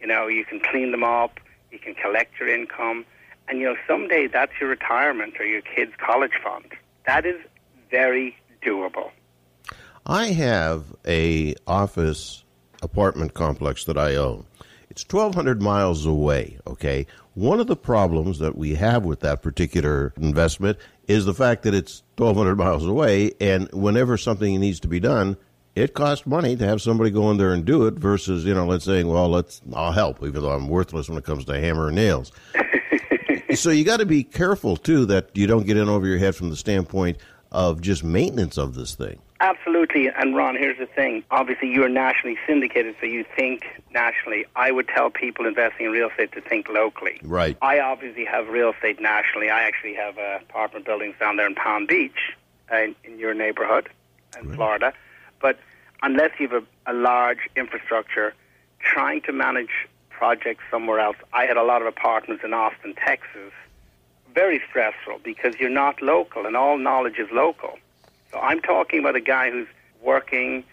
You 0.00 0.06
know, 0.06 0.26
you 0.26 0.44
can 0.44 0.60
clean 0.60 0.90
them 0.90 1.04
up, 1.04 1.38
you 1.70 1.78
can 1.78 1.94
collect 1.94 2.38
your 2.38 2.48
income, 2.48 3.06
and 3.48 3.60
you 3.60 3.66
know 3.66 3.76
someday 3.86 4.26
that's 4.26 4.52
your 4.60 4.68
retirement 4.68 5.34
or 5.38 5.46
your 5.46 5.62
kid's 5.62 5.92
college 5.98 6.32
fund. 6.42 6.72
That 7.06 7.24
is 7.24 7.40
very 7.90 8.36
doable. 8.62 9.10
I 10.04 10.26
have 10.26 10.94
a 11.06 11.54
office 11.66 12.44
apartment 12.82 13.34
complex 13.34 13.84
that 13.84 13.96
I 13.96 14.16
own. 14.16 14.46
It's 14.90 15.04
1200 15.08 15.60
miles 15.60 16.06
away, 16.06 16.58
okay? 16.66 17.06
One 17.34 17.60
of 17.60 17.66
the 17.66 17.76
problems 17.76 18.38
that 18.38 18.56
we 18.56 18.76
have 18.76 19.04
with 19.04 19.20
that 19.20 19.42
particular 19.42 20.12
investment 20.16 20.78
is 21.06 21.24
the 21.24 21.34
fact 21.34 21.64
that 21.64 21.74
it's 21.74 22.02
1200 22.16 22.56
miles 22.56 22.86
away 22.86 23.32
and 23.40 23.70
whenever 23.72 24.16
something 24.16 24.58
needs 24.58 24.80
to 24.80 24.88
be 24.88 25.00
done, 25.00 25.36
it 25.74 25.92
costs 25.92 26.26
money 26.26 26.56
to 26.56 26.66
have 26.66 26.80
somebody 26.80 27.10
go 27.10 27.30
in 27.30 27.36
there 27.36 27.52
and 27.52 27.64
do 27.64 27.86
it 27.86 27.94
versus, 27.94 28.46
you 28.46 28.54
know, 28.54 28.66
let's 28.66 28.84
say, 28.86 29.04
well, 29.04 29.28
let's 29.28 29.60
I'll 29.74 29.92
help 29.92 30.22
even 30.24 30.40
though 30.40 30.52
I'm 30.52 30.68
worthless 30.68 31.08
when 31.08 31.18
it 31.18 31.24
comes 31.24 31.44
to 31.44 31.60
hammer 31.60 31.88
and 31.88 31.96
nails. 31.96 32.32
so 33.54 33.70
you 33.70 33.84
got 33.84 33.98
to 33.98 34.06
be 34.06 34.24
careful 34.24 34.76
too 34.76 35.04
that 35.06 35.30
you 35.34 35.46
don't 35.46 35.66
get 35.66 35.76
in 35.76 35.88
over 35.88 36.06
your 36.06 36.18
head 36.18 36.34
from 36.34 36.48
the 36.48 36.56
standpoint 36.56 37.18
of 37.52 37.82
just 37.82 38.02
maintenance 38.02 38.56
of 38.56 38.74
this 38.74 38.94
thing. 38.94 39.20
Absolutely. 39.40 40.08
And 40.08 40.34
Ron, 40.34 40.56
here's 40.56 40.78
the 40.78 40.86
thing. 40.86 41.22
Obviously, 41.30 41.68
you're 41.68 41.88
nationally 41.88 42.38
syndicated, 42.46 42.96
so 43.00 43.06
you 43.06 43.24
think 43.36 43.66
nationally. 43.92 44.46
I 44.56 44.70
would 44.70 44.88
tell 44.88 45.10
people 45.10 45.46
investing 45.46 45.86
in 45.86 45.92
real 45.92 46.08
estate 46.08 46.32
to 46.32 46.40
think 46.40 46.68
locally. 46.68 47.20
Right. 47.22 47.56
I 47.60 47.80
obviously 47.80 48.24
have 48.24 48.48
real 48.48 48.72
estate 48.72 49.00
nationally. 49.00 49.50
I 49.50 49.62
actually 49.64 49.94
have 49.94 50.16
uh, 50.16 50.38
apartment 50.40 50.86
buildings 50.86 51.16
down 51.20 51.36
there 51.36 51.46
in 51.46 51.54
Palm 51.54 51.86
Beach, 51.86 52.34
uh, 52.72 52.76
in, 52.76 52.96
in 53.04 53.18
your 53.18 53.34
neighborhood 53.34 53.88
in 54.40 54.54
Florida. 54.54 54.92
But 55.40 55.58
unless 56.02 56.30
you 56.38 56.48
have 56.48 56.64
a, 56.86 56.92
a 56.92 56.94
large 56.94 57.50
infrastructure, 57.56 58.34
trying 58.80 59.20
to 59.22 59.32
manage 59.32 59.70
projects 60.10 60.64
somewhere 60.70 60.98
else. 60.98 61.16
I 61.32 61.44
had 61.44 61.56
a 61.56 61.62
lot 61.62 61.82
of 61.82 61.88
apartments 61.88 62.42
in 62.44 62.54
Austin, 62.54 62.94
Texas. 62.94 63.52
Very 64.34 64.62
stressful 64.68 65.20
because 65.22 65.54
you're 65.58 65.70
not 65.70 66.00
local, 66.02 66.46
and 66.46 66.56
all 66.56 66.78
knowledge 66.78 67.18
is 67.18 67.28
local. 67.32 67.78
I'm 68.38 68.60
talking 68.60 69.00
about 69.00 69.16
a 69.16 69.20
guy 69.20 69.50
who's 69.50 69.68
working, 70.02 70.64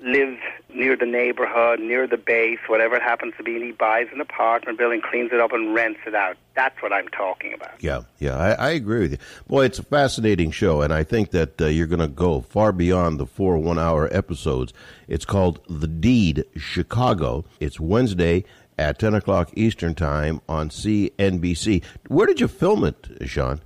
lives 0.00 0.38
near 0.74 0.96
the 0.96 1.06
neighborhood, 1.06 1.80
near 1.80 2.06
the 2.06 2.16
base, 2.16 2.58
whatever 2.66 2.96
it 2.96 3.02
happens 3.02 3.34
to 3.36 3.42
be, 3.42 3.56
and 3.56 3.64
he 3.64 3.72
buys 3.72 4.08
an 4.12 4.20
apartment 4.20 4.78
building, 4.78 5.00
cleans 5.02 5.30
it 5.32 5.40
up, 5.40 5.52
and 5.52 5.74
rents 5.74 6.00
it 6.06 6.14
out. 6.14 6.36
That's 6.54 6.80
what 6.82 6.92
I'm 6.92 7.08
talking 7.08 7.52
about. 7.52 7.72
Yeah, 7.80 8.02
yeah, 8.18 8.36
I, 8.36 8.52
I 8.52 8.70
agree 8.70 9.00
with 9.00 9.12
you. 9.12 9.18
Boy, 9.46 9.66
it's 9.66 9.78
a 9.78 9.82
fascinating 9.82 10.50
show, 10.50 10.82
and 10.82 10.92
I 10.92 11.04
think 11.04 11.30
that 11.30 11.60
uh, 11.60 11.66
you're 11.66 11.86
going 11.86 12.00
to 12.00 12.08
go 12.08 12.40
far 12.40 12.72
beyond 12.72 13.20
the 13.20 13.26
four 13.26 13.58
one 13.58 13.78
hour 13.78 14.08
episodes. 14.12 14.72
It's 15.08 15.24
called 15.24 15.60
The 15.68 15.88
Deed 15.88 16.44
Chicago. 16.56 17.44
It's 17.60 17.78
Wednesday 17.78 18.44
at 18.78 18.98
10 18.98 19.14
o'clock 19.14 19.50
Eastern 19.54 19.94
Time 19.94 20.40
on 20.48 20.70
CNBC. 20.70 21.84
Where 22.08 22.26
did 22.26 22.40
you 22.40 22.48
film 22.48 22.84
it, 22.84 23.08
Sean? 23.26 23.60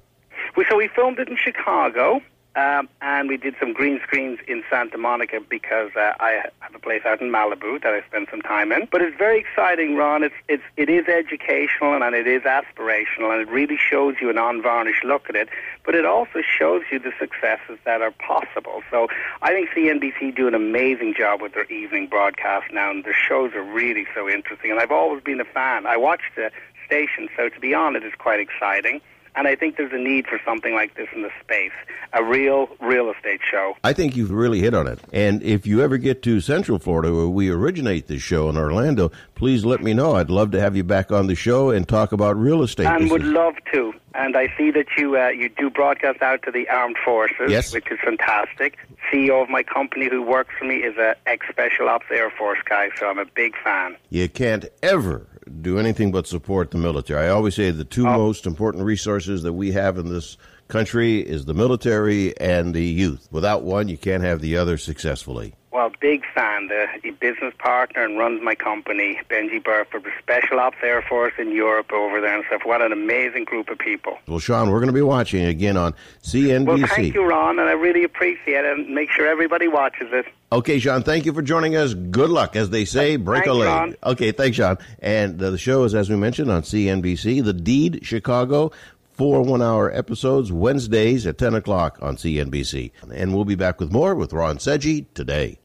We, 0.57 0.65
so 0.69 0.77
we 0.77 0.89
filmed 0.89 1.19
it 1.19 1.29
in 1.29 1.37
Chicago, 1.37 2.21
um, 2.57 2.89
and 3.01 3.29
we 3.29 3.37
did 3.37 3.57
some 3.59 3.73
green 3.73 4.01
screens 4.01 4.39
in 4.47 4.63
Santa 4.71 4.97
Monica 4.97 5.41
because 5.41 5.91
uh, 5.97 6.13
I 6.21 6.45
have 6.61 6.75
a 6.75 6.79
place 6.79 7.03
out 7.05 7.21
in 7.21 7.31
Malibu 7.31 7.83
that 7.83 7.93
I 7.93 8.07
spent 8.07 8.29
some 8.31 8.43
time 8.43 8.71
in. 8.71 8.87
But 8.93 9.03
it's 9.03 9.17
very 9.17 9.41
exciting, 9.41 9.97
Ron. 9.97 10.23
It's 10.23 10.35
it's 10.49 10.63
it 10.77 10.89
is 10.89 11.09
educational 11.09 12.01
and 12.01 12.15
it 12.15 12.29
is 12.29 12.43
aspirational, 12.43 13.33
and 13.33 13.41
it 13.41 13.49
really 13.49 13.77
shows 13.77 14.17
you 14.21 14.31
an 14.31 14.39
unvarnished 14.39 15.05
look 15.05 15.29
at 15.29 15.35
it. 15.35 15.49
But 15.85 15.97
it 15.97 16.07
also 16.07 16.43
shows 16.43 16.83
you 16.93 17.01
the 17.01 17.13
successes 17.19 17.79
that 17.85 18.01
are 18.03 18.13
possible. 18.13 18.83
So 18.91 19.09
I 19.43 19.51
think 19.51 19.71
CNBC 19.71 20.37
do 20.37 20.47
an 20.47 20.55
amazing 20.55 21.15
job 21.19 21.43
with 21.43 21.55
their 21.55 21.71
evening 21.73 22.07
broadcast 22.07 22.73
now, 22.73 22.91
and 22.91 23.05
their 23.05 23.15
shows 23.15 23.53
are 23.55 23.65
really 23.65 24.07
so 24.15 24.29
interesting. 24.29 24.71
And 24.71 24.79
I've 24.79 24.93
always 24.93 25.23
been 25.23 25.41
a 25.41 25.45
fan. 25.45 25.87
I 25.87 25.97
watch 25.97 26.23
the 26.37 26.53
station, 26.87 27.29
so 27.37 27.49
to 27.49 27.59
be 27.59 27.75
on 27.75 27.97
it 27.97 28.05
is 28.05 28.13
quite 28.17 28.39
exciting. 28.39 29.01
And 29.37 29.49
I 29.49 29.57
think 29.57 29.77
there's 29.77 29.93
a 29.93 29.99
need 29.99 30.27
for 30.27 30.41
something 30.45 30.75
like 30.75 30.95
this 30.95 31.09
in 31.15 31.23
the 31.23 31.31
space 31.43 31.73
a 32.13 32.23
real 32.23 32.69
real 32.81 33.11
estate 33.11 33.41
show. 33.51 33.75
I 33.83 33.93
think 33.93 34.15
you've 34.17 34.31
really 34.31 34.61
hit 34.61 34.73
on 34.75 34.87
it. 34.87 35.01
And 35.13 35.43
if 35.43 35.67
you 35.67 35.83
ever 35.83 35.99
get 35.99 36.23
to 36.23 36.41
Central 36.41 36.79
Florida, 36.79 37.13
where 37.13 37.27
we 37.27 37.51
originate 37.51 38.07
this 38.07 38.23
show 38.23 38.49
in 38.49 38.57
Orlando, 38.57 39.11
please 39.35 39.65
let 39.65 39.83
me 39.83 39.95
know. 39.95 40.15
I'd 40.15 40.31
love 40.31 40.53
to 40.53 40.61
have 40.61 40.77
you 40.77 40.85
back 40.85 41.11
on 41.11 41.27
the 41.27 41.35
show 41.35 41.71
and 41.71 41.89
talk 41.89 42.13
about 42.13 42.37
real 42.37 42.63
estate. 42.63 42.87
And 42.87 43.11
would 43.11 43.25
love 43.25 43.55
to. 43.73 43.93
And 44.15 44.37
I 44.37 44.47
see 44.57 44.71
that 44.71 44.87
you 44.97 45.19
uh, 45.19 45.29
you 45.31 45.49
do 45.49 45.69
broadcast 45.71 46.23
out 46.23 46.43
to 46.45 46.53
the 46.53 46.69
armed 46.69 46.97
forces, 47.05 47.51
Yes. 47.51 47.75
which 47.75 47.91
is 47.91 47.99
fantastic. 48.05 48.79
CEO 49.13 49.43
of 49.43 49.49
my 49.51 49.65
company 49.65 50.09
who 50.09 50.23
works 50.23 50.55
for 50.57 50.65
me 50.67 50.77
is 50.77 50.97
a 50.97 51.17
ex 51.27 51.47
Special 51.51 51.89
Ops 51.89 52.07
Air 52.13 52.31
Force 52.31 52.61
guy, 52.65 52.91
so 52.97 53.07
I'm 53.09 53.19
a 53.19 53.25
big 53.27 53.55
fan. 53.65 53.97
you 54.11 54.29
can't 54.29 54.67
ever 54.85 55.27
do 55.61 55.79
anything 55.79 56.13
but 56.13 56.27
support 56.27 56.71
the 56.71 56.79
military. 56.79 57.27
I 57.27 57.31
always 57.31 57.55
say 57.55 57.71
the 57.71 57.85
two 57.85 58.07
oh. 58.07 58.17
most 58.17 58.47
important 58.47 58.85
resources 58.85 59.43
that 59.43 59.53
we 59.53 59.73
have 59.73 59.99
in 59.99 60.09
this 60.09 60.37
country 60.69 61.21
is 61.21 61.45
the 61.45 61.55
military 61.55 62.39
and 62.39 62.75
the 62.75 62.85
youth. 62.85 63.29
Without 63.31 63.63
one, 63.63 63.89
you 63.89 63.99
can't 63.99 64.23
have 64.23 64.41
the 64.41 64.57
other 64.57 64.79
successfully. 64.79 65.55
Well, 65.75 65.91
big 66.01 66.23
fan. 66.33 66.69
The, 66.69 66.87
the 67.03 67.11
business 67.11 67.53
partner 67.59 68.05
and 68.05 68.17
runs 68.17 68.41
my 68.41 68.55
company, 68.55 69.21
Benji 69.29 69.63
Burford, 69.63 70.05
Special 70.21 70.61
Ops 70.61 70.77
Air 70.85 71.03
Force 71.03 71.33
in 71.37 71.51
Europe 71.51 71.93
over 71.93 72.21
there 72.21 72.33
and 72.33 72.45
stuff. 72.47 72.61
What 72.65 72.81
an 72.81 72.93
amazing 72.93 73.43
group 73.43 73.69
of 73.69 73.79
people. 73.79 74.17
Well, 74.29 74.39
Sean, 74.39 74.71
we're 74.71 74.79
going 74.79 74.87
to 74.87 74.93
be 74.93 75.03
watching 75.03 75.45
again 75.45 75.77
on 75.77 75.97
CNBC. 76.23 76.65
Well, 76.65 76.87
thank 76.87 77.15
you, 77.15 77.25
Ron, 77.25 77.59
and 77.59 77.69
I 77.69 77.73
really 77.73 78.05
appreciate 78.05 78.65
it. 78.65 78.79
And 78.79 78.95
make 78.95 79.11
sure 79.11 79.27
everybody 79.27 79.67
watches 79.67 80.11
it. 80.13 80.27
Okay, 80.53 80.79
Sean, 80.79 81.03
thank 81.03 81.27
you 81.27 81.33
for 81.33 81.43
joining 81.43 81.75
us. 81.75 81.93
Good 81.93 82.31
luck. 82.31 82.55
As 82.55 82.71
they 82.71 82.85
say, 82.85 83.17
break 83.17 83.43
Thanks, 83.43 83.51
a 83.51 83.55
leg. 83.55 83.69
Sean. 83.69 84.13
Okay, 84.13 84.31
thanks, 84.31 84.57
Sean. 84.57 84.79
And 85.01 85.41
the 85.41 85.59
show 85.59 85.83
is, 85.83 85.93
as 85.93 86.09
we 86.09 86.15
mentioned, 86.15 86.53
on 86.53 86.63
CNBC. 86.63 87.43
The 87.43 87.53
Deed 87.53 88.07
Chicago, 88.07 88.71
four 89.11 89.43
one 89.43 89.61
hour 89.61 89.93
episodes, 89.93 90.53
Wednesdays 90.53 91.27
at 91.27 91.37
10 91.37 91.57
o'clock 91.57 91.99
on 92.01 92.15
CNBC. 92.15 92.93
And 93.13 93.35
we'll 93.35 93.45
be 93.45 93.57
back 93.57 93.81
with 93.81 93.91
more 93.91 94.15
with 94.15 94.33
Ron 94.33 94.59
Seggi 94.59 95.07
today. 95.15 95.59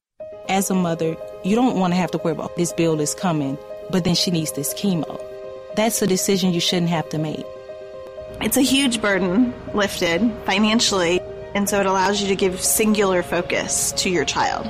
As 0.50 0.72
a 0.72 0.74
mother, 0.74 1.16
you 1.44 1.56
don't 1.56 1.78
want 1.78 1.94
to 1.94 1.98
have 1.98 2.10
to 2.10 2.18
worry 2.18 2.34
about 2.34 2.56
this 2.56 2.74
bill 2.74 3.00
is 3.00 3.14
coming, 3.14 3.56
but 3.92 4.04
then 4.04 4.16
she 4.16 4.32
needs 4.32 4.52
this 4.54 4.74
chemo. 4.74 5.22
That's 5.76 6.02
a 6.02 6.08
decision 6.08 6.54
you 6.54 6.60
shouldn't 6.60 6.90
have 6.90 7.08
to 7.10 7.20
make. 7.20 7.46
It's 8.42 8.58
a 8.58 8.62
huge 8.62 9.00
burden 9.00 9.54
lifted 9.76 10.22
financially, 10.46 11.22
and 11.54 11.70
so 11.70 11.80
it 11.80 11.86
allows 11.86 12.20
you 12.20 12.30
to 12.30 12.36
give 12.36 12.60
singular 12.62 13.22
focus 13.22 13.92
to 13.98 14.10
your 14.10 14.26
child. 14.26 14.68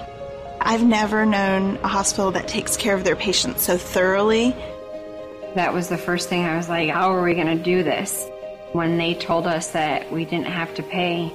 I've 0.60 0.84
never 0.84 1.26
known 1.26 1.78
a 1.78 1.88
hospital 1.88 2.32
that 2.32 2.50
takes 2.50 2.76
care 2.76 2.94
of 2.94 3.06
their 3.06 3.16
patients 3.16 3.64
so 3.64 3.78
thoroughly. 3.78 4.54
That 5.56 5.74
was 5.74 5.88
the 5.88 5.98
first 5.98 6.28
thing 6.28 6.44
I 6.44 6.58
was 6.58 6.68
like, 6.68 6.90
how 6.90 7.14
are 7.14 7.24
we 7.24 7.36
going 7.36 7.58
to 7.58 7.64
do 7.64 7.84
this? 7.84 8.30
When 8.74 8.98
they 8.98 9.14
told 9.14 9.48
us 9.48 9.70
that 9.72 10.12
we 10.12 10.26
didn't 10.26 10.48
have 10.48 10.76
to 10.76 10.84
pay 10.84 11.32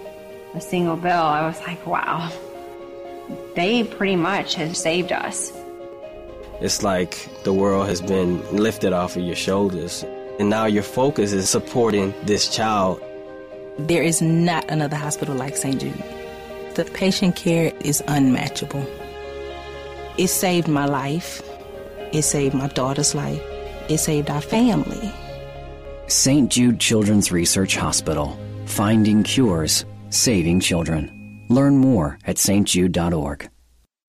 a 0.54 0.60
single 0.60 0.96
bill, 0.96 1.22
I 1.22 1.46
was 1.46 1.58
like, 1.60 1.86
wow. 1.86 2.30
They 3.54 3.84
pretty 3.84 4.16
much 4.16 4.54
have 4.54 4.76
saved 4.76 5.12
us. 5.12 5.52
It's 6.60 6.82
like 6.82 7.28
the 7.44 7.52
world 7.52 7.88
has 7.88 8.00
been 8.00 8.40
lifted 8.54 8.92
off 8.92 9.16
of 9.16 9.22
your 9.22 9.36
shoulders, 9.36 10.04
and 10.38 10.48
now 10.48 10.66
your 10.66 10.82
focus 10.82 11.32
is 11.32 11.48
supporting 11.48 12.14
this 12.24 12.48
child. 12.48 13.02
There 13.78 14.02
is 14.02 14.22
not 14.22 14.70
another 14.70 14.96
hospital 14.96 15.34
like 15.34 15.56
St. 15.56 15.80
Jude. 15.80 16.04
The 16.74 16.84
patient 16.84 17.36
care 17.36 17.72
is 17.80 18.02
unmatchable. 18.08 18.84
It 20.16 20.28
saved 20.28 20.68
my 20.68 20.86
life. 20.86 21.42
It 22.12 22.22
saved 22.22 22.54
my 22.54 22.68
daughter's 22.68 23.14
life. 23.14 23.42
It 23.88 23.98
saved 23.98 24.30
our 24.30 24.40
family. 24.40 25.12
St. 26.06 26.50
Jude 26.50 26.80
Children's 26.80 27.32
Research 27.32 27.76
Hospital. 27.76 28.38
Finding 28.66 29.22
cures, 29.22 29.84
saving 30.10 30.60
children. 30.60 31.13
Learn 31.48 31.78
more 31.78 32.18
at 32.24 32.36
stjude.org. 32.36 33.50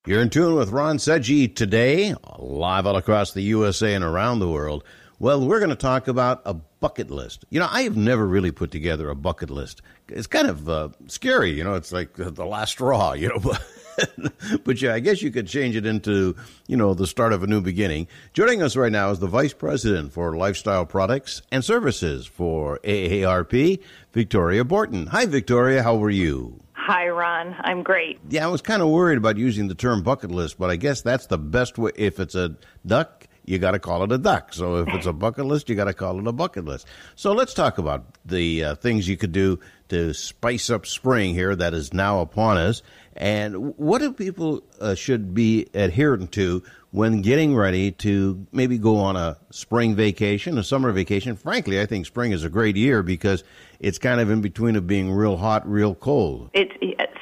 You're 0.08 0.22
in 0.22 0.30
tune 0.30 0.54
with 0.54 0.70
Ron 0.70 0.98
Seggi 0.98 1.54
today, 1.54 2.14
live 2.38 2.86
all 2.86 2.96
across 2.96 3.32
the 3.32 3.42
USA 3.42 3.96
and 3.96 4.04
around 4.04 4.38
the 4.38 4.48
world. 4.48 4.84
Well, 5.18 5.44
we're 5.48 5.58
going 5.60 5.72
to 5.72 5.76
talk 5.76 6.08
about 6.08 6.44
a 6.46 6.54
bucket 6.54 7.10
list. 7.10 7.44
You 7.50 7.60
know, 7.60 7.68
I 7.72 7.82
have 7.84 7.98
never 7.98 8.28
really 8.28 8.52
put 8.52 8.70
together 8.70 9.10
a 9.10 9.16
bucket 9.16 9.50
list. 9.50 9.82
It's 10.10 10.28
kind 10.28 10.48
of 10.48 10.70
uh, 10.70 10.90
scary, 11.08 11.52
you 11.52 11.64
know, 11.64 11.74
it's 11.74 11.92
like 11.92 12.14
the 12.14 12.46
last 12.46 12.74
straw, 12.74 13.14
you 13.14 13.30
know. 13.30 13.40
but 14.64 14.80
yeah, 14.80 14.94
I 14.94 15.00
guess 15.00 15.24
you 15.24 15.32
could 15.32 15.48
change 15.48 15.76
it 15.76 15.88
into, 15.88 16.36
you 16.68 16.78
know, 16.78 16.94
the 16.94 17.08
start 17.08 17.34
of 17.34 17.42
a 17.42 17.48
new 17.48 17.62
beginning. 17.62 18.08
Joining 18.34 18.62
us 18.62 18.76
right 18.76 18.92
now 18.92 19.10
is 19.10 19.18
the 19.18 19.28
Vice 19.28 19.54
President 19.54 20.14
for 20.14 20.36
Lifestyle 20.36 20.86
Products 20.86 21.42
and 21.52 21.66
Services 21.66 22.28
for 22.28 22.80
AARP, 22.84 23.82
Victoria 24.14 24.64
Borton. 24.64 25.08
Hi, 25.08 25.26
Victoria. 25.26 25.82
How 25.82 26.04
are 26.04 26.12
you? 26.12 26.65
Hi, 26.86 27.08
Ron. 27.08 27.56
I'm 27.62 27.82
great. 27.82 28.20
Yeah, 28.30 28.44
I 28.44 28.48
was 28.48 28.62
kind 28.62 28.84
of 28.84 28.90
worried 28.90 29.18
about 29.18 29.38
using 29.38 29.68
the 29.68 29.74
term 29.74 30.04
bucket 30.04 30.30
list, 30.30 30.60
but 30.60 30.70
I 30.70 30.76
guess 30.76 31.02
that's 31.02 31.26
the 31.26 31.40
best 31.40 31.80
way. 31.80 31.90
If 31.96 32.20
it's 32.20 32.36
a 32.36 32.58
duck, 32.86 33.26
you 33.44 33.58
got 33.58 33.72
to 33.72 33.80
call 33.80 34.04
it 34.04 34.12
a 34.12 34.20
duck. 34.20 34.54
So 34.54 34.76
if 34.76 34.90
it's 34.90 35.08
a 35.08 35.14
bucket 35.26 35.46
list, 35.46 35.68
you 35.68 35.74
got 35.74 35.86
to 35.86 35.96
call 35.96 36.20
it 36.20 36.28
a 36.28 36.32
bucket 36.32 36.64
list. 36.64 36.86
So 37.16 37.32
let's 37.32 37.56
talk 37.56 37.80
about 37.80 38.06
the 38.24 38.64
uh, 38.64 38.76
things 38.76 39.10
you 39.10 39.18
could 39.18 39.32
do 39.32 39.60
to 39.90 40.14
spice 40.14 40.70
up 40.70 40.86
spring 40.86 41.34
here 41.34 41.56
that 41.56 41.74
is 41.74 41.92
now 41.92 42.22
upon 42.22 42.58
us. 42.58 42.84
And 43.16 43.76
what 43.78 44.00
do 44.00 44.14
people 44.14 44.62
uh, 44.80 44.94
should 44.94 45.34
be 45.34 45.68
adherent 45.74 46.34
to 46.34 46.62
when 46.92 47.22
getting 47.22 47.56
ready 47.56 47.94
to 47.94 48.46
maybe 48.52 48.78
go 48.78 48.98
on 48.98 49.16
a 49.16 49.38
spring 49.50 49.96
vacation, 49.96 50.60
a 50.60 50.64
summer 50.64 50.92
vacation? 50.92 51.36
Frankly, 51.36 51.82
I 51.82 51.88
think 51.88 52.06
spring 52.06 52.32
is 52.32 52.44
a 52.44 52.50
great 52.50 52.76
year 52.76 53.02
because 53.02 53.44
it's 53.86 54.00
kind 54.00 54.20
of 54.20 54.32
in 54.32 54.42
between 54.42 54.76
of 54.76 54.88
being 54.88 55.12
real 55.12 55.38
hot, 55.38 55.70
real 55.70 55.94
cold. 55.94 56.50
It's 56.54 56.74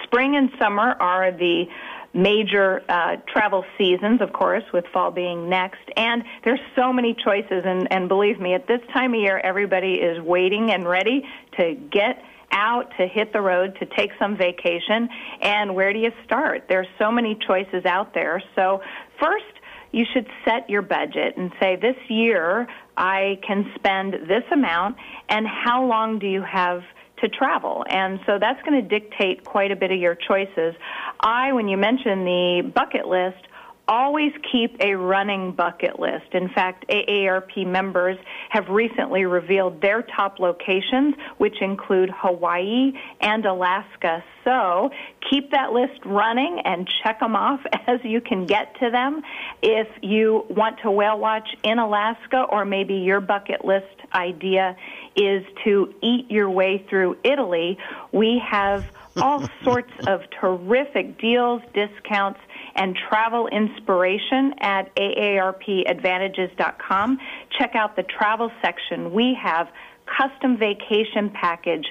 spring 0.05 0.37
and 0.37 0.49
summer 0.57 0.95
are 0.97 1.29
the 1.29 1.65
major 2.13 2.81
uh, 2.87 3.17
travel 3.27 3.65
seasons, 3.77 4.21
of 4.21 4.31
course, 4.31 4.63
with 4.71 4.85
fall 4.93 5.11
being 5.11 5.49
next. 5.49 5.81
And 5.97 6.23
there's 6.45 6.61
so 6.73 6.93
many 6.93 7.15
choices, 7.21 7.63
and, 7.65 7.91
and 7.91 8.07
believe 8.07 8.39
me, 8.39 8.53
at 8.53 8.65
this 8.65 8.79
time 8.93 9.13
of 9.13 9.19
year, 9.19 9.41
everybody 9.43 9.95
is 9.95 10.21
waiting 10.21 10.71
and 10.71 10.87
ready 10.87 11.25
to 11.59 11.73
get 11.73 12.23
out 12.53 12.93
to 12.97 13.07
hit 13.07 13.33
the 13.33 13.41
road 13.41 13.75
to 13.79 13.85
take 13.97 14.11
some 14.17 14.37
vacation 14.37 15.09
and 15.41 15.73
where 15.73 15.91
do 15.91 15.97
you 15.97 16.11
start 16.23 16.63
there's 16.69 16.85
so 16.99 17.11
many 17.11 17.35
choices 17.47 17.83
out 17.83 18.13
there 18.13 18.43
so 18.55 18.79
first 19.19 19.43
you 19.91 20.05
should 20.13 20.27
set 20.45 20.69
your 20.69 20.83
budget 20.83 21.35
and 21.35 21.51
say 21.59 21.75
this 21.75 21.95
year 22.09 22.67
I 22.97 23.39
can 23.45 23.71
spend 23.75 24.13
this 24.27 24.43
amount 24.51 24.97
and 25.29 25.45
how 25.47 25.85
long 25.85 26.19
do 26.19 26.27
you 26.27 26.41
have 26.41 26.81
to 27.21 27.29
travel. 27.29 27.85
And 27.89 28.19
so 28.25 28.37
that's 28.39 28.61
going 28.63 28.81
to 28.81 28.87
dictate 28.87 29.45
quite 29.45 29.71
a 29.71 29.75
bit 29.75 29.91
of 29.91 29.99
your 29.99 30.15
choices. 30.15 30.75
I, 31.19 31.53
when 31.53 31.67
you 31.67 31.77
mention 31.77 32.25
the 32.25 32.71
bucket 32.75 33.07
list, 33.07 33.47
always 33.87 34.31
keep 34.51 34.75
a 34.79 34.95
running 34.95 35.51
bucket 35.51 35.99
list. 35.99 36.33
In 36.33 36.49
fact, 36.49 36.85
AARP 36.89 37.65
members 37.67 38.17
have 38.49 38.69
recently 38.69 39.25
revealed 39.25 39.81
their 39.81 40.01
top 40.01 40.39
locations, 40.39 41.15
which 41.37 41.61
include 41.61 42.09
Hawaii 42.09 42.93
and 43.19 43.45
Alaska. 43.45 44.23
So 44.43 44.91
keep 45.29 45.51
that 45.51 45.73
list 45.73 45.99
running 46.05 46.61
and 46.65 46.89
check 47.03 47.19
them 47.19 47.35
off 47.35 47.61
as 47.87 47.99
you 48.03 48.21
can 48.21 48.45
get 48.45 48.79
to 48.79 48.89
them. 48.89 49.21
If 49.61 49.87
you 50.01 50.45
want 50.49 50.79
to 50.83 50.91
whale 50.91 51.19
watch 51.19 51.47
in 51.63 51.79
Alaska, 51.79 52.45
or 52.49 52.65
maybe 52.65 52.95
your 52.95 53.21
bucket 53.21 53.65
list 53.65 53.85
idea 54.13 54.75
is 55.15 55.45
to 55.63 55.93
eat 56.01 56.31
your 56.31 56.49
way 56.49 56.85
through 56.89 57.17
Italy, 57.23 57.77
we 58.11 58.41
have 58.49 58.85
all 59.17 59.47
sorts 59.63 59.91
of 60.07 60.21
terrific 60.39 61.19
deals, 61.19 61.61
discounts, 61.73 62.39
and 62.75 62.97
travel 63.09 63.47
inspiration 63.47 64.53
at 64.59 64.93
aarpadvantages.com. 64.95 67.17
Check 67.57 67.75
out 67.75 67.95
the 67.95 68.03
travel 68.03 68.51
section. 68.61 69.13
We 69.13 69.33
have 69.41 69.69
custom 70.05 70.57
vacation 70.57 71.29
package 71.29 71.85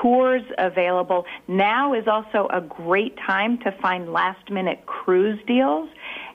tours 0.00 0.42
available. 0.58 1.24
Now 1.46 1.94
is 1.94 2.06
also 2.06 2.48
a 2.52 2.60
great 2.60 3.16
time 3.26 3.58
to 3.58 3.72
find 3.80 4.12
last 4.12 4.50
minute 4.50 4.86
cruise 4.86 5.40
deals. 5.46 5.88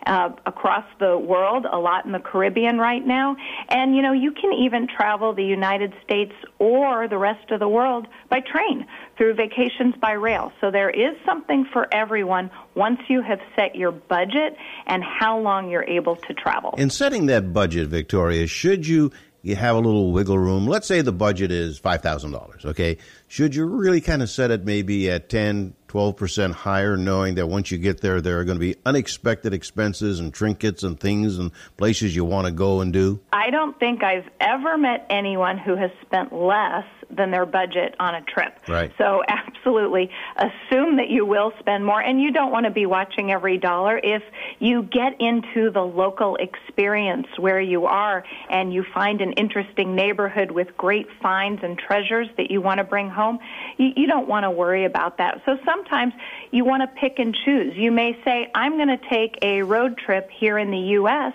Uh, 0.06 0.32
across 0.46 0.84
the 1.00 1.18
world, 1.18 1.66
a 1.72 1.78
lot 1.78 2.06
in 2.06 2.12
the 2.12 2.20
Caribbean 2.20 2.78
right 2.78 3.08
now. 3.08 3.38
And, 3.70 3.96
you 3.96 4.02
know, 4.02 4.12
you 4.12 4.34
can 4.34 4.52
even 4.52 4.86
travel 4.86 5.34
the 5.34 5.46
United 5.46 5.94
States 6.04 6.34
or 6.60 7.08
the 7.08 7.18
rest 7.18 7.52
of 7.52 7.62
the 7.62 7.70
world 7.70 8.06
by 8.30 8.42
train 8.42 8.86
through 9.18 9.36
vacations 9.36 9.96
by 10.02 10.12
rail. 10.12 10.52
So 10.60 10.72
there 10.72 10.90
is 10.90 11.16
something 11.26 11.66
for 11.72 11.88
everyone 11.94 12.52
once 12.76 13.00
you 13.08 13.22
have 13.22 13.40
set 13.56 13.78
your 13.78 13.94
budget 13.94 14.58
and 14.88 15.02
how 15.06 15.40
long 15.40 15.70
you're 15.70 15.86
able 15.86 16.18
to 16.18 16.34
travel. 16.34 16.74
In 16.78 16.90
setting 16.90 17.28
that 17.28 17.54
budget, 17.54 17.88
Victoria, 17.88 18.46
should 18.46 18.86
you 18.86 19.10
you 19.44 19.58
have 19.58 19.76
a 19.76 19.80
little 19.80 20.14
wiggle 20.14 20.40
room. 20.40 20.66
Let's 20.66 20.88
say 20.88 21.02
the 21.02 21.12
budget 21.12 21.52
is 21.52 21.80
$5,000, 21.80 22.66
okay? 22.66 22.98
Should 23.28 23.54
you 23.54 23.66
really 23.66 24.00
kind 24.00 24.22
of 24.22 24.30
set 24.30 24.52
it 24.52 24.64
maybe 24.64 25.12
at 25.12 25.28
10, 25.28 25.76
12% 25.90 26.54
higher, 26.54 26.96
knowing 26.96 27.36
that 27.36 27.48
once 27.48 27.70
you 27.70 27.78
get 27.78 28.00
there, 28.00 28.22
there 28.22 28.40
are 28.40 28.46
going 28.46 28.58
to 28.58 28.60
be 28.60 28.78
unexpected 28.86 29.54
expenses 29.54 30.22
and 30.22 30.34
trinkets 30.34 30.82
and 30.84 30.98
things 30.98 31.38
and 31.38 31.52
places 31.76 32.16
you 32.16 32.24
want 32.24 32.48
to 32.48 32.54
go 32.54 32.80
and 32.80 32.94
do? 32.94 33.20
I 33.34 33.50
don't 33.50 33.78
think 33.80 34.02
I've 34.02 34.30
ever 34.40 34.78
met 34.78 35.06
anyone 35.10 35.58
who 35.58 35.76
has 35.76 35.92
spent 36.02 36.32
less 36.34 36.86
than 37.16 37.32
their 37.32 37.46
budget 37.46 37.96
on 38.00 38.16
a 38.16 38.22
trip. 38.22 38.60
Right. 38.68 38.92
So 38.98 39.24
absolutely 39.28 40.10
assume 40.36 40.98
that 40.98 41.10
you 41.10 41.26
will 41.26 41.52
spend 41.60 41.86
more 41.86 42.02
and 42.02 42.22
you 42.22 42.32
don't 42.32 42.52
want 42.52 42.66
to 42.66 42.72
be 42.72 42.86
watching 42.86 43.32
every 43.32 43.58
dollar 43.58 44.00
if 44.04 44.24
you 44.60 44.84
get 44.84 45.20
into 45.20 45.72
the 45.72 45.82
local 45.82 46.36
experience 46.38 47.28
where 47.38 47.62
you 47.62 47.86
are 47.86 48.24
and 48.50 48.74
you 48.74 48.86
find 48.94 49.22
an 49.22 49.34
interesting 49.34 49.96
neighborhood 49.96 50.52
with 50.52 50.76
great 50.78 51.08
finds 51.22 51.64
and 51.64 51.78
treasures 51.78 52.28
that 52.38 52.52
you 52.52 52.62
want 52.62 52.80
to 52.80 52.84
bring 52.84 53.10
home, 53.10 53.40
you, 53.78 53.92
you 53.96 54.08
don't 54.08 54.28
want 54.28 54.44
to 54.44 54.52
worry 54.52 54.86
about 54.86 55.18
that. 55.18 55.42
So 55.46 55.58
sometimes 55.66 56.14
you 56.52 56.66
want 56.66 56.82
to 56.82 57.00
pick 57.00 57.20
and 57.20 57.36
choose. 57.46 57.76
You 57.76 57.92
may 57.92 58.18
say, 58.24 58.50
I'm 58.54 58.78
going 58.78 58.88
to 58.88 59.10
take 59.10 59.38
a 59.42 59.62
road 59.64 59.98
trip 59.98 60.30
here 60.30 60.58
in 60.58 60.72
the 60.72 60.78
U.S. 60.78 61.34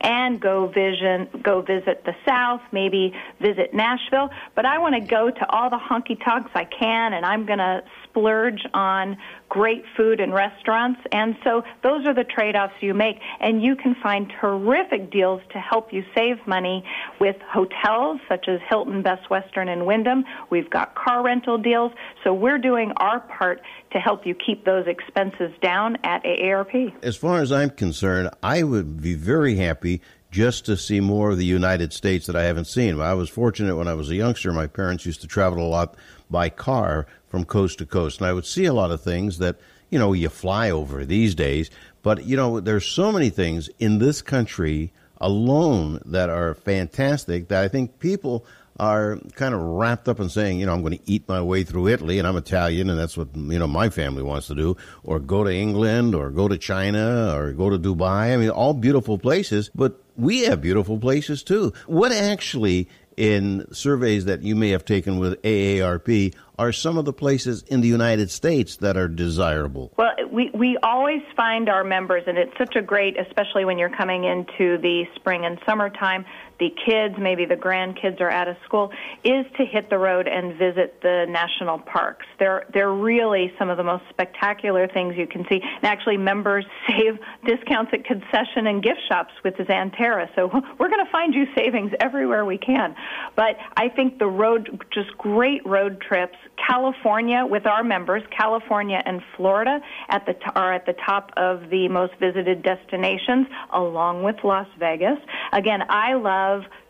and 0.00 0.40
go 0.40 0.66
vision, 0.66 1.28
go 1.42 1.62
visit 1.62 2.04
the 2.04 2.14
South, 2.26 2.60
maybe 2.72 3.14
visit 3.40 3.72
Nashville. 3.74 4.30
But 4.54 4.66
I 4.66 4.78
want 4.78 4.94
to 4.94 5.00
go 5.00 5.30
to 5.30 5.50
all 5.50 5.70
the 5.70 5.78
honky 5.78 6.22
tonks 6.22 6.50
I 6.54 6.64
can, 6.64 7.12
and 7.12 7.24
I'm 7.24 7.46
going 7.46 7.58
to 7.58 7.82
splurge 8.04 8.64
on 8.74 9.16
great 9.48 9.84
food 9.96 10.20
and 10.20 10.32
restaurants. 10.34 11.00
And 11.12 11.36
so 11.44 11.62
those 11.82 12.06
are 12.06 12.14
the 12.14 12.24
trade-offs 12.24 12.74
you 12.80 12.94
make. 12.94 13.20
And 13.40 13.62
you 13.62 13.76
can 13.76 13.94
find 14.02 14.32
terrific 14.40 15.10
deals 15.10 15.40
to 15.52 15.58
help 15.58 15.92
you 15.92 16.04
save 16.14 16.44
money 16.46 16.84
with 17.20 17.36
hotels 17.48 18.20
such 18.28 18.48
as 18.48 18.60
Hilton, 18.68 19.02
Best 19.02 19.30
Western, 19.30 19.68
and 19.68 19.86
Wyndham. 19.86 20.24
We've 20.50 20.70
got 20.70 20.94
car 20.94 21.22
rental 21.22 21.58
deals. 21.58 21.92
So 22.24 22.34
we're 22.34 22.58
doing 22.58 22.92
our 22.96 23.20
part 23.20 23.62
to 23.92 23.98
help 23.98 24.26
you 24.26 24.34
keep 24.34 24.64
those 24.64 24.86
expenses 24.86 25.52
down 25.62 25.96
at 26.04 26.24
AARP. 26.24 26.94
As 27.02 27.16
far 27.16 27.40
as 27.40 27.52
I'm 27.52 27.70
concerned, 27.70 28.30
I 28.42 28.62
would 28.62 29.00
be 29.00 29.14
very 29.14 29.56
happy 29.56 30.02
just 30.30 30.66
to 30.66 30.76
see 30.76 31.00
more 31.00 31.30
of 31.30 31.38
the 31.38 31.46
United 31.46 31.92
States 31.92 32.26
that 32.26 32.36
I 32.36 32.42
haven't 32.42 32.66
seen. 32.66 33.00
I 33.00 33.14
was 33.14 33.30
fortunate 33.30 33.76
when 33.76 33.88
I 33.88 33.94
was 33.94 34.10
a 34.10 34.16
youngster. 34.16 34.52
My 34.52 34.66
parents 34.66 35.06
used 35.06 35.20
to 35.22 35.26
travel 35.26 35.64
a 35.64 35.68
lot 35.68 35.96
by 36.28 36.50
car 36.50 37.06
from 37.36 37.44
coast 37.44 37.76
to 37.76 37.84
coast, 37.84 38.18
and 38.18 38.26
I 38.26 38.32
would 38.32 38.46
see 38.46 38.64
a 38.64 38.72
lot 38.72 38.90
of 38.90 39.02
things 39.02 39.36
that 39.38 39.56
you 39.90 39.98
know 39.98 40.14
you 40.14 40.30
fly 40.30 40.70
over 40.70 41.04
these 41.04 41.34
days. 41.34 41.70
But 42.02 42.24
you 42.24 42.34
know, 42.34 42.60
there's 42.60 42.86
so 42.86 43.12
many 43.12 43.28
things 43.28 43.68
in 43.78 43.98
this 43.98 44.22
country 44.22 44.90
alone 45.20 46.00
that 46.06 46.30
are 46.30 46.54
fantastic 46.54 47.48
that 47.48 47.62
I 47.62 47.68
think 47.68 47.98
people 47.98 48.46
are 48.78 49.18
kind 49.34 49.54
of 49.54 49.60
wrapped 49.60 50.08
up 50.08 50.18
in 50.18 50.30
saying, 50.30 50.60
you 50.60 50.66
know, 50.66 50.72
I'm 50.72 50.82
going 50.82 50.98
to 50.98 51.10
eat 51.10 51.28
my 51.28 51.40
way 51.42 51.62
through 51.62 51.88
Italy 51.88 52.18
and 52.18 52.28
I'm 52.28 52.36
Italian 52.36 52.90
and 52.90 52.98
that's 52.98 53.16
what, 53.16 53.28
you 53.34 53.58
know, 53.58 53.66
my 53.66 53.88
family 53.88 54.22
wants 54.22 54.48
to 54.48 54.54
do, 54.54 54.76
or 55.02 55.18
go 55.18 55.44
to 55.44 55.50
England 55.50 56.14
or 56.14 56.28
go 56.28 56.46
to 56.46 56.58
China 56.58 57.34
or 57.34 57.52
go 57.52 57.70
to 57.70 57.78
Dubai. 57.78 58.34
I 58.34 58.36
mean, 58.36 58.50
all 58.50 58.74
beautiful 58.74 59.16
places, 59.16 59.70
but 59.74 59.98
we 60.16 60.40
have 60.40 60.60
beautiful 60.60 60.98
places 60.98 61.42
too. 61.42 61.72
What 61.86 62.12
actually 62.12 62.88
in 63.16 63.66
surveys 63.72 64.26
that 64.26 64.42
you 64.42 64.54
may 64.54 64.70
have 64.70 64.84
taken 64.84 65.18
with 65.18 65.40
AARP 65.42 66.34
are 66.58 66.72
some 66.72 66.96
of 66.98 67.04
the 67.04 67.12
places 67.12 67.62
in 67.64 67.80
the 67.80 67.88
United 67.88 68.30
States 68.30 68.76
that 68.76 68.96
are 68.96 69.08
desirable? 69.08 69.92
Well, 69.96 70.12
we, 70.30 70.50
we 70.54 70.78
always 70.82 71.22
find 71.36 71.68
our 71.68 71.84
members, 71.84 72.24
and 72.26 72.38
it's 72.38 72.56
such 72.56 72.76
a 72.76 72.82
great, 72.82 73.18
especially 73.18 73.64
when 73.64 73.78
you're 73.78 73.94
coming 73.94 74.24
into 74.24 74.78
the 74.78 75.04
spring 75.16 75.44
and 75.44 75.58
summertime, 75.66 76.24
the 76.58 76.70
kids, 76.86 77.16
maybe 77.18 77.44
the 77.44 77.56
grandkids 77.56 78.20
are 78.20 78.30
out 78.30 78.48
of 78.48 78.56
school, 78.64 78.90
is 79.24 79.44
to 79.58 79.64
hit 79.64 79.90
the 79.90 79.98
road 79.98 80.26
and 80.26 80.56
visit 80.58 81.00
the 81.02 81.26
national 81.28 81.78
parks. 81.78 82.24
They're 82.38 82.64
they're 82.72 82.92
really 82.92 83.52
some 83.58 83.68
of 83.68 83.76
the 83.76 83.84
most 83.84 84.04
spectacular 84.10 84.88
things 84.88 85.16
you 85.16 85.26
can 85.26 85.44
see. 85.48 85.60
And 85.62 85.84
actually, 85.84 86.16
members 86.16 86.64
save 86.88 87.18
discounts 87.44 87.92
at 87.92 88.04
concession 88.04 88.66
and 88.66 88.82
gift 88.82 89.00
shops 89.08 89.32
with 89.44 89.54
Xanterra. 89.54 90.28
So 90.34 90.46
we're 90.78 90.88
going 90.88 91.04
to 91.04 91.12
find 91.12 91.34
you 91.34 91.46
savings 91.54 91.92
everywhere 92.00 92.44
we 92.44 92.58
can. 92.58 92.94
But 93.34 93.56
I 93.76 93.88
think 93.88 94.18
the 94.18 94.26
road, 94.26 94.82
just 94.92 95.16
great 95.18 95.64
road 95.66 96.00
trips. 96.00 96.36
California 96.66 97.44
with 97.44 97.66
our 97.66 97.84
members, 97.84 98.22
California 98.36 99.00
and 99.04 99.20
Florida 99.36 99.80
at 100.08 100.24
the 100.24 100.32
t- 100.32 100.40
are 100.54 100.72
at 100.72 100.86
the 100.86 100.94
top 100.94 101.30
of 101.36 101.68
the 101.70 101.86
most 101.88 102.14
visited 102.18 102.62
destinations, 102.62 103.46
along 103.72 104.22
with 104.22 104.36
Las 104.42 104.66
Vegas. 104.78 105.18
Again, 105.52 105.82
I 105.88 106.14
love 106.14 106.45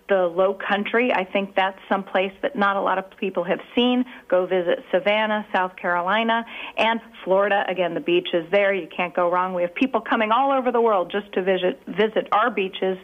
the 0.09 0.33
low 0.35 0.55
country. 0.55 1.11
I 1.13 1.25
think 1.25 1.55
that's 1.57 1.79
some 1.89 2.05
place 2.05 2.33
that 2.43 2.57
not 2.57 2.77
a 2.77 2.81
lot 2.81 2.99
of 2.99 3.05
people 3.19 3.45
have 3.45 3.61
seen. 3.75 4.05
Go 4.29 4.47
visit 4.47 4.85
Savannah, 4.93 5.47
South 5.53 5.77
Carolina, 5.77 6.45
and 6.77 7.01
Florida. 7.27 7.65
Again, 7.69 7.95
the 7.95 8.01
beach 8.01 8.29
is 8.33 8.49
there. 8.53 8.73
You 8.73 8.87
can't 8.97 9.13
go 9.13 9.29
wrong. 9.29 9.53
We 9.53 9.63
have 9.63 9.75
people 9.75 10.01
coming 10.01 10.31
all 10.31 10.53
over 10.53 10.71
the 10.71 10.81
world 10.81 11.11
just 11.11 11.33
to 11.33 11.43
visit 11.43 11.83
visit 11.89 12.29
our 12.31 12.51
beaches 12.51 12.97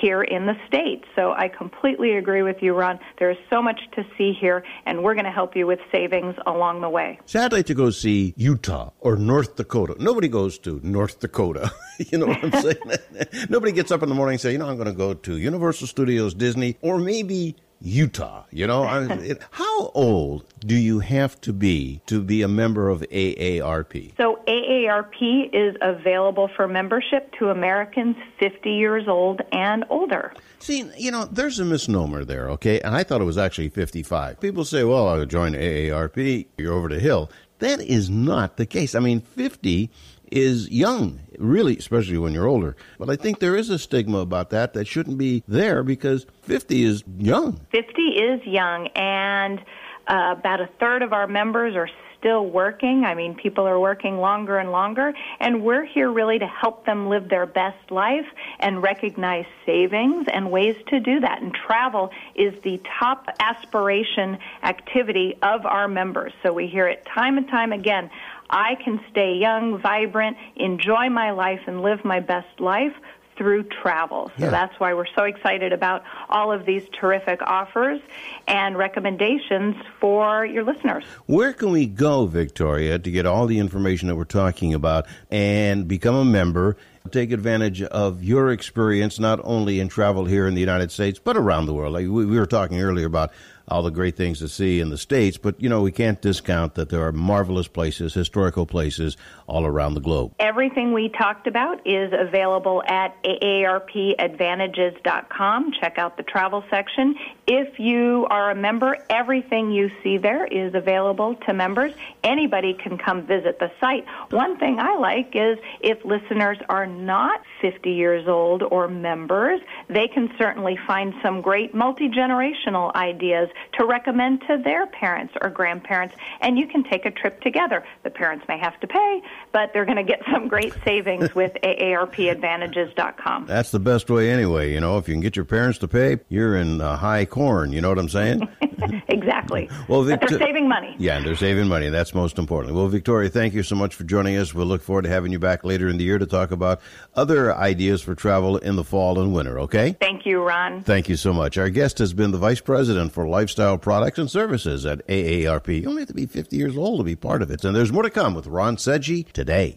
here 0.00 0.20
in 0.20 0.46
the 0.46 0.54
states. 0.66 1.04
So 1.14 1.30
I 1.30 1.46
completely 1.46 2.16
agree 2.16 2.42
with 2.42 2.56
you, 2.60 2.74
Ron. 2.74 2.98
There 3.20 3.30
is 3.30 3.36
so 3.48 3.62
much 3.62 3.80
to 3.94 4.04
see 4.18 4.32
here, 4.38 4.64
and 4.84 5.04
we're 5.04 5.14
going 5.14 5.26
to 5.26 5.30
help 5.30 5.54
you 5.54 5.64
with 5.68 5.78
savings 5.92 6.34
along 6.44 6.80
the 6.80 6.88
way. 6.88 7.20
Sadly, 7.24 7.62
to 7.62 7.74
go 7.74 7.90
see 7.90 8.34
Utah 8.36 8.90
or 8.98 9.14
North 9.14 9.54
Dakota. 9.54 9.94
Nobody 10.00 10.26
goes 10.26 10.58
to 10.58 10.80
North 10.82 11.20
Dakota. 11.20 11.70
you 11.98 12.18
know 12.18 12.26
what 12.26 12.42
I'm 12.42 12.52
saying? 12.62 13.48
Nobody 13.48 13.70
gets 13.70 13.92
up 13.92 14.02
in 14.02 14.08
the 14.08 14.14
morning 14.16 14.34
and 14.34 14.40
say, 14.40 14.50
you 14.50 14.58
know, 14.58 14.68
I'm 14.68 14.76
going 14.76 14.88
to 14.88 14.92
go 14.92 15.14
to 15.14 15.38
Universal 15.38 15.86
Studios, 15.86 16.34
Disney, 16.34 16.76
or 16.82 16.98
maybe 16.98 17.54
Utah. 17.80 18.44
You 18.50 18.66
know, 18.66 18.82
I, 18.82 19.04
it, 19.04 19.42
how 19.50 19.88
old 19.88 20.44
do 20.60 20.74
you 20.74 21.00
have 21.00 21.40
to 21.42 21.52
be 21.52 22.00
to 22.06 22.22
be 22.22 22.42
a 22.42 22.48
member 22.48 22.88
of 22.88 23.00
AARP? 23.02 24.16
So 24.16 24.40
AARP 24.46 25.50
is 25.52 25.76
available 25.80 26.50
for 26.56 26.66
membership 26.66 27.32
to 27.38 27.50
Americans 27.50 28.16
50 28.38 28.70
years 28.70 29.08
old 29.08 29.40
and 29.52 29.84
older. 29.90 30.32
See, 30.58 30.90
you 30.96 31.10
know, 31.10 31.24
there's 31.24 31.60
a 31.60 31.64
misnomer 31.64 32.24
there, 32.24 32.50
okay? 32.50 32.80
And 32.80 32.94
I 32.94 33.04
thought 33.04 33.20
it 33.20 33.24
was 33.24 33.38
actually 33.38 33.68
55. 33.68 34.40
People 34.40 34.64
say, 34.64 34.84
well, 34.84 35.08
I'll 35.08 35.26
join 35.26 35.52
AARP, 35.52 36.46
you're 36.58 36.72
over 36.72 36.88
the 36.88 36.98
hill. 36.98 37.30
That 37.60 37.80
is 37.80 38.08
not 38.08 38.56
the 38.56 38.66
case. 38.66 38.94
I 38.94 39.00
mean, 39.00 39.20
50 39.20 39.90
is 40.30 40.68
young, 40.70 41.20
really, 41.38 41.76
especially 41.76 42.18
when 42.18 42.32
you're 42.32 42.46
older. 42.46 42.76
But 42.98 43.10
I 43.10 43.16
think 43.16 43.38
there 43.38 43.56
is 43.56 43.70
a 43.70 43.78
stigma 43.78 44.18
about 44.18 44.50
that 44.50 44.72
that 44.74 44.86
shouldn't 44.86 45.18
be 45.18 45.42
there 45.48 45.82
because 45.82 46.26
50 46.42 46.82
is 46.82 47.04
young. 47.18 47.60
50 47.70 48.02
is 48.02 48.46
young, 48.46 48.88
and 48.88 49.60
uh, 50.06 50.34
about 50.38 50.60
a 50.60 50.68
third 50.80 51.02
of 51.02 51.12
our 51.12 51.26
members 51.26 51.76
are 51.76 51.88
still 52.18 52.44
working. 52.44 53.04
I 53.04 53.14
mean, 53.14 53.34
people 53.34 53.66
are 53.66 53.78
working 53.78 54.18
longer 54.18 54.58
and 54.58 54.72
longer, 54.72 55.14
and 55.40 55.62
we're 55.62 55.84
here 55.84 56.10
really 56.10 56.38
to 56.38 56.46
help 56.46 56.84
them 56.84 57.08
live 57.08 57.28
their 57.28 57.46
best 57.46 57.90
life 57.90 58.26
and 58.58 58.82
recognize 58.82 59.46
savings 59.64 60.26
and 60.32 60.50
ways 60.50 60.76
to 60.88 61.00
do 61.00 61.20
that. 61.20 61.42
And 61.42 61.54
travel 61.54 62.10
is 62.34 62.54
the 62.62 62.80
top 62.98 63.26
aspiration 63.40 64.38
activity 64.62 65.36
of 65.42 65.64
our 65.64 65.88
members. 65.88 66.32
So 66.42 66.52
we 66.52 66.66
hear 66.66 66.88
it 66.88 67.06
time 67.14 67.38
and 67.38 67.48
time 67.48 67.72
again. 67.72 68.10
I 68.50 68.76
can 68.82 69.00
stay 69.10 69.34
young, 69.34 69.78
vibrant, 69.80 70.36
enjoy 70.56 71.08
my 71.10 71.30
life, 71.32 71.60
and 71.66 71.82
live 71.82 72.04
my 72.04 72.20
best 72.20 72.60
life 72.60 72.94
through 73.36 73.62
travel. 73.82 74.32
So 74.36 74.46
Yeah. 74.46 74.50
that's 74.50 74.74
why 74.80 74.94
we're 74.94 75.06
so 75.16 75.22
excited 75.22 75.72
about 75.72 76.02
all 76.28 76.50
of 76.50 76.66
these 76.66 76.82
terrific 76.98 77.40
offers 77.40 78.00
and 78.48 78.76
recommendations 78.76 79.76
for 80.00 80.44
your 80.44 80.64
listeners. 80.64 81.04
Where 81.26 81.52
can 81.52 81.70
we 81.70 81.86
go, 81.86 82.26
Victoria, 82.26 82.98
to 82.98 83.10
get 83.12 83.26
all 83.26 83.46
the 83.46 83.60
information 83.60 84.08
that 84.08 84.16
we're 84.16 84.24
talking 84.24 84.74
about 84.74 85.06
and 85.30 85.86
become 85.86 86.16
a 86.16 86.24
member? 86.24 86.76
Take 87.12 87.30
advantage 87.30 87.80
of 87.80 88.24
your 88.24 88.50
experience, 88.50 89.20
not 89.20 89.38
only 89.44 89.78
in 89.78 89.88
travel 89.88 90.24
here 90.24 90.46
in 90.48 90.54
the 90.54 90.60
United 90.60 90.90
States, 90.90 91.20
but 91.22 91.36
around 91.36 91.66
the 91.66 91.72
world. 91.74 91.92
Like 91.92 92.06
we, 92.06 92.26
we 92.26 92.38
were 92.38 92.44
talking 92.44 92.82
earlier 92.82 93.06
about 93.06 93.30
all 93.70 93.82
the 93.82 93.90
great 93.90 94.16
things 94.16 94.38
to 94.40 94.48
see 94.48 94.80
in 94.80 94.90
the 94.90 94.98
States, 94.98 95.36
but 95.36 95.60
you 95.60 95.68
know, 95.68 95.82
we 95.82 95.92
can't 95.92 96.20
discount 96.20 96.74
that 96.74 96.88
there 96.88 97.06
are 97.06 97.12
marvelous 97.12 97.68
places, 97.68 98.14
historical 98.14 98.66
places 98.66 99.16
all 99.46 99.64
around 99.66 99.94
the 99.94 100.00
globe. 100.00 100.34
Everything 100.38 100.92
we 100.92 101.08
talked 101.08 101.46
about 101.46 101.86
is 101.86 102.12
available 102.12 102.82
at 102.86 103.22
aarpadvantages.com. 103.22 105.72
Check 105.80 105.98
out 105.98 106.16
the 106.16 106.22
travel 106.22 106.64
section. 106.70 107.16
If 107.46 107.78
you 107.78 108.26
are 108.30 108.50
a 108.50 108.54
member, 108.54 108.96
everything 109.08 109.70
you 109.70 109.90
see 110.02 110.18
there 110.18 110.46
is 110.46 110.74
available 110.74 111.34
to 111.46 111.54
members. 111.54 111.94
Anybody 112.22 112.74
can 112.74 112.98
come 112.98 113.26
visit 113.26 113.58
the 113.58 113.70
site. 113.80 114.04
One 114.30 114.58
thing 114.58 114.78
I 114.78 114.96
like 114.96 115.30
is 115.34 115.58
if 115.80 116.04
listeners 116.04 116.58
are 116.68 116.86
not 116.86 117.40
50 117.62 117.90
years 117.90 118.28
old 118.28 118.62
or 118.62 118.88
members, 118.88 119.62
they 119.88 120.08
can 120.08 120.30
certainly 120.38 120.78
find 120.86 121.14
some 121.22 121.40
great 121.40 121.74
multi 121.74 122.08
generational 122.08 122.94
ideas 122.94 123.48
to 123.74 123.86
recommend 123.86 124.42
to 124.48 124.60
their 124.62 124.86
parents 124.86 125.34
or 125.40 125.50
grandparents, 125.50 126.14
and 126.40 126.58
you 126.58 126.66
can 126.66 126.84
take 126.84 127.06
a 127.06 127.10
trip 127.10 127.40
together. 127.40 127.84
The 128.02 128.10
parents 128.10 128.44
may 128.48 128.58
have 128.58 128.78
to 128.80 128.86
pay, 128.86 129.22
but 129.52 129.72
they're 129.72 129.84
going 129.84 129.96
to 129.96 130.02
get 130.02 130.22
some 130.32 130.48
great 130.48 130.74
savings 130.84 131.34
with 131.34 131.52
aarpadvantages.com. 131.62 133.46
That's 133.46 133.70
the 133.70 133.80
best 133.80 134.10
way 134.10 134.30
anyway. 134.30 134.72
You 134.72 134.80
know, 134.80 134.98
if 134.98 135.08
you 135.08 135.14
can 135.14 135.20
get 135.20 135.36
your 135.36 135.44
parents 135.44 135.78
to 135.78 135.88
pay, 135.88 136.18
you're 136.28 136.56
in 136.56 136.80
uh, 136.80 136.96
high 136.96 137.24
corn. 137.24 137.72
You 137.72 137.80
know 137.80 137.88
what 137.88 137.98
I'm 137.98 138.08
saying? 138.08 138.48
exactly. 139.08 139.68
Well, 139.88 140.04
but 140.04 140.20
they're 140.20 140.38
saving 140.38 140.68
money. 140.68 140.94
Yeah, 140.98 141.16
and 141.16 141.24
they're 141.24 141.34
saving 141.34 141.66
money. 141.66 141.88
That's 141.88 142.12
most 142.14 142.38
important. 142.38 142.74
Well, 142.74 142.88
Victoria, 142.88 143.30
thank 143.30 143.54
you 143.54 143.62
so 143.62 143.74
much 143.74 143.94
for 143.94 144.04
joining 144.04 144.36
us. 144.36 144.52
We'll 144.52 144.66
look 144.66 144.82
forward 144.82 145.02
to 145.02 145.08
having 145.08 145.32
you 145.32 145.38
back 145.38 145.64
later 145.64 145.88
in 145.88 145.96
the 145.96 146.04
year 146.04 146.18
to 146.18 146.26
talk 146.26 146.50
about 146.50 146.80
other 147.14 147.54
ideas 147.54 148.02
for 148.02 148.14
travel 148.14 148.58
in 148.58 148.76
the 148.76 148.84
fall 148.84 149.18
and 149.18 149.32
winter, 149.32 149.60
okay? 149.60 149.96
Thank 149.98 150.26
you, 150.26 150.42
Ron. 150.42 150.82
Thank 150.82 151.08
you 151.08 151.16
so 151.16 151.32
much. 151.32 151.56
Our 151.56 151.70
guest 151.70 151.98
has 151.98 152.12
been 152.12 152.32
the 152.32 152.38
Vice 152.38 152.60
President 152.60 153.12
for 153.12 153.26
Lifestyle 153.48 153.78
Products 153.78 154.18
and 154.18 154.30
Services 154.30 154.84
at 154.84 155.06
AARP. 155.08 155.80
You 155.80 155.88
only 155.88 156.02
have 156.02 156.08
to 156.08 156.14
be 156.14 156.26
50 156.26 156.54
years 156.54 156.76
old 156.76 157.00
to 157.00 157.04
be 157.04 157.16
part 157.16 157.40
of 157.40 157.50
it. 157.50 157.64
And 157.64 157.74
there's 157.74 157.90
more 157.90 158.02
to 158.02 158.10
come 158.10 158.34
with 158.34 158.46
Ron 158.46 158.76
Seggi 158.76 159.26
today. 159.32 159.74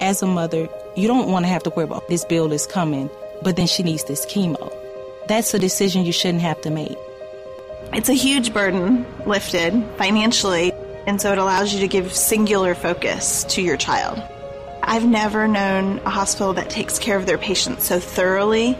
As 0.00 0.24
a 0.24 0.26
mother, 0.26 0.68
you 0.96 1.06
don't 1.06 1.30
want 1.30 1.44
to 1.44 1.48
have 1.48 1.62
to 1.62 1.70
worry 1.70 1.84
about 1.84 2.08
this 2.08 2.24
bill 2.24 2.52
is 2.52 2.66
coming, 2.66 3.08
but 3.42 3.54
then 3.54 3.68
she 3.68 3.84
needs 3.84 4.02
this 4.02 4.26
chemo. 4.26 4.74
That's 5.28 5.54
a 5.54 5.60
decision 5.60 6.04
you 6.04 6.10
shouldn't 6.10 6.42
have 6.42 6.60
to 6.62 6.70
make. 6.70 6.98
It's 7.92 8.08
a 8.08 8.12
huge 8.12 8.52
burden 8.52 9.06
lifted 9.24 9.72
financially, 9.98 10.72
and 11.06 11.20
so 11.20 11.30
it 11.30 11.38
allows 11.38 11.72
you 11.72 11.78
to 11.78 11.86
give 11.86 12.12
singular 12.12 12.74
focus 12.74 13.44
to 13.50 13.62
your 13.62 13.76
child. 13.76 14.20
I've 14.82 15.06
never 15.06 15.46
known 15.46 16.00
a 16.00 16.10
hospital 16.10 16.54
that 16.54 16.70
takes 16.70 16.98
care 16.98 17.16
of 17.16 17.26
their 17.26 17.38
patients 17.38 17.84
so 17.84 18.00
thoroughly 18.00 18.76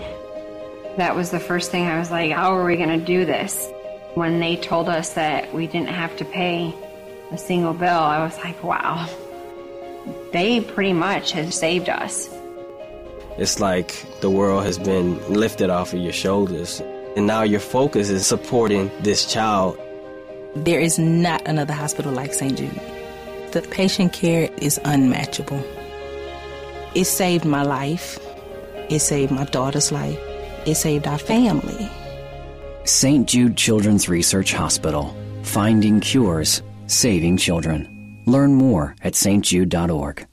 That 0.97 1.15
was 1.15 1.31
the 1.31 1.39
first 1.39 1.71
thing 1.71 1.87
I 1.87 2.01
was 2.01 2.11
like, 2.11 2.33
how 2.33 2.57
are 2.57 2.65
we 2.65 2.75
going 2.75 2.99
to 2.99 3.07
do 3.07 3.25
this? 3.25 3.73
When 4.15 4.41
they 4.41 4.57
told 4.57 4.89
us 4.89 5.15
that 5.15 5.55
we 5.55 5.67
didn't 5.67 5.89
have 5.89 6.17
to 6.19 6.25
pay 6.25 6.75
a 7.31 7.39
single 7.39 7.73
bill, 7.73 7.89
I 7.89 8.23
was 8.23 8.37
like, 8.39 8.63
wow, 8.63 9.09
they 10.33 10.61
pretty 10.61 10.93
much 10.93 11.33
have 11.33 11.55
saved 11.55 11.89
us. 11.89 12.29
It's 13.39 13.59
like 13.59 14.05
the 14.21 14.29
world 14.29 14.65
has 14.65 14.79
been 14.79 15.19
lifted 15.33 15.71
off 15.71 15.95
of 15.95 16.01
your 16.01 16.13
shoulders, 16.13 16.81
and 17.17 17.27
now 17.27 17.43
your 17.43 17.61
focus 17.61 18.11
is 18.11 18.27
supporting 18.27 18.91
this 19.01 19.25
child. 19.25 19.79
There 20.55 20.81
is 20.81 20.99
not 20.99 21.49
another 21.49 21.73
hospital 21.73 22.13
like 22.13 22.35
St. 22.35 22.59
Jude. 22.59 22.81
The 23.53 23.63
patient 23.63 24.13
care 24.13 24.51
is 24.59 24.79
unmatchable. 24.85 25.65
It 26.95 27.07
saved 27.07 27.47
my 27.47 27.63
life. 27.63 28.19
It 28.91 29.01
saved 29.01 29.33
my 29.33 29.45
daughter's 29.45 29.91
life. 29.91 30.19
It 30.67 30.75
saved 30.75 31.07
our 31.07 31.19
family. 31.19 31.89
St. 32.85 33.29
Jude 33.29 33.57
Children's 33.57 34.09
Research 34.09 34.53
Hospital. 34.53 35.17
Finding 35.45 36.01
cures, 36.01 36.63
saving 36.89 37.37
children. 37.37 38.23
Learn 38.27 38.55
more 38.55 38.97
at 39.03 39.13
stjude.org. 39.13 40.27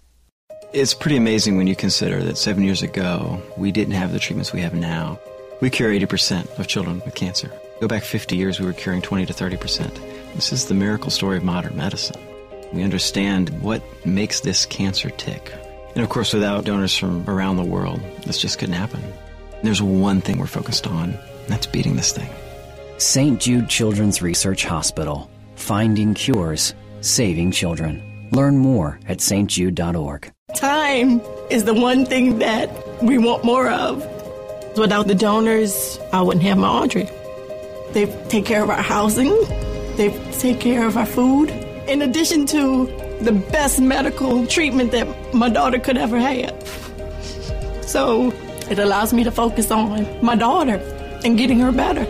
It's 0.73 0.93
pretty 0.93 1.17
amazing 1.17 1.57
when 1.57 1.67
you 1.67 1.76
consider 1.76 2.23
that 2.23 2.38
seven 2.38 2.63
years 2.63 2.81
ago, 2.81 3.41
we 3.57 3.71
didn't 3.71 3.93
have 3.93 4.13
the 4.13 4.19
treatments 4.19 4.51
we 4.51 4.61
have 4.61 4.73
now. 4.73 5.19
We 5.61 5.69
cure 5.69 5.91
80% 5.91 6.57
of 6.57 6.67
children 6.67 7.01
with 7.05 7.15
cancer. 7.15 7.51
Go 7.81 7.88
back 7.88 8.03
50 8.03 8.35
years, 8.35 8.59
we 8.59 8.65
were 8.65 8.73
curing 8.73 9.01
20 9.01 9.27
to 9.27 9.34
30%. 9.34 10.34
This 10.34 10.51
is 10.51 10.65
the 10.65 10.73
miracle 10.73 11.11
story 11.11 11.38
of 11.38 11.43
modern 11.43 11.76
medicine. 11.76 12.19
We 12.73 12.84
understand 12.84 13.49
what 13.61 13.84
makes 14.05 14.41
this 14.41 14.65
cancer 14.65 15.09
tick. 15.11 15.53
And 15.95 16.03
of 16.03 16.09
course, 16.09 16.34
without 16.34 16.65
donors 16.65 16.95
from 16.95 17.27
around 17.30 17.57
the 17.57 17.63
world, 17.63 17.99
this 18.26 18.39
just 18.39 18.57
couldn't 18.57 18.76
happen. 18.76 19.01
There's 19.63 19.81
one 19.81 20.21
thing 20.21 20.38
we're 20.38 20.47
focused 20.47 20.88
on, 20.88 21.17
that's 21.49 21.67
beating 21.67 21.95
this 21.95 22.11
thing. 22.11 22.30
St. 22.97 23.39
Jude 23.39 23.69
Children's 23.69 24.21
Research 24.21 24.65
Hospital. 24.65 25.30
Finding 25.55 26.13
cures, 26.13 26.73
saving 27.01 27.51
children. 27.51 28.30
Learn 28.31 28.57
more 28.57 28.99
at 29.07 29.19
stjude.org. 29.19 30.31
Time 30.55 31.21
is 31.49 31.63
the 31.65 31.73
one 31.73 32.05
thing 32.05 32.39
that 32.39 32.69
we 33.01 33.17
want 33.17 33.43
more 33.43 33.69
of. 33.69 33.97
Without 34.77 35.07
the 35.07 35.15
donors, 35.15 35.99
I 36.13 36.21
wouldn't 36.21 36.43
have 36.43 36.57
my 36.57 36.67
Audrey. 36.67 37.09
They 37.91 38.05
take 38.30 38.45
care 38.45 38.63
of 38.63 38.69
our 38.69 38.81
housing, 38.81 39.31
they 39.95 40.09
take 40.34 40.59
care 40.59 40.85
of 40.85 40.95
our 40.95 41.05
food, 41.05 41.49
in 41.88 42.01
addition 42.01 42.45
to 42.47 42.85
the 43.21 43.31
best 43.31 43.80
medical 43.80 44.45
treatment 44.45 44.91
that 44.91 45.34
my 45.34 45.49
daughter 45.49 45.80
could 45.80 45.97
ever 45.97 46.19
have. 46.19 46.53
So 47.81 48.31
it 48.69 48.77
allows 48.80 49.13
me 49.13 49.23
to 49.23 49.31
focus 49.31 49.71
on 49.71 50.23
my 50.23 50.35
daughter 50.35 50.77
and 51.24 51.38
getting 51.38 51.60
her 51.60 51.72
better. 51.72 52.06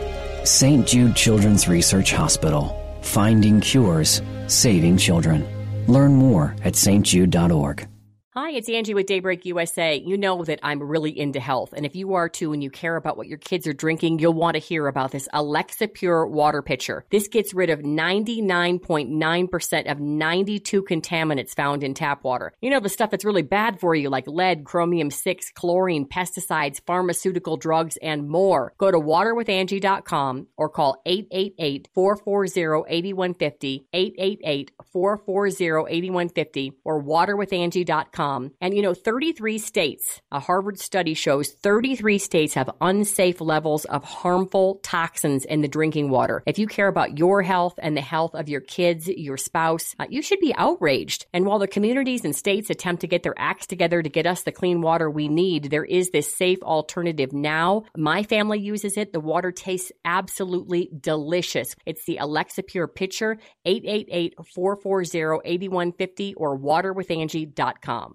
St. 0.45 0.87
Jude 0.87 1.15
Children's 1.15 1.67
Research 1.67 2.11
Hospital. 2.11 2.75
Finding 3.01 3.59
cures, 3.61 4.21
saving 4.47 4.97
children. 4.97 5.45
Learn 5.87 6.15
more 6.15 6.55
at 6.63 6.73
stjude.org. 6.73 7.87
Hi, 8.35 8.51
it's 8.51 8.69
Angie 8.69 8.93
with 8.93 9.07
Daybreak 9.07 9.47
USA. 9.47 9.95
You 9.95 10.15
know 10.15 10.43
that 10.43 10.59
I'm 10.61 10.83
really 10.83 11.19
into 11.19 11.39
health. 11.39 11.73
And 11.75 11.83
if 11.83 11.95
you 11.95 12.13
are 12.13 12.29
too 12.29 12.53
and 12.53 12.61
you 12.61 12.69
care 12.69 12.95
about 12.95 13.17
what 13.17 13.25
your 13.25 13.39
kids 13.39 13.65
are 13.65 13.73
drinking, 13.73 14.19
you'll 14.19 14.33
want 14.33 14.53
to 14.53 14.59
hear 14.59 14.85
about 14.85 15.09
this 15.09 15.27
Alexapure 15.33 16.29
water 16.29 16.61
pitcher. 16.61 17.05
This 17.09 17.27
gets 17.27 17.55
rid 17.55 17.71
of 17.71 17.79
99.9% 17.79 19.91
of 19.91 19.99
92 19.99 20.83
contaminants 20.83 21.55
found 21.55 21.83
in 21.83 21.95
tap 21.95 22.23
water. 22.23 22.53
You 22.61 22.69
know, 22.69 22.79
the 22.79 22.87
stuff 22.87 23.09
that's 23.09 23.25
really 23.25 23.41
bad 23.41 23.79
for 23.79 23.95
you, 23.95 24.11
like 24.11 24.27
lead, 24.27 24.63
chromium 24.63 25.09
6, 25.09 25.51
chlorine, 25.55 26.07
pesticides, 26.07 26.81
pharmaceutical 26.85 27.57
drugs, 27.57 27.97
and 27.97 28.29
more. 28.29 28.75
Go 28.77 28.91
to 28.91 28.99
waterwithangie.com 28.99 30.45
or 30.55 30.69
call 30.69 31.01
888-440-8150, 31.07 33.85
888-440-8150, 33.91 36.73
or 36.85 37.03
waterwithangie.com. 37.03 38.18
And 38.19 38.75
you 38.75 38.81
know, 38.81 38.93
33 38.93 39.57
states, 39.59 40.21
a 40.31 40.39
Harvard 40.39 40.79
study 40.79 41.13
shows 41.13 41.49
33 41.49 42.17
states 42.17 42.53
have 42.55 42.69
unsafe 42.81 43.39
levels 43.39 43.85
of 43.85 44.03
harmful 44.03 44.79
toxins 44.83 45.45
in 45.45 45.61
the 45.61 45.67
drinking 45.67 46.09
water. 46.09 46.41
If 46.45 46.59
you 46.59 46.67
care 46.67 46.87
about 46.87 47.17
your 47.17 47.41
health 47.41 47.75
and 47.77 47.95
the 47.95 48.01
health 48.01 48.35
of 48.35 48.49
your 48.49 48.59
kids, 48.61 49.07
your 49.07 49.37
spouse, 49.37 49.95
uh, 49.99 50.07
you 50.09 50.21
should 50.21 50.41
be 50.41 50.53
outraged. 50.55 51.27
And 51.33 51.45
while 51.45 51.59
the 51.59 51.67
communities 51.67 52.25
and 52.25 52.35
states 52.35 52.69
attempt 52.69 52.99
to 53.01 53.07
get 53.07 53.23
their 53.23 53.35
acts 53.37 53.67
together 53.67 54.01
to 54.01 54.09
get 54.09 54.27
us 54.27 54.43
the 54.43 54.51
clean 54.51 54.81
water 54.81 55.09
we 55.09 55.29
need, 55.29 55.71
there 55.71 55.85
is 55.85 56.09
this 56.09 56.35
safe 56.35 56.61
alternative 56.61 57.31
now. 57.31 57.83
My 57.95 58.23
family 58.23 58.59
uses 58.59 58.97
it. 58.97 59.13
The 59.13 59.21
water 59.21 59.51
tastes 59.51 59.91
absolutely 60.03 60.89
delicious. 60.99 61.75
It's 61.85 62.03
the 62.05 62.17
Alexapure 62.17 62.93
Pitcher, 62.93 63.37
888-440-8150 63.65 66.33
or 66.37 66.57
waterwithangie.com. 66.57 68.08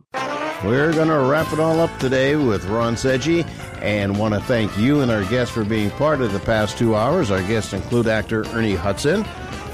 We're 0.65 0.93
going 0.93 1.09
to 1.09 1.19
wrap 1.19 1.53
it 1.53 1.61
all 1.61 1.81
up 1.81 1.97
today 1.99 2.37
with 2.37 2.65
Ron 2.65 2.95
Seggi 2.95 3.47
and 3.83 4.19
want 4.19 4.33
to 4.33 4.41
thank 4.41 4.77
you 4.79 5.03
and 5.03 5.11
our 5.11 5.25
guests 5.25 5.53
for 5.53 5.63
being 5.65 5.91
part 5.91 6.23
of 6.23 6.33
the 6.33 6.41
past 6.41 6.79
two 6.79 6.97
hours. 6.97 7.31
Our 7.31 7.43
guests 7.43 7.75
include 7.75 8.07
actor 8.07 8.47
Ernie 8.49 8.75
Hudson 8.75 9.25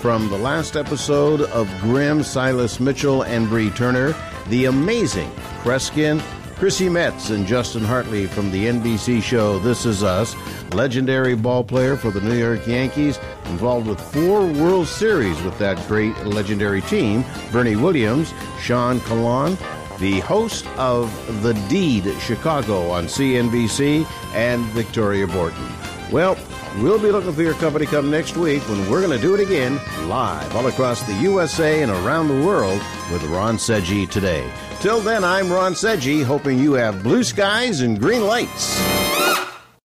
from 0.00 0.28
the 0.30 0.38
last 0.38 0.76
episode 0.76 1.42
of 1.42 1.68
Grimm, 1.80 2.24
Silas 2.24 2.80
Mitchell, 2.80 3.22
and 3.22 3.48
Bree 3.48 3.70
Turner, 3.70 4.16
the 4.48 4.64
amazing 4.64 5.30
Kreskin, 5.62 6.20
Chrissy 6.56 6.88
Metz, 6.88 7.30
and 7.30 7.46
Justin 7.46 7.84
Hartley 7.84 8.26
from 8.26 8.50
the 8.50 8.66
NBC 8.66 9.22
show 9.22 9.58
This 9.60 9.86
Is 9.86 10.02
Us, 10.02 10.34
legendary 10.72 11.34
ball 11.34 11.62
player 11.62 11.96
for 11.96 12.10
the 12.10 12.20
New 12.20 12.36
York 12.36 12.66
Yankees, 12.66 13.18
involved 13.46 13.86
with 13.86 14.00
four 14.00 14.44
World 14.44 14.86
Series 14.86 15.40
with 15.42 15.56
that 15.58 15.78
great 15.86 16.16
legendary 16.26 16.80
team, 16.82 17.24
Bernie 17.52 17.76
Williams, 17.76 18.34
Sean 18.60 19.00
Conlon, 19.00 19.56
the 20.00 20.20
host 20.20 20.66
of 20.78 21.10
The 21.42 21.52
Deed 21.68 22.04
Chicago 22.20 22.90
on 22.90 23.04
CNBC, 23.04 24.06
and 24.34 24.64
Victoria 24.66 25.26
Borton. 25.26 25.68
Well, 26.10 26.36
we'll 26.78 26.98
be 26.98 27.12
looking 27.12 27.32
for 27.32 27.42
your 27.42 27.54
company 27.54 27.86
come 27.86 28.10
next 28.10 28.36
week 28.36 28.62
when 28.68 28.90
we're 28.90 29.00
going 29.00 29.16
to 29.16 29.22
do 29.22 29.34
it 29.34 29.40
again 29.40 29.78
live 30.08 30.56
all 30.56 30.66
across 30.66 31.02
the 31.02 31.14
USA 31.14 31.82
and 31.82 31.92
around 31.92 32.28
the 32.28 32.46
world 32.46 32.80
with 33.12 33.22
Ron 33.24 33.56
Seggi 33.56 34.08
today. 34.08 34.50
Till 34.80 35.00
then, 35.00 35.22
I'm 35.22 35.52
Ron 35.52 35.74
Seggi, 35.74 36.24
hoping 36.24 36.58
you 36.58 36.72
have 36.72 37.02
blue 37.02 37.22
skies 37.22 37.82
and 37.82 38.00
green 38.00 38.26
lights. 38.26 38.80